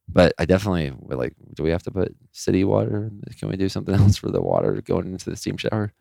but 0.08 0.34
i 0.38 0.46
definitely 0.46 0.92
would 1.00 1.18
like 1.18 1.34
do 1.56 1.64
we 1.64 1.70
have 1.70 1.84
to 1.84 1.92
put 1.92 2.16
city 2.32 2.64
water 2.64 3.12
can 3.40 3.50
we 3.50 3.56
do 3.58 3.70
something 3.70 3.96
else 4.02 4.18
for 4.18 4.30
the 4.32 4.42
water 4.42 4.82
going 4.82 5.08
into 5.08 5.30
the 5.30 5.36
steam 5.36 5.58
shower 5.58 5.94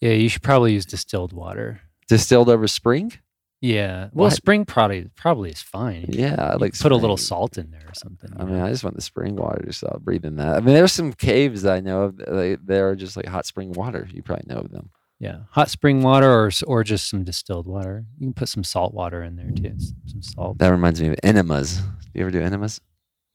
Yeah. 0.00 0.12
You 0.12 0.28
should 0.28 0.42
probably 0.42 0.72
use 0.72 0.86
distilled 0.86 1.32
water. 1.32 1.80
distilled 2.08 2.48
over 2.48 2.66
spring 2.68 3.12
Yeah. 3.60 4.08
Well, 4.12 4.26
What? 4.28 4.32
spring 4.32 4.64
probably, 4.64 5.08
probably 5.16 5.50
is 5.50 5.60
fine. 5.62 6.06
yeah 6.08 6.54
like 6.58 6.78
put 6.78 6.92
a 6.92 6.96
little 6.96 7.16
salt 7.18 7.58
in 7.58 7.70
there 7.70 7.86
or 7.88 7.94
something. 7.94 8.30
i 8.38 8.44
mean 8.44 8.60
i 8.60 8.70
just 8.70 8.84
want 8.84 8.96
the 8.96 9.02
spring 9.02 9.36
water 9.36 9.62
just 9.66 9.84
uh, 9.84 9.88
i'll 9.92 10.00
breathe 10.00 10.24
in 10.24 10.36
that 10.36 10.56
i 10.56 10.60
mean 10.60 10.74
there's 10.74 10.92
some 10.92 11.12
caves 11.12 11.62
that 11.62 11.74
i 11.74 11.80
know 11.80 12.02
of 12.04 12.16
that, 12.18 12.32
like, 12.32 12.60
they're 12.64 12.94
just 12.96 13.16
like 13.16 13.26
hot 13.26 13.46
spring 13.46 13.72
water 13.72 14.08
you 14.14 14.22
probably 14.22 14.46
know 14.48 14.60
of 14.60 14.70
them 14.70 14.90
Yeah, 15.20 15.40
hot 15.50 15.68
spring 15.68 16.02
water 16.02 16.30
or 16.30 16.50
or 16.66 16.82
just 16.84 17.10
some 17.10 17.24
distilled 17.24 17.66
water. 17.66 18.06
You 18.18 18.26
can 18.28 18.32
put 18.32 18.48
some 18.48 18.64
salt 18.64 18.94
water 18.94 19.22
in 19.22 19.36
there 19.36 19.50
too. 19.52 19.76
Some 20.06 20.22
salt. 20.22 20.56
that 20.58 20.70
reminds 20.70 20.98
me 21.02 21.08
of 21.08 21.16
enemas 21.22 21.76
do 21.80 22.14
you 22.14 22.22
ever 22.22 22.30
do 22.30 22.40
enemas 22.40 22.80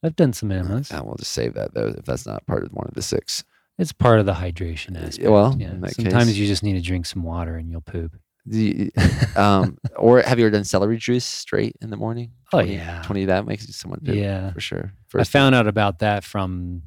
I've 0.06 0.16
done 0.16 0.34
some 0.34 0.52
enemas. 0.52 0.92
and 0.92 1.04
we'll 1.06 1.16
just 1.16 1.32
save 1.32 1.54
that 1.56 1.74
though 1.74 1.88
if 1.98 2.06
that's 2.06 2.26
not 2.26 2.46
part 2.46 2.64
of 2.64 2.72
one 2.72 2.88
of 2.88 2.94
the 2.94 3.02
six 3.02 3.44
It's 3.78 3.92
part 3.92 4.20
of 4.20 4.26
the 4.26 4.34
hydration 4.34 4.96
aspect. 5.02 5.28
well, 5.30 5.56
yeah. 5.60 5.72
in 5.72 5.82
that 5.82 5.96
Sometimes 5.96 6.26
case- 6.28 6.38
you 6.38 6.48
just 6.48 6.64
need 6.64 6.74
to 6.74 6.82
drink 6.82 7.06
some 7.06 7.24
water 7.24 7.56
and 7.56 7.70
you'll 7.72 7.82
poop. 7.82 8.16
You- 8.46 8.92
um, 9.36 9.78
or 9.98 10.22
have 10.22 10.38
you 10.40 10.46
ever 10.46 10.52
done 10.52 10.64
celery 10.64 10.98
juice 10.98 11.26
straight 11.26 11.76
in 11.82 11.90
the 11.90 11.98
morning? 11.98 12.32
Oh, 12.54 12.60
20 12.60 12.74
yeah. 12.76 13.02
20, 13.02 13.26
that 13.26 13.46
makes 13.48 13.76
someone 13.76 14.00
poop 14.06 14.16
Yeah, 14.16 14.54
for 14.54 14.60
sure. 14.62 14.94
I 14.96 15.00
First, 15.10 15.32
found 15.32 15.56
out 15.56 15.68
about 15.68 16.00
that 16.00 16.24
from 16.24 16.84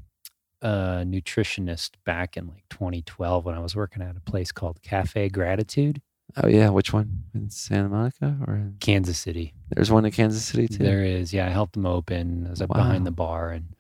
a 0.63 1.05
nutritionist 1.07 1.91
back 2.05 2.37
in 2.37 2.47
like 2.49 2.65
2012 2.71 3.45
when 3.45 3.55
I 3.55 3.61
was 3.61 3.77
working 3.77 4.03
at 4.03 4.17
a 4.17 4.21
place 4.21 4.51
called 4.53 4.81
Cafe 4.83 5.29
Gratitude, 5.31 6.01
oh, 6.37 6.49
yeah. 6.49 6.71
Which 6.71 6.93
one? 6.93 7.25
In 7.35 7.51
Santa 7.51 7.89
Monica 7.89 8.37
or 8.47 8.55
in, 8.55 8.77
Kansas 8.81 9.19
City. 9.19 9.55
there's 9.71 9.91
one 9.91 10.05
in 10.05 10.13
Kansas 10.13 10.45
City 10.45 10.69
too? 10.69 10.83
There 10.83 11.05
is, 11.05 11.33
yeah. 11.33 11.47
I 11.47 11.51
helped 11.51 11.75
them 11.75 11.87
open. 11.87 12.47
I 12.47 12.51
was 12.51 12.63
up 12.63 12.69
behind 12.69 13.07
the 13.07 13.11
bar, 13.11 13.51
and 13.51 13.75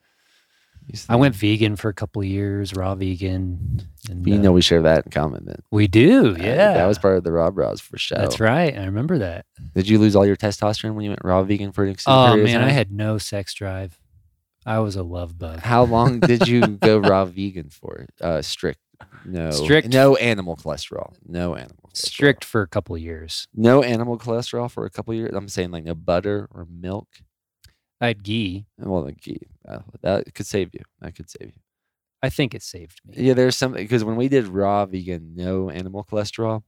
I 1.09 1.16
went 1.16 1.34
vegan 1.34 1.76
for 1.76 1.88
a 1.88 1.94
couple 1.94 2.22
of 2.22 2.28
years, 2.28 2.74
raw 2.74 2.94
vegan. 2.94 3.82
And, 4.09 4.26
You 4.26 4.34
uh, 4.34 4.38
know, 4.38 4.53
we 4.53 4.62
share 4.62 4.82
that 4.82 5.05
in 5.07 5.12
common 5.12 5.44
then. 5.44 5.62
we 5.70 5.86
do, 5.86 6.34
yeah. 6.38 6.74
that 6.74 6.86
was 6.86 6.99
part 6.99 7.16
of 7.16 7.25
the 7.25 7.33
Raw 7.33 7.50
Bros 7.50 7.80
for 7.80 7.99
sure. 7.99 8.18
That's 8.18 8.41
right. 8.41 8.76
I 8.76 8.84
remember 8.84 9.18
that. 9.18 9.45
Did 9.75 9.88
you 9.88 9.99
lose 9.99 10.16
all 10.16 10.25
your 10.25 10.37
testosterone 10.37 10.95
when 10.95 11.04
you 11.04 11.11
went 11.11 11.20
raw 11.25 11.42
vegan 11.42 11.72
for 11.72 11.84
an 11.84 11.91
extended 11.91 12.18
Oh 12.18 12.34
period 12.34 12.54
of 12.54 12.61
man, 12.61 12.68
I 12.68 12.72
had 12.72 12.91
no 12.91 13.18
sex 13.18 13.53
drive. 13.53 14.00
I 14.64 14.79
was 14.80 14.96
a 14.96 15.03
love 15.03 15.38
bug. 15.38 15.61
How 15.61 15.84
long 15.84 16.20
did 16.20 16.49
you 16.49 16.66
go 16.66 16.99
raw 16.99 17.25
vegan 17.25 17.70
for? 17.70 18.07
Uh, 18.20 18.42
strict. 18.42 18.80
No. 19.25 19.50
Strict. 19.50 19.88
No 19.88 20.16
animal 20.16 20.57
cholesterol. 20.57 21.14
No 21.26 21.54
animal. 21.54 21.76
cholesterol. 21.88 21.96
Strict 21.96 22.45
for 22.45 22.62
a 22.62 22.68
couple 22.68 22.95
of 22.96 23.03
years. 23.03 23.46
No 23.54 23.83
animal 23.83 24.18
cholesterol 24.18 24.70
for 24.70 24.84
a 24.87 24.91
couple 24.91 25.14
years. 25.14 25.34
I'm 25.34 25.49
saying 25.49 25.70
like 25.70 25.84
no 25.84 25.95
butter 25.95 26.49
or 26.50 26.66
milk. 26.70 27.08
I 28.00 28.08
had 28.08 28.22
ghee. 28.22 28.66
Well, 28.79 29.04
the 29.04 29.12
ghee. 29.12 29.49
Uh, 29.66 29.80
that 30.03 30.34
could 30.34 30.46
save 30.46 30.70
you. 30.72 30.83
That 31.00 31.14
could 31.14 31.29
save 31.29 31.49
you. 31.49 31.61
I 32.22 32.30
think 32.30 32.54
it 32.54 32.62
saved 32.62 33.00
me. 33.04 33.14
Yeah, 33.16 33.34
there's 33.34 33.57
something 33.57 33.83
because 33.83 34.04
when 34.04 34.16
we 34.16 34.29
did 34.29 34.49
raw 34.49 34.87
vegan, 34.87 35.34
no 35.37 35.70
animal 35.70 36.04
cholesterol, 36.04 36.62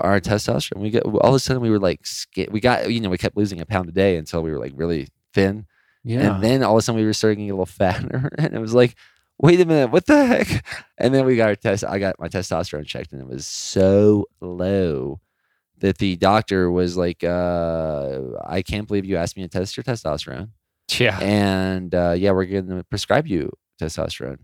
our 0.00 0.20
testosterone, 0.20 0.80
we 0.80 0.90
get 0.90 1.04
all 1.04 1.30
of 1.30 1.34
a 1.34 1.38
sudden 1.38 1.62
we 1.62 1.70
were 1.70 1.78
like, 1.78 2.04
we 2.50 2.60
got, 2.60 2.90
you 2.90 3.00
know, 3.00 3.08
we 3.08 3.18
kept 3.18 3.36
losing 3.36 3.60
a 3.60 3.66
pound 3.66 3.88
a 3.88 3.92
day 3.92 4.16
until 4.16 4.42
we 4.42 4.50
were 4.50 4.58
like 4.58 4.72
really 4.74 5.08
thin. 5.32 5.66
Yeah. 6.04 6.34
And 6.34 6.44
then 6.44 6.62
all 6.62 6.74
of 6.74 6.78
a 6.78 6.82
sudden 6.82 7.00
we 7.00 7.06
were 7.06 7.14
starting 7.14 7.40
to 7.40 7.44
get 7.46 7.50
a 7.52 7.54
little 7.54 7.66
fatter. 7.66 8.30
And 8.38 8.54
it 8.54 8.60
was 8.60 8.74
like, 8.74 8.94
wait 9.38 9.60
a 9.60 9.64
minute, 9.64 9.90
what 9.90 10.06
the 10.06 10.24
heck? 10.24 10.64
And 10.98 11.12
then 11.14 11.24
we 11.24 11.36
got 11.36 11.48
our 11.48 11.56
test, 11.56 11.84
I 11.84 11.98
got 11.98 12.20
my 12.20 12.28
testosterone 12.28 12.86
checked 12.86 13.12
and 13.12 13.20
it 13.20 13.26
was 13.26 13.46
so 13.46 14.26
low 14.40 15.20
that 15.78 15.98
the 15.98 16.16
doctor 16.16 16.70
was 16.70 16.96
like, 16.96 17.24
uh, 17.24 18.20
I 18.44 18.62
can't 18.62 18.86
believe 18.86 19.04
you 19.04 19.16
asked 19.16 19.36
me 19.36 19.42
to 19.42 19.48
test 19.48 19.76
your 19.76 19.82
testosterone 19.84 20.50
yeah. 21.00 21.18
and 21.20 21.94
uh, 21.94 22.14
yeah, 22.16 22.30
we're 22.30 22.44
going 22.44 22.68
to 22.68 22.84
prescribe 22.84 23.26
you 23.26 23.50
testosterone. 23.80 24.38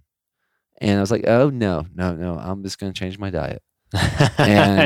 And 0.81 0.99
I 0.99 1.01
was 1.01 1.11
like, 1.11 1.27
oh 1.27 1.51
no, 1.51 1.87
no, 1.95 2.15
no, 2.15 2.39
I'm 2.39 2.63
just 2.63 2.79
going 2.79 2.93
to 2.93 2.99
change 2.99 3.19
my 3.19 3.31
diet. 3.31 3.63
And, 3.93 4.03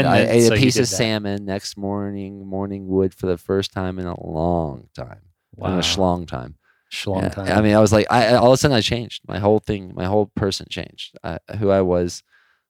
I 0.06 0.24
then- 0.24 0.28
ate 0.28 0.46
so 0.48 0.54
a 0.54 0.56
piece 0.56 0.76
of 0.76 0.88
that. 0.88 0.96
salmon 0.96 1.44
next 1.44 1.76
morning, 1.76 2.46
morning 2.46 2.86
wood 2.86 3.14
for 3.14 3.26
the 3.26 3.38
first 3.38 3.72
time 3.72 3.98
in 3.98 4.06
a 4.06 4.26
long 4.26 4.88
time, 4.94 5.20
wow. 5.56 5.72
in 5.72 5.78
a 5.78 5.82
schlong 5.82 6.26
time. 6.26 6.56
Schlong 6.92 7.22
Yeah, 7.22 7.28
time. 7.30 7.48
I 7.58 7.62
mean, 7.62 7.74
I 7.74 7.80
was 7.80 7.92
like, 7.92 8.06
I 8.10 8.34
all 8.34 8.48
of 8.48 8.54
a 8.54 8.56
sudden 8.58 8.76
I 8.76 8.82
changed. 8.82 9.22
My 9.26 9.38
whole 9.38 9.60
thing, 9.60 9.92
my 9.94 10.04
whole 10.04 10.30
person 10.36 10.66
changed. 10.70 11.18
I, 11.24 11.38
who 11.58 11.70
I 11.70 11.80
was 11.80 12.22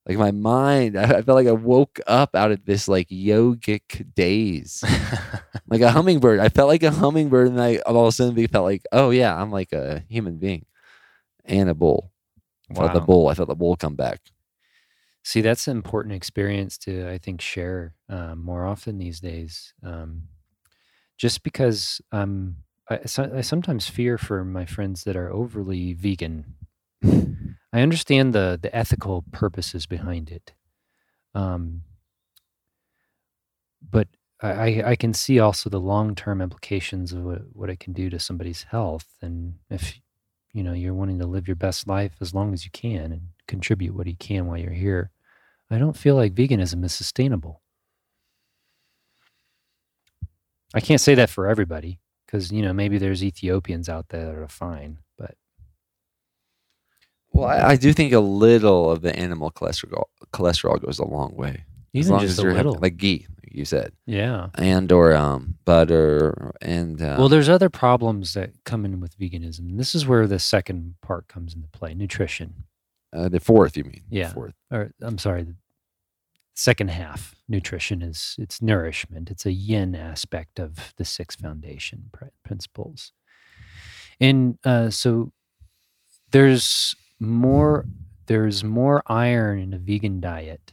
Like 0.07 0.19
my 0.19 0.31
mind, 0.31 0.97
I, 0.99 1.05
I 1.19 1.23
felt 1.23 1.37
like 1.37 1.49
I 1.49 1.53
woke 1.53 2.01
up 2.07 2.35
out 2.37 2.53
of 2.53 2.65
this 2.65 2.89
like 2.89 3.09
yogic 3.09 4.15
daze, 4.15 4.85
like 5.69 5.81
a 5.83 5.91
hummingbird. 5.91 6.41
I 6.41 6.49
felt 6.51 6.69
like 6.69 6.83
a 6.85 6.91
hummingbird, 6.93 7.49
and 7.49 7.61
I 7.61 7.79
all 7.79 8.03
of 8.03 8.09
a 8.09 8.13
sudden 8.13 8.47
felt 8.49 8.65
like, 8.65 8.85
oh 8.93 9.11
yeah, 9.11 9.35
I'm 9.41 9.51
like 9.51 9.73
a 9.73 10.05
human 10.09 10.39
being 10.39 10.67
and 11.45 11.69
a 11.69 11.75
bull. 11.75 12.13
I 12.71 12.75
felt 12.75 12.93
the 12.95 13.01
bull. 13.01 13.29
I 13.29 13.35
felt 13.35 13.49
the 13.49 13.55
bull 13.57 13.77
come 13.77 13.97
back. 13.97 14.21
See, 15.25 15.41
that's 15.41 15.69
an 15.69 15.77
important 15.77 16.15
experience 16.15 16.79
to, 16.79 17.09
I 17.09 17.19
think, 17.19 17.41
share 17.41 17.95
um, 18.09 18.43
more 18.43 18.67
often 18.67 18.99
these 18.99 19.21
days. 19.21 19.73
Um, 19.83 20.29
just 21.17 21.45
because 21.45 22.01
um, 22.11 22.57
I, 22.91 23.01
I 23.05 23.41
sometimes 23.43 23.89
fear 23.89 24.19
for 24.19 24.45
my 24.45 24.67
friends 24.67 25.05
that 25.05 25.17
are 25.17 25.33
overly 25.33 25.93
vegan. 25.95 26.57
I 27.05 27.81
understand 27.81 28.35
the 28.35 28.59
the 28.61 28.75
ethical 28.77 29.25
purposes 29.33 29.87
behind 29.87 30.31
it, 30.31 30.53
um, 31.35 31.83
but 33.91 34.09
I, 34.43 34.83
I- 34.83 34.83
can 34.97 35.15
see 35.15 35.39
also 35.39 35.71
the 35.71 35.81
long 35.81 36.15
term 36.15 36.41
implications 36.43 37.13
of 37.13 37.23
what, 37.25 37.43
what 37.53 37.71
it 37.71 37.81
can 37.81 37.93
do 37.93 38.11
to 38.11 38.19
somebody's 38.19 38.65
health. 38.65 39.07
And 39.23 39.55
if 39.71 40.01
you 40.53 40.63
know 40.65 40.73
you're 40.73 40.95
wanting 40.95 41.19
to 41.21 41.27
live 41.27 41.49
your 41.49 41.57
best 41.57 41.87
life 41.89 42.13
as 42.21 42.35
long 42.35 42.53
as 42.53 42.65
you 42.65 42.71
can 42.73 43.13
and 43.13 43.23
contribute 43.49 43.95
what 43.95 44.07
you 44.09 44.17
can 44.17 44.47
while 44.47 44.59
you're 44.59 44.73
here, 44.73 45.11
I 45.71 45.79
don't 45.79 45.97
feel 45.97 46.17
like 46.17 46.35
veganism 46.35 46.85
is 46.85 46.93
sustainable. 46.93 47.63
I 50.75 50.81
can't 50.81 51.01
say 51.01 51.15
that 51.15 51.31
for 51.31 51.47
everybody 51.49 52.01
because 52.33 52.51
you 52.51 52.63
know 52.63 52.73
maybe 52.73 52.97
there's 52.97 53.23
Ethiopians 53.23 53.89
out 53.91 54.09
there 54.09 54.25
that 54.25 54.35
are 54.35 54.49
fine, 54.49 54.99
but 55.19 55.35
Well, 57.33 57.47
I, 57.49 57.71
I 57.73 57.77
do 57.77 57.93
think 57.93 58.13
a 58.15 58.21
little 58.21 58.91
of 58.91 59.03
the 59.03 59.15
animal 59.15 59.51
cholesterol 59.51 60.05
cholesterol 60.33 60.81
goes 60.85 60.99
a 60.99 61.05
long 61.05 61.35
way. 61.37 61.65
as 61.95 62.07
even 62.07 62.13
long 62.13 62.21
just 62.23 62.33
as 62.33 62.39
a 62.39 62.43
you're 62.43 62.51
having- 62.53 62.67
little, 62.71 62.81
like 62.83 62.97
ghee, 62.97 63.27
like 63.45 63.55
you 63.55 63.65
said, 63.67 63.93
yeah. 64.07 64.49
and 64.55 64.91
or 64.91 65.15
um, 65.15 65.57
butter, 65.67 66.53
and 66.63 67.01
uh, 67.03 67.17
Well, 67.19 67.29
there's 67.29 67.49
other 67.51 67.69
problems 67.69 68.33
that 68.35 68.51
come 68.65 68.85
in 68.87 68.99
with 69.01 69.19
veganism. 69.19 69.77
This 69.77 69.95
is 69.95 70.07
where 70.07 70.27
the 70.27 70.39
second 70.39 70.95
part 71.03 71.29
comes 71.29 71.55
into 71.55 71.69
play: 71.69 71.93
nutrition. 71.95 72.65
uh, 73.13 73.29
the 73.29 73.41
fourth. 73.41 73.77
You 73.77 73.85
mean? 73.85 74.03
Yeah. 74.11 74.33
Fourth. 74.33 74.55
or 74.71 74.93
I'm 75.03 75.19
sorry, 75.19 75.43
the 75.43 75.57
second 76.55 76.89
half 76.91 77.35
nutrition 77.53 78.03
is 78.03 78.35
it's 78.39 78.61
nourishment. 78.61 79.31
It's 79.31 79.47
a 79.47 79.53
yin 79.53 79.95
aspect 79.95 80.59
of 80.59 80.93
the 80.97 81.05
six 81.05 81.37
foundation 81.37 82.11
pr- 82.11 82.25
principles, 82.45 83.13
and 84.19 84.59
uh, 84.65 84.91
so 84.91 85.31
there's 86.33 86.97
more 87.21 87.87
there's 88.27 88.65
more 88.65 89.03
iron 89.07 89.61
in 89.61 89.73
a 89.73 89.79
vegan 89.79 90.21
diet 90.21 90.73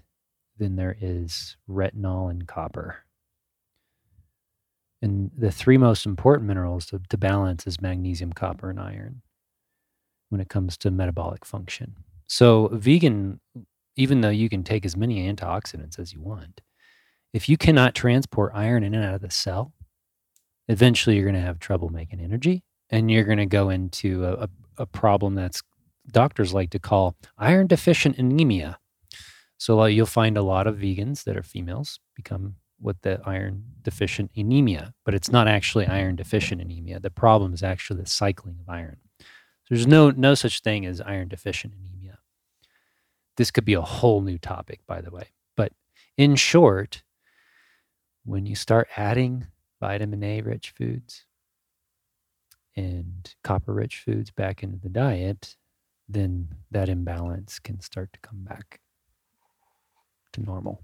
than 0.57 0.75
there 0.75 0.97
is 0.99 1.57
retinol 1.69 2.31
and 2.31 2.47
copper. 2.47 3.03
And 5.01 5.31
the 5.37 5.51
three 5.51 5.77
most 5.77 6.05
important 6.05 6.47
minerals 6.47 6.85
to, 6.87 7.01
to 7.09 7.17
balance 7.17 7.65
is 7.65 7.81
magnesium, 7.81 8.33
copper, 8.33 8.69
and 8.69 8.79
iron 8.79 9.21
when 10.27 10.41
it 10.41 10.49
comes 10.49 10.77
to 10.77 10.91
metabolic 10.91 11.45
function. 11.45 11.95
So, 12.27 12.69
vegan, 12.73 13.39
even 13.95 14.21
though 14.21 14.29
you 14.29 14.49
can 14.49 14.63
take 14.63 14.85
as 14.85 14.95
many 14.95 15.31
antioxidants 15.31 15.97
as 15.97 16.13
you 16.13 16.21
want, 16.21 16.61
if 17.33 17.47
you 17.47 17.57
cannot 17.57 17.95
transport 17.95 18.51
iron 18.55 18.83
in 18.83 18.93
and 18.93 19.03
out 19.03 19.15
of 19.15 19.21
the 19.21 19.31
cell, 19.31 19.73
eventually 20.67 21.15
you're 21.15 21.25
going 21.25 21.35
to 21.35 21.41
have 21.41 21.59
trouble 21.59 21.89
making 21.89 22.19
energy 22.19 22.63
and 22.89 23.11
you're 23.11 23.23
going 23.23 23.37
to 23.37 23.45
go 23.45 23.69
into 23.69 24.25
a, 24.25 24.33
a, 24.33 24.49
a 24.79 24.85
problem 24.85 25.35
that's 25.35 25.61
doctors 26.11 26.53
like 26.53 26.71
to 26.71 26.79
call 26.79 27.15
iron 27.37 27.67
deficient 27.67 28.17
anemia. 28.17 28.79
So, 29.57 29.83
you'll 29.85 30.05
find 30.05 30.37
a 30.37 30.41
lot 30.41 30.67
of 30.67 30.77
vegans 30.77 31.25
that 31.25 31.35
are 31.35 31.43
females 31.43 31.99
become 32.15 32.55
what 32.79 33.01
the 33.01 33.19
iron 33.25 33.63
deficient 33.81 34.31
anemia, 34.35 34.93
but 35.03 35.13
it's 35.13 35.29
not 35.29 35.47
actually 35.47 35.85
iron 35.85 36.15
deficient 36.15 36.61
anemia. 36.61 36.99
The 36.99 37.09
problem 37.09 37.53
is 37.53 37.61
actually 37.61 38.01
the 38.01 38.07
cycling 38.07 38.57
of 38.59 38.69
iron. 38.69 38.97
There's 39.69 39.85
no 39.85 40.09
no 40.11 40.33
such 40.33 40.61
thing 40.61 40.85
as 40.85 41.01
iron 41.01 41.27
deficient 41.27 41.73
anemia. 41.73 42.19
This 43.37 43.51
could 43.51 43.65
be 43.65 43.73
a 43.73 43.81
whole 43.81 44.21
new 44.21 44.37
topic, 44.37 44.79
by 44.87 45.01
the 45.01 45.11
way. 45.11 45.27
But 45.55 45.73
in 46.17 46.35
short, 46.35 47.03
when 48.29 48.45
you 48.45 48.55
start 48.55 48.87
adding 48.95 49.47
vitamin 49.79 50.23
A 50.23 50.41
rich 50.41 50.71
foods 50.77 51.25
and 52.75 53.33
copper 53.43 53.73
rich 53.73 54.03
foods 54.05 54.29
back 54.29 54.61
into 54.61 54.77
the 54.77 54.87
diet, 54.87 55.55
then 56.07 56.47
that 56.69 56.89
imbalance 56.89 57.57
can 57.57 57.81
start 57.81 58.13
to 58.13 58.19
come 58.19 58.43
back 58.43 58.81
to 60.33 60.43
normal. 60.43 60.83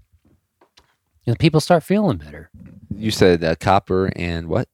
And 1.24 1.38
people 1.38 1.60
start 1.60 1.84
feeling 1.84 2.16
better. 2.16 2.50
You 2.92 3.12
said 3.12 3.44
uh, 3.44 3.54
copper 3.54 4.12
and 4.16 4.48
what? 4.48 4.68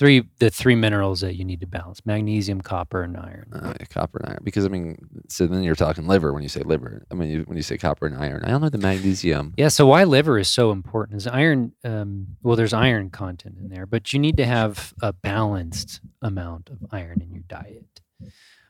Three 0.00 0.22
the 0.38 0.48
three 0.48 0.76
minerals 0.76 1.20
that 1.20 1.34
you 1.34 1.44
need 1.44 1.60
to 1.60 1.66
balance: 1.66 2.00
magnesium, 2.06 2.62
copper, 2.62 3.02
and 3.02 3.18
iron. 3.18 3.52
Uh, 3.52 3.74
copper 3.90 4.20
and 4.20 4.30
iron. 4.30 4.40
Because 4.42 4.64
I 4.64 4.68
mean, 4.68 4.96
so 5.28 5.46
then 5.46 5.62
you're 5.62 5.74
talking 5.74 6.06
liver 6.06 6.32
when 6.32 6.42
you 6.42 6.48
say 6.48 6.62
liver. 6.62 7.04
I 7.10 7.14
mean, 7.14 7.28
you, 7.28 7.42
when 7.42 7.58
you 7.58 7.62
say 7.62 7.76
copper 7.76 8.06
and 8.06 8.16
iron, 8.16 8.42
I 8.42 8.48
don't 8.48 8.62
know 8.62 8.70
the 8.70 8.78
magnesium. 8.78 9.52
Yeah, 9.58 9.68
so 9.68 9.84
why 9.84 10.04
liver 10.04 10.38
is 10.38 10.48
so 10.48 10.70
important 10.70 11.18
is 11.18 11.26
iron. 11.26 11.72
Um, 11.84 12.28
well, 12.42 12.56
there's 12.56 12.72
iron 12.72 13.10
content 13.10 13.58
in 13.60 13.68
there, 13.68 13.84
but 13.84 14.14
you 14.14 14.18
need 14.18 14.38
to 14.38 14.46
have 14.46 14.94
a 15.02 15.12
balanced 15.12 16.00
amount 16.22 16.70
of 16.70 16.78
iron 16.90 17.20
in 17.20 17.34
your 17.34 17.44
diet. 17.46 18.00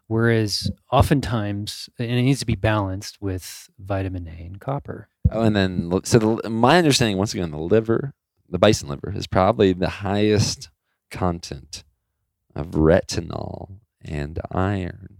Whereas 0.08 0.68
oftentimes, 0.90 1.88
and 1.96 2.10
it 2.10 2.22
needs 2.22 2.40
to 2.40 2.46
be 2.46 2.56
balanced 2.56 3.22
with 3.22 3.70
vitamin 3.78 4.26
A 4.26 4.46
and 4.46 4.60
copper. 4.60 5.08
Oh, 5.30 5.42
and 5.42 5.54
then 5.54 5.92
so 6.02 6.18
the, 6.18 6.50
my 6.50 6.76
understanding 6.76 7.18
once 7.18 7.34
again, 7.34 7.52
the 7.52 7.58
liver, 7.58 8.14
the 8.48 8.58
bison 8.58 8.88
liver, 8.88 9.12
is 9.14 9.28
probably 9.28 9.72
the 9.72 9.90
highest 9.90 10.70
content 11.10 11.84
of 12.54 12.68
retinol 12.72 13.78
and 14.02 14.38
iron 14.50 15.18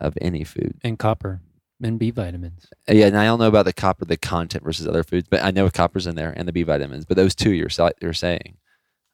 of 0.00 0.16
any 0.20 0.44
food. 0.44 0.78
and 0.82 0.98
copper 0.98 1.40
and 1.82 1.98
B 1.98 2.10
vitamins. 2.10 2.66
Uh, 2.88 2.92
Yeah, 2.94 3.06
and 3.06 3.16
I 3.16 3.24
don't 3.24 3.38
know 3.38 3.46
about 3.48 3.64
the 3.64 3.72
copper, 3.72 4.04
the 4.04 4.16
content 4.16 4.64
versus 4.64 4.86
other 4.86 5.02
foods, 5.02 5.28
but 5.30 5.42
I 5.42 5.50
know 5.50 5.68
copper's 5.70 6.06
in 6.06 6.14
there 6.14 6.32
and 6.36 6.46
the 6.46 6.52
B 6.52 6.62
vitamins. 6.62 7.04
But 7.06 7.16
those 7.16 7.34
two, 7.34 7.52
you're 7.52 7.70
you're 8.02 8.12
saying, 8.12 8.56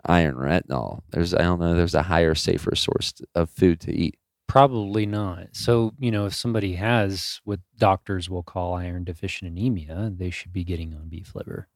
iron, 0.05 0.37
retinol. 0.37 1.03
There's 1.11 1.35
I 1.35 1.43
don't 1.43 1.61
know. 1.61 1.75
There's 1.75 1.95
a 1.95 2.03
higher, 2.03 2.35
safer 2.35 2.75
source 2.75 3.15
of 3.35 3.51
food 3.51 3.81
to 3.81 3.93
eat. 3.93 4.19
Probably 4.49 5.07
not. 5.07 5.49
So, 5.53 5.93
you 5.99 6.11
know, 6.11 6.27
if 6.27 6.35
somebody 6.35 6.75
has 6.75 7.41
what 7.45 7.61
doctors 7.79 8.31
will 8.31 8.45
call 8.45 8.75
iron 8.75 9.05
deficient 9.05 9.51
anemia, 9.51 10.13
they 10.17 10.31
should 10.31 10.53
be 10.53 10.65
getting 10.65 10.95
on 10.95 11.09
beef 11.09 11.35
liver. 11.35 11.69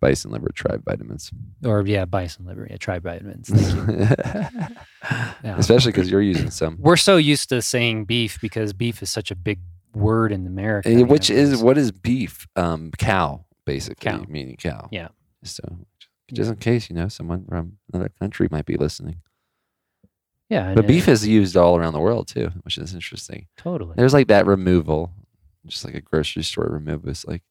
Bison 0.00 0.30
liver, 0.30 0.48
tribe 0.54 0.84
vitamins. 0.84 1.30
Or, 1.64 1.84
yeah, 1.86 2.04
bison 2.04 2.46
liver. 2.46 2.66
Yeah, 2.70 2.76
tribe 2.76 3.02
vitamins. 3.02 3.50
Yeah. 5.44 5.56
Especially 5.56 5.92
because 5.92 6.10
you're 6.10 6.20
using 6.22 6.50
some, 6.50 6.76
We're 6.80 6.96
so 6.96 7.16
used 7.16 7.48
to 7.50 7.62
saying 7.62 8.04
beef 8.04 8.38
because 8.40 8.72
beef 8.72 9.02
is 9.02 9.10
such 9.10 9.30
a 9.30 9.36
big 9.36 9.60
word 9.94 10.32
in 10.32 10.46
America. 10.46 10.88
Eh, 10.88 10.92
you 10.92 10.98
know, 10.98 11.04
which 11.04 11.30
is 11.30 11.62
what 11.62 11.78
is 11.78 11.92
beef? 11.92 12.46
Um, 12.56 12.90
cow, 12.98 13.44
basically, 13.64 14.10
Cow. 14.10 14.24
meaning 14.28 14.56
cow. 14.56 14.88
Yeah. 14.90 15.08
So, 15.44 15.62
just 16.32 16.50
in 16.50 16.56
case 16.56 16.90
you 16.90 16.96
know 16.96 17.08
someone 17.08 17.44
from 17.48 17.78
another 17.92 18.10
country 18.20 18.48
might 18.50 18.66
be 18.66 18.76
listening. 18.76 19.22
yeah, 20.50 20.74
But 20.74 20.86
beef 20.86 21.08
is 21.08 21.26
used 21.26 21.56
all 21.56 21.76
around 21.76 21.92
the 21.92 22.00
world 22.00 22.26
too, 22.28 22.50
which 22.62 22.76
is 22.76 22.92
interesting. 22.92 23.46
totally. 23.56 23.94
There's 23.96 24.12
like 24.12 24.26
that 24.28 24.46
removal, 24.46 25.12
just 25.66 25.84
like 25.84 25.94
a 25.94 26.00
grocery 26.00 26.42
store 26.42 26.68
removal. 26.70 27.08
It's 27.08 27.24
like 27.24 27.42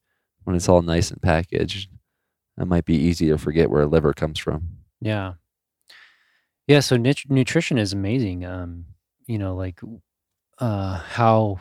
when 0.44 0.56
it's 0.56 0.68
all 0.70 0.82
nice 0.82 1.10
and 1.12 1.22
packaged, 1.22 1.90
that 2.58 2.66
might 2.66 2.86
be 2.86 2.96
easy 2.96 3.28
to 3.28 3.38
forget 3.38 3.70
where 3.70 3.86
liver 3.86 4.14
comes 4.14 4.40
from. 4.40 4.68
Yeah. 5.00 5.34
Yeah. 6.68 6.80
So 6.80 6.98
nut- 6.98 7.30
nutrition 7.30 7.78
is 7.78 7.94
amazing. 7.94 8.46
Um, 8.46 8.86
you 9.28 9.38
know, 9.38 9.56
like 9.56 9.80
uh, 10.60 10.98
how 10.98 11.60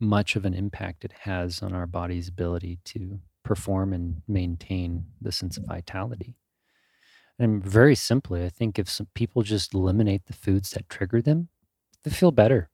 much 0.00 0.34
of 0.34 0.44
an 0.44 0.54
impact 0.54 1.04
it 1.04 1.12
has 1.20 1.62
on 1.62 1.74
our 1.74 1.86
body's 1.86 2.28
ability 2.28 2.78
to 2.86 3.20
perform 3.44 3.92
and 3.92 4.22
maintain 4.26 5.04
the 5.20 5.32
sense 5.32 5.58
of 5.58 5.64
vitality. 5.64 6.36
And 7.38 7.62
very 7.64 7.94
simply, 7.94 8.44
I 8.44 8.48
think 8.48 8.78
if 8.78 8.88
some 8.88 9.08
people 9.14 9.42
just 9.42 9.74
eliminate 9.74 10.26
the 10.26 10.32
foods 10.32 10.70
that 10.70 10.88
trigger 10.88 11.22
them, 11.22 11.48
they 12.04 12.10
feel 12.10 12.32
better. 12.32 12.69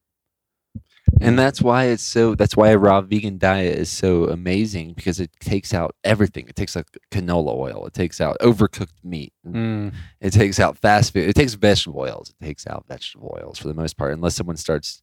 And 1.21 1.39
that's 1.39 1.63
why 1.63 1.85
it's 1.87 2.03
so. 2.03 2.35
That's 2.35 2.57
why 2.57 2.71
a 2.71 2.79
raw 2.79 3.01
vegan 3.01 3.39
diet 3.39 3.79
is 3.79 3.89
so 3.91 4.25
amazing 4.29 4.93
because 4.95 5.19
it 5.21 5.31
takes 5.41 5.73
out 5.73 5.95
everything. 6.05 6.47
It 6.49 6.57
takes 6.57 6.77
out 6.77 6.87
canola 7.11 7.55
oil. 7.57 7.87
It 7.87 7.95
takes 7.95 8.21
out 8.21 8.37
overcooked 8.41 8.93
meat. 9.05 9.33
Mm. 9.47 9.93
It 10.21 10.31
takes 10.31 10.59
out 10.61 10.77
fast 10.79 11.13
food. 11.13 11.29
It 11.29 11.35
takes 11.35 11.55
vegetable 11.55 12.01
oils. 12.01 12.35
It 12.41 12.45
takes 12.45 12.67
out 12.67 12.85
vegetable 12.89 13.39
oils 13.41 13.59
for 13.59 13.69
the 13.69 13.75
most 13.75 13.97
part, 13.97 14.13
unless 14.15 14.35
someone 14.35 14.57
starts. 14.57 15.03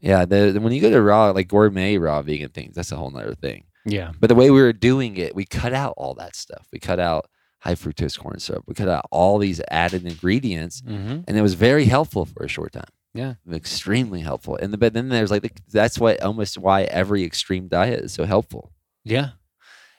Yeah, 0.00 0.26
the, 0.26 0.52
the- 0.52 0.60
when 0.60 0.72
you 0.72 0.80
go 0.82 0.90
to 0.90 1.00
raw, 1.02 1.30
like 1.30 1.48
gourmet 1.48 1.96
raw 1.96 2.20
vegan 2.22 2.50
things, 2.50 2.74
that's 2.76 2.92
a 2.92 2.96
whole 2.96 3.10
nother 3.10 3.34
thing. 3.34 3.64
Yeah. 3.86 4.12
But 4.20 4.28
the 4.28 4.34
way 4.34 4.50
we 4.50 4.60
were 4.60 4.72
doing 4.74 5.16
it, 5.16 5.34
we 5.34 5.44
cut 5.46 5.72
out 5.72 5.94
all 5.96 6.14
that 6.14 6.36
stuff. 6.36 6.66
We 6.72 6.78
cut 6.78 7.00
out 7.00 7.30
high 7.60 7.74
fructose 7.74 8.18
corn 8.18 8.38
syrup. 8.38 8.64
We 8.66 8.74
cut 8.74 8.88
out 8.88 9.06
all 9.10 9.38
these 9.38 9.60
added 9.70 10.04
ingredients, 10.06 10.82
hmm 10.86 11.20
and 11.26 11.36
it 11.36 11.42
was 11.42 11.54
very 11.54 11.86
helpful 11.86 12.26
for 12.26 12.44
a 12.44 12.48
short 12.48 12.72
time. 12.72 12.84
Yeah. 13.16 13.34
extremely 13.52 14.20
helpful. 14.20 14.56
And 14.56 14.72
the, 14.72 14.78
but 14.78 14.92
then 14.92 15.08
there's 15.08 15.30
like 15.30 15.42
the, 15.42 15.50
that's 15.72 15.98
what 15.98 16.22
almost 16.22 16.58
why 16.58 16.82
every 16.84 17.24
extreme 17.24 17.68
diet 17.68 18.04
is 18.04 18.12
so 18.12 18.24
helpful. 18.24 18.72
Yeah. 19.04 19.30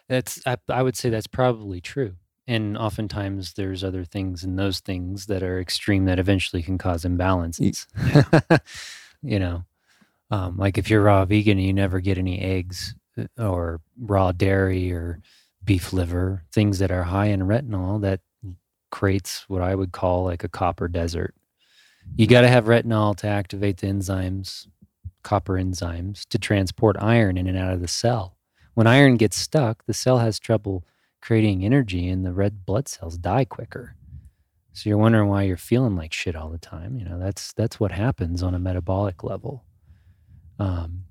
That's 0.10 0.42
I, 0.46 0.58
I 0.70 0.84
would 0.84 0.96
say 0.96 1.10
that's 1.10 1.28
probably 1.28 1.82
true. 1.82 2.16
And 2.48 2.78
oftentimes 2.78 3.54
there's 3.54 3.84
other 3.84 4.06
things 4.06 4.44
in 4.44 4.56
those 4.56 4.80
things 4.80 5.26
that 5.26 5.44
are 5.44 5.60
extreme 5.60 6.06
that 6.06 6.20
eventually 6.20 6.64
can 6.64 6.78
cause 6.78 7.04
imbalances. 7.04 7.86
you 9.22 9.40
know, 9.40 9.64
um, 10.32 10.58
like 10.58 10.78
if 10.78 10.90
you're 10.90 11.04
raw 11.04 11.26
vegan 11.26 11.58
and 11.58 11.68
you 11.68 11.74
never 11.74 12.00
get 12.00 12.18
any 12.18 12.40
eggs 12.40 12.96
uh, 13.18 13.26
or 13.38 13.82
raw 14.00 14.32
dairy 14.32 14.92
or 14.92 15.20
beef 15.64 15.92
liver, 15.92 16.44
things 16.54 16.80
that 16.80 16.92
are 16.92 17.04
high 17.04 17.28
in 17.28 17.42
retinol, 17.42 18.02
that 18.02 18.22
creates 18.92 19.44
what 19.50 19.62
I 19.62 19.76
would 19.76 19.92
call 19.92 20.24
like 20.24 20.44
a 20.44 20.50
copper 20.50 20.88
desert. 20.88 21.36
You 22.16 22.28
got 22.28 22.42
to 22.42 22.48
have 22.48 22.66
retinol 22.66 23.16
to 23.18 23.28
activate 23.28 23.78
the 23.78 23.88
enzymes, 23.88 24.68
copper 25.24 25.54
enzymes, 25.54 26.28
to 26.30 26.40
transport 26.40 26.96
iron 27.00 27.38
in 27.38 27.48
and 27.48 27.58
out 27.58 27.74
of 27.74 27.82
the 27.82 27.88
cell. 27.88 28.38
When 28.74 28.88
iron 28.88 29.18
gets 29.18 29.38
stuck, 29.38 29.86
the 29.86 29.94
cell 29.94 30.20
has 30.20 30.40
trouble 30.40 30.84
creating 31.22 31.66
energy 31.66 32.08
and 32.08 32.26
the 32.26 32.34
red 32.34 32.66
blood 32.66 32.88
cells 32.88 33.18
die 33.18 33.46
quicker. 33.46 33.96
So 34.74 34.90
you're 34.90 34.98
wondering 34.98 35.28
why 35.28 35.44
you're 35.44 35.58
feeling 35.58 35.96
like 35.96 36.14
shit 36.14 36.36
all 36.36 36.50
the 36.50 36.60
time. 36.60 36.98
You 36.98 37.06
know, 37.06 37.20
that's 37.20 37.54
that's 37.54 37.80
what 37.80 37.92
happens 37.92 38.44
on 38.44 38.54
a 38.54 38.60
metabolic 38.60 39.24
level. 39.24 39.66
Um, 40.60 41.06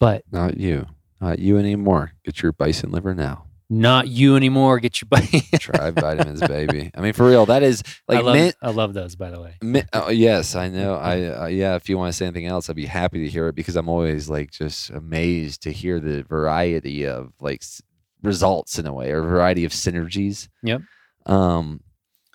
but 0.00 0.24
Not 0.30 0.56
you, 0.56 0.86
not 1.20 1.38
you 1.38 1.58
anymore. 1.58 2.12
Get 2.24 2.42
your 2.42 2.52
bison 2.52 2.90
liver 2.90 3.14
now. 3.14 3.47
Not 3.70 4.08
you 4.08 4.34
anymore. 4.36 4.78
Get 4.80 5.00
your. 5.02 5.08
Tribe 5.60 6.00
vitamins, 6.00 6.40
baby. 6.40 6.90
I 6.94 7.00
mean, 7.02 7.12
for 7.12 7.28
real, 7.28 7.44
that 7.46 7.62
is 7.62 7.82
like 8.06 8.18
I 8.18 8.20
love, 8.22 8.34
mint. 8.34 8.56
I 8.62 8.70
love 8.70 8.94
those, 8.94 9.14
by 9.14 9.30
the 9.30 9.40
way. 9.40 9.56
Mi- 9.60 9.82
oh, 9.92 10.08
yes, 10.08 10.54
I 10.54 10.68
know. 10.68 10.94
I 10.94 11.24
uh, 11.24 11.46
yeah. 11.46 11.74
If 11.74 11.88
you 11.90 11.98
want 11.98 12.10
to 12.10 12.16
say 12.16 12.26
anything 12.26 12.46
else, 12.46 12.70
I'd 12.70 12.76
be 12.76 12.86
happy 12.86 13.24
to 13.24 13.28
hear 13.28 13.48
it 13.48 13.54
because 13.54 13.76
I'm 13.76 13.88
always 13.88 14.30
like 14.30 14.50
just 14.50 14.88
amazed 14.90 15.62
to 15.64 15.72
hear 15.72 16.00
the 16.00 16.22
variety 16.22 17.06
of 17.06 17.32
like 17.40 17.60
s- 17.60 17.82
results 18.22 18.78
in 18.78 18.86
a 18.86 18.92
way 18.94 19.10
or 19.10 19.20
variety 19.20 19.66
of 19.66 19.72
synergies. 19.72 20.48
Yep. 20.62 20.80
Um, 21.26 21.82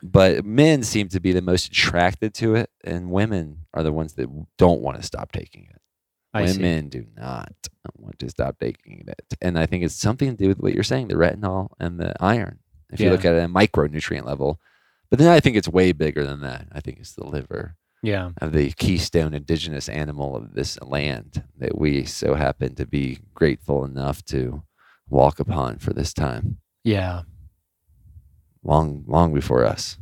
but 0.03 0.45
men 0.45 0.83
seem 0.83 1.07
to 1.09 1.19
be 1.19 1.31
the 1.31 1.41
most 1.41 1.67
attracted 1.67 2.35
to 2.35 2.55
it, 2.55 2.69
and 2.83 3.09
women 3.09 3.65
are 3.73 3.81
the 3.81 3.91
ones 3.93 4.13
that 4.13 4.29
don't 4.57 4.81
want 4.81 4.97
to 4.97 5.03
stop 5.03 5.31
taking 5.31 5.67
it. 5.71 5.81
I 6.33 6.45
see. 6.47 6.57
Women 6.61 6.89
do 6.89 7.05
not 7.15 7.53
want 7.97 8.17
to 8.19 8.29
stop 8.29 8.57
taking 8.59 9.03
it, 9.07 9.37
and 9.41 9.57
I 9.59 9.65
think 9.65 9.83
it's 9.83 9.95
something 9.95 10.29
to 10.31 10.35
do 10.35 10.47
with 10.47 10.59
what 10.59 10.73
you're 10.73 10.83
saying, 10.83 11.07
the 11.09 11.15
retinol 11.15 11.69
and 11.79 11.99
the 11.99 12.13
iron. 12.23 12.59
If 12.91 12.99
you 12.99 13.09
look 13.09 13.25
at 13.25 13.33
it 13.33 13.39
at 13.39 13.45
a 13.49 13.53
micronutrient 13.53 14.25
level, 14.25 14.59
but 15.09 15.19
then 15.19 15.29
I 15.29 15.39
think 15.39 15.55
it's 15.55 15.67
way 15.67 15.91
bigger 15.91 16.25
than 16.25 16.41
that. 16.41 16.67
I 16.71 16.79
think 16.79 16.99
it's 16.99 17.13
the 17.13 17.25
liver 17.25 17.75
Yeah. 18.01 18.31
of 18.39 18.51
the 18.51 18.71
keystone 18.71 19.33
indigenous 19.33 19.87
animal 19.89 20.35
of 20.35 20.53
this 20.53 20.79
land 20.81 21.43
that 21.57 21.77
we 21.77 22.03
so 22.05 22.35
happen 22.35 22.75
to 22.75 22.85
be 22.85 23.19
grateful 23.33 23.83
enough 23.85 24.23
to 24.25 24.63
walk 25.09 25.39
upon 25.39 25.77
for 25.79 25.91
this 25.93 26.13
time, 26.13 26.57
Yeah. 26.83 27.23
long, 28.63 29.03
long 29.07 29.33
before 29.33 29.65
us. 29.65 29.97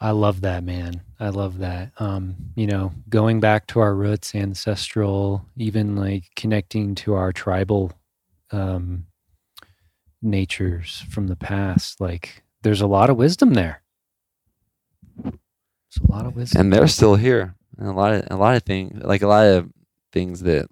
I 0.00 0.12
love 0.12 0.40
that, 0.42 0.64
man. 0.64 1.02
I 1.18 1.28
love 1.28 1.58
that. 1.58 1.92
Um, 1.98 2.36
you 2.54 2.66
know, 2.66 2.92
going 3.08 3.40
back 3.40 3.66
to 3.68 3.80
our 3.80 3.94
roots, 3.94 4.34
ancestral, 4.34 5.44
even 5.56 5.94
like 5.96 6.24
connecting 6.36 6.94
to 6.96 7.14
our 7.14 7.32
tribal 7.32 7.92
um, 8.50 9.06
natures 10.22 11.04
from 11.10 11.26
the 11.26 11.36
past. 11.36 12.00
Like, 12.00 12.42
there's 12.62 12.80
a 12.80 12.86
lot 12.86 13.10
of 13.10 13.16
wisdom 13.16 13.52
there. 13.54 13.82
There's 15.22 16.08
a 16.08 16.10
lot 16.12 16.26
of 16.26 16.36
wisdom. 16.36 16.60
and 16.60 16.72
they're 16.72 16.88
still 16.88 17.16
here. 17.16 17.54
And 17.78 17.88
a 17.88 17.92
lot 17.92 18.12
of 18.14 18.26
a 18.30 18.36
lot 18.36 18.56
of 18.56 18.62
things, 18.62 19.02
like 19.02 19.22
a 19.22 19.26
lot 19.26 19.46
of 19.46 19.70
things 20.12 20.40
that 20.40 20.66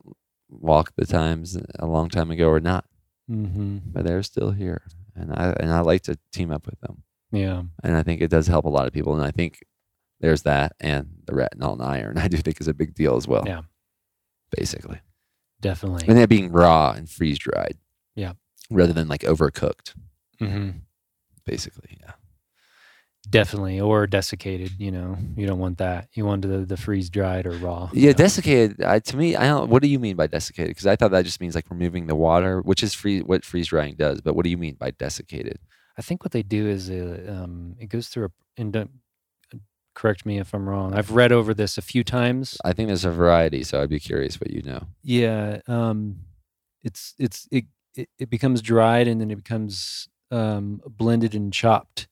walk 0.50 0.92
the 0.96 1.06
times 1.06 1.58
a 1.78 1.86
long 1.86 2.08
time 2.08 2.30
ago 2.30 2.48
are 2.50 2.60
not, 2.60 2.84
hmm 3.26 3.78
but 3.86 4.04
they're 4.04 4.22
still 4.22 4.50
here. 4.52 4.82
And 5.14 5.32
I 5.32 5.54
and 5.58 5.70
I 5.72 5.80
like 5.80 6.02
to 6.02 6.18
team 6.32 6.50
up 6.50 6.66
with 6.66 6.80
them, 6.80 7.02
Yeah. 7.32 7.62
and 7.82 7.96
I 7.96 8.02
think 8.02 8.20
it 8.22 8.30
does 8.30 8.46
help 8.46 8.64
a 8.64 8.70
lot 8.70 8.86
of 8.86 8.92
people. 8.92 9.14
And 9.14 9.24
I 9.24 9.30
think 9.30 9.62
there's 10.20 10.42
that, 10.42 10.72
and 10.80 11.08
the 11.26 11.32
retinol 11.32 11.74
and 11.74 11.82
iron, 11.82 12.18
I 12.24 12.28
do 12.28 12.36
think 12.38 12.60
is 12.60 12.68
a 12.68 12.74
big 12.74 12.94
deal 12.94 13.16
as 13.16 13.28
well. 13.28 13.44
Yeah. 13.46 13.62
basically, 14.56 15.00
Definitely. 15.60 16.06
and 16.08 16.18
it 16.18 16.28
being 16.28 16.50
raw 16.52 16.92
and 16.92 17.08
freeze 17.08 17.38
dried. 17.38 17.76
Yeah. 18.14 18.32
rather 18.70 18.92
than 18.92 19.08
like 19.08 19.22
overcooked. 19.22 19.94
hmm 20.38 20.70
Basically, 21.44 21.96
yeah. 22.00 22.12
Definitely. 23.30 23.80
Or 23.80 24.06
desiccated. 24.06 24.72
You 24.78 24.90
know, 24.90 25.16
you 25.36 25.46
don't 25.46 25.58
want 25.58 25.78
that. 25.78 26.08
You 26.14 26.24
want 26.24 26.42
the, 26.42 26.58
the 26.64 26.76
freeze 26.76 27.10
dried 27.10 27.46
or 27.46 27.52
raw. 27.52 27.90
Yeah, 27.92 28.12
desiccated. 28.12 28.82
Uh, 28.82 29.00
to 29.00 29.16
me, 29.16 29.36
I 29.36 29.46
don't. 29.46 29.68
What 29.70 29.82
do 29.82 29.88
you 29.88 29.98
mean 29.98 30.16
by 30.16 30.26
desiccated? 30.28 30.70
Because 30.70 30.86
I 30.86 30.96
thought 30.96 31.10
that 31.10 31.24
just 31.24 31.40
means 31.40 31.54
like 31.54 31.70
removing 31.70 32.06
the 32.06 32.14
water, 32.14 32.60
which 32.62 32.82
is 32.82 32.94
free. 32.94 33.20
What 33.20 33.44
freeze 33.44 33.68
drying 33.68 33.96
does. 33.96 34.20
But 34.22 34.34
what 34.34 34.44
do 34.44 34.50
you 34.50 34.56
mean 34.58 34.74
by 34.74 34.92
desiccated? 34.92 35.58
I 35.98 36.02
think 36.02 36.24
what 36.24 36.32
they 36.32 36.42
do 36.42 36.66
is 36.68 36.90
uh, 36.90 37.42
um, 37.42 37.74
it 37.78 37.88
goes 37.88 38.08
through 38.08 38.26
a. 38.26 38.30
And 38.56 38.72
don't, 38.72 38.90
correct 39.94 40.24
me 40.24 40.38
if 40.38 40.54
I'm 40.54 40.68
wrong. 40.68 40.94
I've 40.94 41.10
read 41.10 41.32
over 41.32 41.52
this 41.52 41.76
a 41.76 41.82
few 41.82 42.04
times. 42.04 42.56
I 42.64 42.72
think 42.72 42.86
there's 42.86 43.04
a 43.04 43.10
variety, 43.10 43.64
so 43.64 43.82
I'd 43.82 43.88
be 43.88 43.98
curious 44.00 44.40
what 44.40 44.50
you 44.50 44.62
know. 44.62 44.86
Yeah, 45.02 45.60
um, 45.66 46.20
it's 46.82 47.14
it's 47.18 47.48
it, 47.50 47.64
it 47.96 48.08
it 48.18 48.30
becomes 48.30 48.62
dried 48.62 49.08
and 49.08 49.20
then 49.20 49.30
it 49.30 49.36
becomes 49.36 50.08
um, 50.30 50.80
blended 50.86 51.34
and 51.34 51.52
chopped, 51.52 52.06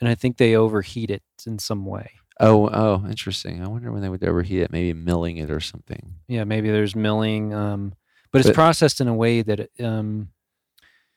and 0.00 0.08
I 0.08 0.14
think 0.14 0.36
they 0.36 0.54
overheat 0.56 1.10
it 1.10 1.22
in 1.46 1.58
some 1.58 1.84
way. 1.84 2.10
Oh, 2.40 2.68
oh, 2.72 3.04
interesting. 3.08 3.62
I 3.62 3.68
wonder 3.68 3.92
when 3.92 4.02
they 4.02 4.08
would 4.08 4.24
overheat 4.24 4.60
it. 4.62 4.72
Maybe 4.72 4.92
milling 4.92 5.36
it 5.36 5.50
or 5.50 5.60
something. 5.60 6.14
Yeah, 6.26 6.42
maybe 6.44 6.70
there's 6.70 6.96
milling, 6.96 7.54
um, 7.54 7.94
but 8.32 8.40
it's 8.40 8.48
But- 8.48 8.54
processed 8.56 9.00
in 9.00 9.06
a 9.08 9.14
way 9.14 9.42
that 9.42 9.60
it, 9.60 9.70
um, 9.80 10.30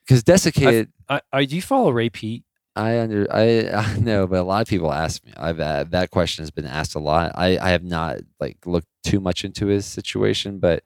Because 0.08 0.24
desiccated, 0.24 0.90
I, 1.10 1.22
I 1.34 1.46
do 1.46 1.56
you 1.56 1.62
follow 1.62 1.92
Ray 1.92 2.10
Peat? 2.10 2.44
I 2.78 3.00
under 3.00 3.28
I, 3.30 3.70
I 3.74 3.98
know, 3.98 4.26
but 4.28 4.40
a 4.40 4.44
lot 4.44 4.62
of 4.62 4.68
people 4.68 4.94
ask 4.94 5.24
me. 5.26 5.34
I've 5.36 5.60
uh, 5.60 5.86
that 5.90 6.12
question 6.12 6.44
has 6.44 6.52
been 6.52 6.66
asked 6.66 6.96
a 6.96 7.00
lot. 7.00 7.34
I 7.36 7.58
I 7.58 7.70
have 7.72 7.84
not 7.84 8.20
like 8.40 8.58
looked 8.66 8.88
too 9.04 9.20
much 9.20 9.44
into 9.44 9.68
his 9.68 9.86
situation, 9.86 10.60
but 10.60 10.84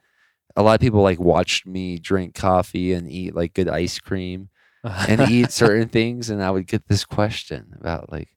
a 0.56 0.64
lot 0.64 0.74
of 0.74 0.82
people 0.82 1.02
like 1.02 1.20
watched 1.20 1.66
me 1.68 1.98
drink 1.98 2.34
coffee 2.34 2.94
and 2.94 3.10
eat 3.10 3.36
like 3.36 3.54
good 3.54 3.70
ice 3.70 4.00
cream 4.00 4.50
and 4.84 5.22
eat 5.30 5.52
certain 5.52 5.88
things, 5.90 6.30
and 6.30 6.42
I 6.42 6.50
would 6.50 6.66
get 6.66 6.88
this 6.88 7.06
question 7.06 7.76
about 7.80 8.12
like, 8.12 8.30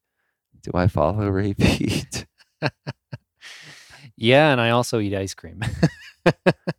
do 0.63 0.73
I 0.75 0.89
follow 0.89 1.29
Ray 1.29 1.55
Peat? 1.59 2.27
yeah, 4.17 4.53
and 4.53 4.61
I 4.61 4.71
also 4.71 5.01
eat 5.01 5.15
ice 5.15 5.35
cream 5.35 5.61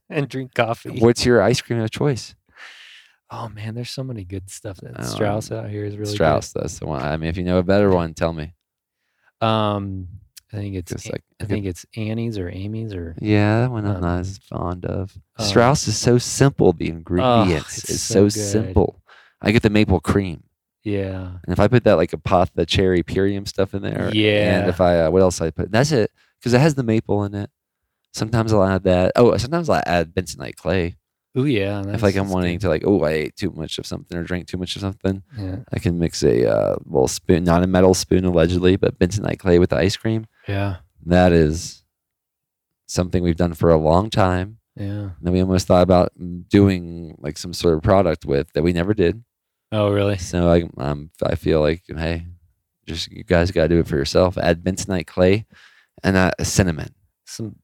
and 0.10 0.30
drink 0.30 0.54
coffee. 0.54 1.00
What's 1.00 1.26
your 1.26 1.42
ice 1.42 1.62
cream 1.62 1.80
of 1.80 1.90
choice? 1.90 2.36
Oh 3.32 3.50
man, 3.50 3.74
there's 3.76 3.90
so 3.90 4.04
many 4.04 4.24
good 4.24 4.50
stuff 4.50 4.78
that 4.78 4.94
Oh, 4.98 5.04
Straus 5.04 5.52
out 5.52 5.70
here 5.70 5.86
is 5.86 5.98
really 5.98 6.14
Straus. 6.14 6.52
That's 6.54 6.80
the 6.80 6.86
one. 6.88 7.02
I 7.02 7.18
mean, 7.18 7.30
if 7.30 7.38
you 7.38 7.44
know 7.44 7.58
a 7.58 7.64
better 7.64 7.90
one, 7.90 8.14
tell 8.14 8.34
me. 8.34 8.54
Um, 9.42 10.08
I 10.54 10.58
think 10.58 10.76
it's 10.76 10.92
Just 10.92 11.12
like 11.12 11.24
I 11.42 11.46
think 11.46 11.66
it's 11.66 11.86
Annie's 11.96 12.38
or 12.38 12.50
Amy's 12.50 12.94
or 12.94 13.16
Yeah, 13.20 13.62
that 13.62 13.72
one 13.72 13.86
I'm 13.86 13.96
Um, 13.96 14.02
not 14.02 14.20
as 14.20 14.38
fond 14.38 14.86
of. 14.86 15.18
um, 15.38 15.46
Straus 15.46 15.88
is 15.88 15.98
so 15.98 16.18
simple. 16.18 16.72
The 16.72 16.90
ingredients 16.90 17.80
it's 17.80 17.90
is 17.90 18.02
so 18.02 18.30
so, 18.30 18.40
simple. 18.40 19.02
I 19.42 19.52
get 19.52 19.64
the 19.64 19.70
maple 19.70 20.00
cream, 20.00 20.44
yeah. 20.84 21.26
and 21.44 21.50
if 21.50 21.60
I 21.60 21.68
put 21.68 21.84
that 21.84 21.96
like 21.98 22.14
a 22.14 22.18
pot, 22.18 22.50
the 22.56 22.66
cherry 22.66 23.04
purium 23.04 23.48
stuff 23.48 23.74
in 23.74 23.82
there, 23.82 24.10
Yeah. 24.14 24.60
and 24.60 24.70
if 24.70 24.80
I 24.80 25.02
uh, 25.02 25.12
what 25.12 25.22
else 25.22 25.42
I 25.42 25.52
put? 25.52 25.72
That's 25.72 25.92
it, 25.92 26.10
because 26.40 26.54
it 26.54 26.62
has 26.62 26.76
the 26.76 26.84
maple 26.84 27.24
in 27.26 27.36
it. 27.36 27.50
Sometimes 28.14 28.54
I'll 28.54 28.64
add 28.64 28.84
that. 28.84 29.12
Oh, 29.18 29.36
sometimes 29.38 29.70
I'll 29.70 29.84
add 29.86 30.16
bentonite 30.16 30.56
clay. 30.56 30.96
Oh 31.36 31.44
yeah. 31.44 31.84
if 31.88 32.02
like 32.02 32.16
I'm 32.16 32.30
wanting 32.30 32.60
to 32.60 32.70
like, 32.70 32.84
oh, 32.86 33.04
I 33.04 33.12
ate 33.12 33.36
too 33.36 33.52
much 33.52 33.78
of 33.78 33.86
something 33.86 34.18
or 34.18 34.24
drank 34.24 34.48
too 34.48 34.58
much 34.58 34.76
of 34.76 34.82
something. 34.82 35.22
Yeah. 35.38 35.58
I 35.74 35.80
can 35.80 36.00
mix 36.00 36.24
a 36.24 36.50
uh, 36.50 36.76
little 36.86 37.10
spoon, 37.10 37.44
not 37.44 37.64
a 37.64 37.68
metal 37.68 37.94
spoon 37.94 38.24
allegedly, 38.24 38.78
but 38.78 38.98
bentonite 38.98 39.40
clay 39.40 39.60
with 39.60 39.72
the 39.72 39.78
ice 39.78 39.98
cream. 39.98 40.28
Yeah. 40.48 40.78
That 41.06 41.34
is 41.34 41.84
something 42.88 43.22
we've 43.22 43.36
done 43.36 43.54
for 43.54 43.70
a 43.70 43.78
long 43.78 44.10
time. 44.10 44.60
Yeah. 44.78 45.12
that 45.22 45.32
we 45.32 45.40
almost 45.40 45.68
thought 45.68 45.84
about 45.84 46.12
doing 46.50 47.16
like 47.20 47.38
some 47.38 47.54
sort 47.54 47.76
of 47.76 47.84
product 47.84 48.26
with 48.26 48.52
that 48.54 48.64
we 48.64 48.74
never 48.74 48.94
did. 48.94 49.24
Oh 49.72 49.90
really? 49.90 50.18
So 50.18 50.50
I, 50.50 50.64
um, 50.78 51.12
I 51.24 51.36
feel 51.36 51.62
like, 51.62 51.84
hey, 51.88 52.28
just 52.86 53.12
you 53.12 53.24
guys 53.24 53.52
got 53.52 53.64
to 53.64 53.70
do 53.70 53.80
it 53.80 53.88
for 53.88 53.96
yourself. 53.96 54.38
Add 54.38 54.64
bentonite 54.64 55.08
clay 55.08 55.46
and 56.04 56.16
uh, 56.16 56.32
cinnamon. 56.44 56.94
Some. 57.26 57.56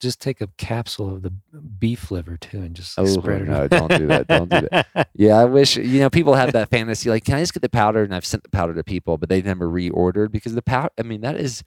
Just 0.00 0.20
take 0.20 0.40
a 0.40 0.48
capsule 0.58 1.14
of 1.14 1.22
the 1.22 1.30
beef 1.78 2.10
liver 2.10 2.36
too, 2.36 2.58
and 2.60 2.74
just 2.74 2.98
Oh, 2.98 3.06
spread 3.06 3.42
it. 3.42 3.48
no, 3.48 3.62
out. 3.64 3.70
don't 3.70 3.96
do 3.98 4.06
that, 4.08 4.26
don't 4.26 4.50
do 4.50 4.68
that. 4.70 5.08
Yeah, 5.14 5.36
I 5.38 5.44
wish 5.46 5.76
you 5.76 6.00
know 6.00 6.10
people 6.10 6.34
have 6.34 6.52
that 6.52 6.68
fantasy. 6.68 7.08
Like, 7.08 7.24
can 7.24 7.36
I 7.36 7.40
just 7.40 7.54
get 7.54 7.62
the 7.62 7.68
powder? 7.70 8.02
And 8.02 8.14
I've 8.14 8.26
sent 8.26 8.42
the 8.42 8.50
powder 8.50 8.74
to 8.74 8.84
people, 8.84 9.16
but 9.16 9.28
they 9.28 9.40
never 9.40 9.68
reordered 9.68 10.30
because 10.30 10.54
the 10.54 10.62
powder. 10.62 10.90
I 10.98 11.02
mean, 11.02 11.22
that 11.22 11.36
is 11.36 11.62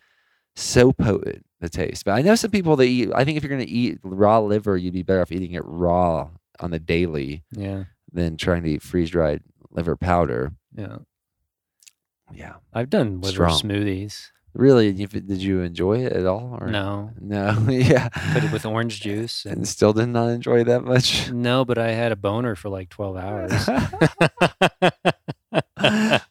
so 0.56 0.92
potent 0.92 1.46
the 1.60 1.70
taste. 1.70 2.06
But 2.06 2.12
I 2.12 2.22
know 2.22 2.36
some 2.36 2.52
people 2.52 2.76
that 2.76 2.86
eat. 2.86 3.10
I 3.16 3.26
think 3.26 3.38
if 3.38 3.44
you're 3.44 3.50
going 3.50 3.66
to 3.66 3.72
eat 3.72 4.00
raw 4.04 4.40
liver, 4.40 4.78
you'd 4.78 4.94
be 4.94 5.04
better 5.04 5.22
off 5.22 5.32
eating 5.32 5.54
it 5.54 5.64
raw 5.66 6.30
on 6.60 6.72
the 6.72 6.80
daily 6.80 7.44
yeah. 7.52 7.86
than 8.12 8.38
trying 8.38 8.64
to 8.64 8.70
eat 8.70 8.82
freeze 8.84 9.10
dried 9.10 9.42
liver 9.72 9.96
powder. 9.96 10.52
Yeah. 10.76 10.98
Yeah. 12.34 12.56
I've 12.74 12.90
done 12.90 13.22
liver 13.22 13.50
Strong. 13.50 13.60
smoothies. 13.62 14.28
Really? 14.60 14.92
Did 14.92 15.42
you 15.42 15.62
enjoy 15.62 16.00
it 16.06 16.12
at 16.12 16.26
all? 16.26 16.58
Or? 16.60 16.68
No, 16.68 17.12
No. 17.22 17.56
yeah. 17.70 18.10
put 18.34 18.44
it 18.44 18.52
with 18.52 18.66
orange 18.66 19.00
juice. 19.00 19.46
And 19.50 19.60
And 19.60 19.68
still 19.68 19.94
did 19.94 20.10
not 20.10 20.28
enjoy 20.28 20.62
it 20.62 20.64
that 20.66 20.84
much. 20.84 21.32
no, 21.32 21.64
but 21.64 21.78
I 21.78 21.92
had 21.92 22.12
a 22.12 22.18
boner 22.18 22.56
for 22.56 22.68
like 22.70 22.90
twelve 22.90 23.16
hours. 23.16 23.52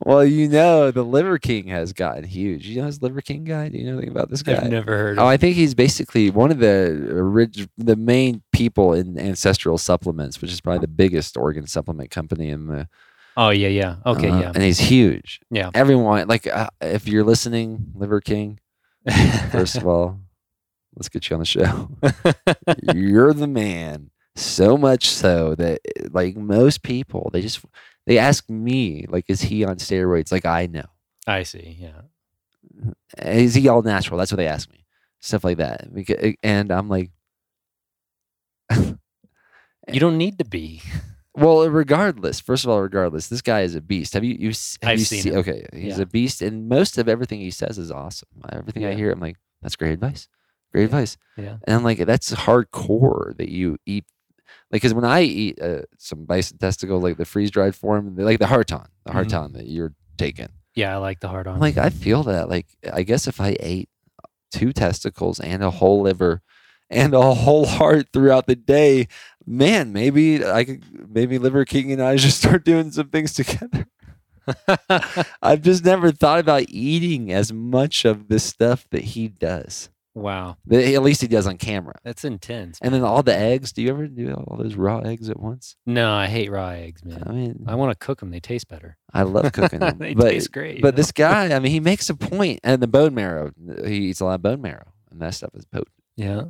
well, 0.05 0.25
you 0.25 0.49
know, 0.49 0.91
the 0.91 1.05
Liver 1.05 1.39
King 1.39 1.69
has 1.69 1.93
gotten 1.93 2.25
huge. 2.25 2.67
You 2.67 2.81
know 2.83 2.87
this 2.87 3.03
Liver 3.03 3.21
King 3.21 3.45
guy? 3.45 3.69
Do 3.69 3.79
you 3.79 3.85
know 3.85 3.93
anything 3.95 4.11
about 4.11 4.31
this 4.31 4.43
guy? 4.43 4.57
I've 4.57 4.71
never 4.71 4.97
heard. 4.97 5.19
Oh, 5.19 5.27
I 5.27 5.37
think 5.37 5.57
he's 5.57 5.75
basically 5.75 6.31
one 6.31 6.51
of 6.51 6.59
the 6.59 7.09
orig- 7.13 7.69
the 7.79 7.97
main 7.97 8.43
people 8.53 8.93
in 8.93 9.19
ancestral 9.19 9.79
supplements, 9.79 10.41
which 10.43 10.53
is 10.53 10.61
probably 10.61 10.81
the 10.81 10.89
biggest 10.89 11.37
organ 11.37 11.67
supplement 11.67 12.11
company 12.11 12.51
in 12.51 12.67
the. 12.67 12.89
Oh 13.41 13.51
yeah, 13.51 13.69
yeah. 13.69 13.97
Okay, 14.05 14.29
uh, 14.31 14.41
yeah. 14.41 14.53
And 14.53 14.65
he's 14.65 14.81
huge. 14.81 15.39
Yeah. 15.49 15.71
Everyone, 15.73 16.27
like, 16.27 16.49
uh, 16.49 16.71
if 16.81 17.07
you're 17.07 17.23
listening, 17.23 17.93
Liver 17.95 18.21
King, 18.21 18.59
first 19.53 19.77
of 19.77 19.87
all, 19.87 20.19
let's 20.97 21.09
get 21.09 21.31
you 21.31 21.35
on 21.35 21.41
the 21.41 21.47
show. 21.47 21.89
you're 22.93 23.33
the 23.33 23.47
man. 23.47 24.11
So 24.35 24.77
much 24.77 25.09
so 25.09 25.55
that, 25.55 25.79
like, 26.11 26.37
most 26.37 26.83
people, 26.83 27.31
they 27.33 27.41
just 27.41 27.65
they 28.07 28.19
ask 28.19 28.51
me, 28.51 29.07
like, 29.09 29.27
is 29.29 29.43
he 29.43 29.65
on 29.65 29.77
steroids? 29.77 30.33
Like, 30.33 30.45
I 30.45 30.67
know. 30.67 30.87
I 31.25 31.45
see. 31.45 31.77
Yeah. 31.79 32.01
Is 33.23 33.55
he 33.55 33.69
all 33.69 33.83
natural? 33.83 34.19
That's 34.19 34.33
what 34.33 34.37
they 34.39 34.49
ask 34.49 34.69
me. 34.69 34.85
Stuff 35.21 35.45
like 35.45 35.59
that. 35.59 35.87
And 36.43 36.73
I'm 36.73 36.89
like, 36.89 37.13
You 39.91 40.01
don't 40.01 40.19
need 40.19 40.39
to 40.39 40.45
be. 40.45 40.83
Well, 41.39 41.69
regardless. 41.71 42.41
First 42.41 42.65
of 42.65 42.71
all, 42.71 42.81
regardless, 42.83 43.29
this 43.29 43.43
guy 43.43 43.63
is 43.63 43.75
a 43.75 43.81
beast. 43.81 44.15
Have 44.15 44.25
you 44.25 44.35
you 44.39 44.49
have 44.49 44.79
I've 44.83 44.99
you 44.99 45.05
seen 45.05 45.23
seen- 45.23 45.33
him. 45.33 45.39
Okay, 45.41 45.67
he's 45.73 45.97
Yeah. 45.97 46.03
a 46.03 46.07
beast, 46.07 46.43
and 46.43 46.69
most 46.69 46.99
of 46.99 47.09
everything 47.09 47.41
he 47.41 47.51
says 47.51 47.79
is 47.79 47.91
awesome. 47.91 48.29
Everything 48.53 48.85
I 48.85 48.95
hear, 48.95 49.11
I'm 49.11 49.21
like, 49.21 49.37
that's 49.63 49.77
great 49.77 49.93
advice. 49.93 50.29
Great 50.73 50.83
Yeah. 50.83 50.87
advice. 50.87 51.17
Yeah. 51.37 51.57
And 51.65 51.77
I'm 51.77 51.83
like, 51.85 51.99
that's 52.05 52.33
hardcore 52.33 53.37
that 53.39 53.49
you 53.49 53.79
eat. 53.87 54.05
Like, 54.71 54.83
because 54.83 54.93
when 54.95 55.05
I 55.05 55.23
eat 55.23 55.61
uh, 55.63 55.83
some 55.99 56.25
bison 56.27 56.59
testicle, 56.59 57.01
like 57.01 57.17
the 57.17 57.25
freeze 57.25 57.51
dried 57.51 57.75
form, 57.75 58.15
like 58.17 58.39
the 58.39 58.47
harton, 58.47 58.83
the 59.05 59.11
Mhm. 59.11 59.15
harton 59.15 59.53
that 59.55 59.67
you're 59.67 59.95
taking, 60.19 60.49
Yeah, 60.75 60.95
I 60.95 60.99
like 60.99 61.21
the 61.21 61.29
hard 61.29 61.47
on. 61.49 61.59
Like, 61.59 61.77
I 61.79 61.89
feel 61.91 62.23
that. 62.25 62.49
Like, 62.49 62.67
I 62.93 63.03
guess 63.03 63.27
if 63.27 63.41
I 63.41 63.57
ate 63.61 63.89
two 64.53 64.73
testicles 64.73 65.41
and 65.41 65.63
a 65.63 65.71
whole 65.71 66.03
liver 66.03 66.41
and 66.91 67.15
a 67.15 67.35
whole 67.35 67.67
heart 67.81 68.09
throughout 68.13 68.47
the 68.47 68.55
day, 68.57 69.09
man, 69.49 69.93
maybe 69.93 70.45
I 70.45 70.65
could, 70.65 70.85
maybe 71.15 71.39
Liver 71.39 71.65
King 71.65 71.93
and 71.93 72.03
I 72.03 72.17
should 72.23 72.33
start 72.33 72.65
doing 72.65 72.91
some 72.91 73.09
things 73.09 73.33
together. 73.35 73.87
I've 75.43 75.63
just 75.63 75.85
never 75.85 76.11
thought 76.13 76.39
about 76.41 76.65
eating 76.69 77.33
as 77.33 77.53
much 77.53 78.05
of 78.05 78.29
the 78.29 78.39
stuff 78.39 78.87
that 78.91 79.03
he 79.05 79.29
does. 79.29 79.91
wow, 80.15 80.57
at 80.73 81.03
least 81.03 81.21
he 81.21 81.27
does 81.29 81.47
on 81.47 81.59
camera. 81.59 81.95
that's 82.03 82.25
intense. 82.25 82.79
And 82.81 82.95
then 82.95 83.03
all 83.05 83.23
the 83.23 83.37
eggs. 83.37 83.73
Do 83.73 83.83
you 83.83 83.91
ever 83.91 84.07
do 84.07 84.33
all 84.33 84.57
those 84.57 84.75
raw 84.75 85.01
eggs 85.01 85.29
at 85.29 85.39
once? 85.39 85.77
No, 85.87 86.13
I 86.13 86.27
hate 86.27 86.51
raw 86.51 86.71
eggs, 86.71 87.05
man. 87.05 87.23
I 87.27 87.33
mean, 87.33 87.65
I 87.69 87.75
want 87.75 87.91
to 87.99 88.05
cook 88.07 88.21
them. 88.21 88.31
They 88.31 88.41
taste 88.41 88.69
better. 88.69 88.97
I 89.13 89.23
love 89.25 89.53
cooking 89.53 89.81
them. 89.81 89.99
they 89.99 90.15
but 90.15 90.31
taste 90.31 90.51
great. 90.53 90.81
but 90.81 90.97
this 90.97 91.13
guy, 91.13 91.55
I 91.55 91.59
mean, 91.59 91.71
he 91.73 91.81
makes 91.81 92.09
a 92.09 92.15
point, 92.15 92.61
and 92.65 92.83
the 92.83 92.87
bone 92.89 93.15
marrow. 93.15 93.51
He 93.87 94.09
eats 94.09 94.21
a 94.21 94.25
lot 94.25 94.37
of 94.37 94.43
bone 94.43 94.63
marrow, 94.63 94.93
and 95.11 95.21
that 95.21 95.35
stuff 95.35 95.51
is 95.55 95.67
potent. 95.67 95.89
yeah, 96.17 96.45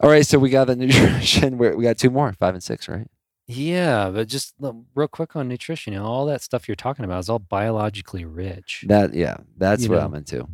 All 0.00 0.08
right, 0.10 0.24
so 0.24 0.38
we 0.38 0.50
got 0.50 0.66
the 0.66 0.76
nutrition. 0.82 1.58
We 1.58 1.70
we 1.74 1.84
got 1.84 1.98
two 1.98 2.10
more, 2.10 2.32
five 2.34 2.54
and 2.54 2.62
six, 2.62 2.88
right? 2.88 3.08
yeah. 3.46 4.10
But 4.10 4.28
just 4.28 4.54
real 4.94 5.08
quick 5.08 5.34
on 5.36 5.48
nutrition, 5.48 5.92
you 5.94 5.98
know, 5.98 6.04
all 6.06 6.26
that 6.26 6.42
stuff 6.42 6.68
you're 6.68 6.76
talking 6.76 7.04
about 7.04 7.18
is 7.20 7.28
all 7.28 7.38
biologically 7.38 8.24
rich. 8.24 8.84
That 8.86 9.14
yeah, 9.14 9.38
that's 9.56 9.84
You 9.84 9.90
what 9.90 9.96
know. 10.00 10.04
I'm 10.06 10.14
into. 10.14 10.48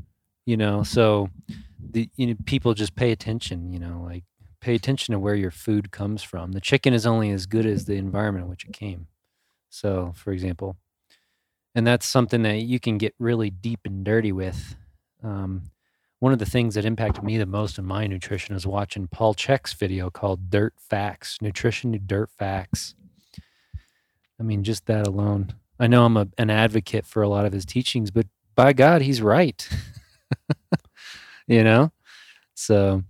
you 0.47 0.57
know 0.57 0.83
so 0.83 1.29
the 1.91 2.09
you 2.17 2.27
know 2.29 2.35
people 2.47 2.75
just 2.75 2.95
pay 2.97 3.11
attention 3.13 3.73
you 3.73 3.79
know 3.79 4.03
like 4.05 4.25
pay 4.61 4.75
attention 4.75 5.13
to 5.13 5.19
where 5.19 5.35
your 5.35 5.51
food 5.51 5.91
comes 5.91 6.23
from 6.23 6.53
the 6.53 6.61
chicken 6.61 6.93
is 6.95 7.07
only 7.07 7.31
as 7.31 7.47
good 7.47 7.65
as 7.67 7.85
the 7.87 7.95
environment 7.95 8.45
in 8.45 8.51
which 8.51 8.65
it 8.65 8.73
came 8.73 9.07
so 9.71 10.13
for 10.17 10.33
example 10.33 10.77
and 11.75 11.87
that's 11.87 12.07
something 12.07 12.43
that 12.43 12.59
you 12.59 12.79
can 12.81 12.99
get 12.99 13.15
really 13.19 13.49
deep 13.51 13.81
and 13.85 14.05
dirty 14.05 14.33
with 14.33 14.77
um, 15.23 15.71
one 16.21 16.33
of 16.33 16.39
the 16.39 16.47
things 16.47 16.75
that 16.75 16.85
impacted 16.85 17.23
me 17.23 17.37
the 17.37 17.47
most 17.47 17.79
in 17.79 17.85
my 17.85 18.07
nutrition 18.07 18.55
is 18.55 18.67
watching 18.67 19.09
Paul 19.09 19.35
Chek's 19.35 19.73
video 19.73 20.11
called 20.11 20.51
dirt 20.51 20.75
facts 20.79 21.39
nutrition 21.43 21.93
to 21.93 21.99
dirt 21.99 22.31
facts. 22.31 22.95
I 24.41 24.43
mean 24.43 24.65
just 24.65 24.87
that 24.87 25.07
alone. 25.07 25.55
I 25.79 25.87
know 25.87 26.05
i'm 26.05 26.17
a, 26.17 26.29
an 26.39 26.51
advocate 26.51 27.05
for 27.07 27.23
a 27.23 27.29
lot 27.29 27.47
of 27.47 27.53
his 27.53 27.65
teachings 27.65 28.11
but 28.11 28.27
by 28.55 28.73
god 28.73 29.03
he's 29.03 29.21
right. 29.23 29.69
You 31.47 31.63
know? 31.63 31.93
So 32.55 33.03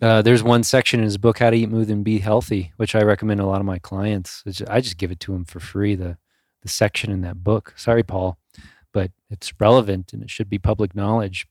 uh, 0.00 0.22
there's 0.22 0.44
one 0.44 0.62
section 0.62 1.00
in 1.00 1.04
his 1.04 1.18
book 1.18 1.40
how 1.40 1.50
to 1.50 1.56
eat 1.56 1.68
move 1.68 1.90
and 1.90 2.04
be 2.04 2.20
healthy 2.20 2.72
which 2.76 2.94
i 2.94 3.02
recommend 3.02 3.40
a 3.40 3.46
lot 3.46 3.60
of 3.60 3.66
my 3.66 3.78
clients. 3.78 4.44
I 4.68 4.80
just 4.80 4.96
give 4.96 5.10
it 5.10 5.20
to 5.20 5.32
them 5.32 5.44
for 5.44 5.60
free 5.60 5.94
the 5.94 6.18
the 6.62 6.68
section 6.68 7.10
in 7.10 7.22
that 7.22 7.42
book. 7.42 7.72
Sorry 7.76 8.02
paul 8.02 8.38
but 8.92 9.10
it's 9.28 9.52
relevant 9.60 10.12
and 10.12 10.22
it 10.22 10.30
should 10.30 10.48
be 10.48 10.58
public 10.58 10.94
knowledge 10.94 11.46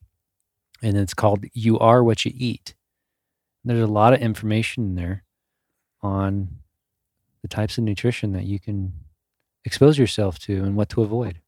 and 0.81 0.97
it's 0.97 1.13
called 1.13 1.45
you 1.53 1.77
are 1.79 2.03
what 2.03 2.25
you 2.25 2.31
eat 2.35 2.73
there's 3.65 3.81
a 3.83 3.87
lot 3.87 4.13
of 4.13 4.19
information 4.21 4.83
in 4.85 4.95
there 4.95 5.23
on 6.01 6.47
the 7.41 7.47
types 7.47 7.77
of 7.77 7.83
nutrition 7.83 8.31
that 8.33 8.45
you 8.45 8.59
can 8.59 8.93
expose 9.65 9.97
yourself 9.97 10.39
to 10.39 10.63
and 10.63 10.75
what 10.75 10.89
to 10.89 11.01
avoid 11.01 11.39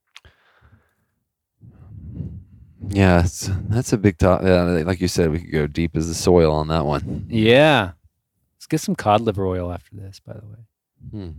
Yeah, 2.89 3.21
that's 3.69 3.93
a 3.93 3.97
big 3.97 4.17
topic. 4.17 4.47
Yeah, 4.47 4.63
like 4.63 4.99
you 4.99 5.07
said, 5.07 5.31
we 5.31 5.39
could 5.39 5.51
go 5.51 5.67
deep 5.67 5.95
as 5.95 6.07
the 6.07 6.13
soil 6.15 6.51
on 6.53 6.67
that 6.69 6.85
one. 6.85 7.25
yeah 7.29 7.91
let's 8.57 8.65
get 8.67 8.81
some 8.81 8.95
cod 8.95 9.21
liver 9.21 9.45
oil 9.47 9.71
after 9.71 9.95
this 9.95 10.19
by 10.19 10.33
the 10.33 10.45
way 10.45 10.57
Hmm. 11.11 11.31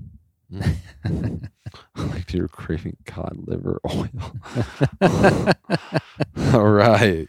Mm. 1.97 2.13
like 2.15 2.33
you're 2.35 2.49
craving 2.49 2.97
cod 3.07 3.35
liver 3.47 3.81
oil. 3.91 4.09
All 6.55 6.69
right, 6.71 7.27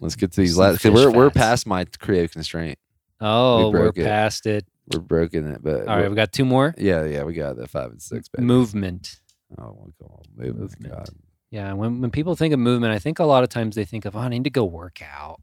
let's 0.00 0.16
get 0.16 0.32
to 0.32 0.40
these 0.40 0.56
last. 0.56 0.82
Cause 0.82 0.92
we're 0.92 1.10
we're 1.10 1.30
past 1.30 1.66
my 1.66 1.84
creative 1.98 2.32
constraint. 2.32 2.78
Oh, 3.20 3.70
we're 3.70 3.80
broke 3.80 3.98
it. 3.98 4.04
past 4.04 4.46
it. 4.46 4.66
We're 4.92 5.00
broken 5.00 5.50
it, 5.50 5.62
but 5.62 5.88
All 5.88 5.98
right, 5.98 6.08
we 6.08 6.14
got 6.14 6.32
two 6.32 6.44
more. 6.44 6.74
yeah, 6.78 7.04
yeah, 7.04 7.24
we 7.24 7.34
got 7.34 7.56
the 7.56 7.66
five 7.66 7.90
and 7.90 8.00
six. 8.00 8.28
Baby. 8.28 8.46
Movement. 8.46 9.20
Oh, 9.58 9.64
on. 9.64 9.92
Movement. 10.36 10.58
Movement. 10.58 11.10
Yeah, 11.50 11.72
when 11.72 12.00
when 12.00 12.10
people 12.10 12.36
think 12.36 12.52
of 12.52 12.60
movement, 12.60 12.92
I 12.92 12.98
think 12.98 13.18
a 13.18 13.24
lot 13.24 13.42
of 13.42 13.48
times 13.48 13.76
they 13.76 13.84
think 13.84 14.04
of, 14.04 14.16
oh, 14.16 14.20
I 14.20 14.28
need 14.28 14.44
to 14.44 14.50
go 14.50 14.64
work 14.64 15.00
out. 15.02 15.40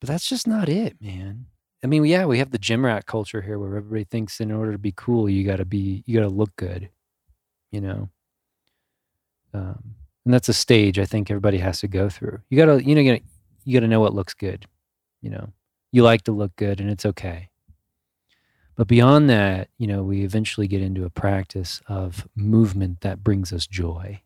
But 0.00 0.08
that's 0.08 0.28
just 0.28 0.46
not 0.46 0.68
it, 0.68 0.96
man. 1.00 1.46
I 1.82 1.86
mean, 1.86 2.04
yeah, 2.04 2.26
we 2.26 2.38
have 2.38 2.50
the 2.50 2.58
gym 2.58 2.84
rat 2.84 3.06
culture 3.06 3.42
here 3.42 3.58
where 3.58 3.76
everybody 3.76 4.04
thinks 4.04 4.40
in 4.40 4.50
order 4.50 4.72
to 4.72 4.78
be 4.78 4.92
cool, 4.96 5.28
you 5.28 5.44
gotta 5.44 5.64
be 5.64 6.02
you 6.06 6.18
gotta 6.18 6.32
look 6.32 6.54
good. 6.56 6.90
You 7.70 7.80
know? 7.80 8.08
Um, 9.54 9.94
and 10.28 10.34
that's 10.34 10.50
a 10.50 10.52
stage 10.52 10.98
I 10.98 11.06
think 11.06 11.30
everybody 11.30 11.56
has 11.56 11.80
to 11.80 11.88
go 11.88 12.10
through. 12.10 12.40
You 12.50 12.58
gotta 12.58 12.84
you 12.84 12.94
know 12.94 13.00
you 13.00 13.12
gotta, 13.12 13.24
you 13.64 13.72
gotta 13.72 13.88
know 13.88 14.00
what 14.00 14.12
looks 14.12 14.34
good. 14.34 14.66
You 15.22 15.30
know. 15.30 15.52
You 15.90 16.02
like 16.02 16.20
to 16.24 16.32
look 16.32 16.54
good 16.56 16.82
and 16.82 16.90
it's 16.90 17.06
okay. 17.06 17.48
But 18.76 18.88
beyond 18.88 19.30
that, 19.30 19.70
you 19.78 19.86
know, 19.86 20.02
we 20.02 20.22
eventually 20.22 20.68
get 20.68 20.82
into 20.82 21.06
a 21.06 21.10
practice 21.10 21.80
of 21.88 22.28
movement 22.36 23.00
that 23.00 23.24
brings 23.24 23.54
us 23.54 23.66
joy. 23.66 24.20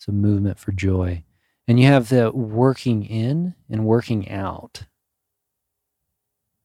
So, 0.00 0.12
movement 0.12 0.58
for 0.58 0.72
joy. 0.72 1.24
And 1.66 1.80
you 1.80 1.86
have 1.86 2.10
the 2.10 2.30
working 2.30 3.06
in 3.06 3.54
and 3.70 3.86
working 3.86 4.28
out. 4.30 4.82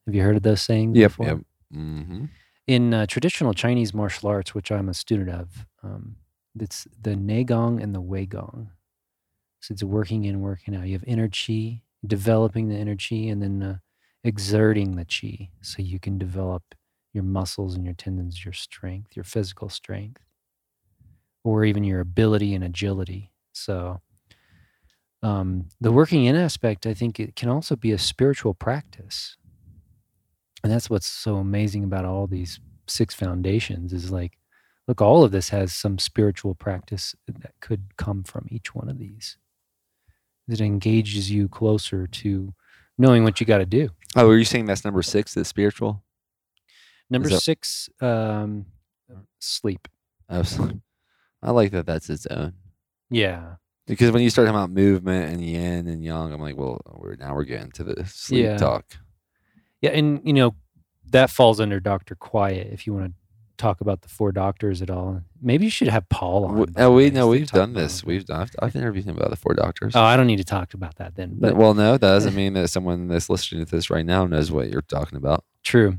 Have 0.06 0.14
you 0.14 0.22
heard 0.22 0.36
of 0.36 0.42
those 0.42 0.60
sayings 0.60 0.94
Yep. 0.94 1.10
before? 1.10 1.26
Yep. 1.26 1.38
Mm-hmm. 1.74 2.24
In 2.66 2.92
uh, 2.92 3.06
traditional 3.06 3.54
Chinese 3.54 3.94
martial 3.94 4.28
arts, 4.28 4.54
which 4.54 4.70
I'm 4.70 4.90
a 4.90 4.94
student 4.94 5.30
of, 5.30 5.66
um, 5.82 6.16
it's 6.58 6.86
the 7.00 7.14
Neigong 7.14 7.82
and 7.82 7.94
the 7.94 8.02
Weigong. 8.02 8.68
So 9.60 9.72
it's 9.72 9.82
working 9.82 10.24
in, 10.24 10.40
working 10.40 10.76
out. 10.76 10.86
You 10.86 10.92
have 10.92 11.04
inner 11.06 11.28
chi, 11.28 11.82
developing 12.06 12.68
the 12.68 12.76
inner 12.76 12.96
chi, 12.96 13.16
and 13.16 13.42
then 13.42 13.62
uh, 13.62 13.78
exerting 14.24 14.96
the 14.96 15.04
chi 15.04 15.50
so 15.62 15.82
you 15.82 15.98
can 15.98 16.18
develop 16.18 16.62
your 17.12 17.24
muscles 17.24 17.74
and 17.74 17.84
your 17.84 17.94
tendons, 17.94 18.44
your 18.44 18.52
strength, 18.52 19.16
your 19.16 19.24
physical 19.24 19.68
strength, 19.68 20.22
or 21.44 21.64
even 21.64 21.84
your 21.84 22.00
ability 22.00 22.54
and 22.54 22.62
agility. 22.62 23.32
So 23.52 24.00
um, 25.22 25.68
the 25.80 25.90
working 25.90 26.26
in 26.26 26.36
aspect, 26.36 26.86
I 26.86 26.94
think 26.94 27.18
it 27.18 27.34
can 27.34 27.48
also 27.48 27.74
be 27.74 27.90
a 27.92 27.98
spiritual 27.98 28.54
practice. 28.54 29.36
And 30.62 30.72
that's 30.72 30.88
what's 30.88 31.08
so 31.08 31.36
amazing 31.36 31.84
about 31.84 32.04
all 32.04 32.26
these 32.26 32.60
six 32.86 33.14
foundations 33.14 33.92
is 33.92 34.10
like, 34.10 34.37
look, 34.88 35.00
all 35.00 35.22
of 35.22 35.30
this 35.30 35.50
has 35.50 35.72
some 35.72 35.98
spiritual 35.98 36.54
practice 36.54 37.14
that 37.28 37.52
could 37.60 37.96
come 37.96 38.24
from 38.24 38.46
each 38.50 38.74
one 38.74 38.88
of 38.88 38.98
these. 38.98 39.36
It 40.48 40.60
engages 40.60 41.30
you 41.30 41.46
closer 41.48 42.06
to 42.06 42.54
knowing 42.96 43.22
what 43.22 43.38
you 43.38 43.46
got 43.46 43.58
to 43.58 43.66
do. 43.66 43.90
Oh, 44.16 44.26
were 44.26 44.38
you 44.38 44.44
saying 44.46 44.64
that's 44.66 44.84
number 44.84 45.02
six? 45.02 45.34
The 45.34 45.44
spiritual. 45.44 46.02
Number 47.10 47.28
that- 47.28 47.40
six, 47.40 47.88
um, 48.00 48.66
sleep. 49.38 49.86
I 50.28 50.38
was. 50.38 50.58
I 51.42 51.52
like 51.52 51.70
that. 51.70 51.86
That's 51.86 52.10
its 52.10 52.26
own. 52.26 52.54
Yeah. 53.10 53.54
Because 53.86 54.10
when 54.10 54.22
you 54.22 54.28
start 54.30 54.46
talking 54.46 54.58
about 54.58 54.70
movement 54.70 55.32
and 55.32 55.42
yin 55.42 55.86
and 55.86 56.02
yang, 56.04 56.32
I'm 56.32 56.40
like, 56.40 56.56
well, 56.56 56.80
we're 56.98 57.14
now 57.16 57.34
we're 57.34 57.44
getting 57.44 57.70
to 57.72 57.84
the 57.84 58.04
sleep 58.06 58.44
Yeah. 58.44 58.56
talk. 58.56 58.84
Yeah, 59.80 59.90
and 59.90 60.20
you 60.24 60.32
know 60.32 60.54
that 61.10 61.30
falls 61.30 61.60
under 61.60 61.78
Doctor 61.80 62.14
Quiet. 62.16 62.68
If 62.72 62.86
you 62.86 62.92
want 62.94 63.06
to 63.06 63.12
talk 63.58 63.80
about 63.80 64.02
the 64.02 64.08
four 64.08 64.32
doctors 64.32 64.80
at 64.80 64.88
all, 64.90 65.20
maybe 65.42 65.64
you 65.64 65.70
should 65.70 65.88
have 65.88 66.08
Paul 66.08 66.44
on. 66.46 66.50
W- 66.56 66.72
Oh, 66.76 66.92
we 66.94 67.10
no, 67.10 67.28
we've 67.28 67.50
done 67.50 67.74
this. 67.74 68.04
We've 68.04 68.24
done. 68.24 68.42
I've, 68.42 68.50
I've 68.60 68.76
interviewed 68.76 69.04
him 69.04 69.16
about 69.16 69.30
the 69.30 69.36
four 69.36 69.54
doctors. 69.54 69.94
Oh, 69.94 70.02
I 70.02 70.16
don't 70.16 70.26
need 70.26 70.36
to 70.38 70.44
talk 70.44 70.74
about 70.74 70.96
that 70.96 71.14
then. 71.16 71.36
But 71.38 71.56
well, 71.56 71.74
no, 71.74 71.92
that 71.92 72.00
doesn't 72.00 72.34
mean 72.34 72.54
that 72.54 72.68
someone 72.68 73.08
that's 73.08 73.28
listening 73.28 73.64
to 73.64 73.70
this 73.70 73.90
right 73.90 74.06
now 74.06 74.26
knows 74.26 74.50
what 74.50 74.70
you're 74.70 74.82
talking 74.82 75.16
about. 75.18 75.44
True. 75.62 75.98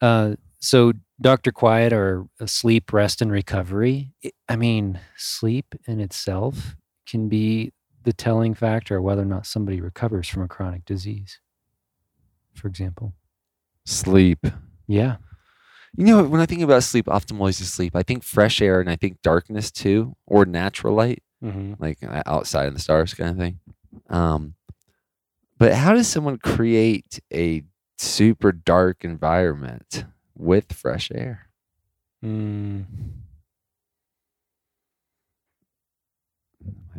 Uh, 0.00 0.34
so, 0.58 0.92
Dr. 1.20 1.52
Quiet 1.52 1.92
or 1.92 2.26
uh, 2.40 2.46
sleep, 2.46 2.92
rest, 2.92 3.22
and 3.22 3.30
recovery. 3.30 4.12
i- 4.24 4.32
I 4.48 4.56
mean, 4.56 4.98
sleep 5.16 5.74
in 5.86 6.00
itself 6.00 6.74
can 7.06 7.28
be 7.28 7.72
the 8.02 8.12
telling 8.12 8.54
factor 8.54 9.00
whether 9.00 9.22
or 9.22 9.26
not 9.26 9.46
somebody 9.46 9.80
recovers 9.80 10.28
from 10.28 10.42
a 10.42 10.48
chronic 10.48 10.84
disease, 10.84 11.38
for 12.54 12.68
example. 12.68 13.14
Sleep. 13.86 14.46
Yeah. 14.86 15.16
You 15.96 16.06
know, 16.06 16.24
when 16.24 16.40
I 16.40 16.46
think 16.46 16.62
about 16.62 16.82
sleep, 16.82 17.06
optimal 17.06 17.48
is 17.48 17.58
sleep. 17.58 17.94
I 17.94 18.02
think 18.02 18.22
fresh 18.24 18.60
air 18.60 18.80
and 18.80 18.90
I 18.90 18.96
think 18.96 19.22
darkness 19.22 19.70
too, 19.70 20.16
or 20.26 20.44
natural 20.44 20.94
light, 20.94 21.22
Mm-hmm. 21.42 21.74
like 21.78 21.98
uh, 22.02 22.22
outside 22.24 22.66
in 22.68 22.74
the 22.74 22.80
stars 22.80 23.12
kind 23.12 23.30
of 23.30 23.36
thing. 23.36 23.60
Um, 24.08 24.54
but 25.58 25.74
how 25.74 25.92
does 25.92 26.08
someone 26.08 26.38
create 26.38 27.20
a 27.32 27.62
super 27.98 28.50
dark 28.50 29.04
environment 29.04 30.04
with 30.36 30.72
fresh 30.72 31.10
air? 31.14 31.48
Mm. 32.24 32.86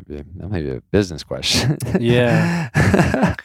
Maybe 0.07 0.23
that 0.35 0.49
might 0.49 0.61
be 0.61 0.69
a 0.71 0.81
business 0.91 1.23
question. 1.23 1.77
Yeah. 1.99 2.69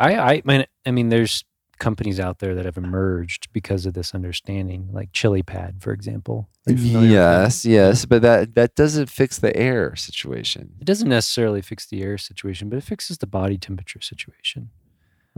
I, 0.00 0.16
I 0.16 0.42
mean, 0.44 0.64
I 0.86 0.90
mean, 0.90 1.08
there's 1.08 1.44
companies 1.78 2.18
out 2.20 2.38
there 2.38 2.54
that 2.54 2.64
have 2.64 2.76
emerged 2.76 3.48
because 3.52 3.86
of 3.86 3.94
this 3.94 4.14
understanding, 4.14 4.88
like 4.92 5.12
Chili 5.12 5.42
Pad, 5.42 5.76
for 5.80 5.92
example. 5.92 6.48
Are 6.66 6.72
you 6.72 6.78
familiar 6.78 7.00
with 7.00 7.10
that? 7.10 7.42
yes, 7.42 7.64
yes, 7.64 8.04
but 8.04 8.22
that 8.22 8.54
that 8.54 8.74
doesn't 8.74 9.08
fix 9.08 9.38
the 9.38 9.56
air 9.56 9.96
situation. 9.96 10.74
It 10.80 10.84
doesn't 10.84 11.08
necessarily 11.08 11.62
fix 11.62 11.86
the 11.86 12.02
air 12.02 12.18
situation, 12.18 12.68
but 12.68 12.76
it 12.76 12.84
fixes 12.84 13.18
the 13.18 13.26
body 13.26 13.58
temperature 13.58 14.00
situation. 14.00 14.70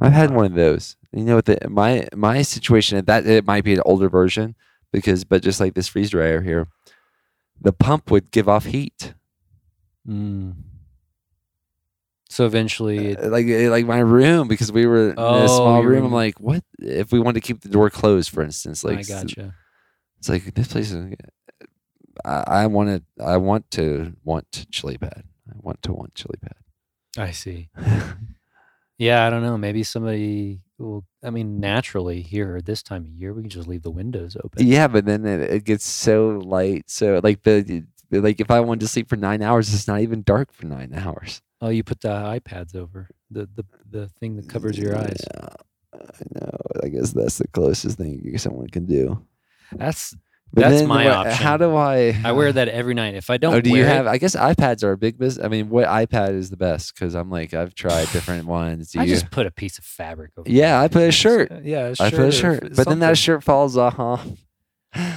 I've 0.01 0.13
had 0.13 0.35
one 0.35 0.47
of 0.47 0.55
those. 0.55 0.97
You 1.13 1.25
know, 1.25 1.41
the, 1.41 1.59
my 1.69 2.09
my 2.15 2.43
situation 2.43 3.05
that 3.05 3.27
it 3.27 3.45
might 3.45 3.65
be 3.65 3.75
an 3.75 3.83
older 3.85 4.09
version 4.09 4.55
because, 4.93 5.25
but 5.25 5.43
just 5.43 5.61
like 5.61 5.75
this 5.75 5.89
freeze 5.89 6.11
dryer 6.11 6.41
here, 6.41 6.69
the 7.61 7.73
pump 7.73 8.11
would 8.11 8.31
give 8.31 8.49
off 8.49 8.65
heat. 8.65 9.15
Mm. 10.09 10.55
So 12.31 12.47
eventually, 12.47 13.09
it, 13.09 13.19
Uh, 13.25 13.29
like 13.29 13.47
uh, 13.47 13.71
like 13.71 13.87
my 13.87 13.99
room 13.99 14.47
because 14.47 14.71
we 14.71 14.87
were 14.87 15.11
in 15.11 15.15
Oh, 15.19 15.45
a 15.45 15.49
small 15.49 15.83
room. 15.83 16.05
I'm 16.07 16.13
like, 16.13 16.39
what 16.39 16.63
if 16.79 17.11
we 17.11 17.19
wanted 17.19 17.43
to 17.43 17.47
keep 17.47 17.61
the 17.61 17.69
door 17.69 17.91
closed, 17.91 18.31
for 18.31 18.43
instance? 18.43 18.85
Like, 18.85 18.99
I 18.99 19.03
gotcha. 19.03 19.55
it's 20.19 20.29
like 20.29 20.55
this 20.55 20.69
place 20.69 20.93
is. 20.93 21.15
I, 22.25 22.45
I 22.47 22.67
wanted. 22.67 23.05
I 23.21 23.37
want 23.37 23.69
to 23.73 24.15
want 24.23 24.67
chili 24.71 24.97
pad. 24.97 25.25
I 25.51 25.57
want 25.61 25.83
to 25.83 25.93
want 25.93 26.15
chili 26.15 26.39
pad. 26.41 26.57
I 27.19 27.33
see. 27.33 27.69
Yeah, 28.99 29.27
I 29.27 29.31
don't 29.31 29.43
know. 29.43 29.57
Maybe 29.57 29.83
somebody 29.83 30.61
will. 30.77 31.07
I 31.25 31.31
mean, 31.31 31.59
naturally 31.59 32.21
here 32.21 32.61
this 32.61 32.83
time 32.83 33.05
of 33.07 33.09
year, 33.09 33.33
we 33.33 33.41
can 33.41 33.49
just 33.49 33.67
leave 33.67 33.83
the 33.83 33.91
windows 33.91 34.37
open. 34.37 34.67
Yeah, 34.67 34.89
but 34.89 35.07
then 35.07 35.25
it, 35.25 35.41
it 35.41 35.65
gets 35.65 35.87
so 35.87 36.39
light. 36.45 36.91
So 36.91 37.19
like 37.25 37.43
the 37.43 37.87
like 38.11 38.41
if 38.41 38.51
I 38.51 38.61
wanted 38.61 38.81
to 38.81 38.89
sleep 38.89 39.09
for 39.09 39.17
nine 39.17 39.43
hours, 39.43 39.73
it's 39.73 39.87
not 39.89 40.01
even 40.01 40.23
dark 40.23 40.53
for 40.53 40.67
nine 40.67 40.93
hours. 40.95 41.43
Oh, 41.61 41.69
you 41.69 41.85
put 41.85 42.01
the 42.01 42.11
eye 42.13 42.41
pads 42.41 42.75
over 42.75 43.09
the 43.31 43.49
the 43.55 43.65
the 43.89 44.09
thing 44.21 44.37
that 44.37 44.49
covers 44.49 44.79
your 44.79 44.97
eyes. 44.97 45.21
I 45.93 45.99
know. 46.41 46.57
I 46.83 46.89
guess 46.89 47.13
that's 47.13 47.39
the 47.39 47.49
closest 47.49 47.99
thing 47.99 48.37
someone 48.39 48.69
can 48.69 48.87
do. 48.87 49.25
That's 49.73 50.17
But 50.53 50.63
That's 50.63 50.83
my 50.83 51.05
what- 51.05 51.13
option. 51.29 51.33
How 51.45 51.57
do 51.57 51.77
I? 51.77 52.17
I 52.25 52.33
wear 52.33 52.53
that 52.53 52.69
every 52.69 52.95
night. 52.95 53.15
If 53.15 53.31
I 53.31 53.37
don't, 53.37 53.55
Oh, 53.55 53.61
do 53.61 53.71
you 53.71 53.77
wear 53.77 53.85
it- 53.85 53.89
have? 53.95 54.07
I 54.09 54.19
guess 54.19 54.35
eye 54.35 54.55
pads 54.55 54.83
are 54.83 54.91
a 54.93 54.97
big 54.99 55.17
business. 55.19 55.45
I 55.45 55.49
mean, 55.49 55.69
what 55.69 55.87
eye 55.87 56.07
pad 56.07 56.35
is 56.35 56.51
the 56.51 56.57
best? 56.57 56.93
Because 56.95 57.15
I'm 57.15 57.31
like, 57.31 57.55
I've 57.55 57.75
tried 57.75 58.09
different 58.13 58.47
ones. 58.61 58.91
Do 58.93 59.01
I 59.01 59.05
you? 59.05 59.15
just 59.15 59.31
put 59.31 59.47
a 59.47 59.51
piece 59.53 59.79
of 59.79 59.85
fabric 59.85 60.33
over. 60.37 60.51
Yeah, 60.51 60.81
I 60.81 60.89
put 60.89 61.03
a 61.03 61.13
shirt. 61.13 61.53
Yeah, 61.65 61.93
a 61.99 62.03
I 62.03 62.11
put 62.11 62.21
a 62.21 62.33
shirt, 62.33 62.75
but 62.75 62.89
then 62.89 62.99
that 63.01 63.17
shirt 63.19 63.45
falls 63.45 63.77
off. 63.77 64.27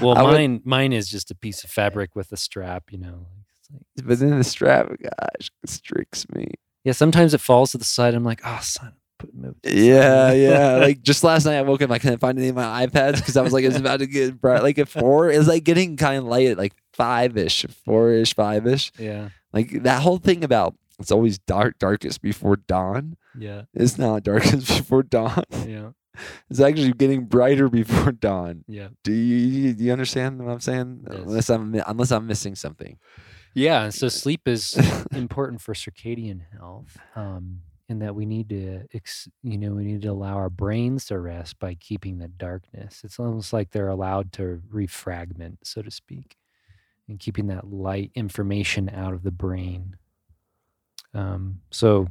Well, 0.02 0.18
I 0.18 0.22
would- 0.24 0.32
mine 0.34 0.62
mine 0.64 0.94
is 0.94 1.10
just 1.10 1.32
a 1.32 1.36
piece 1.36 1.64
of 1.64 1.70
fabric 1.70 2.16
with 2.16 2.32
a 2.32 2.38
strap. 2.38 2.92
You 2.92 3.00
know. 3.00 3.28
Like- 3.72 4.06
But 4.08 4.20
then 4.20 4.38
the 4.38 4.44
strap, 4.44 4.88
gosh, 5.02 5.50
constricts 5.62 6.26
me. 6.34 6.52
yeah, 6.84 6.92
sometimes 6.94 7.34
it 7.34 7.42
falls 7.42 7.72
to 7.72 7.78
the 7.80 7.84
side. 7.86 8.14
I'm 8.14 8.24
like, 8.24 8.42
oh, 8.46 8.60
son, 8.62 8.94
put 9.18 9.30
it 9.32 9.64
to 9.64 9.72
Yeah, 9.74 10.32
yeah. 10.32 10.76
Like 10.86 11.02
just 11.02 11.24
last 11.24 11.46
night, 11.46 11.58
I 11.58 11.62
woke 11.64 11.82
up, 11.82 11.90
I 11.90 11.98
couldn't 11.98 12.20
find 12.20 12.38
any 12.38 12.50
of 12.50 12.56
my 12.56 12.66
eye 12.84 12.88
pads 12.88 13.20
because 13.20 13.36
I 13.36 13.42
was 13.42 13.52
like, 13.54 13.64
it's 13.66 13.78
about 13.78 14.00
to 14.00 14.06
get 14.06 14.40
bright. 14.40 14.62
Like 14.62 14.78
at 14.78 14.90
four, 14.90 15.32
it's 15.32 15.48
like 15.48 15.64
getting 15.64 15.98
kind 15.98 16.18
of 16.20 16.26
late 16.26 16.52
at 16.52 16.58
like 16.58 16.74
five 16.94 17.36
ish, 17.36 17.66
four 17.84 18.12
ish, 18.12 18.36
five 18.36 18.68
ish. 18.68 18.92
yeah, 19.00 19.30
Like 19.54 19.84
that 19.84 20.04
whole 20.04 20.18
thing 20.18 20.44
about 20.44 20.76
it's 21.00 21.12
always 21.12 21.40
dark, 21.40 21.80
darkest 21.80 22.22
before 22.22 22.58
dawn. 22.58 23.18
yeah, 23.38 23.64
It's 23.74 23.98
not 23.98 24.22
darkest 24.24 24.68
before 24.78 25.02
dawn. 25.02 25.44
yeah, 25.66 25.90
It's 26.50 26.60
actually 26.60 26.94
getting 26.94 27.26
brighter 27.26 27.70
before 27.70 28.12
dawn. 28.28 28.64
yeah. 28.68 28.90
Do 29.04 29.12
you 29.12 29.74
do 29.74 29.84
you 29.84 29.92
understand 29.92 30.44
what 30.44 30.52
I'm 30.52 30.60
saying? 30.60 31.06
Yes. 31.10 31.20
Unless 31.20 31.50
I'm 31.50 31.76
unless 31.88 32.12
I'm 32.12 32.28
missing 32.28 32.56
something. 32.56 32.98
Yeah, 33.56 33.90
so 33.90 34.08
sleep 34.24 34.48
is 34.48 34.78
important 35.12 35.62
for 35.62 35.74
circadian 35.74 36.42
health, 36.58 36.98
um, 37.16 37.62
in 37.90 38.00
that 38.00 38.16
we 38.16 38.26
need 38.26 38.50
to, 38.50 38.84
ex- 38.94 39.28
you 39.44 39.58
know, 39.60 39.74
we 39.74 39.84
need 39.84 40.02
to 40.04 40.08
allow 40.08 40.36
our 40.36 40.50
brains 40.50 41.06
to 41.08 41.20
rest 41.20 41.60
by 41.60 41.76
keeping 41.76 42.18
the 42.18 42.28
darkness. 42.30 43.02
It's 43.04 43.20
almost 43.20 43.54
like 43.54 43.70
they're 43.72 43.90
allowed 43.90 44.32
to 44.34 44.62
refragment, 44.72 45.60
so 45.64 45.82
to 45.84 45.92
speak, 45.92 46.36
and 47.08 47.20
keeping 47.20 47.48
that 47.48 47.70
light 47.72 48.12
information 48.16 48.90
out 48.90 49.14
of 49.14 49.22
the 49.24 49.32
brain. 49.32 49.98
Um, 51.14 51.62
so, 51.70 52.08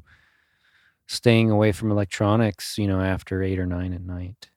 staying 1.06 1.50
away 1.50 1.72
from 1.72 1.90
electronics, 1.90 2.78
you 2.78 2.86
know, 2.86 3.00
after 3.00 3.42
eight 3.42 3.58
or 3.58 3.66
nine 3.66 3.92
at 3.92 4.02
night, 4.02 4.50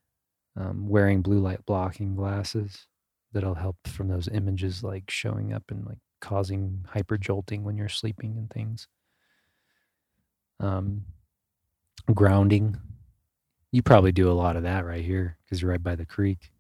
um, 0.56 0.88
wearing 0.88 1.22
blue 1.22 1.40
light 1.40 1.66
blocking 1.66 2.16
glasses 2.16 2.88
that'll 3.34 3.56
help 3.56 3.78
from 3.86 4.08
those 4.08 4.30
images 4.30 4.84
like 4.84 5.10
showing 5.10 5.54
up 5.54 5.64
and 5.70 5.86
like 5.86 5.98
causing 6.22 6.86
hyper 6.90 7.18
jolting 7.18 7.64
when 7.64 7.78
you're 7.78 7.90
sleeping 7.90 8.38
and 8.38 8.50
things. 8.50 8.88
Um, 10.60 11.04
grounding. 12.14 12.78
You 13.72 13.82
probably 13.82 14.14
do 14.14 14.32
a 14.32 14.34
lot 14.34 14.56
of 14.56 14.64
that 14.64 14.86
right 14.86 15.04
here 15.04 15.38
because 15.44 15.62
you're 15.62 15.72
right 15.72 15.84
by 15.84 15.96
the 15.96 16.06
creek. 16.06 16.52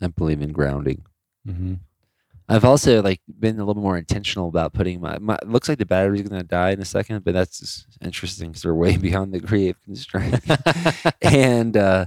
I 0.00 0.08
believe 0.08 0.42
in 0.42 0.52
grounding. 0.52 1.04
Mm-hmm. 1.46 1.74
I've 2.52 2.64
also 2.64 3.02
like 3.02 3.20
been 3.38 3.58
a 3.58 3.64
little 3.64 3.82
more 3.82 3.96
intentional 3.96 4.48
about 4.48 4.72
putting 4.72 5.00
my. 5.00 5.18
my 5.18 5.36
it 5.36 5.48
looks 5.48 5.68
like 5.68 5.78
the 5.78 5.86
battery's 5.86 6.28
gonna 6.28 6.42
die 6.42 6.70
in 6.70 6.80
a 6.80 6.84
second, 6.84 7.24
but 7.24 7.34
that's 7.34 7.60
just 7.60 7.86
interesting 8.02 8.50
because 8.50 8.62
they're 8.62 8.74
way 8.74 8.96
beyond 8.98 9.32
the 9.32 9.40
creative 9.40 9.82
constraint. 9.82 10.40
and 11.22 11.76
uh, 11.76 12.06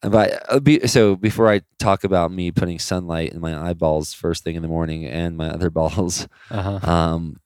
but 0.00 0.42
uh, 0.48 0.60
be, 0.60 0.86
so 0.86 1.16
before 1.16 1.50
I 1.50 1.62
talk 1.78 2.04
about 2.04 2.30
me 2.30 2.50
putting 2.50 2.78
sunlight 2.78 3.32
in 3.32 3.40
my 3.40 3.68
eyeballs 3.68 4.12
first 4.12 4.44
thing 4.44 4.56
in 4.56 4.62
the 4.62 4.68
morning 4.68 5.04
and 5.04 5.36
my 5.36 5.50
other 5.50 5.70
balls, 5.80 6.28
uh-huh. 6.50 6.90
um, 6.90 7.40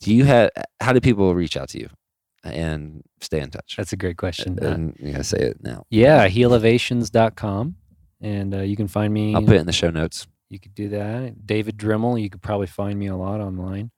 do 0.00 0.14
you 0.14 0.24
have? 0.24 0.50
How 0.80 0.92
do 0.92 1.00
people 1.00 1.34
reach 1.34 1.56
out 1.56 1.70
to 1.70 1.80
you 1.80 1.88
and 2.44 3.02
stay 3.20 3.40
in 3.40 3.50
touch? 3.50 3.76
That's 3.76 3.92
a 3.92 3.96
great 3.96 4.16
question. 4.16 4.58
And 4.62 4.96
you 4.98 5.12
gotta 5.12 5.24
say 5.24 5.38
it 5.38 5.62
now. 5.62 5.86
yeah, 5.90 6.28
healevations.com. 6.28 7.76
And 8.20 8.54
uh, 8.54 8.60
you 8.60 8.76
can 8.76 8.86
find 8.86 9.12
me. 9.12 9.34
I'll 9.34 9.42
put 9.42 9.56
it 9.56 9.60
in 9.60 9.66
the 9.66 9.72
show 9.72 9.90
notes. 9.90 10.28
You 10.52 10.60
could 10.60 10.74
do 10.74 10.90
that. 10.90 11.46
David 11.46 11.78
Drimmel, 11.78 12.20
you 12.20 12.28
could 12.28 12.42
probably 12.42 12.66
find 12.66 12.98
me 12.98 13.06
a 13.06 13.16
lot 13.16 13.40
online. 13.40 13.90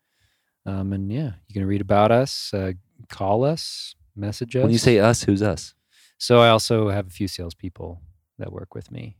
Um, 0.64 0.92
and 0.92 1.12
yeah, 1.12 1.32
you 1.48 1.52
can 1.52 1.66
read 1.66 1.80
about 1.80 2.12
us, 2.12 2.54
uh, 2.54 2.72
call 3.08 3.44
us, 3.44 3.96
message 4.14 4.54
us. 4.54 4.62
When 4.62 4.70
you 4.70 4.78
say 4.78 5.00
us, 5.00 5.24
who's 5.24 5.42
us? 5.42 5.74
so, 6.16 6.38
I 6.38 6.50
also 6.50 6.90
have 6.90 7.08
a 7.08 7.10
few 7.10 7.26
salespeople 7.26 8.00
that 8.38 8.52
work 8.52 8.72
with 8.72 8.92
me. 8.92 9.16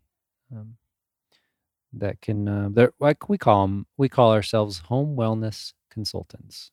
Um, 0.54 0.76
that 1.92 2.20
can, 2.22 2.48
uh, 2.48 2.86
like 3.00 3.28
we 3.28 3.36
call 3.36 3.66
them, 3.66 3.86
we 3.96 4.08
call 4.08 4.32
ourselves 4.32 4.78
home 4.78 5.16
wellness 5.16 5.72
consultants 5.90 6.70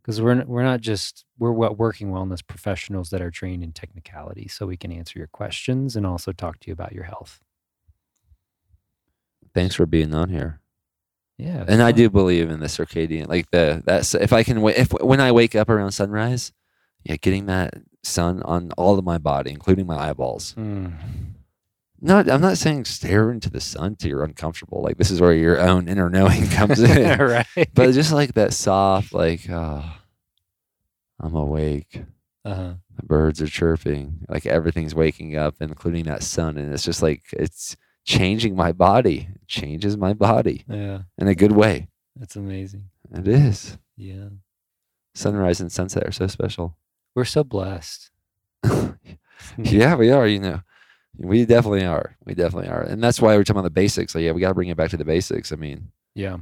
because 0.00 0.22
we're 0.22 0.44
we're 0.44 0.62
not 0.62 0.80
just 0.80 1.24
we're 1.38 1.52
working 1.52 2.10
wellness 2.10 2.40
professionals 2.46 3.10
that 3.10 3.20
are 3.20 3.30
trained 3.30 3.64
in 3.64 3.72
technicality, 3.72 4.46
so 4.48 4.66
we 4.66 4.76
can 4.76 4.92
answer 4.92 5.18
your 5.18 5.28
questions 5.28 5.96
and 5.96 6.06
also 6.06 6.32
talk 6.32 6.60
to 6.60 6.68
you 6.68 6.72
about 6.72 6.92
your 6.92 7.04
health. 7.04 7.40
Thanks 9.58 9.74
for 9.74 9.86
being 9.86 10.14
on 10.14 10.28
here. 10.28 10.60
Yeah, 11.36 11.64
and 11.66 11.82
I 11.82 11.90
do 11.90 12.08
believe 12.08 12.48
in 12.48 12.60
the 12.60 12.68
circadian, 12.68 13.26
like 13.26 13.50
the 13.50 13.82
that's 13.84 14.14
if 14.14 14.32
I 14.32 14.44
can, 14.44 14.64
if 14.68 14.92
when 14.92 15.20
I 15.20 15.32
wake 15.32 15.56
up 15.56 15.68
around 15.68 15.90
sunrise, 15.90 16.52
yeah, 17.02 17.16
getting 17.16 17.46
that 17.46 17.74
sun 18.04 18.40
on 18.44 18.70
all 18.78 18.96
of 19.00 19.04
my 19.04 19.18
body, 19.18 19.50
including 19.50 19.84
my 19.88 19.96
eyeballs. 19.96 20.54
Mm. 20.56 20.92
No, 22.00 22.18
I'm 22.18 22.40
not 22.40 22.56
saying 22.56 22.84
stare 22.84 23.32
into 23.32 23.50
the 23.50 23.60
sun 23.60 23.96
till 23.96 24.10
you're 24.10 24.22
uncomfortable. 24.22 24.80
Like 24.80 24.96
this 24.96 25.10
is 25.10 25.20
where 25.20 25.34
your 25.34 25.60
own 25.60 25.88
inner 25.88 26.08
knowing 26.08 26.46
comes 26.50 26.78
in. 26.78 27.18
right. 27.18 27.46
but 27.74 27.90
just 27.94 28.12
like 28.12 28.34
that 28.34 28.52
soft, 28.52 29.12
like 29.12 29.50
uh, 29.50 29.82
I'm 31.18 31.34
awake. 31.34 32.04
Uh 32.44 32.54
huh. 32.54 32.74
The 32.94 33.02
birds 33.02 33.42
are 33.42 33.48
chirping. 33.48 34.24
Like 34.28 34.46
everything's 34.46 34.94
waking 34.94 35.36
up, 35.36 35.56
including 35.58 36.04
that 36.04 36.22
sun. 36.22 36.58
And 36.58 36.72
it's 36.72 36.84
just 36.84 37.02
like 37.02 37.24
it's 37.32 37.76
changing 38.08 38.56
my 38.56 38.72
body. 38.72 39.28
It 39.34 39.46
changes 39.46 39.96
my 39.96 40.14
body 40.14 40.64
Yeah, 40.68 41.02
in 41.18 41.28
a 41.28 41.34
good 41.34 41.52
way. 41.52 41.88
that's 42.16 42.36
amazing. 42.36 42.84
It 43.12 43.28
is. 43.28 43.76
Yeah, 43.96 44.28
Sunrise 45.14 45.60
and 45.60 45.70
sunset 45.72 46.06
are 46.06 46.12
so 46.12 46.26
special. 46.26 46.76
we're 47.14 47.24
so 47.24 47.42
blessed. 47.44 48.10
yeah, 49.58 49.94
we 49.96 50.10
are. 50.10 50.26
You 50.26 50.38
know, 50.40 50.60
we 51.16 51.44
definitely 51.44 51.84
are. 51.84 52.16
We 52.24 52.34
definitely 52.34 52.68
are, 52.70 52.82
and 52.82 53.02
that's 53.02 53.20
why 53.20 53.36
we're 53.36 53.44
talking 53.44 53.58
about 53.60 53.64
the 53.74 53.80
basics. 53.82 54.14
Like, 54.14 54.24
yeah, 54.24 54.32
we 54.32 54.40
got 54.40 54.48
to 54.48 54.54
bring 54.54 54.68
it 54.68 54.76
back 54.76 54.90
to 54.90 54.96
the 54.96 55.04
basics. 55.04 55.52
I 55.52 55.56
mean, 55.56 55.90
Yeah. 56.14 56.38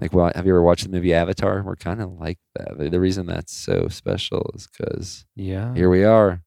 like, 0.00 0.12
well, 0.12 0.30
have 0.34 0.46
you 0.46 0.52
ever 0.52 0.62
watched 0.62 0.84
the 0.84 0.90
movie 0.90 1.14
Avatar? 1.14 1.62
We're 1.62 1.76
kind 1.76 2.00
of 2.02 2.12
like 2.12 2.38
that. 2.56 2.76
The- 2.78 2.90
The 2.90 3.00
reason 3.00 3.26
that's 3.26 3.52
so 3.52 3.88
special 3.88 4.50
is 4.54 4.66
because 4.66 5.24
Yeah. 5.36 5.74
here 5.74 5.90
we 5.90 6.04
are. 6.04 6.42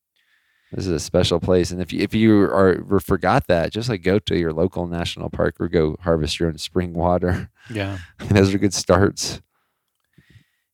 This 0.72 0.85
is 0.85 0.91
a 0.93 0.99
special 0.99 1.41
place, 1.41 1.72
and 1.72 1.81
if 1.81 1.91
you 1.91 2.02
if 2.02 2.14
you 2.14 2.43
are 2.43 2.99
forgot 3.02 3.48
that, 3.48 3.73
just 3.73 3.89
like 3.89 4.03
go 4.03 4.19
to 4.19 4.38
your 4.38 4.53
local 4.53 4.88
national 4.88 5.30
park 5.30 5.57
or 5.60 5.68
go 5.68 5.98
harvest 5.99 6.39
your 6.39 6.48
own 6.49 6.57
spring 6.57 6.93
water. 6.93 7.49
Yeah. 7.69 7.99
Those 8.27 8.53
are 8.53 8.57
good 8.57 8.73
starts. 8.73 9.41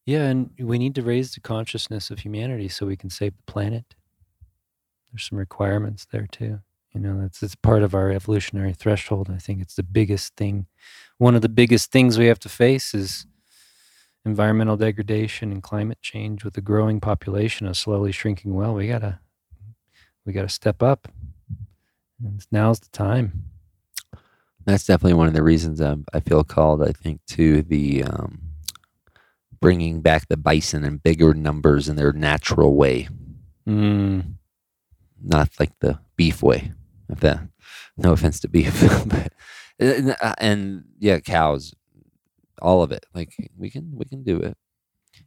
Yeah, 0.06 0.24
and 0.24 0.52
we 0.58 0.80
need 0.80 0.96
to 0.96 1.04
raise 1.04 1.34
the 1.34 1.42
consciousness 1.42 2.10
of 2.10 2.20
humanity 2.20 2.70
so 2.70 2.88
we 2.88 2.96
can 2.96 3.10
save 3.10 3.36
the 3.36 3.44
planet. 3.52 3.94
There's 5.12 5.28
some 5.28 5.38
requirements 5.38 6.08
there 6.12 6.28
too. 6.32 6.62
You 6.94 7.02
know, 7.02 7.22
that's 7.22 7.44
it's 7.44 7.56
part 7.56 7.84
of 7.84 7.94
our 7.94 8.10
evolutionary 8.10 8.74
threshold. 8.74 9.30
I 9.30 9.38
think 9.38 9.62
it's 9.62 9.76
the 9.76 9.84
biggest 9.84 10.36
thing. 10.36 10.66
One 11.18 11.36
of 11.36 11.42
the 11.42 11.50
biggest 11.50 11.92
things 11.92 12.18
we 12.18 12.28
have 12.28 12.40
to 12.40 12.50
face 12.50 12.96
is 12.96 13.28
environmental 14.26 14.78
degradation 14.78 15.52
and 15.52 15.62
climate 15.62 16.02
change 16.02 16.44
with 16.44 16.58
a 16.58 16.62
growing 16.62 17.00
population, 17.00 17.68
a 17.68 17.76
slowly 17.76 18.12
shrinking 18.12 18.56
well. 18.56 18.74
We 18.74 18.88
gotta 18.88 19.20
we 20.28 20.34
gotta 20.34 20.50
step 20.50 20.84
up. 20.84 21.08
And 22.22 22.46
now's 22.52 22.82
the 22.82 22.90
time. 22.90 23.46
That's 24.66 24.86
definitely 24.86 25.14
one 25.14 25.28
of 25.28 25.34
the 25.34 25.42
reasons 25.44 25.80
um, 25.80 26.06
I 26.14 26.20
feel 26.20 26.44
called. 26.44 26.84
I 26.84 26.92
think 26.92 27.22
to 27.28 27.62
the 27.62 28.04
um, 28.04 28.42
bringing 29.62 30.02
back 30.02 30.28
the 30.28 30.36
bison 30.36 30.84
in 30.84 30.98
bigger 30.98 31.34
numbers 31.34 31.88
in 31.88 31.96
their 31.96 32.12
natural 32.14 32.76
way, 32.76 33.08
Mm, 33.68 34.36
not 35.22 35.50
like 35.60 35.78
the 35.80 36.00
beef 36.16 36.42
way. 36.42 36.72
If 37.10 37.20
that, 37.20 37.42
no 37.98 38.14
offense 38.14 38.40
to 38.42 38.48
beef, 38.48 38.82
but 39.08 39.34
and, 39.80 40.16
uh, 40.22 40.36
and 40.38 40.86
yeah, 41.00 41.20
cows, 41.20 41.74
all 42.62 42.82
of 42.82 42.92
it. 42.92 43.06
Like 43.14 43.36
we 43.58 43.70
can 43.70 43.92
we 43.94 44.06
can 44.06 44.24
do 44.24 44.40
it. 44.40 44.58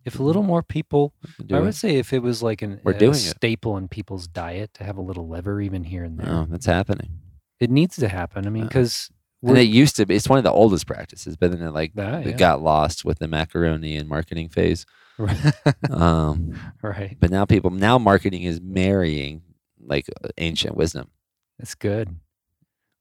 If 0.04 0.18
a 0.18 0.22
little 0.22 0.42
more 0.42 0.62
people 0.62 1.14
We 1.22 1.32
can 1.34 1.46
do 1.46 1.56
I 1.56 1.58
it. 1.58 1.62
would 1.62 1.74
say 1.74 1.96
if 1.96 2.12
it 2.12 2.20
was 2.22 2.42
like 2.42 2.62
an 2.62 2.80
We're 2.84 2.92
a 2.92 2.98
doing 2.98 3.12
it. 3.14 3.18
staple 3.36 3.76
in 3.76 3.88
people's 3.88 4.26
diet 4.26 4.72
to 4.74 4.84
have 4.84 4.96
a 4.96 5.02
little 5.02 5.28
liver 5.28 5.60
even 5.60 5.84
here 5.84 6.04
and 6.04 6.18
there. 6.18 6.28
Oh, 6.32 6.46
that's 6.48 6.66
happening. 6.66 7.18
It 7.60 7.70
needs 7.70 7.96
to 7.96 8.08
happen. 8.08 8.46
I 8.46 8.50
mean, 8.50 8.64
because 8.66 9.10
And 9.42 9.56
it 9.58 9.62
used 9.68 9.96
to 9.96 10.06
be. 10.06 10.14
It's 10.16 10.28
one 10.28 10.38
of 10.38 10.44
the 10.44 10.52
oldest 10.52 10.86
practices, 10.86 11.36
but 11.36 11.50
then 11.50 11.60
it 11.62 11.70
like 11.72 11.92
Ah, 11.98 12.18
it 12.18 12.26
yeah. 12.28 12.36
got 12.36 12.62
lost 12.62 13.04
with 13.04 13.18
the 13.18 13.28
macaroni 13.28 13.96
and 13.96 14.08
marketing 14.08 14.48
phase. 14.48 14.86
Um, 15.90 16.54
right. 16.82 17.16
but 17.20 17.30
now 17.30 17.44
people 17.44 17.70
now 17.70 17.98
marketing 17.98 18.42
is 18.44 18.58
marrying 18.60 19.42
like 19.84 20.06
uh, 20.24 20.28
ancient 20.38 20.76
wisdom. 20.76 21.10
That's 21.58 21.74
good. 21.74 22.16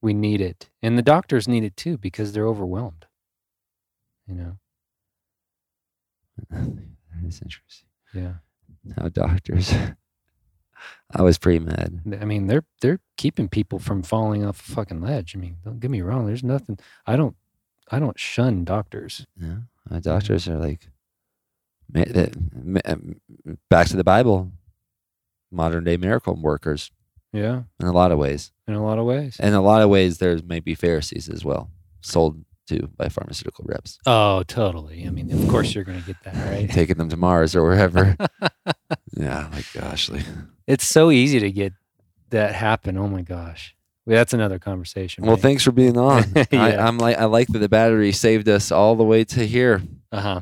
We 0.02 0.12
need 0.12 0.40
it, 0.42 0.68
and 0.82 0.98
the 0.98 1.02
doctors 1.02 1.48
need 1.48 1.64
it 1.64 1.76
too 1.78 1.96
because 1.96 2.32
they're 2.32 2.46
overwhelmed. 2.46 3.06
You 4.26 4.34
know. 4.34 4.58
is 7.26 7.40
interesting. 7.42 7.88
Yeah. 8.14 8.34
How 8.96 9.08
doctors. 9.08 9.72
I 11.14 11.22
was 11.22 11.38
pretty 11.38 11.58
mad. 11.58 12.00
I 12.20 12.24
mean, 12.24 12.46
they're 12.46 12.64
they're 12.80 13.00
keeping 13.16 13.48
people 13.48 13.78
from 13.78 14.02
falling 14.02 14.44
off 14.44 14.60
a 14.66 14.72
fucking 14.72 15.00
ledge. 15.02 15.36
I 15.36 15.38
mean, 15.38 15.56
don't 15.64 15.80
get 15.80 15.90
me 15.90 16.00
wrong. 16.00 16.26
There's 16.26 16.44
nothing. 16.44 16.78
I 17.06 17.16
don't. 17.16 17.36
I 17.90 17.98
don't 17.98 18.18
shun 18.18 18.64
doctors. 18.64 19.26
Yeah, 19.36 19.56
my 19.90 19.98
doctors 19.98 20.48
are 20.48 20.56
like, 20.56 20.88
ma- 21.92 22.04
that- 22.06 22.36
ma- 22.64 22.80
um, 22.84 23.20
back 23.68 23.88
to 23.88 23.96
the 23.96 24.04
Bible, 24.04 24.52
modern 25.50 25.82
day 25.84 25.96
miracle 25.96 26.34
workers 26.40 26.90
Yeah, 27.32 27.64
in 27.80 27.86
a 27.88 27.92
lot 27.92 28.12
of 28.12 28.18
ways. 28.18 28.52
in 28.68 28.74
a 28.74 28.82
lot 28.82 28.98
of 28.98 29.04
ways. 29.04 29.38
In 29.40 29.52
a 29.54 29.60
lot 29.60 29.82
of 29.82 29.90
ways, 29.90 30.18
there's 30.18 30.42
maybe 30.44 30.74
Pharisees 30.76 31.28
as 31.28 31.44
well, 31.44 31.70
sold 32.00 32.44
to 32.70 32.88
by 32.96 33.08
pharmaceutical 33.08 33.64
reps, 33.68 33.98
Oh, 34.06 34.42
totally. 34.44 35.06
I 35.06 35.10
mean, 35.10 35.30
of 35.32 35.48
course 35.48 35.74
you're 35.74 35.84
going 35.84 36.00
to 36.00 36.06
get 36.06 36.16
that 36.24 36.34
right. 36.50 36.68
taking 36.70 36.96
them 36.96 37.08
to 37.10 37.16
Mars 37.16 37.54
or 37.54 37.62
wherever. 37.62 38.16
yeah, 39.16 39.48
like 39.52 39.66
gosh, 39.72 40.08
like, 40.10 40.24
It's 40.66 40.86
so 40.86 41.10
easy 41.10 41.38
to 41.40 41.50
get 41.50 41.72
that 42.30 42.54
happen. 42.54 42.96
Oh 42.96 43.08
my 43.08 43.22
gosh. 43.22 43.74
Well, 44.06 44.16
that's 44.16 44.32
another 44.32 44.58
conversation. 44.58 45.24
well, 45.26 45.36
thanks 45.36 45.62
for 45.62 45.72
being 45.72 45.96
on. 45.98 46.24
I, 46.36 46.46
Yeah. 46.50 46.86
I'm 46.86 46.98
like, 46.98 47.18
I 47.18 47.26
like 47.26 47.48
that 47.48 47.58
the 47.58 47.68
battery 47.68 48.12
saved 48.12 48.48
us 48.48 48.72
all 48.72 48.96
the 48.96 49.04
way 49.04 49.24
to 49.24 49.46
here. 49.46 49.82
Uh 50.10 50.20
huh. 50.20 50.40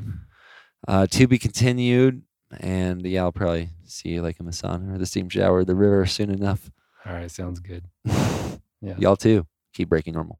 Uh, 0.87 1.05
to 1.07 1.27
be 1.27 1.37
continued, 1.37 2.23
and 2.61 3.05
yeah, 3.05 3.21
I'll 3.23 3.31
probably 3.33 3.69
see 3.85 4.09
you 4.09 4.21
like 4.21 4.39
in 4.39 4.45
the 4.45 4.51
sauna 4.53 4.95
or 4.95 4.97
the 4.97 5.05
steam 5.05 5.27
shower, 5.29 5.57
or 5.57 5.65
the 5.65 5.75
river 5.75 6.05
soon 6.05 6.31
enough. 6.31 6.71
All 7.05 7.13
right. 7.13 7.29
Sounds 7.29 7.59
good. 7.59 7.83
Yeah. 8.05 8.95
Y'all 8.97 9.17
too. 9.17 9.45
Keep 9.73 9.89
breaking 9.89 10.13
normal. 10.13 10.39